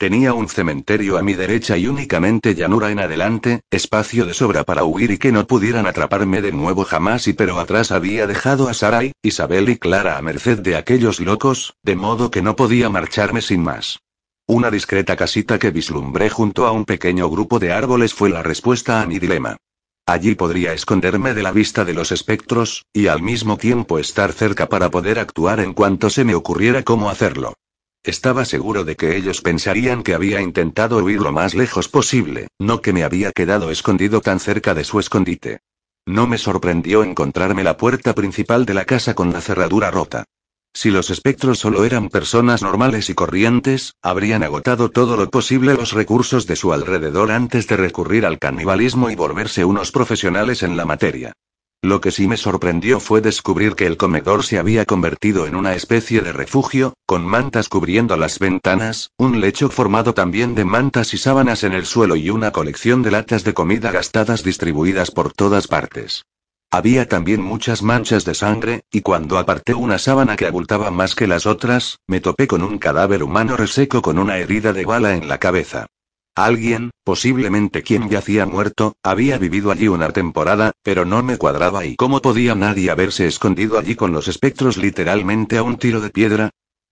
Tenía 0.00 0.32
un 0.32 0.48
cementerio 0.48 1.18
a 1.18 1.22
mi 1.22 1.34
derecha 1.34 1.76
y 1.76 1.86
únicamente 1.86 2.54
llanura 2.54 2.90
en 2.90 3.00
adelante, 3.00 3.60
espacio 3.70 4.24
de 4.24 4.32
sobra 4.32 4.64
para 4.64 4.84
huir 4.84 5.10
y 5.10 5.18
que 5.18 5.30
no 5.30 5.46
pudieran 5.46 5.86
atraparme 5.86 6.40
de 6.40 6.52
nuevo 6.52 6.84
jamás 6.84 7.28
y 7.28 7.34
pero 7.34 7.60
atrás 7.60 7.92
había 7.92 8.26
dejado 8.26 8.70
a 8.70 8.72
Sarai, 8.72 9.12
Isabel 9.22 9.68
y 9.68 9.76
Clara 9.76 10.16
a 10.16 10.22
merced 10.22 10.60
de 10.60 10.76
aquellos 10.76 11.20
locos, 11.20 11.74
de 11.82 11.96
modo 11.96 12.30
que 12.30 12.40
no 12.40 12.56
podía 12.56 12.88
marcharme 12.88 13.42
sin 13.42 13.62
más. 13.62 13.98
Una 14.46 14.70
discreta 14.70 15.16
casita 15.16 15.58
que 15.58 15.70
vislumbré 15.70 16.30
junto 16.30 16.66
a 16.66 16.72
un 16.72 16.86
pequeño 16.86 17.28
grupo 17.28 17.58
de 17.58 17.72
árboles 17.72 18.14
fue 18.14 18.30
la 18.30 18.42
respuesta 18.42 19.02
a 19.02 19.06
mi 19.06 19.18
dilema. 19.18 19.58
Allí 20.10 20.34
podría 20.34 20.72
esconderme 20.72 21.34
de 21.34 21.42
la 21.44 21.52
vista 21.52 21.84
de 21.84 21.94
los 21.94 22.10
espectros, 22.10 22.84
y 22.92 23.06
al 23.06 23.22
mismo 23.22 23.56
tiempo 23.56 24.00
estar 24.00 24.32
cerca 24.32 24.68
para 24.68 24.90
poder 24.90 25.20
actuar 25.20 25.60
en 25.60 25.72
cuanto 25.72 26.10
se 26.10 26.24
me 26.24 26.34
ocurriera 26.34 26.82
cómo 26.82 27.10
hacerlo. 27.10 27.54
Estaba 28.02 28.44
seguro 28.44 28.82
de 28.82 28.96
que 28.96 29.16
ellos 29.16 29.40
pensarían 29.40 30.02
que 30.02 30.14
había 30.14 30.40
intentado 30.40 30.96
huir 30.96 31.20
lo 31.20 31.30
más 31.30 31.54
lejos 31.54 31.86
posible, 31.88 32.48
no 32.58 32.82
que 32.82 32.92
me 32.92 33.04
había 33.04 33.30
quedado 33.30 33.70
escondido 33.70 34.20
tan 34.20 34.40
cerca 34.40 34.74
de 34.74 34.82
su 34.82 34.98
escondite. 34.98 35.60
No 36.06 36.26
me 36.26 36.38
sorprendió 36.38 37.04
encontrarme 37.04 37.62
la 37.62 37.76
puerta 37.76 38.12
principal 38.12 38.66
de 38.66 38.74
la 38.74 38.86
casa 38.86 39.14
con 39.14 39.32
la 39.32 39.40
cerradura 39.40 39.92
rota. 39.92 40.24
Si 40.72 40.90
los 40.90 41.10
espectros 41.10 41.58
solo 41.58 41.84
eran 41.84 42.08
personas 42.08 42.62
normales 42.62 43.10
y 43.10 43.14
corrientes, 43.14 43.94
habrían 44.02 44.42
agotado 44.42 44.88
todo 44.88 45.16
lo 45.16 45.28
posible 45.28 45.74
los 45.74 45.92
recursos 45.92 46.46
de 46.46 46.56
su 46.56 46.72
alrededor 46.72 47.32
antes 47.32 47.66
de 47.66 47.76
recurrir 47.76 48.24
al 48.24 48.38
canibalismo 48.38 49.10
y 49.10 49.16
volverse 49.16 49.64
unos 49.64 49.90
profesionales 49.90 50.62
en 50.62 50.76
la 50.76 50.84
materia. 50.84 51.32
Lo 51.82 52.00
que 52.00 52.10
sí 52.10 52.28
me 52.28 52.36
sorprendió 52.36 53.00
fue 53.00 53.20
descubrir 53.20 53.74
que 53.74 53.86
el 53.86 53.96
comedor 53.96 54.44
se 54.44 54.58
había 54.58 54.84
convertido 54.84 55.46
en 55.46 55.56
una 55.56 55.74
especie 55.74 56.20
de 56.20 56.32
refugio, 56.32 56.92
con 57.06 57.24
mantas 57.24 57.68
cubriendo 57.68 58.16
las 58.16 58.38
ventanas, 58.38 59.10
un 59.16 59.40
lecho 59.40 59.70
formado 59.70 60.12
también 60.12 60.54
de 60.54 60.66
mantas 60.66 61.14
y 61.14 61.18
sábanas 61.18 61.64
en 61.64 61.72
el 61.72 61.86
suelo 61.86 62.16
y 62.16 62.30
una 62.30 62.52
colección 62.52 63.02
de 63.02 63.10
latas 63.10 63.44
de 63.44 63.54
comida 63.54 63.92
gastadas 63.92 64.44
distribuidas 64.44 65.10
por 65.10 65.32
todas 65.32 65.68
partes. 65.68 66.24
Había 66.72 67.08
también 67.08 67.42
muchas 67.42 67.82
manchas 67.82 68.24
de 68.24 68.34
sangre, 68.34 68.82
y 68.92 69.00
cuando 69.00 69.38
aparté 69.38 69.74
una 69.74 69.98
sábana 69.98 70.36
que 70.36 70.46
abultaba 70.46 70.92
más 70.92 71.16
que 71.16 71.26
las 71.26 71.44
otras, 71.44 71.98
me 72.06 72.20
topé 72.20 72.46
con 72.46 72.62
un 72.62 72.78
cadáver 72.78 73.24
humano 73.24 73.56
reseco 73.56 74.02
con 74.02 74.20
una 74.20 74.38
herida 74.38 74.72
de 74.72 74.84
bala 74.84 75.16
en 75.16 75.26
la 75.26 75.38
cabeza. 75.38 75.86
Alguien, 76.36 76.90
posiblemente 77.02 77.82
quien 77.82 78.08
yacía 78.08 78.46
muerto, 78.46 78.94
había 79.02 79.36
vivido 79.36 79.72
allí 79.72 79.88
una 79.88 80.10
temporada, 80.10 80.70
pero 80.84 81.04
no 81.04 81.24
me 81.24 81.38
cuadraba 81.38 81.84
y 81.84 81.96
cómo 81.96 82.22
podía 82.22 82.54
nadie 82.54 82.90
haberse 82.90 83.26
escondido 83.26 83.76
allí 83.76 83.96
con 83.96 84.12
los 84.12 84.28
espectros 84.28 84.76
literalmente 84.76 85.58
a 85.58 85.64
un 85.64 85.76
tiro 85.76 86.00
de 86.00 86.10
piedra. 86.10 86.50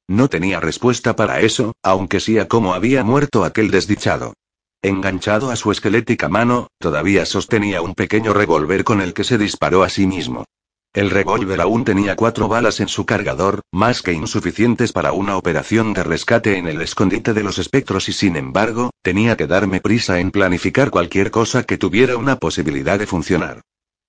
No 0.08 0.28
tenía 0.28 0.58
respuesta 0.58 1.14
para 1.14 1.40
eso, 1.40 1.72
aunque 1.84 2.18
sí 2.18 2.38
a 2.40 2.48
cómo 2.48 2.74
había 2.74 3.04
muerto 3.04 3.44
aquel 3.44 3.70
desdichado. 3.70 4.34
Enganchado 4.80 5.50
a 5.50 5.56
su 5.56 5.72
esquelética 5.72 6.28
mano, 6.28 6.68
todavía 6.78 7.26
sostenía 7.26 7.82
un 7.82 7.94
pequeño 7.94 8.32
revólver 8.32 8.84
con 8.84 9.00
el 9.00 9.12
que 9.12 9.24
se 9.24 9.36
disparó 9.36 9.82
a 9.82 9.88
sí 9.88 10.06
mismo. 10.06 10.44
El 10.94 11.10
revólver 11.10 11.60
aún 11.60 11.84
tenía 11.84 12.14
cuatro 12.14 12.46
balas 12.46 12.78
en 12.78 12.86
su 12.86 13.04
cargador, 13.04 13.62
más 13.72 14.02
que 14.02 14.12
insuficientes 14.12 14.92
para 14.92 15.12
una 15.12 15.36
operación 15.36 15.94
de 15.94 16.04
rescate 16.04 16.58
en 16.58 16.68
el 16.68 16.80
escondite 16.80 17.34
de 17.34 17.42
los 17.42 17.58
espectros 17.58 18.08
y 18.08 18.12
sin 18.12 18.36
embargo, 18.36 18.90
tenía 19.02 19.36
que 19.36 19.48
darme 19.48 19.80
prisa 19.80 20.20
en 20.20 20.30
planificar 20.30 20.90
cualquier 20.90 21.32
cosa 21.32 21.64
que 21.64 21.76
tuviera 21.76 22.16
una 22.16 22.36
posibilidad 22.36 23.00
de 23.00 23.06
funcionar. 23.06 23.62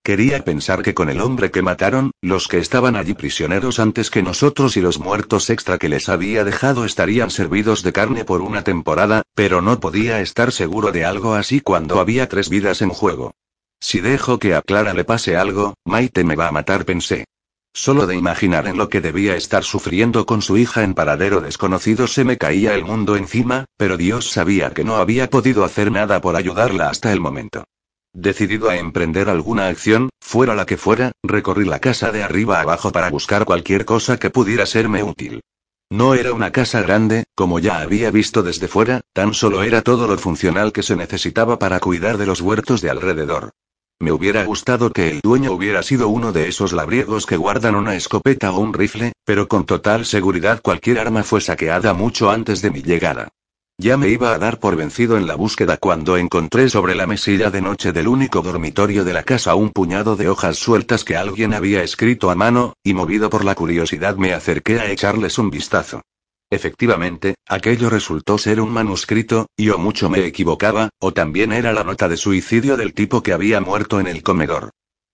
Quería 0.04 0.44
pensar 0.44 0.82
que 0.82 0.94
con 0.94 1.10
el 1.10 1.22
hombre 1.22 1.52
que 1.52 1.62
mataron, 1.62 2.12
los 2.22 2.48
que 2.48 2.58
estaban 2.58 2.96
allí 2.96 3.14
prisioneros 3.14 3.80
antes 3.80 4.10
que 4.10 4.24
nosotros 4.24 4.78
y 4.78 4.82
los 4.82 4.98
muertos 4.98 5.50
extra 5.50 5.78
que 5.78 5.90
les 5.90 6.10
había 6.10 6.44
dejado 6.44 6.86
estarían 6.86 7.30
servidos 7.30 7.84
de 7.84 7.94
carne 7.94 8.26
por 8.26 8.42
una 8.42 8.64
temporada, 8.64 9.24
pero 9.36 9.62
no 9.62 9.80
podía 9.80 10.22
estar 10.22 10.52
seguro 10.52 10.92
de 10.92 11.06
algo 11.06 11.36
así 11.36 11.60
cuando 11.60 12.00
había 12.00 12.30
tres 12.30 12.50
vidas 12.50 12.82
en 12.82 12.90
juego. 12.90 13.34
Si 13.82 14.00
dejo 14.00 14.40
que 14.40 14.56
a 14.56 14.62
Clara 14.62 14.94
le 14.94 15.04
pase 15.04 15.38
algo, 15.38 15.74
Maite 15.86 16.24
me 16.24 16.36
va 16.36 16.48
a 16.48 16.52
matar, 16.52 16.86
pensé. 16.86 17.26
Solo 17.74 18.08
de 18.08 18.16
imaginar 18.16 18.68
en 18.68 18.78
lo 18.78 18.90
que 18.90 19.00
debía 19.02 19.36
estar 19.36 19.64
sufriendo 19.64 20.26
con 20.26 20.42
su 20.42 20.58
hija 20.58 20.84
en 20.84 20.96
paradero 20.96 21.40
desconocido 21.40 22.08
se 22.08 22.24
me 22.24 22.38
caía 22.38 22.74
el 22.74 22.84
mundo 22.84 23.16
encima, 23.16 23.66
pero 23.78 23.96
Dios 23.96 24.32
sabía 24.32 24.72
que 24.72 24.84
no 24.84 24.96
había 24.96 25.30
podido 25.30 25.64
hacer 25.64 25.92
nada 25.92 26.20
por 26.20 26.36
ayudarla 26.36 26.90
hasta 26.90 27.14
el 27.14 27.20
momento. 27.20 27.66
Decidido 28.14 28.70
a 28.70 28.78
emprender 28.78 29.30
alguna 29.30 29.68
acción, 29.68 30.10
fuera 30.20 30.56
la 30.56 30.66
que 30.66 30.78
fuera, 30.78 31.12
recorrí 31.24 31.66
la 31.66 31.80
casa 31.80 32.12
de 32.12 32.24
arriba 32.24 32.60
abajo 32.60 32.92
para 32.92 33.10
buscar 33.10 33.46
cualquier 33.46 33.86
cosa 33.86 34.18
que 34.18 34.30
pudiera 34.32 34.66
serme 34.66 35.04
útil. 35.04 35.42
No 35.92 36.14
era 36.14 36.34
una 36.34 36.52
casa 36.52 36.82
grande, 36.82 37.24
como 37.36 37.60
ya 37.60 37.80
había 37.80 38.12
visto 38.12 38.44
desde 38.44 38.68
fuera, 38.68 39.02
tan 39.14 39.34
solo 39.34 39.64
era 39.64 39.82
todo 39.82 40.08
lo 40.08 40.18
funcional 40.18 40.72
que 40.72 40.84
se 40.84 40.96
necesitaba 40.96 41.60
para 41.60 41.80
cuidar 41.80 42.18
de 42.18 42.26
los 42.26 42.42
huertos 42.42 42.82
de 42.82 42.90
alrededor. 42.90 43.52
Me 44.00 44.12
hubiera 44.12 44.44
gustado 44.44 44.92
que 44.92 45.10
el 45.10 45.20
dueño 45.22 45.52
hubiera 45.52 45.84
sido 45.84 46.08
uno 46.08 46.32
de 46.32 46.48
esos 46.48 46.74
labriegos 46.74 47.26
que 47.26 47.38
guardan 47.38 47.76
una 47.76 47.96
escopeta 47.96 48.52
o 48.52 48.60
un 48.60 48.74
rifle, 48.74 49.14
pero 49.26 49.48
con 49.48 49.66
total 49.66 50.06
seguridad 50.06 50.62
cualquier 50.62 51.00
arma 51.00 51.24
fue 51.24 51.42
saqueada 51.42 51.94
mucho 51.94 52.32
antes 52.32 52.62
de 52.62 52.72
mi 52.72 52.82
llegada. 52.82 53.30
Ya 53.82 53.96
me 53.96 54.10
iba 54.10 54.34
a 54.34 54.38
dar 54.38 54.60
por 54.60 54.76
vencido 54.76 55.16
en 55.16 55.26
la 55.26 55.36
búsqueda 55.36 55.78
cuando 55.78 56.18
encontré 56.18 56.68
sobre 56.68 56.96
la 56.96 57.08
mesilla 57.08 57.50
de 57.50 57.62
noche 57.62 57.94
del 57.94 58.10
único 58.10 58.42
dormitorio 58.42 59.06
de 59.06 59.14
la 59.14 59.24
casa 59.24 59.56
un 59.56 59.70
puñado 59.70 60.18
de 60.18 60.28
hojas 60.28 60.58
sueltas 60.58 61.06
que 61.06 61.16
alguien 61.16 61.54
había 61.54 61.82
escrito 61.82 62.30
a 62.30 62.36
mano, 62.36 62.74
y 62.84 62.94
movido 62.94 63.30
por 63.30 63.46
la 63.46 63.56
curiosidad 63.56 64.18
me 64.18 64.34
acerqué 64.34 64.82
a 64.82 64.92
echarles 64.92 65.38
un 65.38 65.50
vistazo. 65.50 66.02
Efectivamente, 66.50 67.36
aquello 67.48 67.90
resultó 67.90 68.38
ser 68.38 68.60
un 68.60 68.74
manuscrito, 68.74 69.48
y 69.56 69.70
o 69.70 69.78
mucho 69.78 70.10
me 70.10 70.26
equivocaba, 70.26 70.90
o 71.00 71.14
también 71.14 71.54
era 71.54 71.72
la 71.72 71.86
nota 71.86 72.10
de 72.10 72.18
suicidio 72.18 72.76
del 72.76 72.94
tipo 72.94 73.24
que 73.24 73.32
había 73.32 73.62
muerto 73.62 74.02
en 74.02 74.08
el 74.08 74.24
comedor. 74.24 74.72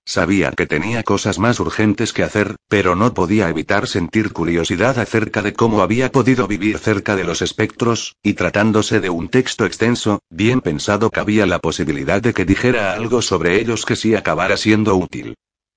Sabía 0.07 0.51
que 0.51 0.67
tenía 0.67 1.01
cosas 1.01 1.39
más 1.39 1.59
urgentes 1.59 2.13
que 2.13 2.21
hacer, 2.21 2.57
pero 2.67 2.95
no 2.95 3.15
podía 3.15 3.49
evitar 3.49 3.87
sentir 3.87 4.33
curiosidad 4.33 4.99
acerca 4.99 5.41
de 5.41 5.53
cómo 5.53 5.81
había 5.81 6.11
podido 6.11 6.47
vivir 6.47 6.77
cerca 6.77 7.15
de 7.15 7.23
los 7.23 7.41
espectros, 7.41 8.15
y 8.21 8.33
tratándose 8.33 8.99
de 9.01 9.09
un 9.09 9.29
texto 9.29 9.65
extenso, 9.65 10.19
bien 10.29 10.61
pensado 10.61 11.09
cabía 11.09 11.47
la 11.47 11.57
posibilidad 11.57 12.21
de 12.21 12.35
que 12.35 12.45
dijera 12.45 12.93
algo 12.93 13.23
sobre 13.23 13.59
ellos 13.59 13.83
que 13.83 13.95
sí 13.95 14.13
acabara 14.13 14.57
siendo 14.57 14.95
útil. 14.95 15.33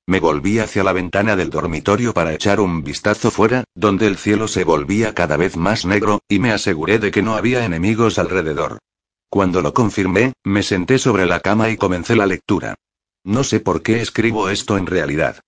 Me 0.07 0.20
volví 0.20 0.59
hacia 0.59 0.85
la 0.85 0.93
ventana 0.93 1.35
del 1.35 1.49
dormitorio 1.49 2.12
para 2.12 2.35
echar 2.35 2.61
un 2.61 2.85
vistazo 2.85 3.31
fuera, 3.31 3.64
donde 3.74 4.07
el 4.07 4.18
cielo 4.18 4.47
se 4.47 4.64
volvía 4.64 5.14
cada 5.14 5.39
vez 5.39 5.57
más 5.57 5.87
negro, 5.87 6.20
y 6.29 6.39
me 6.39 6.53
aseguré 6.53 6.99
de 6.99 7.11
que 7.11 7.22
no 7.22 7.35
había 7.35 7.64
enemigos 7.64 8.18
alrededor. 8.18 8.79
Cuando 9.31 9.62
lo 9.62 9.72
confirmé, 9.72 10.35
me 10.45 10.62
senté 10.62 10.99
sobre 10.99 11.24
la 11.24 11.41
cama 11.41 11.70
y 11.70 11.79
comencé 11.79 12.14
la 12.14 12.26
lectura. 12.26 12.74
No 13.29 13.45
sé 13.45 13.61
por 13.61 13.83
qué 13.83 14.01
escribo 14.01 14.49
esto 14.49 14.79
en 14.79 14.87
realidad. 14.87 15.41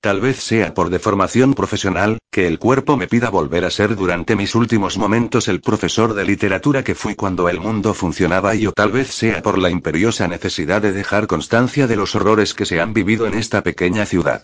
Tal 0.00 0.20
vez 0.20 0.42
sea 0.42 0.74
por 0.74 0.90
deformación 0.90 1.54
profesional, 1.54 2.18
que 2.32 2.48
el 2.48 2.58
cuerpo 2.58 2.96
me 2.96 3.06
pida 3.06 3.30
volver 3.30 3.64
a 3.64 3.70
ser 3.70 3.94
durante 3.94 4.34
mis 4.34 4.56
últimos 4.56 4.98
momentos 4.98 5.46
el 5.46 5.60
profesor 5.60 6.14
de 6.14 6.24
literatura 6.24 6.82
que 6.82 6.96
fui 6.96 7.14
cuando 7.14 7.48
el 7.48 7.60
mundo 7.60 7.94
funcionaba 7.94 8.56
y 8.56 8.66
o 8.66 8.72
tal 8.72 8.90
vez 8.90 9.14
sea 9.14 9.40
por 9.40 9.56
la 9.56 9.70
imperiosa 9.70 10.26
necesidad 10.26 10.82
de 10.82 10.90
dejar 10.90 11.28
constancia 11.28 11.86
de 11.86 11.94
los 11.94 12.16
horrores 12.16 12.54
que 12.54 12.66
se 12.66 12.80
han 12.80 12.92
vivido 12.92 13.24
en 13.28 13.34
esta 13.34 13.62
pequeña 13.62 14.04
ciudad. 14.04 14.42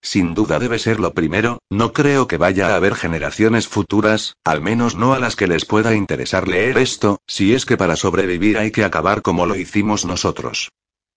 Sin 0.00 0.32
duda 0.32 0.60
debe 0.60 0.78
ser 0.78 1.00
lo 1.00 1.14
primero, 1.14 1.58
no 1.68 1.92
creo 1.92 2.28
que 2.28 2.36
vaya 2.36 2.68
a 2.68 2.76
haber 2.76 2.94
generaciones 2.94 3.66
futuras, 3.66 4.34
al 4.44 4.60
menos 4.60 4.94
no 4.94 5.14
a 5.14 5.18
las 5.18 5.34
que 5.34 5.48
les 5.48 5.64
pueda 5.64 5.96
interesar 5.96 6.46
leer 6.46 6.78
esto, 6.78 7.18
si 7.26 7.54
es 7.54 7.66
que 7.66 7.76
para 7.76 7.96
sobrevivir 7.96 8.56
hay 8.56 8.70
que 8.70 8.84
acabar 8.84 9.22
como 9.22 9.46
lo 9.46 9.56
hicimos 9.56 10.04
nosotros. 10.04 10.70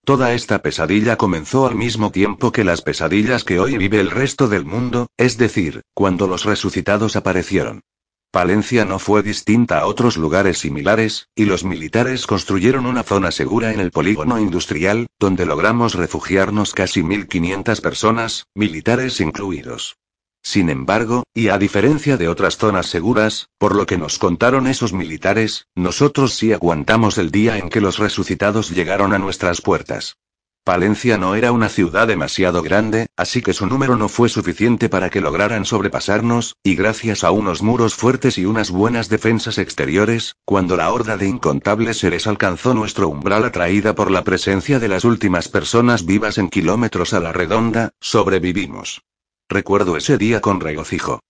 Toda 0.09 0.33
esta 0.33 0.63
pesadilla 0.63 1.17
comenzó 1.17 1.67
al 1.67 1.75
mismo 1.75 2.11
tiempo 2.11 2.51
que 2.51 2.63
las 2.63 2.81
pesadillas 2.81 3.43
que 3.43 3.59
hoy 3.59 3.77
vive 3.77 3.99
el 3.99 4.09
resto 4.09 4.47
del 4.47 4.65
mundo, 4.65 5.11
es 5.17 5.37
decir, 5.37 5.83
cuando 5.93 6.25
los 6.25 6.45
resucitados 6.45 7.15
aparecieron. 7.15 7.81
Palencia 8.31 8.85
no 8.85 8.97
fue 8.97 9.21
distinta 9.21 9.77
a 9.77 9.85
otros 9.85 10.17
lugares 10.17 10.57
similares, 10.57 11.27
y 11.35 11.45
los 11.45 11.63
militares 11.63 12.25
construyeron 12.25 12.87
una 12.87 13.03
zona 13.03 13.29
segura 13.29 13.71
en 13.71 13.79
el 13.79 13.91
polígono 13.91 14.39
industrial, 14.39 15.05
donde 15.19 15.45
logramos 15.45 15.93
refugiarnos 15.93 16.73
casi 16.73 17.03
1.500 17.03 17.79
personas, 17.79 18.47
militares 18.55 19.21
incluidos. 19.21 19.99
Sin 20.41 20.69
embargo, 20.69 21.23
y 21.33 21.49
a 21.49 21.57
diferencia 21.57 22.17
de 22.17 22.27
otras 22.27 22.57
zonas 22.57 22.87
seguras, 22.87 23.49
por 23.57 23.75
lo 23.75 23.85
que 23.85 23.97
nos 23.97 24.17
contaron 24.17 24.67
esos 24.67 24.93
militares, 24.93 25.67
nosotros 25.75 26.33
sí 26.33 26.53
aguantamos 26.53 27.17
el 27.17 27.31
día 27.31 27.57
en 27.57 27.69
que 27.69 27.81
los 27.81 27.97
resucitados 27.97 28.69
llegaron 28.69 29.13
a 29.13 29.19
nuestras 29.19 29.61
puertas. 29.61 30.17
Palencia 30.63 31.17
no 31.17 31.35
era 31.35 31.51
una 31.51 31.67
ciudad 31.67 32.07
demasiado 32.07 32.61
grande, 32.61 33.07
así 33.17 33.41
que 33.41 33.53
su 33.53 33.65
número 33.65 33.95
no 33.95 34.07
fue 34.07 34.29
suficiente 34.29 34.87
para 34.87 35.09
que 35.09 35.19
lograran 35.21 35.65
sobrepasarnos, 35.65 36.57
y 36.63 36.75
gracias 36.75 37.23
a 37.23 37.31
unos 37.31 37.63
muros 37.63 37.95
fuertes 37.95 38.37
y 38.37 38.45
unas 38.45 38.69
buenas 38.69 39.09
defensas 39.09 39.57
exteriores, 39.57 40.35
cuando 40.45 40.77
la 40.77 40.91
horda 40.91 41.17
de 41.17 41.27
incontables 41.27 41.97
seres 41.97 42.27
alcanzó 42.27 42.73
nuestro 42.73 43.07
umbral 43.07 43.45
atraída 43.45 43.95
por 43.95 44.11
la 44.11 44.23
presencia 44.23 44.79
de 44.79 44.89
las 44.89 45.05
últimas 45.05 45.47
personas 45.47 46.05
vivas 46.05 46.37
en 46.37 46.49
kilómetros 46.49 47.13
a 47.13 47.19
la 47.19 47.31
redonda, 47.31 47.91
sobrevivimos. 47.99 49.01
Recuerdo 49.51 49.97
ese 49.97 50.19
día 50.19 50.41
con 50.41 50.59
regocijo. 50.59 51.21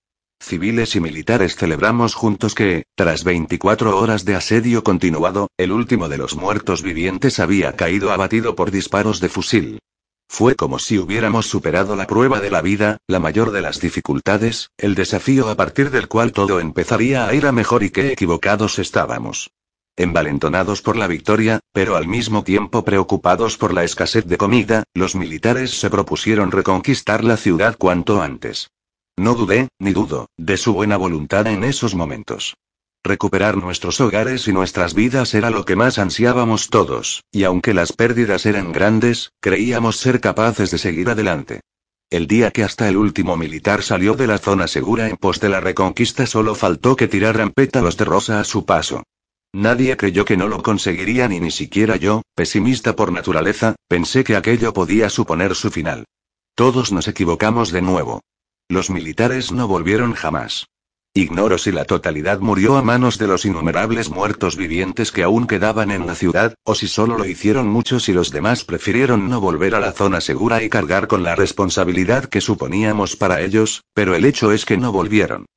Civiles 0.41 0.93
y 0.97 0.99
militares 0.99 1.55
celebramos 1.55 2.15
juntos 2.15 2.53
que, 2.53 2.83
tras 2.93 3.23
24 3.23 3.97
horas 3.97 4.25
de 4.25 4.35
asedio 4.35 4.83
continuado, 4.83 5.47
el 5.57 5.71
último 5.71 6.09
de 6.09 6.17
los 6.17 6.35
muertos 6.35 6.83
vivientes 6.83 7.39
había 7.39 7.77
caído 7.77 8.11
abatido 8.11 8.55
por 8.55 8.71
disparos 8.71 9.21
de 9.21 9.29
fusil. 9.29 9.79
Fue 10.27 10.55
como 10.55 10.79
si 10.79 10.99
hubiéramos 10.99 11.45
superado 11.45 11.95
la 11.95 12.07
prueba 12.07 12.41
de 12.41 12.51
la 12.51 12.61
vida, 12.61 12.97
la 13.07 13.19
mayor 13.19 13.51
de 13.51 13.61
las 13.61 13.79
dificultades, 13.79 14.69
el 14.77 14.95
desafío 14.95 15.47
a 15.47 15.55
partir 15.55 15.89
del 15.89 16.09
cual 16.09 16.33
todo 16.33 16.59
empezaría 16.59 17.25
a 17.25 17.33
ir 17.33 17.47
a 17.47 17.53
mejor 17.53 17.83
y 17.83 17.89
qué 17.89 18.11
equivocados 18.11 18.79
estábamos 18.79 19.49
envalentonados 19.99 20.81
por 20.81 20.95
la 20.95 21.07
victoria, 21.07 21.59
pero 21.73 21.95
al 21.95 22.07
mismo 22.07 22.43
tiempo 22.43 22.83
preocupados 22.83 23.57
por 23.57 23.73
la 23.73 23.83
escasez 23.83 24.25
de 24.25 24.37
comida, 24.37 24.83
los 24.95 25.15
militares 25.15 25.79
se 25.79 25.89
propusieron 25.89 26.51
reconquistar 26.51 27.23
la 27.23 27.37
ciudad 27.37 27.77
cuanto 27.77 28.21
antes. 28.21 28.71
No 29.17 29.35
dudé, 29.35 29.67
ni 29.79 29.91
dudo, 29.91 30.27
de 30.37 30.55
su 30.55 30.73
buena 30.73 30.95
voluntad 30.95 31.45
en 31.47 31.65
esos 31.65 31.93
momentos. 31.93 32.55
Recuperar 33.03 33.57
nuestros 33.57 33.99
hogares 34.01 34.47
y 34.47 34.53
nuestras 34.53 34.93
vidas 34.93 35.33
era 35.33 35.49
lo 35.49 35.65
que 35.65 35.75
más 35.75 35.99
ansiábamos 35.99 36.69
todos, 36.69 37.23
y 37.31 37.43
aunque 37.43 37.73
las 37.73 37.91
pérdidas 37.91 38.45
eran 38.45 38.71
grandes, 38.71 39.31
creíamos 39.41 39.97
ser 39.97 40.21
capaces 40.21 40.71
de 40.71 40.77
seguir 40.77 41.09
adelante. 41.09 41.59
El 42.09 42.25
día 42.25 42.51
que 42.51 42.63
hasta 42.63 42.89
el 42.89 42.97
último 42.97 43.37
militar 43.37 43.83
salió 43.83 44.15
de 44.15 44.27
la 44.27 44.37
zona 44.37 44.67
segura 44.67 45.07
en 45.09 45.17
pos 45.17 45.39
de 45.39 45.49
la 45.49 45.59
reconquista 45.59 46.25
solo 46.25 46.55
faltó 46.55 46.95
que 46.95 47.07
tiraran 47.07 47.51
pétalos 47.51 47.97
de 47.97 48.05
rosa 48.05 48.39
a 48.39 48.43
su 48.43 48.65
paso. 48.65 49.03
Nadie 49.53 49.97
creyó 49.97 50.25
que 50.25 50.37
no 50.37 50.47
lo 50.47 50.61
conseguirían 50.61 51.31
y 51.31 51.39
ni 51.39 51.49
siquiera 51.49 51.95
yo, 51.95 52.21
pesimista 52.35 52.95
por 52.95 53.11
naturaleza, 53.11 53.75
pensé 53.87 54.23
que 54.23 54.35
aquello 54.35 54.73
podía 54.73 55.09
suponer 55.09 55.55
su 55.55 55.71
final. 55.71 56.05
Todos 56.55 56.91
nos 56.91 57.07
equivocamos 57.07 57.71
de 57.71 57.81
nuevo. 57.81 58.21
Los 58.67 58.91
militares 58.91 59.51
no 59.51 59.67
volvieron 59.67 60.13
jamás. 60.13 60.67
Ignoro 61.15 61.57
si 61.57 61.71
la 61.71 61.85
totalidad 61.85 62.39
murió 62.39 62.77
a 62.77 62.83
manos 62.83 63.17
de 63.17 63.25
los 63.25 63.43
innumerables 63.43 64.11
muertos 64.11 64.55
vivientes 64.55 65.11
que 65.11 65.23
aún 65.23 65.47
quedaban 65.47 65.89
en 65.89 66.05
la 66.05 66.13
ciudad, 66.13 66.53
o 66.63 66.75
si 66.75 66.87
solo 66.87 67.17
lo 67.17 67.25
hicieron 67.25 67.67
muchos 67.67 68.07
y 68.09 68.13
los 68.13 68.29
demás 68.29 68.63
prefirieron 68.63 69.27
no 69.27 69.41
volver 69.41 69.73
a 69.73 69.79
la 69.79 69.91
zona 69.91 70.21
segura 70.21 70.61
y 70.61 70.69
cargar 70.69 71.07
con 71.07 71.23
la 71.23 71.35
responsabilidad 71.35 72.25
que 72.25 72.41
suponíamos 72.41 73.15
para 73.15 73.41
ellos, 73.41 73.81
pero 73.95 74.13
el 74.13 74.23
hecho 74.23 74.51
es 74.51 74.65
que 74.65 74.77
no 74.77 74.91
volvieron. 74.91 75.47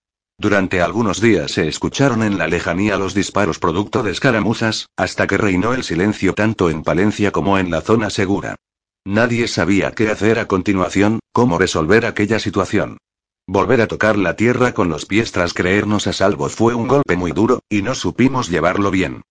Durante 0.43 0.83
algunos 0.83 1.21
días 1.21 1.53
se 1.53 1.69
escucharon 1.69 2.25
en 2.25 2.37
la 2.37 2.49
lejanía 2.49 2.97
los 2.97 3.15
disparos 3.15 3.61
producto 3.61 4.03
de 4.03 4.11
escaramuzas, 4.11 4.89
hasta 4.97 5.29
que 5.29 5.39
reinó 5.39 5.73
el 5.73 5.85
silencio 5.85 6.35
tanto 6.35 6.69
en 6.69 6.83
Palencia 6.83 7.31
como 7.31 7.59
en 7.61 7.71
la 7.71 7.81
zona 7.81 8.11
segura. 8.11 8.57
Nadie 9.05 9.47
sabía 9.47 9.93
qué 9.93 10.11
hacer 10.11 10.41
a 10.41 10.49
continuación, 10.49 11.21
cómo 11.33 11.59
resolver 11.61 12.07
aquella 12.07 12.41
situación. 12.41 12.99
Volver 13.47 13.83
a 13.83 13.87
tocar 13.87 14.19
la 14.19 14.35
tierra 14.35 14.75
con 14.75 14.89
los 14.89 15.07
pies 15.07 15.31
tras 15.31 15.55
creernos 15.55 16.09
a 16.09 16.13
salvo 16.13 16.49
fue 16.49 16.75
un 16.75 16.89
golpe 16.89 17.17
muy 17.17 17.31
duro, 17.31 17.61
y 17.69 17.83
no 17.83 17.95
supimos 17.95 18.49
llevarlo 18.49 18.91
bien. 18.91 19.23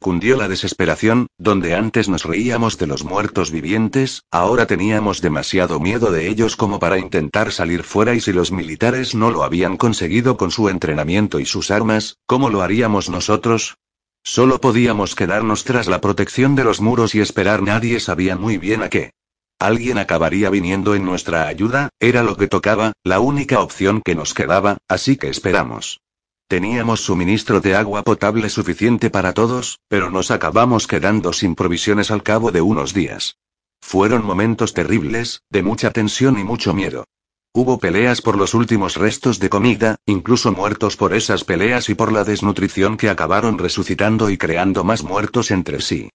Cundió 0.00 0.36
la 0.36 0.46
desesperación, 0.46 1.26
donde 1.38 1.74
antes 1.74 2.08
nos 2.08 2.24
reíamos 2.24 2.78
de 2.78 2.86
los 2.86 3.04
muertos 3.04 3.50
vivientes, 3.50 4.22
ahora 4.30 4.66
teníamos 4.66 5.20
demasiado 5.20 5.80
miedo 5.80 6.12
de 6.12 6.28
ellos 6.28 6.54
como 6.54 6.78
para 6.78 6.98
intentar 7.00 7.50
salir 7.50 7.82
fuera 7.82 8.14
y 8.14 8.20
si 8.20 8.32
los 8.32 8.52
militares 8.52 9.16
no 9.16 9.32
lo 9.32 9.42
habían 9.42 9.76
conseguido 9.76 10.36
con 10.36 10.52
su 10.52 10.68
entrenamiento 10.68 11.40
y 11.40 11.46
sus 11.46 11.72
armas, 11.72 12.18
¿cómo 12.26 12.48
lo 12.48 12.62
haríamos 12.62 13.10
nosotros? 13.10 13.76
Solo 14.22 14.60
podíamos 14.60 15.16
quedarnos 15.16 15.64
tras 15.64 15.88
la 15.88 16.00
protección 16.00 16.54
de 16.54 16.62
los 16.62 16.80
muros 16.80 17.16
y 17.16 17.20
esperar 17.20 17.62
nadie 17.62 17.98
sabía 17.98 18.36
muy 18.36 18.56
bien 18.56 18.84
a 18.84 18.90
qué. 18.90 19.10
Alguien 19.58 19.98
acabaría 19.98 20.48
viniendo 20.48 20.94
en 20.94 21.04
nuestra 21.04 21.48
ayuda, 21.48 21.88
era 21.98 22.22
lo 22.22 22.36
que 22.36 22.46
tocaba, 22.46 22.92
la 23.02 23.18
única 23.18 23.60
opción 23.60 24.00
que 24.04 24.14
nos 24.14 24.32
quedaba, 24.32 24.78
así 24.86 25.16
que 25.16 25.28
esperamos. 25.28 26.00
Teníamos 26.48 27.02
suministro 27.02 27.60
de 27.60 27.76
agua 27.76 28.02
potable 28.02 28.48
suficiente 28.48 29.10
para 29.10 29.34
todos, 29.34 29.80
pero 29.86 30.10
nos 30.10 30.30
acabamos 30.30 30.86
quedando 30.86 31.34
sin 31.34 31.54
provisiones 31.54 32.10
al 32.10 32.22
cabo 32.22 32.52
de 32.52 32.62
unos 32.62 32.94
días. 32.94 33.36
Fueron 33.82 34.24
momentos 34.24 34.72
terribles, 34.72 35.42
de 35.50 35.62
mucha 35.62 35.90
tensión 35.90 36.38
y 36.38 36.44
mucho 36.44 36.72
miedo. 36.72 37.04
Hubo 37.52 37.78
peleas 37.78 38.22
por 38.22 38.38
los 38.38 38.54
últimos 38.54 38.96
restos 38.96 39.40
de 39.40 39.50
comida, 39.50 39.96
incluso 40.06 40.50
muertos 40.50 40.96
por 40.96 41.12
esas 41.12 41.44
peleas 41.44 41.90
y 41.90 41.94
por 41.94 42.12
la 42.12 42.24
desnutrición 42.24 42.96
que 42.96 43.10
acabaron 43.10 43.58
resucitando 43.58 44.30
y 44.30 44.38
creando 44.38 44.84
más 44.84 45.04
muertos 45.04 45.50
entre 45.50 45.82
sí. 45.82 46.08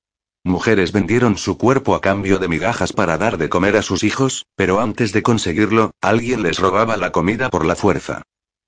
Mujeres 0.44 0.94
vendieron 0.94 1.38
su 1.38 1.60
cuerpo 1.60 1.94
a 1.94 2.02
cambio 2.02 2.40
de 2.40 2.48
migajas 2.48 2.92
para 2.92 3.20
dar 3.20 3.38
de 3.38 3.50
comer 3.50 3.78
a 3.78 3.84
sus 3.84 4.04
hijos, 4.04 4.48
pero 4.56 4.80
antes 4.80 5.14
de 5.14 5.22
conseguirlo, 5.22 5.92
alguien 6.02 6.42
les 6.42 6.58
robaba 6.58 6.98
la 6.98 7.12
comida 7.12 7.52
por 7.52 7.66
la 7.68 7.76
fuerza. 7.76 8.24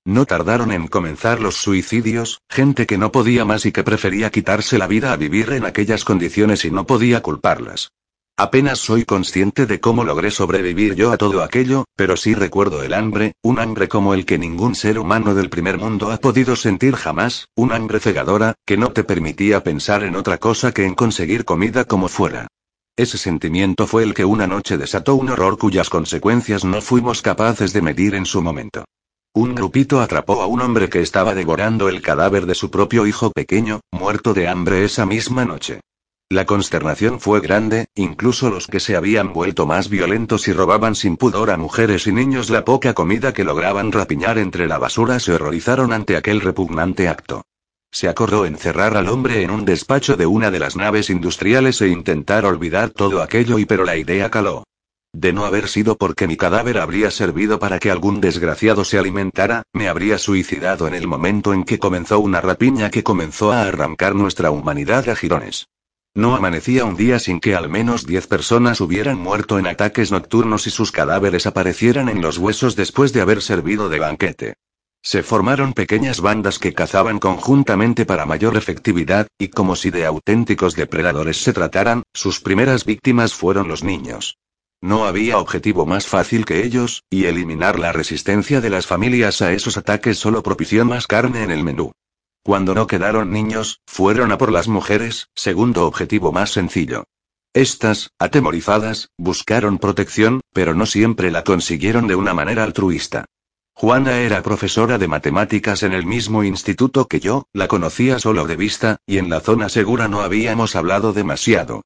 No 0.06 0.24
tardaron 0.24 0.70
en 0.70 0.86
comenzar 0.86 1.40
los 1.40 1.56
suicidios, 1.56 2.40
gente 2.48 2.86
que 2.86 2.96
no 2.96 3.10
podía 3.10 3.44
más 3.44 3.66
y 3.66 3.72
que 3.72 3.82
prefería 3.82 4.30
quitarse 4.30 4.78
la 4.78 4.86
vida 4.86 5.12
a 5.12 5.16
vivir 5.16 5.50
en 5.50 5.64
aquellas 5.66 6.04
condiciones 6.04 6.64
y 6.64 6.70
no 6.70 6.86
podía 6.86 7.22
culparlas. 7.22 7.90
Apenas 8.36 8.78
soy 8.78 9.04
consciente 9.04 9.66
de 9.66 9.80
cómo 9.80 10.04
logré 10.04 10.30
sobrevivir 10.30 10.94
yo 10.94 11.10
a 11.10 11.16
todo 11.16 11.42
aquello, 11.42 11.86
pero 11.96 12.16
sí 12.16 12.34
recuerdo 12.34 12.84
el 12.84 12.94
hambre, 12.94 13.32
un 13.42 13.58
hambre 13.58 13.88
como 13.88 14.14
el 14.14 14.24
que 14.24 14.38
ningún 14.38 14.76
ser 14.76 15.00
humano 15.00 15.34
del 15.34 15.50
primer 15.50 15.76
mundo 15.76 16.12
ha 16.12 16.18
podido 16.18 16.54
sentir 16.54 16.94
jamás, 16.94 17.48
un 17.56 17.72
hambre 17.72 17.98
cegadora, 17.98 18.54
que 18.64 18.76
no 18.76 18.92
te 18.92 19.02
permitía 19.02 19.64
pensar 19.64 20.04
en 20.04 20.14
otra 20.14 20.38
cosa 20.38 20.70
que 20.70 20.84
en 20.84 20.94
conseguir 20.94 21.44
comida 21.44 21.84
como 21.84 22.06
fuera. 22.06 22.46
Ese 22.94 23.18
sentimiento 23.18 23.88
fue 23.88 24.04
el 24.04 24.14
que 24.14 24.24
una 24.24 24.46
noche 24.46 24.78
desató 24.78 25.16
un 25.16 25.30
horror 25.30 25.58
cuyas 25.58 25.90
consecuencias 25.90 26.64
no 26.64 26.80
fuimos 26.80 27.22
capaces 27.22 27.72
de 27.72 27.82
medir 27.82 28.14
en 28.14 28.24
su 28.24 28.40
momento. 28.40 28.84
Un 29.36 29.54
grupito 29.54 30.00
atrapó 30.00 30.40
a 30.40 30.46
un 30.46 30.62
hombre 30.62 30.88
que 30.88 31.02
estaba 31.02 31.34
devorando 31.34 31.90
el 31.90 32.00
cadáver 32.00 32.46
de 32.46 32.54
su 32.54 32.70
propio 32.70 33.06
hijo 33.06 33.30
pequeño, 33.30 33.80
muerto 33.92 34.32
de 34.32 34.48
hambre 34.48 34.82
esa 34.82 35.04
misma 35.04 35.44
noche. 35.44 35.80
La 36.30 36.46
consternación 36.46 37.20
fue 37.20 37.40
grande, 37.40 37.84
incluso 37.94 38.48
los 38.48 38.66
que 38.66 38.80
se 38.80 38.96
habían 38.96 39.34
vuelto 39.34 39.66
más 39.66 39.90
violentos 39.90 40.48
y 40.48 40.54
robaban 40.54 40.94
sin 40.94 41.18
pudor 41.18 41.50
a 41.50 41.58
mujeres 41.58 42.06
y 42.06 42.12
niños 42.12 42.48
la 42.48 42.64
poca 42.64 42.94
comida 42.94 43.34
que 43.34 43.44
lograban 43.44 43.92
rapiñar 43.92 44.38
entre 44.38 44.66
la 44.66 44.78
basura 44.78 45.20
se 45.20 45.34
horrorizaron 45.34 45.92
ante 45.92 46.16
aquel 46.16 46.40
repugnante 46.40 47.06
acto. 47.06 47.42
Se 47.92 48.08
acordó 48.08 48.46
encerrar 48.46 48.96
al 48.96 49.06
hombre 49.06 49.42
en 49.42 49.50
un 49.50 49.66
despacho 49.66 50.16
de 50.16 50.24
una 50.24 50.50
de 50.50 50.60
las 50.60 50.76
naves 50.76 51.10
industriales 51.10 51.82
e 51.82 51.88
intentar 51.88 52.46
olvidar 52.46 52.88
todo 52.88 53.20
aquello 53.20 53.58
y 53.58 53.66
pero 53.66 53.84
la 53.84 53.98
idea 53.98 54.30
caló. 54.30 54.64
De 55.18 55.32
no 55.32 55.46
haber 55.46 55.66
sido 55.68 55.96
porque 55.96 56.26
mi 56.26 56.36
cadáver 56.36 56.76
habría 56.76 57.10
servido 57.10 57.58
para 57.58 57.78
que 57.78 57.90
algún 57.90 58.20
desgraciado 58.20 58.84
se 58.84 58.98
alimentara, 58.98 59.62
me 59.72 59.88
habría 59.88 60.18
suicidado 60.18 60.86
en 60.86 60.92
el 60.92 61.06
momento 61.08 61.54
en 61.54 61.64
que 61.64 61.78
comenzó 61.78 62.18
una 62.18 62.42
rapiña 62.42 62.90
que 62.90 63.02
comenzó 63.02 63.50
a 63.50 63.62
arrancar 63.62 64.14
nuestra 64.14 64.50
humanidad 64.50 65.08
a 65.08 65.16
jirones. 65.16 65.68
No 66.14 66.36
amanecía 66.36 66.84
un 66.84 66.98
día 66.98 67.18
sin 67.18 67.40
que 67.40 67.54
al 67.54 67.70
menos 67.70 68.04
diez 68.04 68.26
personas 68.26 68.82
hubieran 68.82 69.18
muerto 69.18 69.58
en 69.58 69.66
ataques 69.66 70.12
nocturnos 70.12 70.66
y 70.66 70.70
sus 70.70 70.92
cadáveres 70.92 71.46
aparecieran 71.46 72.10
en 72.10 72.20
los 72.20 72.36
huesos 72.36 72.76
después 72.76 73.14
de 73.14 73.22
haber 73.22 73.40
servido 73.40 73.88
de 73.88 73.98
banquete. 73.98 74.54
Se 75.00 75.22
formaron 75.22 75.72
pequeñas 75.72 76.20
bandas 76.20 76.58
que 76.58 76.74
cazaban 76.74 77.20
conjuntamente 77.20 78.04
para 78.04 78.26
mayor 78.26 78.58
efectividad, 78.58 79.28
y 79.38 79.48
como 79.48 79.76
si 79.76 79.88
de 79.88 80.04
auténticos 80.04 80.76
depredadores 80.76 81.42
se 81.42 81.54
trataran, 81.54 82.02
sus 82.12 82.38
primeras 82.40 82.84
víctimas 82.84 83.32
fueron 83.32 83.66
los 83.66 83.82
niños. 83.82 84.36
No 84.80 85.06
había 85.06 85.38
objetivo 85.38 85.86
más 85.86 86.06
fácil 86.06 86.44
que 86.44 86.64
ellos, 86.64 87.04
y 87.10 87.24
eliminar 87.24 87.78
la 87.78 87.92
resistencia 87.92 88.60
de 88.60 88.70
las 88.70 88.86
familias 88.86 89.42
a 89.42 89.52
esos 89.52 89.76
ataques 89.76 90.18
solo 90.18 90.42
propició 90.42 90.84
más 90.84 91.06
carne 91.06 91.42
en 91.42 91.50
el 91.50 91.64
menú. 91.64 91.92
Cuando 92.42 92.74
no 92.74 92.86
quedaron 92.86 93.32
niños, 93.32 93.80
fueron 93.86 94.30
a 94.32 94.38
por 94.38 94.52
las 94.52 94.68
mujeres, 94.68 95.28
segundo 95.34 95.86
objetivo 95.86 96.30
más 96.30 96.50
sencillo. 96.50 97.04
Estas, 97.54 98.10
atemorizadas, 98.18 99.08
buscaron 99.16 99.78
protección, 99.78 100.42
pero 100.52 100.74
no 100.74 100.86
siempre 100.86 101.30
la 101.30 101.42
consiguieron 101.42 102.06
de 102.06 102.14
una 102.14 102.34
manera 102.34 102.62
altruista. 102.62 103.24
Juana 103.74 104.20
era 104.20 104.42
profesora 104.42 104.98
de 104.98 105.08
matemáticas 105.08 105.82
en 105.82 105.92
el 105.92 106.06
mismo 106.06 106.44
instituto 106.44 107.08
que 107.08 107.18
yo, 107.18 107.46
la 107.52 107.66
conocía 107.66 108.18
solo 108.18 108.46
de 108.46 108.56
vista, 108.56 108.98
y 109.06 109.18
en 109.18 109.28
la 109.28 109.40
zona 109.40 109.68
segura 109.68 110.06
no 110.06 110.20
habíamos 110.20 110.76
hablado 110.76 111.12
demasiado. 111.12 111.82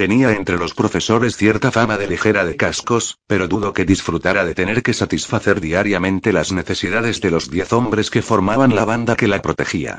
Tenía 0.00 0.32
entre 0.32 0.56
los 0.56 0.72
profesores 0.72 1.36
cierta 1.36 1.70
fama 1.70 1.98
de 1.98 2.06
ligera 2.06 2.46
de 2.46 2.56
cascos, 2.56 3.18
pero 3.26 3.48
dudo 3.48 3.74
que 3.74 3.84
disfrutara 3.84 4.46
de 4.46 4.54
tener 4.54 4.82
que 4.82 4.94
satisfacer 4.94 5.60
diariamente 5.60 6.32
las 6.32 6.52
necesidades 6.52 7.20
de 7.20 7.30
los 7.30 7.50
diez 7.50 7.70
hombres 7.74 8.08
que 8.08 8.22
formaban 8.22 8.74
la 8.74 8.86
banda 8.86 9.14
que 9.14 9.28
la 9.28 9.42
protegía. 9.42 9.98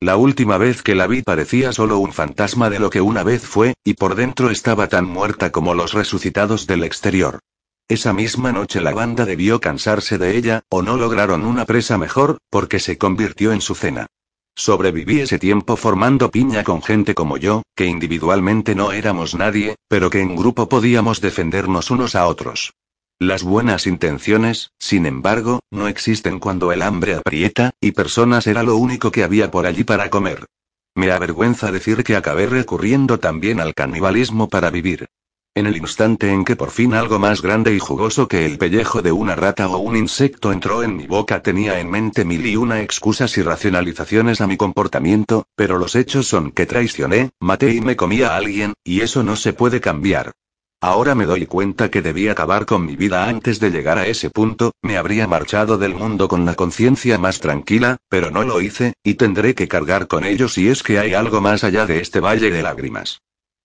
La 0.00 0.16
última 0.16 0.56
vez 0.56 0.80
que 0.80 0.94
la 0.94 1.06
vi 1.06 1.20
parecía 1.20 1.70
solo 1.74 1.98
un 1.98 2.14
fantasma 2.14 2.70
de 2.70 2.78
lo 2.78 2.88
que 2.88 3.02
una 3.02 3.24
vez 3.24 3.42
fue, 3.42 3.74
y 3.84 3.92
por 3.92 4.14
dentro 4.14 4.48
estaba 4.48 4.88
tan 4.88 5.04
muerta 5.04 5.52
como 5.52 5.74
los 5.74 5.92
resucitados 5.92 6.66
del 6.66 6.82
exterior. 6.82 7.40
Esa 7.88 8.14
misma 8.14 8.52
noche 8.52 8.80
la 8.80 8.94
banda 8.94 9.26
debió 9.26 9.60
cansarse 9.60 10.16
de 10.16 10.34
ella, 10.34 10.62
o 10.70 10.80
no 10.80 10.96
lograron 10.96 11.44
una 11.44 11.66
presa 11.66 11.98
mejor, 11.98 12.38
porque 12.48 12.80
se 12.80 12.96
convirtió 12.96 13.52
en 13.52 13.60
su 13.60 13.74
cena. 13.74 14.06
Sobreviví 14.54 15.20
ese 15.20 15.38
tiempo 15.38 15.76
formando 15.76 16.30
piña 16.30 16.62
con 16.62 16.82
gente 16.82 17.14
como 17.14 17.36
yo, 17.36 17.62
que 17.74 17.86
individualmente 17.86 18.74
no 18.74 18.92
éramos 18.92 19.34
nadie, 19.34 19.76
pero 19.88 20.10
que 20.10 20.20
en 20.20 20.36
grupo 20.36 20.68
podíamos 20.68 21.20
defendernos 21.20 21.90
unos 21.90 22.14
a 22.14 22.26
otros. 22.26 22.72
Las 23.18 23.42
buenas 23.42 23.86
intenciones, 23.86 24.70
sin 24.78 25.06
embargo, 25.06 25.60
no 25.70 25.88
existen 25.88 26.38
cuando 26.38 26.72
el 26.72 26.82
hambre 26.82 27.14
aprieta, 27.14 27.70
y 27.80 27.92
personas 27.92 28.46
era 28.46 28.62
lo 28.62 28.76
único 28.76 29.10
que 29.10 29.22
había 29.22 29.50
por 29.50 29.66
allí 29.66 29.84
para 29.84 30.10
comer. 30.10 30.46
Me 30.94 31.10
avergüenza 31.10 31.72
decir 31.72 32.04
que 32.04 32.16
acabé 32.16 32.46
recurriendo 32.46 33.18
también 33.18 33.60
al 33.60 33.74
canibalismo 33.74 34.48
para 34.48 34.70
vivir. 34.70 35.06
En 35.54 35.66
el 35.66 35.76
instante 35.76 36.32
en 36.32 36.46
que 36.46 36.56
por 36.56 36.70
fin 36.70 36.94
algo 36.94 37.18
más 37.18 37.42
grande 37.42 37.74
y 37.74 37.78
jugoso 37.78 38.26
que 38.26 38.46
el 38.46 38.56
pellejo 38.56 39.02
de 39.02 39.12
una 39.12 39.34
rata 39.34 39.68
o 39.68 39.76
un 39.76 39.96
insecto 39.96 40.50
entró 40.50 40.82
en 40.82 40.96
mi 40.96 41.06
boca 41.06 41.42
tenía 41.42 41.78
en 41.78 41.90
mente 41.90 42.24
mil 42.24 42.46
y 42.46 42.56
una 42.56 42.80
excusas 42.80 43.36
y 43.36 43.42
racionalizaciones 43.42 44.40
a 44.40 44.46
mi 44.46 44.56
comportamiento, 44.56 45.44
pero 45.54 45.76
los 45.76 45.94
hechos 45.94 46.26
son 46.26 46.52
que 46.52 46.64
traicioné, 46.64 47.32
maté 47.38 47.74
y 47.74 47.82
me 47.82 47.96
comí 47.96 48.22
a 48.22 48.34
alguien, 48.34 48.72
y 48.82 49.02
eso 49.02 49.22
no 49.22 49.36
se 49.36 49.52
puede 49.52 49.82
cambiar. 49.82 50.32
Ahora 50.80 51.14
me 51.14 51.26
doy 51.26 51.44
cuenta 51.44 51.90
que 51.90 52.00
debía 52.00 52.32
acabar 52.32 52.64
con 52.64 52.86
mi 52.86 52.96
vida 52.96 53.28
antes 53.28 53.60
de 53.60 53.70
llegar 53.70 53.98
a 53.98 54.06
ese 54.06 54.30
punto, 54.30 54.72
me 54.80 54.96
habría 54.96 55.28
marchado 55.28 55.76
del 55.76 55.94
mundo 55.94 56.28
con 56.28 56.46
la 56.46 56.54
conciencia 56.54 57.18
más 57.18 57.40
tranquila, 57.40 57.98
pero 58.08 58.30
no 58.30 58.42
lo 58.42 58.62
hice, 58.62 58.94
y 59.04 59.14
tendré 59.14 59.54
que 59.54 59.68
cargar 59.68 60.08
con 60.08 60.24
ello 60.24 60.48
si 60.48 60.68
es 60.68 60.82
que 60.82 60.98
hay 60.98 61.12
algo 61.12 61.42
más 61.42 61.62
allá 61.62 61.84
de 61.84 62.00
este 62.00 62.20
valle 62.20 62.50
de 62.50 62.62
lágrimas. 62.62 63.20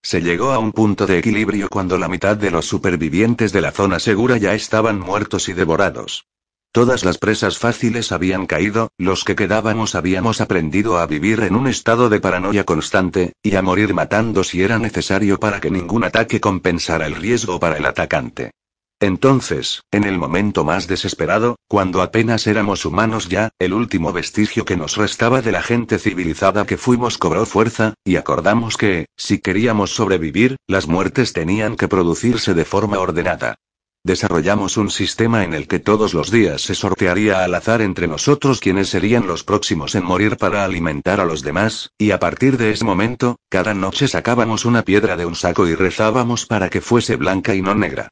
Se 0.08 0.22
llegó 0.22 0.54
a 0.54 0.58
un 0.58 0.72
punto 0.72 1.06
de 1.06 1.18
equilibrio 1.18 1.68
cuando 1.68 1.98
la 1.98 2.08
mitad 2.08 2.38
de 2.38 2.50
los 2.50 2.66
supervivientes 2.66 3.52
de 3.52 3.60
la 3.60 3.74
zona 3.74 4.00
segura 4.00 4.38
ya 4.38 4.54
estaban 4.54 5.02
muertos 5.02 5.50
y 5.50 5.54
devorados. 5.54 6.28
Todas 6.72 7.04
las 7.04 7.18
presas 7.18 7.58
fáciles 7.58 8.14
habían 8.14 8.46
caído, 8.46 8.88
los 8.98 9.26
que 9.26 9.36
quedábamos 9.36 9.96
habíamos 9.96 10.40
aprendido 10.40 10.98
a 10.98 11.08
vivir 11.08 11.42
en 11.42 11.58
un 11.58 11.68
estado 11.68 12.08
de 12.08 12.22
paranoia 12.22 12.64
constante, 12.64 13.34
y 13.44 13.58
a 13.58 13.62
morir 13.62 13.94
matando 13.94 14.46
si 14.46 14.64
era 14.64 14.80
necesario 14.80 15.42
para 15.42 15.60
que 15.60 15.72
ningún 15.72 16.06
ataque 16.06 16.40
compensara 16.40 17.06
el 17.06 17.16
riesgo 17.16 17.60
para 17.60 17.76
el 17.76 17.86
atacante. 17.86 18.52
Entonces, 19.00 19.84
en 19.92 20.06
el 20.06 20.18
momento 20.18 20.64
más 20.64 20.88
desesperado, 20.88 21.58
cuando 21.68 22.02
apenas 22.02 22.48
éramos 22.48 22.84
humanos 22.84 23.30
ya, 23.30 23.52
el 23.60 23.74
último 23.74 24.12
vestigio 24.12 24.66
que 24.66 24.76
nos 24.76 24.98
restaba 24.98 25.44
de 25.44 25.52
la 25.52 25.62
gente 25.62 26.00
civilizada 26.00 26.66
que 26.66 26.78
fuimos 26.78 27.20
cobró 27.20 27.46
fuerza, 27.46 27.94
y 28.04 28.16
acordamos 28.16 28.76
que, 28.76 29.06
si 29.16 29.38
queríamos 29.38 29.92
sobrevivir, 29.92 30.56
las 30.66 30.88
muertes 30.88 31.32
tenían 31.32 31.76
que 31.76 31.88
producirse 31.88 32.56
de 32.56 32.66
forma 32.66 32.98
ordenada. 32.98 33.60
Desarrollamos 34.04 34.78
un 34.78 34.90
sistema 34.90 35.44
en 35.44 35.54
el 35.54 35.68
que 35.68 35.78
todos 35.78 36.16
los 36.16 36.32
días 36.32 36.62
se 36.62 36.74
sortearía 36.74 37.44
al 37.44 37.54
azar 37.54 37.82
entre 37.82 38.08
nosotros 38.08 38.60
quienes 38.62 38.90
serían 38.90 39.28
los 39.28 39.44
próximos 39.44 39.94
en 39.94 40.06
morir 40.06 40.38
para 40.38 40.64
alimentar 40.64 41.20
a 41.20 41.26
los 41.26 41.44
demás, 41.44 41.92
y 42.00 42.12
a 42.12 42.20
partir 42.20 42.58
de 42.58 42.72
ese 42.72 42.86
momento, 42.86 43.38
cada 43.50 43.76
noche 43.76 44.08
sacábamos 44.08 44.66
una 44.66 44.82
piedra 44.82 45.18
de 45.18 45.28
un 45.28 45.36
saco 45.36 45.68
y 45.68 45.76
rezábamos 45.76 46.48
para 46.48 46.70
que 46.70 46.82
fuese 46.82 47.16
blanca 47.16 47.54
y 47.54 47.62
no 47.62 47.76
negra. 47.76 48.10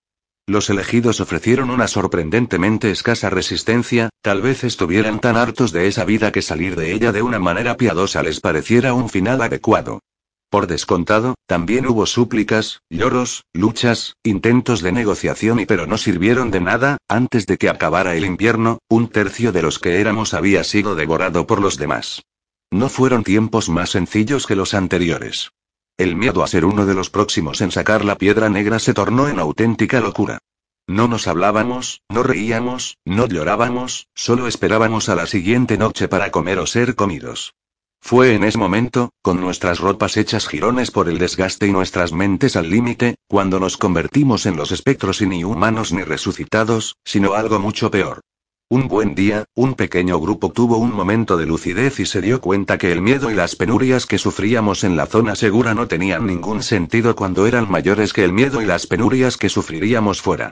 Los 0.48 0.70
elegidos 0.70 1.22
ofrecieron 1.22 1.72
una 1.72 1.88
sorprendentemente 1.88 2.92
escasa 2.92 3.32
resistencia, 3.32 4.10
tal 4.22 4.44
vez 4.44 4.64
estuvieran 4.64 5.20
tan 5.20 5.38
hartos 5.38 5.72
de 5.72 5.88
esa 5.88 6.06
vida 6.06 6.32
que 6.32 6.44
salir 6.44 6.76
de 6.76 6.94
ella 6.94 7.12
de 7.12 7.24
una 7.24 7.40
manera 7.40 7.78
piadosa 7.78 8.22
les 8.22 8.42
pareciera 8.42 8.94
un 8.94 9.10
final 9.10 9.42
adecuado. 9.42 10.02
Por 10.52 10.68
descontado, 10.68 11.34
también 11.48 11.88
hubo 11.88 12.06
súplicas, 12.06 12.82
lloros, 12.92 13.44
luchas, 13.54 14.14
intentos 14.24 14.84
de 14.84 14.92
negociación 14.92 15.60
y 15.60 15.66
pero 15.66 15.88
no 15.88 15.98
sirvieron 15.98 16.52
de 16.52 16.62
nada, 16.62 16.98
antes 17.08 17.48
de 17.48 17.58
que 17.58 17.68
acabara 17.68 18.16
el 18.16 18.24
invierno, 18.24 18.78
un 18.88 19.10
tercio 19.10 19.52
de 19.52 19.64
los 19.64 19.80
que 19.80 20.00
éramos 20.00 20.36
había 20.36 20.64
sido 20.64 20.94
devorado 20.94 21.48
por 21.48 21.60
los 21.60 21.78
demás. 21.78 22.22
No 22.72 22.90
fueron 22.90 23.24
tiempos 23.24 23.68
más 23.70 23.90
sencillos 23.90 24.46
que 24.46 24.56
los 24.56 24.76
anteriores. 24.76 25.50
El 25.98 26.18
miedo 26.18 26.44
a 26.44 26.48
ser 26.48 26.66
uno 26.66 26.86
de 26.86 26.94
los 26.94 27.10
próximos 27.10 27.62
en 27.62 27.72
sacar 27.72 28.04
la 28.04 28.18
piedra 28.18 28.50
negra 28.50 28.80
se 28.80 28.94
tornó 28.94 29.30
en 29.30 29.40
auténtica 29.40 30.02
locura. 30.02 30.40
No 30.88 31.08
nos 31.08 31.26
hablábamos, 31.26 32.02
no 32.10 32.22
reíamos, 32.22 32.98
no 33.06 33.28
llorábamos, 33.28 34.08
solo 34.14 34.48
esperábamos 34.48 35.08
a 35.08 35.16
la 35.16 35.26
siguiente 35.26 35.78
noche 35.78 36.10
para 36.10 36.32
comer 36.32 36.60
o 36.60 36.68
ser 36.68 36.96
comidos. 36.96 37.56
Fue 38.02 38.36
en 38.36 38.44
ese 38.44 38.58
momento, 38.58 39.14
con 39.22 39.40
nuestras 39.40 39.80
ropas 39.80 40.18
hechas 40.18 40.48
jirones 40.50 40.92
por 40.92 41.08
el 41.08 41.18
desgaste 41.18 41.66
y 41.66 41.72
nuestras 41.72 42.12
mentes 42.12 42.58
al 42.58 42.70
límite, 42.70 43.16
cuando 43.28 43.62
nos 43.62 43.78
convertimos 43.78 44.46
en 44.46 44.58
los 44.58 44.74
espectros 44.74 45.22
y 45.22 45.28
ni 45.28 45.46
humanos 45.46 45.94
ni 45.94 46.04
resucitados, 46.04 46.98
sino 47.06 47.36
algo 47.36 47.58
mucho 47.58 47.90
peor. 47.90 48.20
Un 48.68 48.88
buen 48.88 49.14
día, 49.14 49.46
un 49.54 49.76
pequeño 49.76 50.20
grupo 50.20 50.52
tuvo 50.52 50.78
un 50.78 50.92
momento 50.92 51.38
de 51.38 51.46
lucidez 51.46 52.00
y 52.00 52.08
se 52.08 52.20
dio 52.20 52.42
cuenta 52.42 52.80
que 52.80 52.92
el 52.92 53.00
miedo 53.00 53.30
y 53.30 53.36
las 53.36 53.56
penurias 53.56 54.08
que 54.08 54.18
sufríamos 54.18 54.84
en 54.84 54.96
la 54.96 55.06
zona 55.06 55.36
segura 55.36 55.76
no 55.76 55.88
tenían 55.88 56.26
ningún 56.26 56.64
sentido 56.64 57.16
cuando 57.16 57.46
eran 57.46 57.70
mayores 57.70 58.12
que 58.12 58.24
el 58.24 58.34
miedo 58.34 58.64
y 58.64 58.66
las 58.66 58.88
penurias 58.88 59.38
que 59.38 59.50
sufriríamos 59.50 60.20
fuera. 60.20 60.50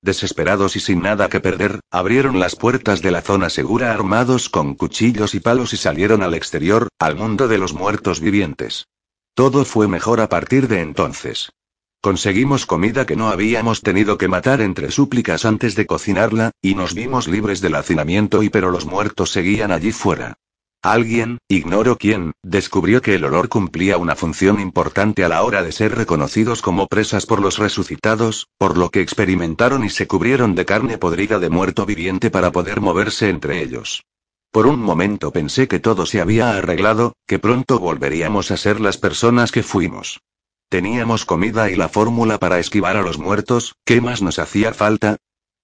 Desesperados 0.00 0.76
y 0.76 0.80
sin 0.80 1.02
nada 1.02 1.28
que 1.28 1.40
perder, 1.40 1.80
abrieron 1.90 2.38
las 2.38 2.54
puertas 2.54 3.02
de 3.02 3.10
la 3.10 3.20
zona 3.20 3.50
segura 3.50 3.90
armados 3.90 4.48
con 4.48 4.76
cuchillos 4.76 5.34
y 5.34 5.40
palos 5.40 5.72
y 5.72 5.76
salieron 5.76 6.22
al 6.22 6.34
exterior, 6.34 6.86
al 7.00 7.16
mundo 7.16 7.48
de 7.48 7.58
los 7.58 7.74
muertos 7.74 8.20
vivientes. 8.20 8.86
Todo 9.34 9.64
fue 9.64 9.88
mejor 9.88 10.20
a 10.20 10.28
partir 10.28 10.68
de 10.68 10.82
entonces. 10.82 11.50
Conseguimos 12.06 12.66
comida 12.66 13.04
que 13.04 13.16
no 13.16 13.30
habíamos 13.30 13.82
tenido 13.82 14.16
que 14.16 14.28
matar 14.28 14.60
entre 14.60 14.92
súplicas 14.92 15.44
antes 15.44 15.74
de 15.74 15.86
cocinarla, 15.86 16.52
y 16.62 16.76
nos 16.76 16.94
vimos 16.94 17.26
libres 17.26 17.60
del 17.60 17.74
hacinamiento 17.74 18.44
y 18.44 18.48
pero 18.48 18.70
los 18.70 18.86
muertos 18.86 19.32
seguían 19.32 19.72
allí 19.72 19.90
fuera. 19.90 20.34
Alguien, 20.82 21.38
ignoro 21.48 21.98
quién, 21.98 22.30
descubrió 22.44 23.02
que 23.02 23.16
el 23.16 23.24
olor 23.24 23.48
cumplía 23.48 23.98
una 23.98 24.14
función 24.14 24.60
importante 24.60 25.24
a 25.24 25.28
la 25.28 25.42
hora 25.42 25.64
de 25.64 25.72
ser 25.72 25.96
reconocidos 25.96 26.62
como 26.62 26.86
presas 26.86 27.26
por 27.26 27.40
los 27.40 27.58
resucitados, 27.58 28.46
por 28.56 28.78
lo 28.78 28.90
que 28.90 29.00
experimentaron 29.00 29.82
y 29.82 29.90
se 29.90 30.06
cubrieron 30.06 30.54
de 30.54 30.64
carne 30.64 30.98
podrida 30.98 31.40
de 31.40 31.50
muerto 31.50 31.86
viviente 31.86 32.30
para 32.30 32.52
poder 32.52 32.80
moverse 32.80 33.30
entre 33.30 33.60
ellos. 33.64 34.04
Por 34.52 34.68
un 34.68 34.78
momento 34.78 35.32
pensé 35.32 35.66
que 35.66 35.80
todo 35.80 36.06
se 36.06 36.20
había 36.20 36.56
arreglado, 36.56 37.14
que 37.26 37.40
pronto 37.40 37.80
volveríamos 37.80 38.52
a 38.52 38.56
ser 38.56 38.80
las 38.80 38.96
personas 38.96 39.50
que 39.50 39.64
fuimos. 39.64 40.20
Teníamos 40.68 41.24
comida 41.24 41.70
y 41.70 41.76
la 41.76 41.88
fórmula 41.88 42.38
para 42.38 42.58
esquivar 42.58 42.96
a 42.96 43.02
los 43.02 43.18
muertos, 43.18 43.76
¿qué 43.84 44.00
más 44.00 44.20
nos 44.20 44.40
hacía 44.40 44.74
falta? 44.74 45.16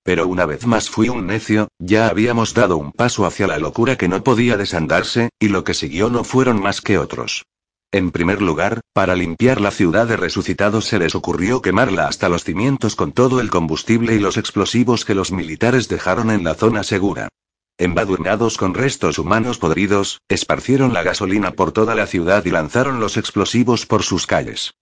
Pero 0.05 0.29
una 0.29 0.47
vez 0.47 0.65
más 0.65 0.91
fui 0.91 1.09
un 1.09 1.27
necio, 1.27 1.66
ya 1.81 2.07
habíamos 2.07 2.55
dado 2.55 2.77
un 2.77 2.93
paso 2.93 3.27
hacia 3.27 3.49
la 3.49 3.59
locura 3.59 3.97
que 3.97 4.07
no 4.07 4.23
podía 4.23 4.57
desandarse, 4.57 5.31
y 5.41 5.49
lo 5.49 5.65
que 5.65 5.74
siguió 5.74 6.09
no 6.09 6.23
fueron 6.23 6.62
más 6.62 6.81
que 6.81 6.99
otros. 6.99 7.45
En 7.91 8.12
primer 8.12 8.41
lugar, 8.41 8.81
para 8.93 9.16
limpiar 9.16 9.61
la 9.61 9.73
ciudad 9.73 10.07
de 10.07 10.16
resucitados 10.16 10.87
se 10.87 11.01
les 11.01 11.16
ocurrió 11.16 11.62
quemarla 11.62 12.07
hasta 12.07 12.29
los 12.29 12.45
cimientos 12.45 12.95
con 12.95 13.11
todo 13.11 13.41
el 13.41 13.51
combustible 13.51 14.15
y 14.15 14.20
los 14.20 14.37
explosivos 14.37 15.05
que 15.05 15.16
los 15.16 15.33
militares 15.33 15.89
dejaron 15.89 16.31
en 16.31 16.45
la 16.45 16.55
zona 16.55 16.85
segura. 16.85 17.29
Embadurnados 17.77 18.57
con 18.57 18.74
restos 18.74 19.19
humanos 19.19 19.59
podridos, 19.59 20.20
esparcieron 20.29 20.93
la 20.93 21.03
gasolina 21.03 21.51
por 21.51 21.73
toda 21.73 21.97
la 21.97 22.07
ciudad 22.07 22.45
y 22.45 22.51
lanzaron 22.51 23.01
los 23.01 23.16
explosivos 23.16 23.85
por 23.85 24.05
sus 24.05 24.29
calles. 24.29 24.73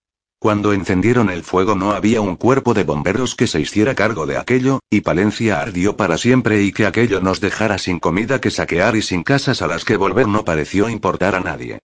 Cuando 0.41 0.73
encendieron 0.73 1.29
el 1.29 1.43
fuego 1.45 1.75
no 1.75 1.93
había 1.93 2.23
un 2.23 2.35
cuerpo 2.35 2.73
de 2.73 2.83
bomberos 2.83 3.35
que 3.35 3.47
se 3.47 3.61
hiciera 3.61 3.95
cargo 3.95 4.25
de 4.25 4.39
aquello, 4.39 4.81
y 4.89 5.03
Palencia 5.03 5.61
ardió 5.61 5.99
para 5.99 6.17
siempre 6.17 6.63
y 6.63 6.73
que 6.73 6.87
aquello 6.87 7.21
nos 7.21 7.41
dejara 7.41 7.77
sin 7.77 7.99
comida 7.99 8.41
que 8.41 8.51
saquear 8.51 8.97
y 8.97 9.03
sin 9.03 9.23
casas 9.23 9.61
a 9.61 9.67
las 9.67 9.85
que 9.85 9.99
volver 9.99 10.29
no 10.29 10.47
pareció 10.47 10.89
importar 10.89 11.35
a 11.35 11.41
nadie. 11.41 11.81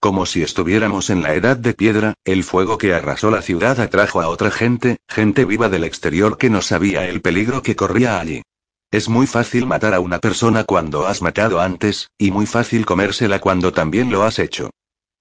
Como 0.00 0.26
si 0.26 0.42
estuviéramos 0.42 1.08
en 1.08 1.22
la 1.22 1.34
edad 1.34 1.56
de 1.56 1.72
piedra, 1.72 2.14
el 2.24 2.42
fuego 2.42 2.78
que 2.78 2.94
arrasó 2.94 3.30
la 3.30 3.42
ciudad 3.42 3.78
atrajo 3.78 4.20
a 4.20 4.26
otra 4.26 4.50
gente, 4.50 4.96
gente 5.08 5.44
viva 5.44 5.68
del 5.68 5.84
exterior 5.84 6.36
que 6.36 6.50
no 6.50 6.62
sabía 6.62 7.06
el 7.06 7.20
peligro 7.20 7.62
que 7.62 7.76
corría 7.76 8.18
allí. 8.18 8.42
Es 8.90 9.08
muy 9.08 9.28
fácil 9.28 9.66
matar 9.66 9.94
a 9.94 10.00
una 10.00 10.18
persona 10.18 10.64
cuando 10.64 11.06
has 11.06 11.22
matado 11.22 11.60
antes, 11.60 12.10
y 12.18 12.32
muy 12.32 12.46
fácil 12.46 12.84
comérsela 12.86 13.38
cuando 13.38 13.72
también 13.72 14.10
lo 14.10 14.24
has 14.24 14.40
hecho. 14.40 14.70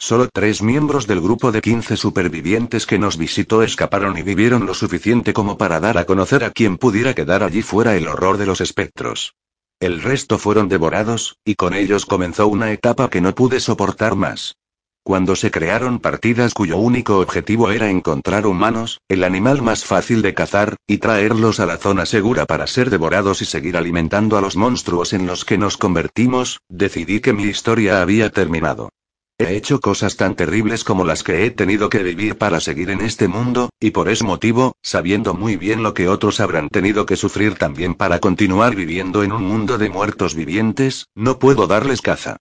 Solo 0.01 0.29
tres 0.33 0.61
miembros 0.61 1.07
del 1.07 1.19
grupo 1.19 1.51
de 1.51 1.59
15 1.59 1.97
supervivientes 1.97 2.85
que 2.85 2.97
nos 2.97 3.17
visitó 3.17 3.63
escaparon 3.63 4.17
y 4.17 4.21
vivieron 4.21 4.65
lo 4.65 4.73
suficiente 4.73 5.33
como 5.33 5.57
para 5.57 5.81
dar 5.81 5.97
a 5.97 6.05
conocer 6.05 6.45
a 6.45 6.51
quien 6.51 6.77
pudiera 6.77 7.13
quedar 7.13 7.43
allí 7.43 7.61
fuera 7.61 7.97
el 7.97 8.07
horror 8.07 8.37
de 8.37 8.45
los 8.45 8.61
espectros. 8.61 9.35
El 9.81 10.01
resto 10.01 10.37
fueron 10.37 10.69
devorados, 10.69 11.35
y 11.43 11.55
con 11.55 11.73
ellos 11.73 12.05
comenzó 12.05 12.47
una 12.47 12.71
etapa 12.71 13.09
que 13.09 13.19
no 13.19 13.35
pude 13.35 13.59
soportar 13.59 14.15
más. 14.15 14.55
Cuando 15.03 15.35
se 15.35 15.51
crearon 15.51 15.99
partidas 15.99 16.53
cuyo 16.53 16.77
único 16.77 17.19
objetivo 17.19 17.69
era 17.69 17.89
encontrar 17.89 18.47
humanos, 18.47 19.01
el 19.09 19.25
animal 19.25 19.61
más 19.61 19.83
fácil 19.83 20.21
de 20.21 20.33
cazar, 20.33 20.77
y 20.87 20.99
traerlos 20.99 21.59
a 21.59 21.65
la 21.65 21.77
zona 21.77 22.05
segura 22.05 22.45
para 22.45 22.67
ser 22.67 22.89
devorados 22.89 23.41
y 23.41 23.45
seguir 23.45 23.75
alimentando 23.75 24.37
a 24.37 24.41
los 24.41 24.55
monstruos 24.55 25.11
en 25.11 25.27
los 25.27 25.43
que 25.43 25.57
nos 25.57 25.75
convertimos, 25.75 26.61
decidí 26.69 27.19
que 27.19 27.33
mi 27.33 27.43
historia 27.43 28.01
había 28.01 28.29
terminado. 28.29 28.91
He 29.41 29.55
hecho 29.55 29.79
cosas 29.79 30.17
tan 30.17 30.35
terribles 30.35 30.83
como 30.83 31.05
las 31.05 31.23
que 31.23 31.45
he 31.45 31.51
tenido 31.51 31.89
que 31.89 32.03
vivir 32.03 32.37
para 32.37 32.59
seguir 32.59 32.89
en 32.89 32.99
este 32.99 33.29
mundo, 33.29 33.69
y 33.79 33.91
por 33.91 34.09
ese 34.09 34.25
motivo, 34.25 34.73
sabiendo 34.83 35.33
muy 35.33 35.55
bien 35.55 35.81
lo 35.81 35.93
que 35.93 36.09
otros 36.09 36.41
habrán 36.41 36.67
tenido 36.67 37.05
que 37.05 37.15
sufrir 37.15 37.55
también 37.55 37.95
para 37.95 38.19
continuar 38.19 38.75
viviendo 38.75 39.23
en 39.23 39.31
un 39.31 39.43
mundo 39.43 39.77
de 39.77 39.89
muertos 39.89 40.35
vivientes, 40.35 41.05
no 41.15 41.39
puedo 41.39 41.67
darles 41.67 42.01
caza. 42.01 42.35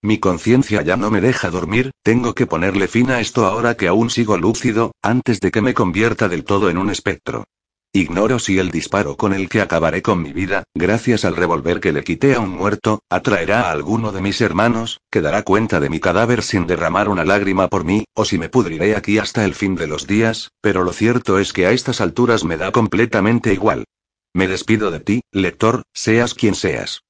Mi 0.00 0.18
conciencia 0.18 0.82
ya 0.82 0.96
no 0.96 1.10
me 1.10 1.20
deja 1.20 1.50
dormir, 1.50 1.90
tengo 2.04 2.36
que 2.36 2.46
ponerle 2.46 2.86
fin 2.86 3.10
a 3.10 3.18
esto 3.18 3.46
ahora 3.46 3.76
que 3.76 3.88
aún 3.88 4.08
sigo 4.08 4.38
lúcido, 4.38 4.92
antes 5.02 5.40
de 5.40 5.50
que 5.50 5.60
me 5.60 5.74
convierta 5.74 6.28
del 6.28 6.44
todo 6.44 6.70
en 6.70 6.78
un 6.78 6.88
espectro. 6.88 7.46
Ignoro 7.96 8.40
si 8.40 8.58
el 8.58 8.72
disparo 8.72 9.16
con 9.16 9.32
el 9.32 9.48
que 9.48 9.60
acabaré 9.60 10.02
con 10.02 10.20
mi 10.20 10.32
vida, 10.32 10.64
gracias 10.74 11.24
al 11.24 11.36
revólver 11.36 11.78
que 11.78 11.92
le 11.92 12.02
quité 12.02 12.34
a 12.34 12.40
un 12.40 12.48
muerto, 12.50 13.04
atraerá 13.08 13.68
a 13.68 13.70
alguno 13.70 14.10
de 14.10 14.20
mis 14.20 14.40
hermanos, 14.40 14.98
que 15.12 15.20
dará 15.20 15.44
cuenta 15.44 15.78
de 15.78 15.88
mi 15.88 16.00
cadáver 16.00 16.42
sin 16.42 16.66
derramar 16.66 17.08
una 17.08 17.24
lágrima 17.24 17.68
por 17.68 17.84
mí, 17.84 18.04
o 18.12 18.24
si 18.24 18.36
me 18.36 18.48
pudriré 18.48 18.96
aquí 18.96 19.18
hasta 19.18 19.44
el 19.44 19.54
fin 19.54 19.76
de 19.76 19.86
los 19.86 20.08
días, 20.08 20.50
pero 20.60 20.82
lo 20.82 20.92
cierto 20.92 21.38
es 21.38 21.52
que 21.52 21.66
a 21.66 21.70
estas 21.70 22.00
alturas 22.00 22.42
me 22.42 22.56
da 22.56 22.72
completamente 22.72 23.52
igual. 23.52 23.84
Me 24.34 24.48
despido 24.48 24.90
de 24.90 24.98
ti, 24.98 25.20
lector, 25.30 25.84
seas 25.92 26.34
quien 26.34 26.56
seas. 26.56 27.02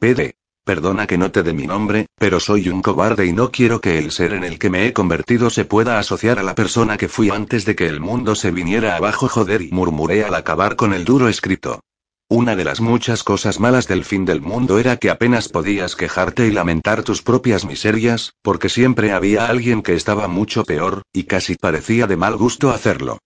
PD. 0.00 0.34
Perdona 0.64 1.08
que 1.08 1.18
no 1.18 1.32
te 1.32 1.42
dé 1.42 1.52
mi 1.52 1.66
nombre, 1.66 2.06
pero 2.16 2.38
soy 2.38 2.68
un 2.68 2.82
cobarde 2.82 3.26
y 3.26 3.32
no 3.32 3.50
quiero 3.50 3.80
que 3.80 3.98
el 3.98 4.12
ser 4.12 4.32
en 4.32 4.44
el 4.44 4.60
que 4.60 4.70
me 4.70 4.86
he 4.86 4.92
convertido 4.92 5.50
se 5.50 5.64
pueda 5.64 5.98
asociar 5.98 6.38
a 6.38 6.44
la 6.44 6.54
persona 6.54 6.96
que 6.96 7.08
fui 7.08 7.30
antes 7.30 7.64
de 7.64 7.74
que 7.74 7.88
el 7.88 7.98
mundo 7.98 8.36
se 8.36 8.52
viniera 8.52 8.94
abajo 8.94 9.28
joder 9.28 9.62
y 9.62 9.72
murmuré 9.72 10.22
al 10.22 10.36
acabar 10.36 10.76
con 10.76 10.94
el 10.94 11.04
duro 11.04 11.28
escrito. 11.28 11.80
Una 12.28 12.54
de 12.54 12.64
las 12.64 12.80
muchas 12.80 13.24
cosas 13.24 13.58
malas 13.58 13.88
del 13.88 14.04
fin 14.04 14.24
del 14.24 14.40
mundo 14.40 14.78
era 14.78 14.98
que 14.98 15.10
apenas 15.10 15.48
podías 15.48 15.96
quejarte 15.96 16.46
y 16.46 16.52
lamentar 16.52 17.02
tus 17.02 17.22
propias 17.22 17.64
miserias, 17.64 18.34
porque 18.40 18.68
siempre 18.68 19.12
había 19.12 19.46
alguien 19.46 19.82
que 19.82 19.94
estaba 19.94 20.28
mucho 20.28 20.62
peor, 20.62 21.02
y 21.12 21.24
casi 21.24 21.56
parecía 21.56 22.06
de 22.06 22.16
mal 22.16 22.36
gusto 22.36 22.70
hacerlo. 22.70 23.18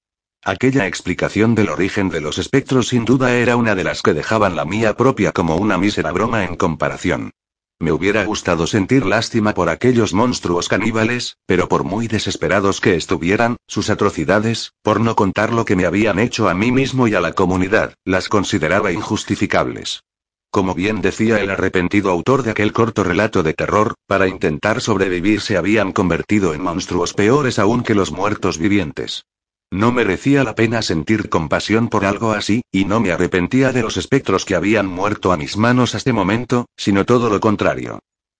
Aquella 0.48 0.86
explicación 0.86 1.56
del 1.56 1.70
origen 1.70 2.08
de 2.08 2.20
los 2.20 2.38
espectros 2.38 2.86
sin 2.86 3.04
duda 3.04 3.34
era 3.34 3.56
una 3.56 3.74
de 3.74 3.82
las 3.82 4.00
que 4.00 4.14
dejaban 4.14 4.54
la 4.54 4.64
mía 4.64 4.96
propia 4.96 5.32
como 5.32 5.56
una 5.56 5.76
mísera 5.76 6.12
broma 6.12 6.44
en 6.44 6.54
comparación. 6.54 7.32
Me 7.80 7.90
hubiera 7.90 8.24
gustado 8.24 8.68
sentir 8.68 9.04
lástima 9.06 9.54
por 9.54 9.68
aquellos 9.68 10.14
monstruos 10.14 10.68
caníbales, 10.68 11.36
pero 11.46 11.68
por 11.68 11.82
muy 11.82 12.06
desesperados 12.06 12.80
que 12.80 12.94
estuvieran, 12.94 13.56
sus 13.66 13.90
atrocidades, 13.90 14.70
por 14.82 15.00
no 15.00 15.16
contar 15.16 15.52
lo 15.52 15.64
que 15.64 15.74
me 15.74 15.84
habían 15.84 16.20
hecho 16.20 16.48
a 16.48 16.54
mí 16.54 16.70
mismo 16.70 17.08
y 17.08 17.16
a 17.16 17.20
la 17.20 17.32
comunidad, 17.32 17.94
las 18.04 18.28
consideraba 18.28 18.92
injustificables. 18.92 20.04
Como 20.52 20.76
bien 20.76 21.02
decía 21.02 21.40
el 21.40 21.50
arrepentido 21.50 22.12
autor 22.12 22.44
de 22.44 22.52
aquel 22.52 22.72
corto 22.72 23.02
relato 23.02 23.42
de 23.42 23.52
terror, 23.52 23.94
para 24.06 24.28
intentar 24.28 24.80
sobrevivir 24.80 25.40
se 25.40 25.56
habían 25.56 25.90
convertido 25.90 26.54
en 26.54 26.62
monstruos 26.62 27.14
peores 27.14 27.58
aún 27.58 27.82
que 27.82 27.96
los 27.96 28.12
muertos 28.12 28.58
vivientes. 28.58 29.24
No 29.72 29.90
merecía 29.90 30.44
la 30.44 30.54
pena 30.54 30.80
sentir 30.80 31.28
compasión 31.28 31.88
por 31.88 32.04
algo 32.04 32.32
así, 32.32 32.62
y 32.70 32.84
no 32.84 33.00
me 33.00 33.10
arrepentía 33.10 33.72
de 33.72 33.82
los 33.82 33.96
espectros 33.96 34.44
que 34.44 34.54
habían 34.54 34.86
muerto 34.86 35.32
a 35.32 35.36
mis 35.36 35.56
manos 35.56 35.90
hasta 35.90 35.98
este 35.98 36.12
momento, 36.12 36.66
sino 36.76 37.04
todo 37.04 37.28
lo 37.28 37.40
contrario. 37.40 37.98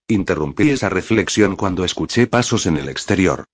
Interrumpí 0.09 0.71
esa 0.71 0.89
reflexión 0.89 1.57
cuando 1.57 1.85
escuché 1.85 2.29
pasos 2.29 2.67
en 2.67 2.77
el 2.77 2.89
exterior. 2.89 3.45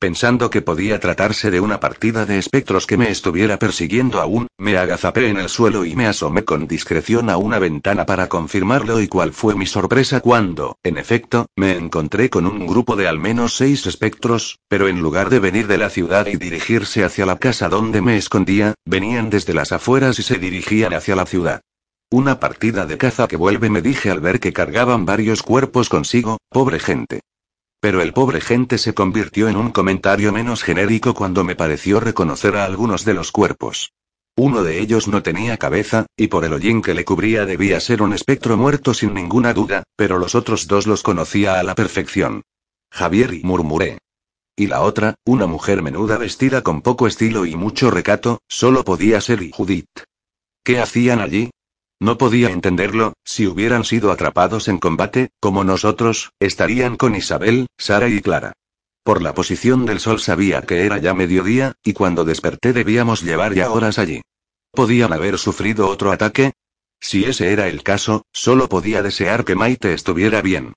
Pensando 0.00 0.48
que 0.48 0.62
podía 0.62 0.98
tratarse 0.98 1.50
de 1.50 1.60
una 1.60 1.78
partida 1.78 2.24
de 2.24 2.38
espectros 2.38 2.86
que 2.86 2.96
me 2.96 3.10
estuviera 3.10 3.58
persiguiendo 3.58 4.22
aún, 4.22 4.46
me 4.56 4.78
agazapé 4.78 5.28
en 5.28 5.36
el 5.36 5.50
suelo 5.50 5.84
y 5.84 5.94
me 5.94 6.06
asomé 6.06 6.42
con 6.42 6.66
discreción 6.66 7.28
a 7.28 7.36
una 7.36 7.58
ventana 7.58 8.06
para 8.06 8.26
confirmarlo 8.26 9.02
y 9.02 9.08
cuál 9.08 9.34
fue 9.34 9.54
mi 9.54 9.66
sorpresa 9.66 10.20
cuando, 10.20 10.78
en 10.82 10.96
efecto, 10.96 11.48
me 11.54 11.72
encontré 11.72 12.30
con 12.30 12.46
un 12.46 12.66
grupo 12.66 12.96
de 12.96 13.08
al 13.08 13.18
menos 13.18 13.56
seis 13.56 13.86
espectros, 13.86 14.58
pero 14.68 14.88
en 14.88 15.02
lugar 15.02 15.28
de 15.28 15.38
venir 15.38 15.66
de 15.66 15.76
la 15.76 15.90
ciudad 15.90 16.26
y 16.28 16.36
dirigirse 16.36 17.04
hacia 17.04 17.26
la 17.26 17.36
casa 17.36 17.68
donde 17.68 18.00
me 18.00 18.16
escondía, 18.16 18.72
venían 18.86 19.28
desde 19.28 19.52
las 19.52 19.70
afueras 19.70 20.18
y 20.18 20.22
se 20.22 20.38
dirigían 20.38 20.94
hacia 20.94 21.14
la 21.14 21.26
ciudad. 21.26 21.60
Una 22.10 22.40
partida 22.40 22.86
de 22.86 22.96
caza 22.96 23.28
que 23.28 23.36
vuelve 23.36 23.68
me 23.68 23.82
dije 23.82 24.10
al 24.10 24.20
ver 24.20 24.40
que 24.40 24.54
cargaban 24.54 25.04
varios 25.04 25.42
cuerpos 25.42 25.90
consigo, 25.90 26.38
pobre 26.48 26.78
gente. 26.78 27.20
Pero 27.80 28.02
el 28.02 28.12
pobre 28.12 28.40
gente 28.40 28.76
se 28.78 28.92
convirtió 28.92 29.48
en 29.48 29.56
un 29.56 29.70
comentario 29.70 30.32
menos 30.32 30.62
genérico 30.62 31.14
cuando 31.14 31.44
me 31.44 31.56
pareció 31.56 31.98
reconocer 31.98 32.56
a 32.56 32.64
algunos 32.64 33.04
de 33.04 33.14
los 33.14 33.32
cuerpos. 33.32 33.92
Uno 34.36 34.62
de 34.62 34.80
ellos 34.80 35.08
no 35.08 35.22
tenía 35.22 35.56
cabeza, 35.56 36.06
y 36.16 36.28
por 36.28 36.44
el 36.44 36.52
hollín 36.52 36.82
que 36.82 36.94
le 36.94 37.04
cubría 37.04 37.46
debía 37.46 37.80
ser 37.80 38.02
un 38.02 38.12
espectro 38.12 38.56
muerto 38.56 38.94
sin 38.94 39.14
ninguna 39.14 39.54
duda, 39.54 39.82
pero 39.96 40.18
los 40.18 40.34
otros 40.34 40.66
dos 40.66 40.86
los 40.86 41.02
conocía 41.02 41.58
a 41.58 41.62
la 41.62 41.74
perfección. 41.74 42.42
Javier 42.90 43.34
y 43.34 43.42
murmuré. 43.42 43.98
Y 44.56 44.66
la 44.66 44.82
otra, 44.82 45.14
una 45.24 45.46
mujer 45.46 45.82
menuda 45.82 46.18
vestida 46.18 46.62
con 46.62 46.82
poco 46.82 47.06
estilo 47.06 47.46
y 47.46 47.56
mucho 47.56 47.90
recato, 47.90 48.40
solo 48.46 48.84
podía 48.84 49.20
ser 49.20 49.42
y 49.42 49.50
Judith. 49.52 50.04
¿Qué 50.62 50.80
hacían 50.80 51.20
allí? 51.20 51.50
No 52.00 52.16
podía 52.16 52.50
entenderlo, 52.50 53.12
si 53.24 53.46
hubieran 53.46 53.84
sido 53.84 54.10
atrapados 54.10 54.68
en 54.68 54.78
combate, 54.78 55.28
como 55.38 55.64
nosotros, 55.64 56.32
estarían 56.40 56.96
con 56.96 57.14
Isabel, 57.14 57.66
Sara 57.76 58.08
y 58.08 58.22
Clara. 58.22 58.54
Por 59.04 59.20
la 59.20 59.34
posición 59.34 59.84
del 59.84 60.00
sol 60.00 60.18
sabía 60.18 60.62
que 60.62 60.86
era 60.86 60.96
ya 60.96 61.12
mediodía, 61.12 61.74
y 61.84 61.92
cuando 61.92 62.24
desperté 62.24 62.72
debíamos 62.72 63.22
llevar 63.22 63.52
ya 63.52 63.70
horas 63.70 63.98
allí. 63.98 64.22
¿Podían 64.72 65.12
haber 65.12 65.36
sufrido 65.36 65.88
otro 65.88 66.10
ataque? 66.10 66.52
Si 67.00 67.24
ese 67.24 67.52
era 67.52 67.68
el 67.68 67.82
caso, 67.82 68.24
solo 68.32 68.68
podía 68.68 69.02
desear 69.02 69.44
que 69.44 69.54
Maite 69.54 69.92
estuviera 69.92 70.40
bien. 70.40 70.72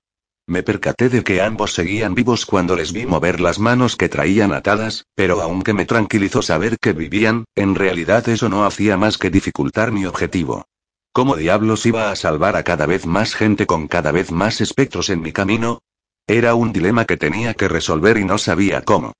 Me 0.46 0.62
percaté 0.62 1.08
de 1.08 1.24
que 1.24 1.40
ambos 1.40 1.72
seguían 1.72 2.14
vivos 2.14 2.44
cuando 2.44 2.76
les 2.76 2.92
vi 2.92 3.06
mover 3.06 3.40
las 3.40 3.58
manos 3.58 3.96
que 3.96 4.10
traían 4.10 4.52
atadas, 4.52 5.06
pero 5.14 5.40
aunque 5.40 5.72
me 5.72 5.86
tranquilizó 5.86 6.42
saber 6.42 6.76
que 6.78 6.92
vivían, 6.92 7.46
en 7.54 7.74
realidad 7.74 8.28
eso 8.28 8.50
no 8.50 8.66
hacía 8.66 8.98
más 8.98 9.16
que 9.16 9.30
dificultar 9.30 9.90
mi 9.90 10.04
objetivo. 10.04 10.66
¿Cómo 11.16 11.36
diablos 11.36 11.86
iba 11.86 12.10
a 12.10 12.16
salvar 12.16 12.56
a 12.56 12.64
cada 12.64 12.86
vez 12.86 13.06
más 13.06 13.36
gente 13.36 13.66
con 13.66 13.86
cada 13.86 14.10
vez 14.10 14.32
más 14.32 14.60
espectros 14.60 15.10
en 15.10 15.22
mi 15.22 15.30
camino? 15.30 15.78
Era 16.26 16.56
un 16.56 16.72
dilema 16.72 17.04
que 17.04 17.16
tenía 17.16 17.54
que 17.54 17.68
resolver 17.68 18.18
y 18.18 18.24
no 18.24 18.36
sabía 18.36 18.82
cómo. 18.82 19.12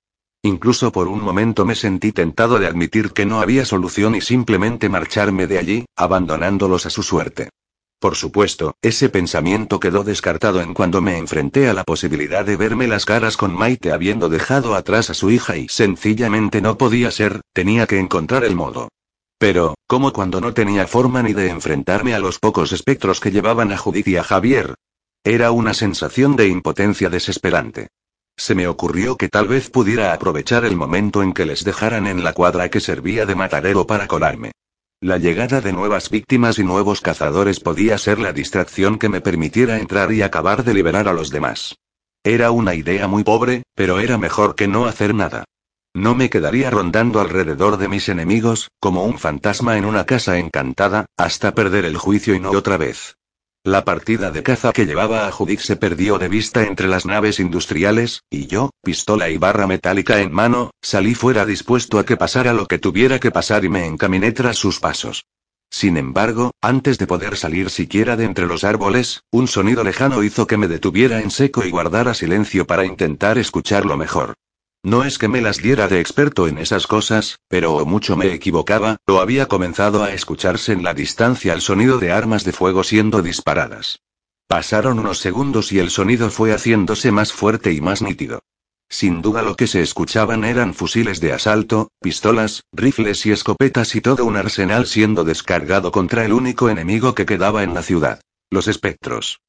Incluso 0.43 0.91
por 0.91 1.07
un 1.07 1.23
momento 1.23 1.63
me 1.63 1.73
sentí 1.73 2.11
tentado 2.11 2.59
de 2.59 2.67
admitir 2.67 3.13
que 3.13 3.25
no 3.25 3.39
había 3.39 3.63
solución 3.63 4.13
y 4.13 4.19
simplemente 4.19 4.89
marcharme 4.89 5.47
de 5.47 5.57
allí, 5.57 5.85
abandonándolos 5.95 6.85
a 6.85 6.89
su 6.89 7.01
suerte. 7.01 7.47
Por 8.01 8.17
supuesto, 8.17 8.75
ese 8.81 9.07
pensamiento 9.07 9.79
quedó 9.79 10.03
descartado 10.03 10.59
en 10.59 10.73
cuando 10.73 10.99
me 10.99 11.17
enfrenté 11.17 11.69
a 11.69 11.73
la 11.73 11.85
posibilidad 11.85 12.43
de 12.43 12.57
verme 12.57 12.87
las 12.87 13.05
caras 13.05 13.37
con 13.37 13.53
Maite 13.53 13.93
habiendo 13.93 14.27
dejado 14.27 14.75
atrás 14.75 15.09
a 15.11 15.13
su 15.13 15.31
hija 15.31 15.55
y 15.55 15.69
sencillamente 15.69 16.59
no 16.59 16.77
podía 16.77 17.09
ser, 17.09 17.39
tenía 17.53 17.87
que 17.87 17.99
encontrar 17.99 18.43
el 18.43 18.57
modo. 18.57 18.89
Pero, 19.37 19.75
como 19.87 20.13
cuando 20.13 20.39
no 20.39 20.53
tenía 20.53 20.87
forma 20.87 21.21
ni 21.21 21.33
de 21.33 21.49
enfrentarme 21.49 22.13
a 22.13 22.19
los 22.19 22.39
pocos 22.39 22.71
espectros 22.71 23.19
que 23.19 23.31
llevaban 23.31 23.71
a 23.71 23.77
Judith 23.77 24.07
y 24.07 24.17
a 24.17 24.23
Javier? 24.23 24.75
Era 25.23 25.51
una 25.51 25.73
sensación 25.73 26.35
de 26.35 26.47
impotencia 26.47 27.09
desesperante. 27.09 27.89
Se 28.37 28.53
me 28.53 28.67
ocurrió 28.67 29.15
que 29.17 29.29
tal 29.29 29.47
vez 29.47 29.69
pudiera 29.69 30.13
aprovechar 30.13 30.65
el 30.65 30.75
momento 30.75 31.23
en 31.23 31.33
que 31.33 31.45
les 31.45 31.63
dejaran 31.63 32.05
en 32.05 32.23
la 32.23 32.33
cuadra 32.33 32.69
que 32.69 32.79
servía 32.79 33.25
de 33.25 33.35
matadero 33.35 33.87
para 33.87 34.07
colarme. 34.07 34.51
La 35.01 35.17
llegada 35.17 35.61
de 35.61 35.73
nuevas 35.73 36.09
víctimas 36.09 36.57
y 36.57 36.63
nuevos 36.63 37.01
cazadores 37.01 37.59
podía 37.59 37.97
ser 37.97 38.19
la 38.19 38.33
distracción 38.33 38.97
que 38.97 39.09
me 39.09 39.21
permitiera 39.21 39.77
entrar 39.77 40.11
y 40.11 40.21
acabar 40.21 40.63
de 40.63 40.73
liberar 40.73 41.07
a 41.07 41.13
los 41.13 41.29
demás. 41.29 41.75
Era 42.23 42.51
una 42.51 42.73
idea 42.73 43.07
muy 43.07 43.23
pobre, 43.23 43.63
pero 43.75 43.99
era 43.99 44.17
mejor 44.17 44.55
que 44.55 44.67
no 44.67 44.85
hacer 44.85 45.13
nada. 45.13 45.45
No 45.95 46.13
me 46.13 46.29
quedaría 46.29 46.69
rondando 46.69 47.21
alrededor 47.21 47.77
de 47.77 47.87
mis 47.87 48.09
enemigos, 48.09 48.69
como 48.81 49.05
un 49.05 49.17
fantasma 49.17 49.77
en 49.77 49.85
una 49.85 50.05
casa 50.05 50.37
encantada, 50.37 51.05
hasta 51.15 51.55
perder 51.55 51.85
el 51.85 51.95
juicio 51.95 52.35
y 52.35 52.39
no 52.41 52.51
otra 52.51 52.75
vez. 52.75 53.15
La 53.63 53.85
partida 53.85 54.29
de 54.29 54.43
caza 54.43 54.73
que 54.73 54.85
llevaba 54.85 55.25
a 55.25 55.31
Judith 55.31 55.61
se 55.61 55.77
perdió 55.77 56.17
de 56.17 56.27
vista 56.27 56.63
entre 56.63 56.89
las 56.89 57.05
naves 57.05 57.39
industriales, 57.39 58.23
y 58.29 58.47
yo, 58.47 58.71
pistola 58.83 59.29
y 59.29 59.37
barra 59.37 59.67
metálica 59.67 60.19
en 60.19 60.33
mano, 60.33 60.71
salí 60.81 61.15
fuera 61.15 61.45
dispuesto 61.45 61.97
a 61.97 62.05
que 62.05 62.17
pasara 62.17 62.51
lo 62.51 62.65
que 62.65 62.77
tuviera 62.77 63.17
que 63.17 63.31
pasar 63.31 63.63
y 63.63 63.69
me 63.69 63.85
encaminé 63.85 64.33
tras 64.33 64.57
sus 64.57 64.81
pasos. 64.81 65.23
Sin 65.69 65.95
embargo, 65.95 66.51
antes 66.61 66.97
de 66.97 67.07
poder 67.07 67.37
salir 67.37 67.69
siquiera 67.69 68.17
de 68.17 68.25
entre 68.25 68.47
los 68.47 68.65
árboles, 68.65 69.21
un 69.31 69.47
sonido 69.47 69.81
lejano 69.81 70.23
hizo 70.23 70.45
que 70.45 70.57
me 70.57 70.67
detuviera 70.67 71.21
en 71.21 71.31
seco 71.31 71.63
y 71.63 71.71
guardara 71.71 72.13
silencio 72.13 72.67
para 72.67 72.85
intentar 72.85 73.37
escucharlo 73.37 73.95
mejor. 73.95 74.33
No 74.85 75.03
es 75.03 75.17
que 75.17 75.27
me 75.27 75.41
las 75.41 75.57
diera 75.57 75.87
de 75.87 75.99
experto 75.99 76.47
en 76.47 76.59
esas 76.59 76.85
cosas, 76.85 77.39
pero 77.47 77.73
o 77.73 77.87
mucho 77.87 78.15
me 78.15 78.31
equivocaba, 78.31 78.97
o 79.07 79.19
había 79.19 79.47
comenzado 79.47 80.03
a 80.03 80.13
escucharse 80.13 80.73
en 80.73 80.83
la 80.83 80.93
distancia 80.93 81.53
el 81.53 81.61
sonido 81.61 81.97
de 81.97 82.11
armas 82.11 82.43
de 82.43 82.51
fuego 82.51 82.83
siendo 82.83 83.23
disparadas. 83.23 84.03
Pasaron 84.47 84.99
unos 84.99 85.17
segundos 85.17 85.71
y 85.71 85.79
el 85.79 85.89
sonido 85.89 86.29
fue 86.29 86.53
haciéndose 86.53 87.11
más 87.11 87.33
fuerte 87.33 87.73
y 87.73 87.81
más 87.81 88.03
nítido. 88.03 88.43
Sin 88.87 89.23
duda 89.23 89.41
lo 89.41 89.55
que 89.55 89.65
se 89.65 89.81
escuchaban 89.81 90.45
eran 90.45 90.75
fusiles 90.75 91.19
de 91.19 91.33
asalto, 91.33 91.89
pistolas, 91.99 92.61
rifles 92.71 93.25
y 93.25 93.31
escopetas 93.31 93.95
y 93.95 94.01
todo 94.01 94.23
un 94.23 94.37
arsenal 94.37 94.85
siendo 94.85 95.23
descargado 95.23 95.91
contra 95.91 96.25
el 96.25 96.31
único 96.31 96.69
enemigo 96.69 97.15
que 97.15 97.25
quedaba 97.25 97.63
en 97.63 97.73
la 97.73 97.81
ciudad. 97.81 98.21
Los 98.51 98.67
espectros. 98.67 99.39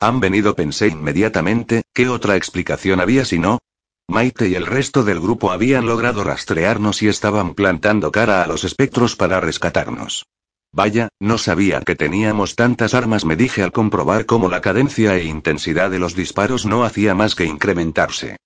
Han 0.00 0.18
venido 0.18 0.56
pensé 0.56 0.88
inmediatamente, 0.88 1.82
¿qué 1.94 2.08
otra 2.08 2.34
explicación 2.34 2.98
había 2.98 3.24
si 3.24 3.38
no? 3.38 3.60
Maite 4.10 4.48
y 4.48 4.56
el 4.56 4.66
resto 4.66 5.04
del 5.04 5.20
grupo 5.20 5.52
habían 5.52 5.86
logrado 5.86 6.24
rastrearnos 6.24 7.00
y 7.02 7.08
estaban 7.08 7.54
plantando 7.54 8.10
cara 8.10 8.42
a 8.42 8.46
los 8.46 8.64
espectros 8.64 9.16
para 9.16 9.40
rescatarnos. 9.40 10.26
Vaya, 10.72 11.08
no 11.18 11.38
sabía 11.38 11.80
que 11.80 11.96
teníamos 11.96 12.56
tantas 12.56 12.94
armas, 12.94 13.24
me 13.24 13.36
dije 13.36 13.62
al 13.62 13.72
comprobar 13.72 14.26
cómo 14.26 14.48
la 14.48 14.60
cadencia 14.60 15.16
e 15.16 15.24
intensidad 15.24 15.90
de 15.90 15.98
los 15.98 16.14
disparos 16.14 16.66
no 16.66 16.84
hacía 16.84 17.14
más 17.14 17.34
que 17.34 17.44
incrementarse. 17.44 18.36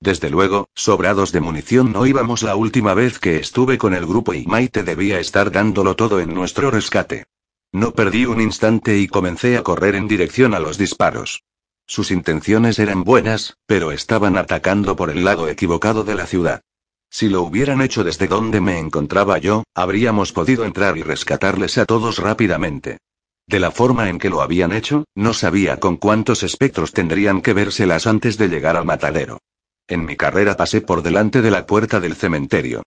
Desde 0.00 0.28
luego, 0.28 0.68
sobrados 0.74 1.32
de 1.32 1.40
munición 1.40 1.92
no 1.92 2.06
íbamos 2.06 2.42
la 2.42 2.56
última 2.56 2.92
vez 2.92 3.18
que 3.18 3.36
estuve 3.36 3.78
con 3.78 3.94
el 3.94 4.06
grupo 4.06 4.34
y 4.34 4.44
Maite 4.44 4.82
debía 4.82 5.18
estar 5.18 5.50
dándolo 5.50 5.96
todo 5.96 6.20
en 6.20 6.34
nuestro 6.34 6.70
rescate. 6.70 7.24
No 7.72 7.92
perdí 7.92 8.26
un 8.26 8.40
instante 8.40 8.98
y 8.98 9.08
comencé 9.08 9.56
a 9.56 9.62
correr 9.62 9.94
en 9.94 10.06
dirección 10.06 10.54
a 10.54 10.60
los 10.60 10.78
disparos. 10.78 11.42
Sus 11.86 12.10
intenciones 12.10 12.78
eran 12.78 13.04
buenas, 13.04 13.56
pero 13.66 13.92
estaban 13.92 14.36
atacando 14.38 14.96
por 14.96 15.10
el 15.10 15.24
lado 15.24 15.48
equivocado 15.48 16.04
de 16.04 16.14
la 16.14 16.26
ciudad. 16.26 16.62
Si 17.10 17.28
lo 17.28 17.42
hubieran 17.42 17.80
hecho 17.80 18.02
desde 18.02 18.26
donde 18.26 18.60
me 18.60 18.78
encontraba 18.78 19.38
yo, 19.38 19.62
habríamos 19.74 20.32
podido 20.32 20.64
entrar 20.64 20.96
y 20.96 21.02
rescatarles 21.02 21.78
a 21.78 21.84
todos 21.84 22.18
rápidamente. 22.18 22.98
De 23.46 23.60
la 23.60 23.70
forma 23.70 24.08
en 24.08 24.18
que 24.18 24.30
lo 24.30 24.40
habían 24.40 24.72
hecho, 24.72 25.04
no 25.14 25.34
sabía 25.34 25.78
con 25.78 25.96
cuántos 25.96 26.42
espectros 26.42 26.92
tendrían 26.92 27.42
que 27.42 27.52
vérselas 27.52 28.06
antes 28.06 28.38
de 28.38 28.48
llegar 28.48 28.76
al 28.76 28.86
matadero. 28.86 29.38
En 29.86 30.06
mi 30.06 30.16
carrera 30.16 30.56
pasé 30.56 30.80
por 30.80 31.02
delante 31.02 31.42
de 31.42 31.50
la 31.50 31.66
puerta 31.66 32.00
del 32.00 32.14
cementerio. 32.14 32.82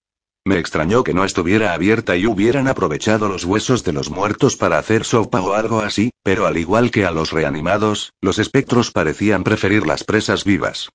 Me 0.47 0.59
extrañó 0.59 1.03
que 1.03 1.13
no 1.13 1.25
estuviera 1.25 1.73
abierta 1.73 2.15
y 2.15 2.25
hubieran 2.25 2.69
aprovechado 2.69 3.27
los 3.27 3.43
huesos 3.43 3.83
de 3.83 3.91
los 3.91 4.09
muertos 4.09 4.55
para 4.55 4.77
hacer 4.77 5.03
sopa 5.03 5.41
o 5.41 5.51
algo 5.51 5.81
así, 5.81 6.11
pero 6.23 6.47
al 6.47 6.55
igual 6.55 6.89
que 6.89 7.05
a 7.05 7.11
los 7.11 7.31
reanimados, 7.31 8.13
los 8.21 8.39
espectros 8.39 8.91
parecían 8.91 9.43
preferir 9.43 9.85
las 9.85 10.05
presas 10.05 10.45
vivas. 10.45 10.87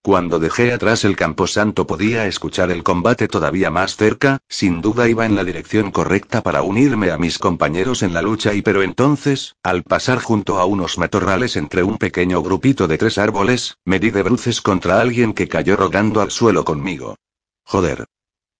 Cuando 0.00 0.38
dejé 0.38 0.72
atrás 0.72 1.04
el 1.04 1.16
camposanto 1.16 1.88
podía 1.88 2.28
escuchar 2.28 2.70
el 2.70 2.84
combate 2.84 3.26
todavía 3.26 3.68
más 3.68 3.96
cerca, 3.96 4.38
sin 4.48 4.80
duda 4.80 5.08
iba 5.08 5.26
en 5.26 5.34
la 5.34 5.42
dirección 5.42 5.90
correcta 5.90 6.44
para 6.44 6.62
unirme 6.62 7.10
a 7.10 7.18
mis 7.18 7.40
compañeros 7.40 8.04
en 8.04 8.14
la 8.14 8.22
lucha 8.22 8.54
y 8.54 8.62
pero 8.62 8.80
entonces, 8.80 9.56
al 9.64 9.82
pasar 9.82 10.20
junto 10.20 10.60
a 10.60 10.66
unos 10.66 10.98
matorrales 10.98 11.56
entre 11.56 11.82
un 11.82 11.98
pequeño 11.98 12.44
grupito 12.44 12.86
de 12.86 12.96
tres 12.96 13.18
árboles, 13.18 13.76
me 13.84 13.98
di 13.98 14.10
de 14.10 14.22
bruces 14.22 14.60
contra 14.60 15.00
alguien 15.00 15.32
que 15.32 15.48
cayó 15.48 15.74
rodando 15.74 16.20
al 16.20 16.30
suelo 16.30 16.64
conmigo. 16.64 17.16
Joder. 17.64 18.06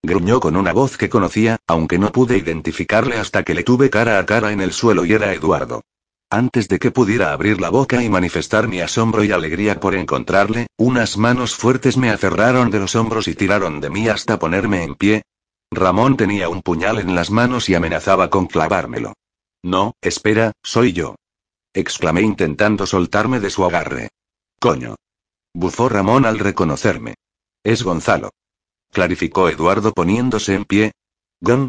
Gruñó 0.02 0.40
con 0.40 0.56
una 0.56 0.72
voz 0.72 0.97
que 0.97 1.10
conocía, 1.10 1.59
aunque 1.66 1.98
no 1.98 2.10
pude 2.10 2.39
identificarle 2.39 3.18
hasta 3.18 3.43
que 3.43 3.55
le 3.55 3.64
tuve 3.64 3.90
cara 3.90 4.18
a 4.18 4.24
cara 4.24 4.51
en 4.51 4.62
el 4.62 4.72
suelo 4.72 5.05
y 5.05 5.12
era 5.12 5.35
Eduardo. 5.35 5.82
Antes 6.31 6.68
de 6.68 6.78
que 6.78 6.90
pudiera 6.90 7.32
abrir 7.32 7.60
la 7.60 7.68
boca 7.70 8.02
y 8.02 8.09
manifestar 8.09 8.66
mi 8.66 8.81
asombro 8.81 9.24
y 9.24 9.32
alegría 9.32 9.78
por 9.78 9.94
encontrarle, 9.94 10.68
unas 10.78 11.18
manos 11.18 11.55
fuertes 11.55 11.97
me 11.97 12.10
aferraron 12.10 12.70
de 12.70 12.78
los 12.78 12.94
hombros 12.94 13.28
y 13.28 13.35
tiraron 13.35 13.81
de 13.81 13.90
mí 13.90 14.09
hasta 14.09 14.39
ponerme 14.39 14.85
en 14.85 14.94
pie. 14.94 15.22
Ramón 15.70 16.16
tenía 16.16 16.48
un 16.48 16.62
puñal 16.62 16.98
en 16.98 17.14
las 17.14 17.31
manos 17.31 17.68
y 17.68 17.74
amenazaba 17.74 18.31
con 18.31 18.47
clavármelo. 18.47 19.12
No, 19.62 19.94
espera, 20.01 20.52
soy 20.62 20.93
yo. 20.93 21.16
exclamé 21.74 22.22
intentando 22.22 22.86
soltarme 22.86 23.39
de 23.39 23.51
su 23.51 23.64
agarre. 23.64 24.09
Coño. 24.59 24.94
Bufó 25.52 25.89
Ramón 25.89 26.24
al 26.24 26.39
reconocerme. 26.39 27.16
Es 27.62 27.82
Gonzalo 27.82 28.31
clarificó 28.91 29.49
Eduardo 29.49 29.93
poniéndose 29.93 30.55
en 30.55 30.65
pie. 30.65 30.93
¿Gon? 31.41 31.69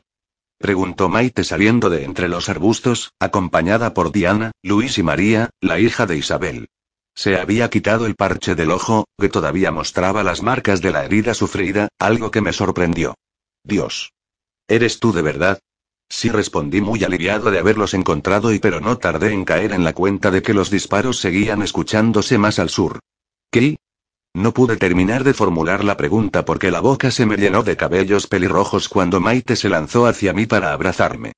preguntó 0.57 1.09
Maite 1.09 1.43
saliendo 1.43 1.89
de 1.89 2.03
entre 2.03 2.27
los 2.27 2.49
arbustos, 2.49 3.13
acompañada 3.19 3.93
por 3.93 4.11
Diana, 4.11 4.51
Luis 4.61 4.97
y 4.97 5.03
María, 5.03 5.49
la 5.59 5.79
hija 5.79 6.05
de 6.05 6.17
Isabel. 6.17 6.67
Se 7.15 7.37
había 7.37 7.69
quitado 7.69 8.05
el 8.05 8.15
parche 8.15 8.55
del 8.55 8.71
ojo, 8.71 9.05
que 9.19 9.29
todavía 9.29 9.71
mostraba 9.71 10.23
las 10.23 10.41
marcas 10.41 10.81
de 10.81 10.91
la 10.91 11.03
herida 11.03 11.33
sufrida, 11.33 11.89
algo 11.99 12.31
que 12.31 12.41
me 12.41 12.53
sorprendió. 12.53 13.15
Dios. 13.63 14.13
¿Eres 14.67 14.99
tú 14.99 15.11
de 15.11 15.21
verdad? 15.21 15.59
Sí 16.09 16.29
respondí 16.29 16.81
muy 16.81 17.03
aliviado 17.03 17.51
de 17.51 17.59
haberlos 17.59 17.93
encontrado 17.93 18.53
y 18.53 18.59
pero 18.59 18.81
no 18.81 18.97
tardé 18.97 19.31
en 19.33 19.45
caer 19.45 19.71
en 19.71 19.83
la 19.83 19.93
cuenta 19.93 20.29
de 20.29 20.41
que 20.41 20.53
los 20.53 20.69
disparos 20.69 21.19
seguían 21.19 21.61
escuchándose 21.61 22.37
más 22.37 22.59
al 22.59 22.69
sur. 22.69 22.99
¿Qué? 23.49 23.77
No 24.33 24.53
pude 24.53 24.77
terminar 24.77 25.25
de 25.25 25.33
formular 25.33 25.83
la 25.83 25.97
pregunta 25.97 26.45
porque 26.45 26.71
la 26.71 26.79
boca 26.79 27.11
se 27.11 27.25
me 27.25 27.35
llenó 27.35 27.63
de 27.63 27.75
cabellos 27.75 28.27
pelirrojos 28.27 28.87
cuando 28.87 29.19
Maite 29.19 29.57
se 29.57 29.67
lanzó 29.67 30.05
hacia 30.05 30.31
mí 30.31 30.45
para 30.45 30.71
abrazarme. 30.71 31.33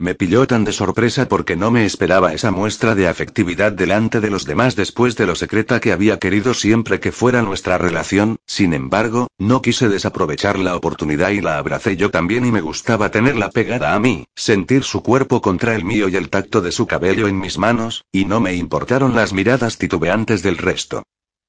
Me 0.00 0.14
pilló 0.14 0.46
tan 0.46 0.64
de 0.64 0.72
sorpresa 0.72 1.28
porque 1.28 1.56
no 1.56 1.70
me 1.70 1.84
esperaba 1.84 2.32
esa 2.32 2.50
muestra 2.50 2.94
de 2.94 3.08
afectividad 3.08 3.72
delante 3.72 4.20
de 4.20 4.30
los 4.30 4.46
demás 4.46 4.76
después 4.76 5.16
de 5.16 5.26
lo 5.26 5.34
secreta 5.34 5.80
que 5.80 5.92
había 5.92 6.18
querido 6.18 6.54
siempre 6.54 7.00
que 7.00 7.12
fuera 7.12 7.42
nuestra 7.42 7.76
relación, 7.76 8.36
sin 8.46 8.72
embargo, 8.72 9.26
no 9.38 9.60
quise 9.60 9.88
desaprovechar 9.88 10.58
la 10.58 10.76
oportunidad 10.76 11.30
y 11.30 11.40
la 11.40 11.58
abracé 11.58 11.96
yo 11.96 12.10
también 12.10 12.46
y 12.46 12.52
me 12.52 12.60
gustaba 12.60 13.10
tenerla 13.10 13.50
pegada 13.50 13.92
a 13.92 13.98
mí, 13.98 14.24
sentir 14.36 14.84
su 14.84 15.02
cuerpo 15.02 15.42
contra 15.42 15.74
el 15.74 15.84
mío 15.84 16.08
y 16.08 16.16
el 16.16 16.30
tacto 16.30 16.60
de 16.60 16.72
su 16.72 16.86
cabello 16.86 17.26
en 17.26 17.40
mis 17.40 17.58
manos, 17.58 18.04
y 18.12 18.24
no 18.24 18.40
me 18.40 18.54
importaron 18.54 19.16
las 19.16 19.32
miradas 19.32 19.78
titubeantes 19.78 20.42
del 20.42 20.58
resto. 20.58 21.02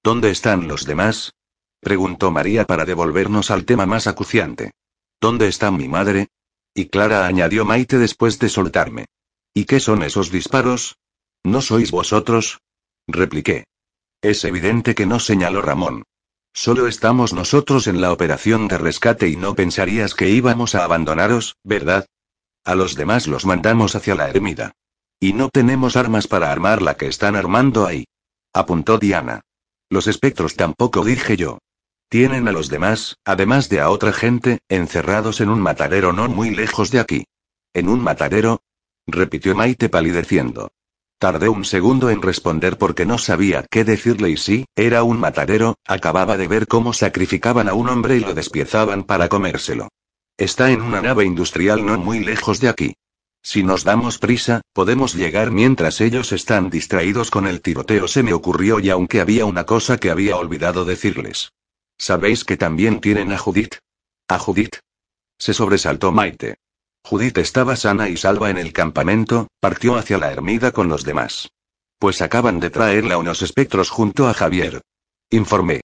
¿Dónde 0.03 0.31
están 0.31 0.67
los 0.67 0.85
demás? 0.85 1.34
preguntó 1.81 2.31
María 2.31 2.65
para 2.65 2.85
devolvernos 2.85 3.51
al 3.51 3.65
tema 3.65 3.85
más 3.85 4.07
acuciante. 4.07 4.71
¿Dónde 5.19 5.47
está 5.47 5.71
mi 5.71 5.88
madre? 5.88 6.27
Y 6.73 6.85
Clara 6.85 7.26
añadió 7.26 7.65
Maite 7.65 7.97
después 7.97 8.39
de 8.39 8.49
soltarme. 8.49 9.05
¿Y 9.53 9.65
qué 9.65 9.80
son 9.80 10.03
esos 10.03 10.31
disparos? 10.31 10.97
¿No 11.43 11.61
sois 11.61 11.91
vosotros? 11.91 12.59
repliqué. 13.07 13.65
Es 14.21 14.43
evidente 14.45 14.95
que 14.95 15.05
no 15.05 15.19
señaló 15.19 15.61
Ramón. 15.61 16.03
Solo 16.53 16.88
estamos 16.88 17.34
nosotros 17.34 17.88
en 17.88 18.01
la 18.01 18.11
operación 18.11 18.67
de 18.67 18.77
rescate 18.77 19.27
y 19.27 19.35
no 19.35 19.55
pensarías 19.55 20.13
que 20.13 20.30
íbamos 20.30 20.76
a 20.76 20.84
abandonaros, 20.84 21.55
¿verdad? 21.63 22.05
A 22.65 22.76
los 22.76 22.95
demás 22.95 23.27
los 23.27 23.45
mandamos 23.45 23.95
hacia 23.95 24.15
la 24.15 24.30
ermida. 24.30 24.73
Y 25.19 25.34
no 25.34 25.49
tenemos 25.49 25.95
armas 25.95 26.27
para 26.27 26.51
armar 26.51 26.81
la 26.81 26.95
que 26.95 27.07
están 27.07 27.35
armando 27.35 27.85
ahí. 27.85 28.05
Apuntó 28.53 28.97
Diana. 28.97 29.41
Los 29.90 30.07
espectros 30.07 30.56
tampoco 30.56 31.03
dije 31.03 31.36
yo. 31.36 31.57
Tienen 32.10 32.48
a 32.48 32.52
los 32.52 32.70
demás, 32.70 33.18
además 33.26 33.70
de 33.70 33.82
a 33.82 33.90
otra 33.90 34.14
gente, 34.14 34.60
encerrados 34.70 35.41
en 35.41 35.49
un 35.49 35.60
matadero 35.60 36.14
no 36.14 36.28
muy 36.28 36.52
lejos 36.52 36.91
de 36.91 36.99
aquí. 36.99 37.26
¿En 37.74 37.90
un 37.90 38.02
matadero? 38.02 38.61
repitió 39.07 39.56
Maite 39.56 39.90
palideciendo. 39.90 40.72
Tardé 41.20 41.49
un 41.49 41.66
segundo 41.66 42.10
en 42.10 42.22
responder 42.22 42.78
porque 42.78 43.06
no 43.06 43.18
sabía 43.18 43.66
qué 43.70 43.84
decirle 43.84 44.30
y 44.30 44.38
sí, 44.38 44.66
era 44.76 45.03
un 45.03 45.20
matadero, 45.20 45.76
acababa 45.86 46.38
de 46.38 46.48
ver 46.48 46.68
cómo 46.68 46.94
sacrificaban 46.94 47.68
a 47.68 47.74
un 47.74 47.90
hombre 47.90 48.18
y 48.18 48.22
lo 48.22 48.34
despiezaban 48.34 49.03
para 49.03 49.28
comérselo. 49.28 49.90
Está 50.38 50.72
en 50.72 50.82
una 50.82 51.02
nave 51.02 51.26
industrial 51.26 51.86
no 51.86 51.98
muy 51.98 52.20
lejos 52.20 52.61
de 52.61 52.70
aquí. 52.70 52.95
Si 53.41 53.64
nos 53.64 53.84
damos 53.84 54.18
prisa, 54.18 54.61
podemos 54.74 55.16
llegar 55.16 55.52
mientras 55.52 56.02
ellos 56.02 56.32
están 56.32 56.70
distraídos 56.70 57.32
con 57.32 57.48
el 57.48 57.61
tiroteo 57.61 58.07
se 58.07 58.24
me 58.24 58.34
ocurrió 58.34 58.80
y 58.80 58.90
aunque 58.90 59.22
había 59.22 59.45
una 59.45 59.66
cosa 59.66 59.98
que 59.98 60.11
había 60.11 60.36
olvidado 60.38 60.86
decirles. 60.86 61.52
¿Sabéis 61.98 62.44
que 62.44 62.57
también 62.57 63.02
tienen 63.02 63.32
a 63.32 63.38
Judith? 63.38 63.76
¿A 64.28 64.40
Judith? 64.40 64.78
Se 65.38 65.53
sobresaltó 65.53 66.11
Maite. 66.11 66.57
Judith 67.03 67.38
estaba 67.38 67.76
sana 67.76 68.10
y 68.10 68.18
salva 68.18 68.49
en 68.49 68.57
el 68.57 68.74
campamento, 68.74 69.48
partió 69.60 69.95
hacia 69.95 70.18
la 70.18 70.32
ermida 70.32 70.72
con 70.72 70.90
los 70.90 71.03
demás. 71.03 71.49
Pues 71.98 72.22
acaban 72.22 72.60
de 72.60 72.70
traerla 72.70 73.18
unos 73.18 73.41
espectros 73.41 73.90
junto 73.90 74.28
a 74.28 74.34
Javier. 74.34 74.82
Informé. 75.30 75.82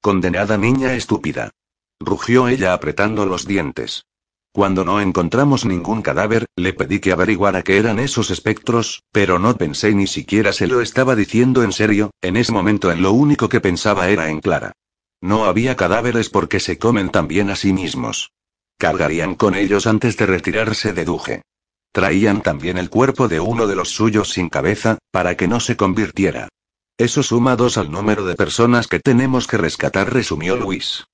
Condenada 0.00 0.56
niña 0.56 0.94
estúpida. 0.94 1.50
Rugió 1.98 2.48
ella 2.48 2.72
apretando 2.72 3.26
los 3.26 3.46
dientes. 3.46 4.04
Cuando 4.52 4.84
no 4.84 5.00
encontramos 5.00 5.64
ningún 5.64 6.02
cadáver, 6.02 6.46
le 6.56 6.72
pedí 6.72 6.98
que 6.98 7.12
averiguara 7.12 7.62
qué 7.62 7.78
eran 7.78 8.00
esos 8.00 8.30
espectros, 8.30 9.04
pero 9.12 9.38
no 9.38 9.56
pensé 9.56 9.94
ni 9.94 10.08
siquiera 10.08 10.52
se 10.52 10.66
lo 10.66 10.80
estaba 10.80 11.14
diciendo 11.14 11.62
en 11.62 11.70
serio, 11.70 12.10
en 12.20 12.36
ese 12.36 12.50
momento 12.50 12.90
en 12.90 13.00
lo 13.00 13.12
único 13.12 13.48
que 13.48 13.60
pensaba 13.60 14.08
era 14.08 14.28
en 14.28 14.40
Clara. 14.40 14.72
No 15.20 15.44
había 15.44 15.76
cadáveres 15.76 16.30
porque 16.30 16.58
se 16.58 16.78
comen 16.78 17.10
también 17.10 17.48
a 17.50 17.56
sí 17.56 17.72
mismos. 17.72 18.32
Cargarían 18.76 19.36
con 19.36 19.54
ellos 19.54 19.86
antes 19.86 20.16
de 20.16 20.26
retirarse 20.26 20.92
de 20.92 21.04
Duje. 21.04 21.42
Traían 21.92 22.42
también 22.42 22.76
el 22.76 22.90
cuerpo 22.90 23.28
de 23.28 23.38
uno 23.38 23.68
de 23.68 23.76
los 23.76 23.90
suyos 23.90 24.32
sin 24.32 24.48
cabeza, 24.48 24.98
para 25.12 25.36
que 25.36 25.46
no 25.46 25.60
se 25.60 25.76
convirtiera. 25.76 26.48
Eso 26.98 27.22
suma 27.22 27.54
dos 27.54 27.78
al 27.78 27.90
número 27.90 28.24
de 28.24 28.34
personas 28.34 28.88
que 28.88 28.98
tenemos 28.98 29.46
que 29.46 29.58
rescatar, 29.58 30.12
resumió 30.12 30.56
Luis. 30.56 31.04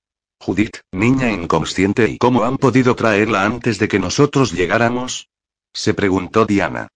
Judith, 0.46 0.76
niña 0.92 1.32
inconsciente, 1.32 2.08
¿y 2.08 2.18
cómo 2.18 2.44
han 2.44 2.56
podido 2.56 2.94
traerla 2.94 3.42
antes 3.42 3.80
de 3.80 3.88
que 3.88 3.98
nosotros 3.98 4.52
llegáramos? 4.52 5.28
se 5.72 5.92
preguntó 5.92 6.46
Diana. 6.46 6.86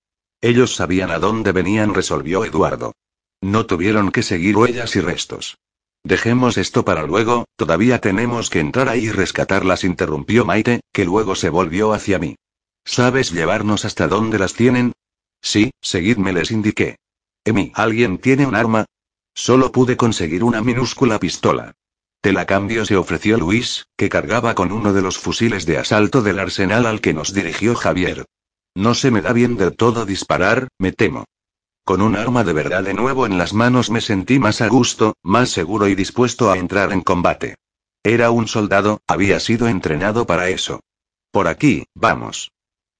Ellos 0.40 0.76
sabían 0.76 1.10
a 1.10 1.18
dónde 1.18 1.50
venían, 1.50 1.92
resolvió 1.92 2.44
Eduardo. 2.44 2.92
No 3.40 3.66
tuvieron 3.66 4.12
que 4.12 4.22
seguir 4.22 4.56
huellas 4.56 4.94
y 4.94 5.00
restos. 5.00 5.58
Dejemos 6.04 6.58
esto 6.58 6.84
para 6.84 7.02
luego, 7.02 7.48
todavía 7.56 8.00
tenemos 8.00 8.50
que 8.50 8.60
entrar 8.60 8.88
ahí 8.88 9.06
y 9.06 9.10
rescatarlas, 9.10 9.82
interrumpió 9.82 10.44
Maite, 10.44 10.82
que 10.92 11.04
luego 11.04 11.34
se 11.34 11.50
volvió 11.50 11.92
hacia 11.92 12.20
mí. 12.20 12.36
¿Sabes 12.84 13.32
llevarnos 13.32 13.84
hasta 13.84 14.06
dónde 14.06 14.38
las 14.38 14.54
tienen? 14.54 14.92
Sí, 15.42 15.72
seguidme, 15.80 16.32
les 16.32 16.52
indiqué. 16.52 16.98
Emi, 17.44 17.72
¿alguien 17.74 18.18
tiene 18.18 18.46
un 18.46 18.54
arma? 18.54 18.86
Solo 19.34 19.72
pude 19.72 19.96
conseguir 19.96 20.44
una 20.44 20.62
minúscula 20.62 21.18
pistola. 21.18 21.74
Te 22.20 22.32
la 22.32 22.44
cambio, 22.44 22.84
se 22.84 22.96
ofreció 22.96 23.38
Luis, 23.38 23.86
que 23.96 24.10
cargaba 24.10 24.54
con 24.54 24.72
uno 24.72 24.92
de 24.92 25.00
los 25.00 25.18
fusiles 25.18 25.64
de 25.64 25.78
asalto 25.78 26.20
del 26.22 26.38
arsenal 26.38 26.84
al 26.84 27.00
que 27.00 27.14
nos 27.14 27.32
dirigió 27.32 27.74
Javier. 27.74 28.26
No 28.74 28.94
se 28.94 29.10
me 29.10 29.22
da 29.22 29.32
bien 29.32 29.56
del 29.56 29.74
todo 29.74 30.04
disparar, 30.04 30.68
me 30.78 30.92
temo. 30.92 31.24
Con 31.84 32.02
un 32.02 32.16
arma 32.16 32.44
de 32.44 32.52
verdad 32.52 32.84
de 32.84 32.94
nuevo 32.94 33.24
en 33.24 33.38
las 33.38 33.54
manos 33.54 33.90
me 33.90 34.02
sentí 34.02 34.38
más 34.38 34.60
a 34.60 34.68
gusto, 34.68 35.14
más 35.22 35.48
seguro 35.48 35.88
y 35.88 35.94
dispuesto 35.94 36.50
a 36.50 36.58
entrar 36.58 36.92
en 36.92 37.00
combate. 37.00 37.56
Era 38.02 38.30
un 38.30 38.48
soldado, 38.48 39.00
había 39.06 39.40
sido 39.40 39.66
entrenado 39.66 40.26
para 40.26 40.50
eso. 40.50 40.80
Por 41.30 41.48
aquí, 41.48 41.86
vamos. 41.94 42.52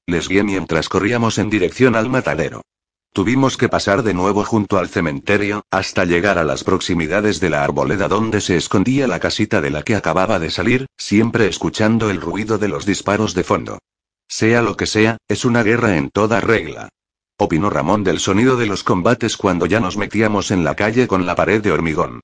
Les 0.07 0.29
guié 0.29 0.43
mientras 0.45 0.89
corríamos 0.89 1.39
en 1.39 1.51
dirección 1.51 1.95
al 1.95 2.09
matadero. 2.09 2.63
Tuvimos 3.13 3.57
que 3.57 3.69
pasar 3.69 4.03
de 4.03 4.15
nuevo 4.15 4.45
junto 4.45 4.79
al 4.79 4.89
cementerio, 4.89 5.65
hasta 5.71 6.05
llegar 6.05 6.39
a 6.39 6.45
las 6.45 6.65
proximidades 6.65 7.41
de 7.41 7.51
la 7.51 7.65
arboleda 7.65 8.09
donde 8.09 8.41
se 8.41 8.57
escondía 8.57 9.07
la 9.07 9.21
casita 9.21 9.61
de 9.61 9.71
la 9.71 9.83
que 9.83 9.97
acababa 9.97 10.39
de 10.39 10.51
salir, 10.51 10.87
siempre 10.97 11.49
escuchando 11.49 12.11
el 12.11 12.21
ruido 12.21 12.59
de 12.59 12.69
los 12.69 12.87
disparos 12.87 13.35
de 13.35 13.45
fondo. 13.45 13.79
Sea 14.29 14.63
lo 14.63 14.77
que 14.77 14.87
sea, 14.87 15.17
es 15.29 15.45
una 15.45 15.63
guerra 15.63 15.97
en 15.97 16.11
toda 16.11 16.41
regla 16.41 16.89
opinó 17.41 17.71
Ramón 17.71 18.05
del 18.05 18.21
sonido 18.21 18.57
de 18.57 18.67
los 18.67 18.85
combates 18.85 19.37
cuando 19.37 19.67
ya 19.67 19.81
nos 19.81 19.97
metíamos 19.97 20.51
en 20.51 20.63
la 20.63 20.75
calle 20.75 21.09
con 21.09 21.27
la 21.27 21.35
pared 21.35 21.63
de 21.63 21.73
hormigón. 21.73 22.21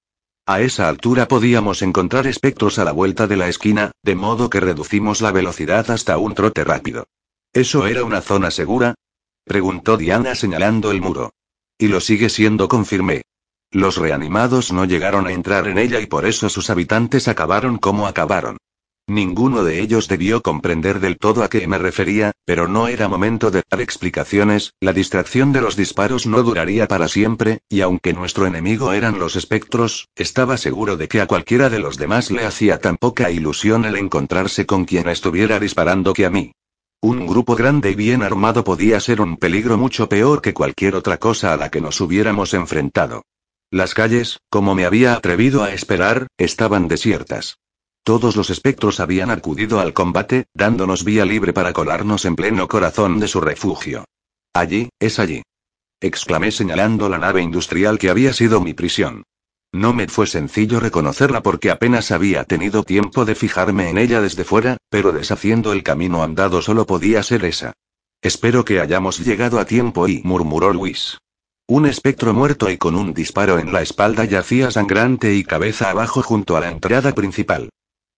A 0.46 0.60
esa 0.60 0.88
altura 0.88 1.26
podíamos 1.26 1.82
encontrar 1.82 2.26
espectros 2.26 2.78
a 2.78 2.84
la 2.84 2.92
vuelta 2.92 3.26
de 3.26 3.36
la 3.36 3.48
esquina, 3.48 3.92
de 4.02 4.14
modo 4.14 4.50
que 4.50 4.60
reducimos 4.60 5.20
la 5.22 5.32
velocidad 5.32 5.90
hasta 5.90 6.18
un 6.18 6.34
trote 6.34 6.62
rápido. 6.62 7.06
¿Eso 7.52 7.86
era 7.86 8.04
una 8.04 8.20
zona 8.20 8.50
segura? 8.50 8.94
Preguntó 9.47 9.97
Diana 9.97 10.35
señalando 10.35 10.90
el 10.90 11.01
muro. 11.01 11.32
Y 11.78 11.89
lo 11.89 12.01
sigue 12.01 12.28
siendo, 12.28 12.68
confirmé. 12.68 13.23
Los 13.70 13.97
reanimados 13.97 14.73
no 14.73 14.85
llegaron 14.85 15.27
a 15.27 15.32
entrar 15.32 15.68
en 15.68 15.78
ella 15.78 16.01
y 16.01 16.06
por 16.06 16.27
eso 16.27 16.48
sus 16.48 16.68
habitantes 16.68 17.28
acabaron 17.28 17.78
como 17.78 18.06
acabaron. 18.06 18.59
Ninguno 19.09 19.62
de 19.62 19.81
ellos 19.81 20.09
debió 20.09 20.43
comprender 20.43 20.98
del 20.98 21.16
todo 21.16 21.44
a 21.44 21.48
qué 21.48 21.68
me 21.68 21.78
refería, 21.78 22.32
pero 22.44 22.66
no 22.66 22.89
era 22.89 23.06
momento 23.06 23.52
de 23.52 23.62
dar 23.70 23.81
explicaciones, 23.81 24.73
la 24.81 24.93
distracción 24.93 25.52
de 25.52 25.60
los 25.60 25.77
disparos 25.77 26.27
no 26.27 26.43
duraría 26.43 26.89
para 26.89 27.06
siempre, 27.06 27.60
y 27.68 27.82
aunque 27.82 28.12
nuestro 28.12 28.47
enemigo 28.47 28.93
eran 28.93 29.20
los 29.20 29.36
espectros, 29.36 30.09
estaba 30.16 30.56
seguro 30.56 30.97
de 30.97 31.06
que 31.06 31.20
a 31.20 31.28
cualquiera 31.28 31.70
de 31.70 31.78
los 31.78 31.98
demás 31.98 32.32
le 32.32 32.44
hacía 32.44 32.81
tan 32.81 32.97
poca 32.97 33.31
ilusión 33.31 33.85
el 33.85 33.97
encontrarse 33.97 34.66
con 34.66 34.85
quien 34.85 35.09
estuviera 35.09 35.60
disparando 35.60 36.12
que 36.12 36.27
a 36.27 36.31
mí. 36.31 36.52
Un 37.01 37.27
grupo 37.27 37.55
grande 37.55 37.90
y 37.90 37.94
bien 37.94 38.23
armado 38.23 38.64
podía 38.64 38.98
ser 39.01 39.20
un 39.20 39.36
peligro 39.36 39.77
mucho 39.77 40.09
peor 40.09 40.40
que 40.40 40.55
cualquier 40.55 40.94
otra 40.94 41.18
cosa 41.18 41.52
a 41.52 41.56
la 41.56 41.70
que 41.70 41.81
nos 41.81 42.01
hubiéramos 42.01 42.55
enfrentado. 42.55 43.23
Las 43.70 43.94
calles, 43.94 44.40
como 44.48 44.74
me 44.74 44.86
había 44.86 45.14
atrevido 45.14 45.62
a 45.62 45.73
esperar, 45.73 46.28
estaban 46.39 46.89
desiertas. 46.89 47.59
Todos 48.05 48.36
los 48.36 48.51
espectros 48.51 49.01
habían 49.01 49.31
acudido 49.31 49.81
al 49.81 49.93
combate, 49.93 50.47
dándonos 50.55 51.05
vía 51.05 51.24
libre 51.24 51.52
para 51.52 51.73
colarnos 51.73 52.24
en 52.24 52.36
pleno 52.36 52.68
corazón 52.68 53.18
de 53.18 53.27
su 53.27 53.40
refugio. 53.40 54.05
Allí, 54.55 54.89
es 55.01 55.18
allí. 55.18 55.43
exclamé 56.01 56.52
señalando 56.52 57.09
la 57.09 57.18
nave 57.18 57.43
industrial 57.43 57.98
que 57.98 58.09
había 58.09 58.32
sido 58.32 58.60
mi 58.60 58.74
prisión. 58.74 59.24
No 59.76 59.92
me 59.92 60.08
fue 60.08 60.26
sencillo 60.26 60.80
reconocerla 60.80 61.42
porque 61.42 61.70
apenas 61.70 62.10
había 62.10 62.44
tenido 62.44 62.82
tiempo 62.82 63.26
de 63.26 63.34
fijarme 63.34 63.90
en 63.90 63.98
ella 63.98 64.22
desde 64.22 64.42
fuera, 64.42 64.78
pero 64.88 65.12
deshaciendo 65.12 65.74
el 65.74 65.82
camino 65.82 66.22
andado 66.22 66.62
solo 66.62 66.86
podía 66.86 67.22
ser 67.22 67.44
esa. 67.44 67.74
Espero 68.22 68.64
que 68.64 68.80
hayamos 68.80 69.18
llegado 69.18 69.60
a 69.60 69.66
tiempo 69.66 70.08
y 70.08 70.22
murmuró 70.24 70.72
Luis. 70.72 71.18
Un 71.68 71.84
espectro 71.84 72.32
muerto 72.32 72.70
y 72.70 72.78
con 72.78 72.96
un 72.96 73.12
disparo 73.12 73.58
en 73.58 73.70
la 73.70 73.82
espalda 73.82 74.24
yacía 74.24 74.70
sangrante 74.70 75.34
y 75.34 75.44
cabeza 75.44 75.90
abajo 75.90 76.22
junto 76.22 76.56
a 76.56 76.60
la 76.60 76.70
entrada 76.70 77.12
principal. 77.12 77.68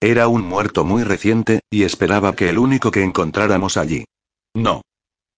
Era 0.01 0.28
un 0.28 0.43
muerto 0.43 0.85
muy 0.85 1.02
reciente, 1.02 1.59
y 1.70 1.82
esperaba 1.82 2.36
que 2.36 2.51
el 2.51 2.59
único 2.59 2.93
que 2.93 3.02
encontráramos 3.02 3.76
allí. 3.76 4.05
No. 4.55 4.82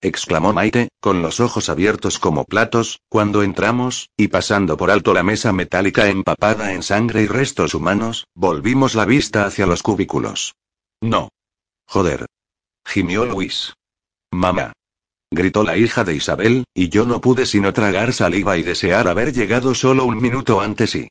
Exclamó 0.01 0.53
Maite, 0.53 0.89
con 1.01 1.23
los 1.23 1.41
ojos 1.41 1.69
abiertos 1.69 2.19
como 2.19 2.45
platos, 2.45 3.01
cuando 3.09 3.43
entramos, 3.43 4.11
y 4.17 4.29
pasando 4.29 4.77
por 4.77 4.91
alto 4.91 5.15
la 5.15 5.23
mesa 5.23 5.53
metálica 5.53 6.09
empapada 6.09 6.73
en 6.73 6.83
sangre 6.83 7.23
y 7.23 7.27
restos 7.27 7.75
humanos, 7.75 8.27
volvimos 8.35 8.95
la 8.95 9.05
vista 9.05 9.45
hacia 9.45 9.67
los 9.67 9.83
cubículos. 9.83 10.55
No. 11.01 11.29
Joder. 11.87 12.27
Gimió 12.85 13.25
Luis. 13.25 13.75
Mamá. 14.31 14.73
Gritó 15.33 15.63
la 15.63 15.77
hija 15.77 16.03
de 16.03 16.17
Isabel, 16.17 16.65
y 16.75 16.89
yo 16.89 17.07
no 17.07 17.21
pude 17.21 17.47
sino 17.47 17.73
tragar 17.73 18.13
saliva 18.13 18.57
y 18.57 18.63
desear 18.63 19.07
haber 19.07 19.33
llegado 19.33 19.77
solo 19.77 20.05
un 20.05 20.21
minuto 20.21 20.61
antes 20.61 20.97
y 20.97 21.09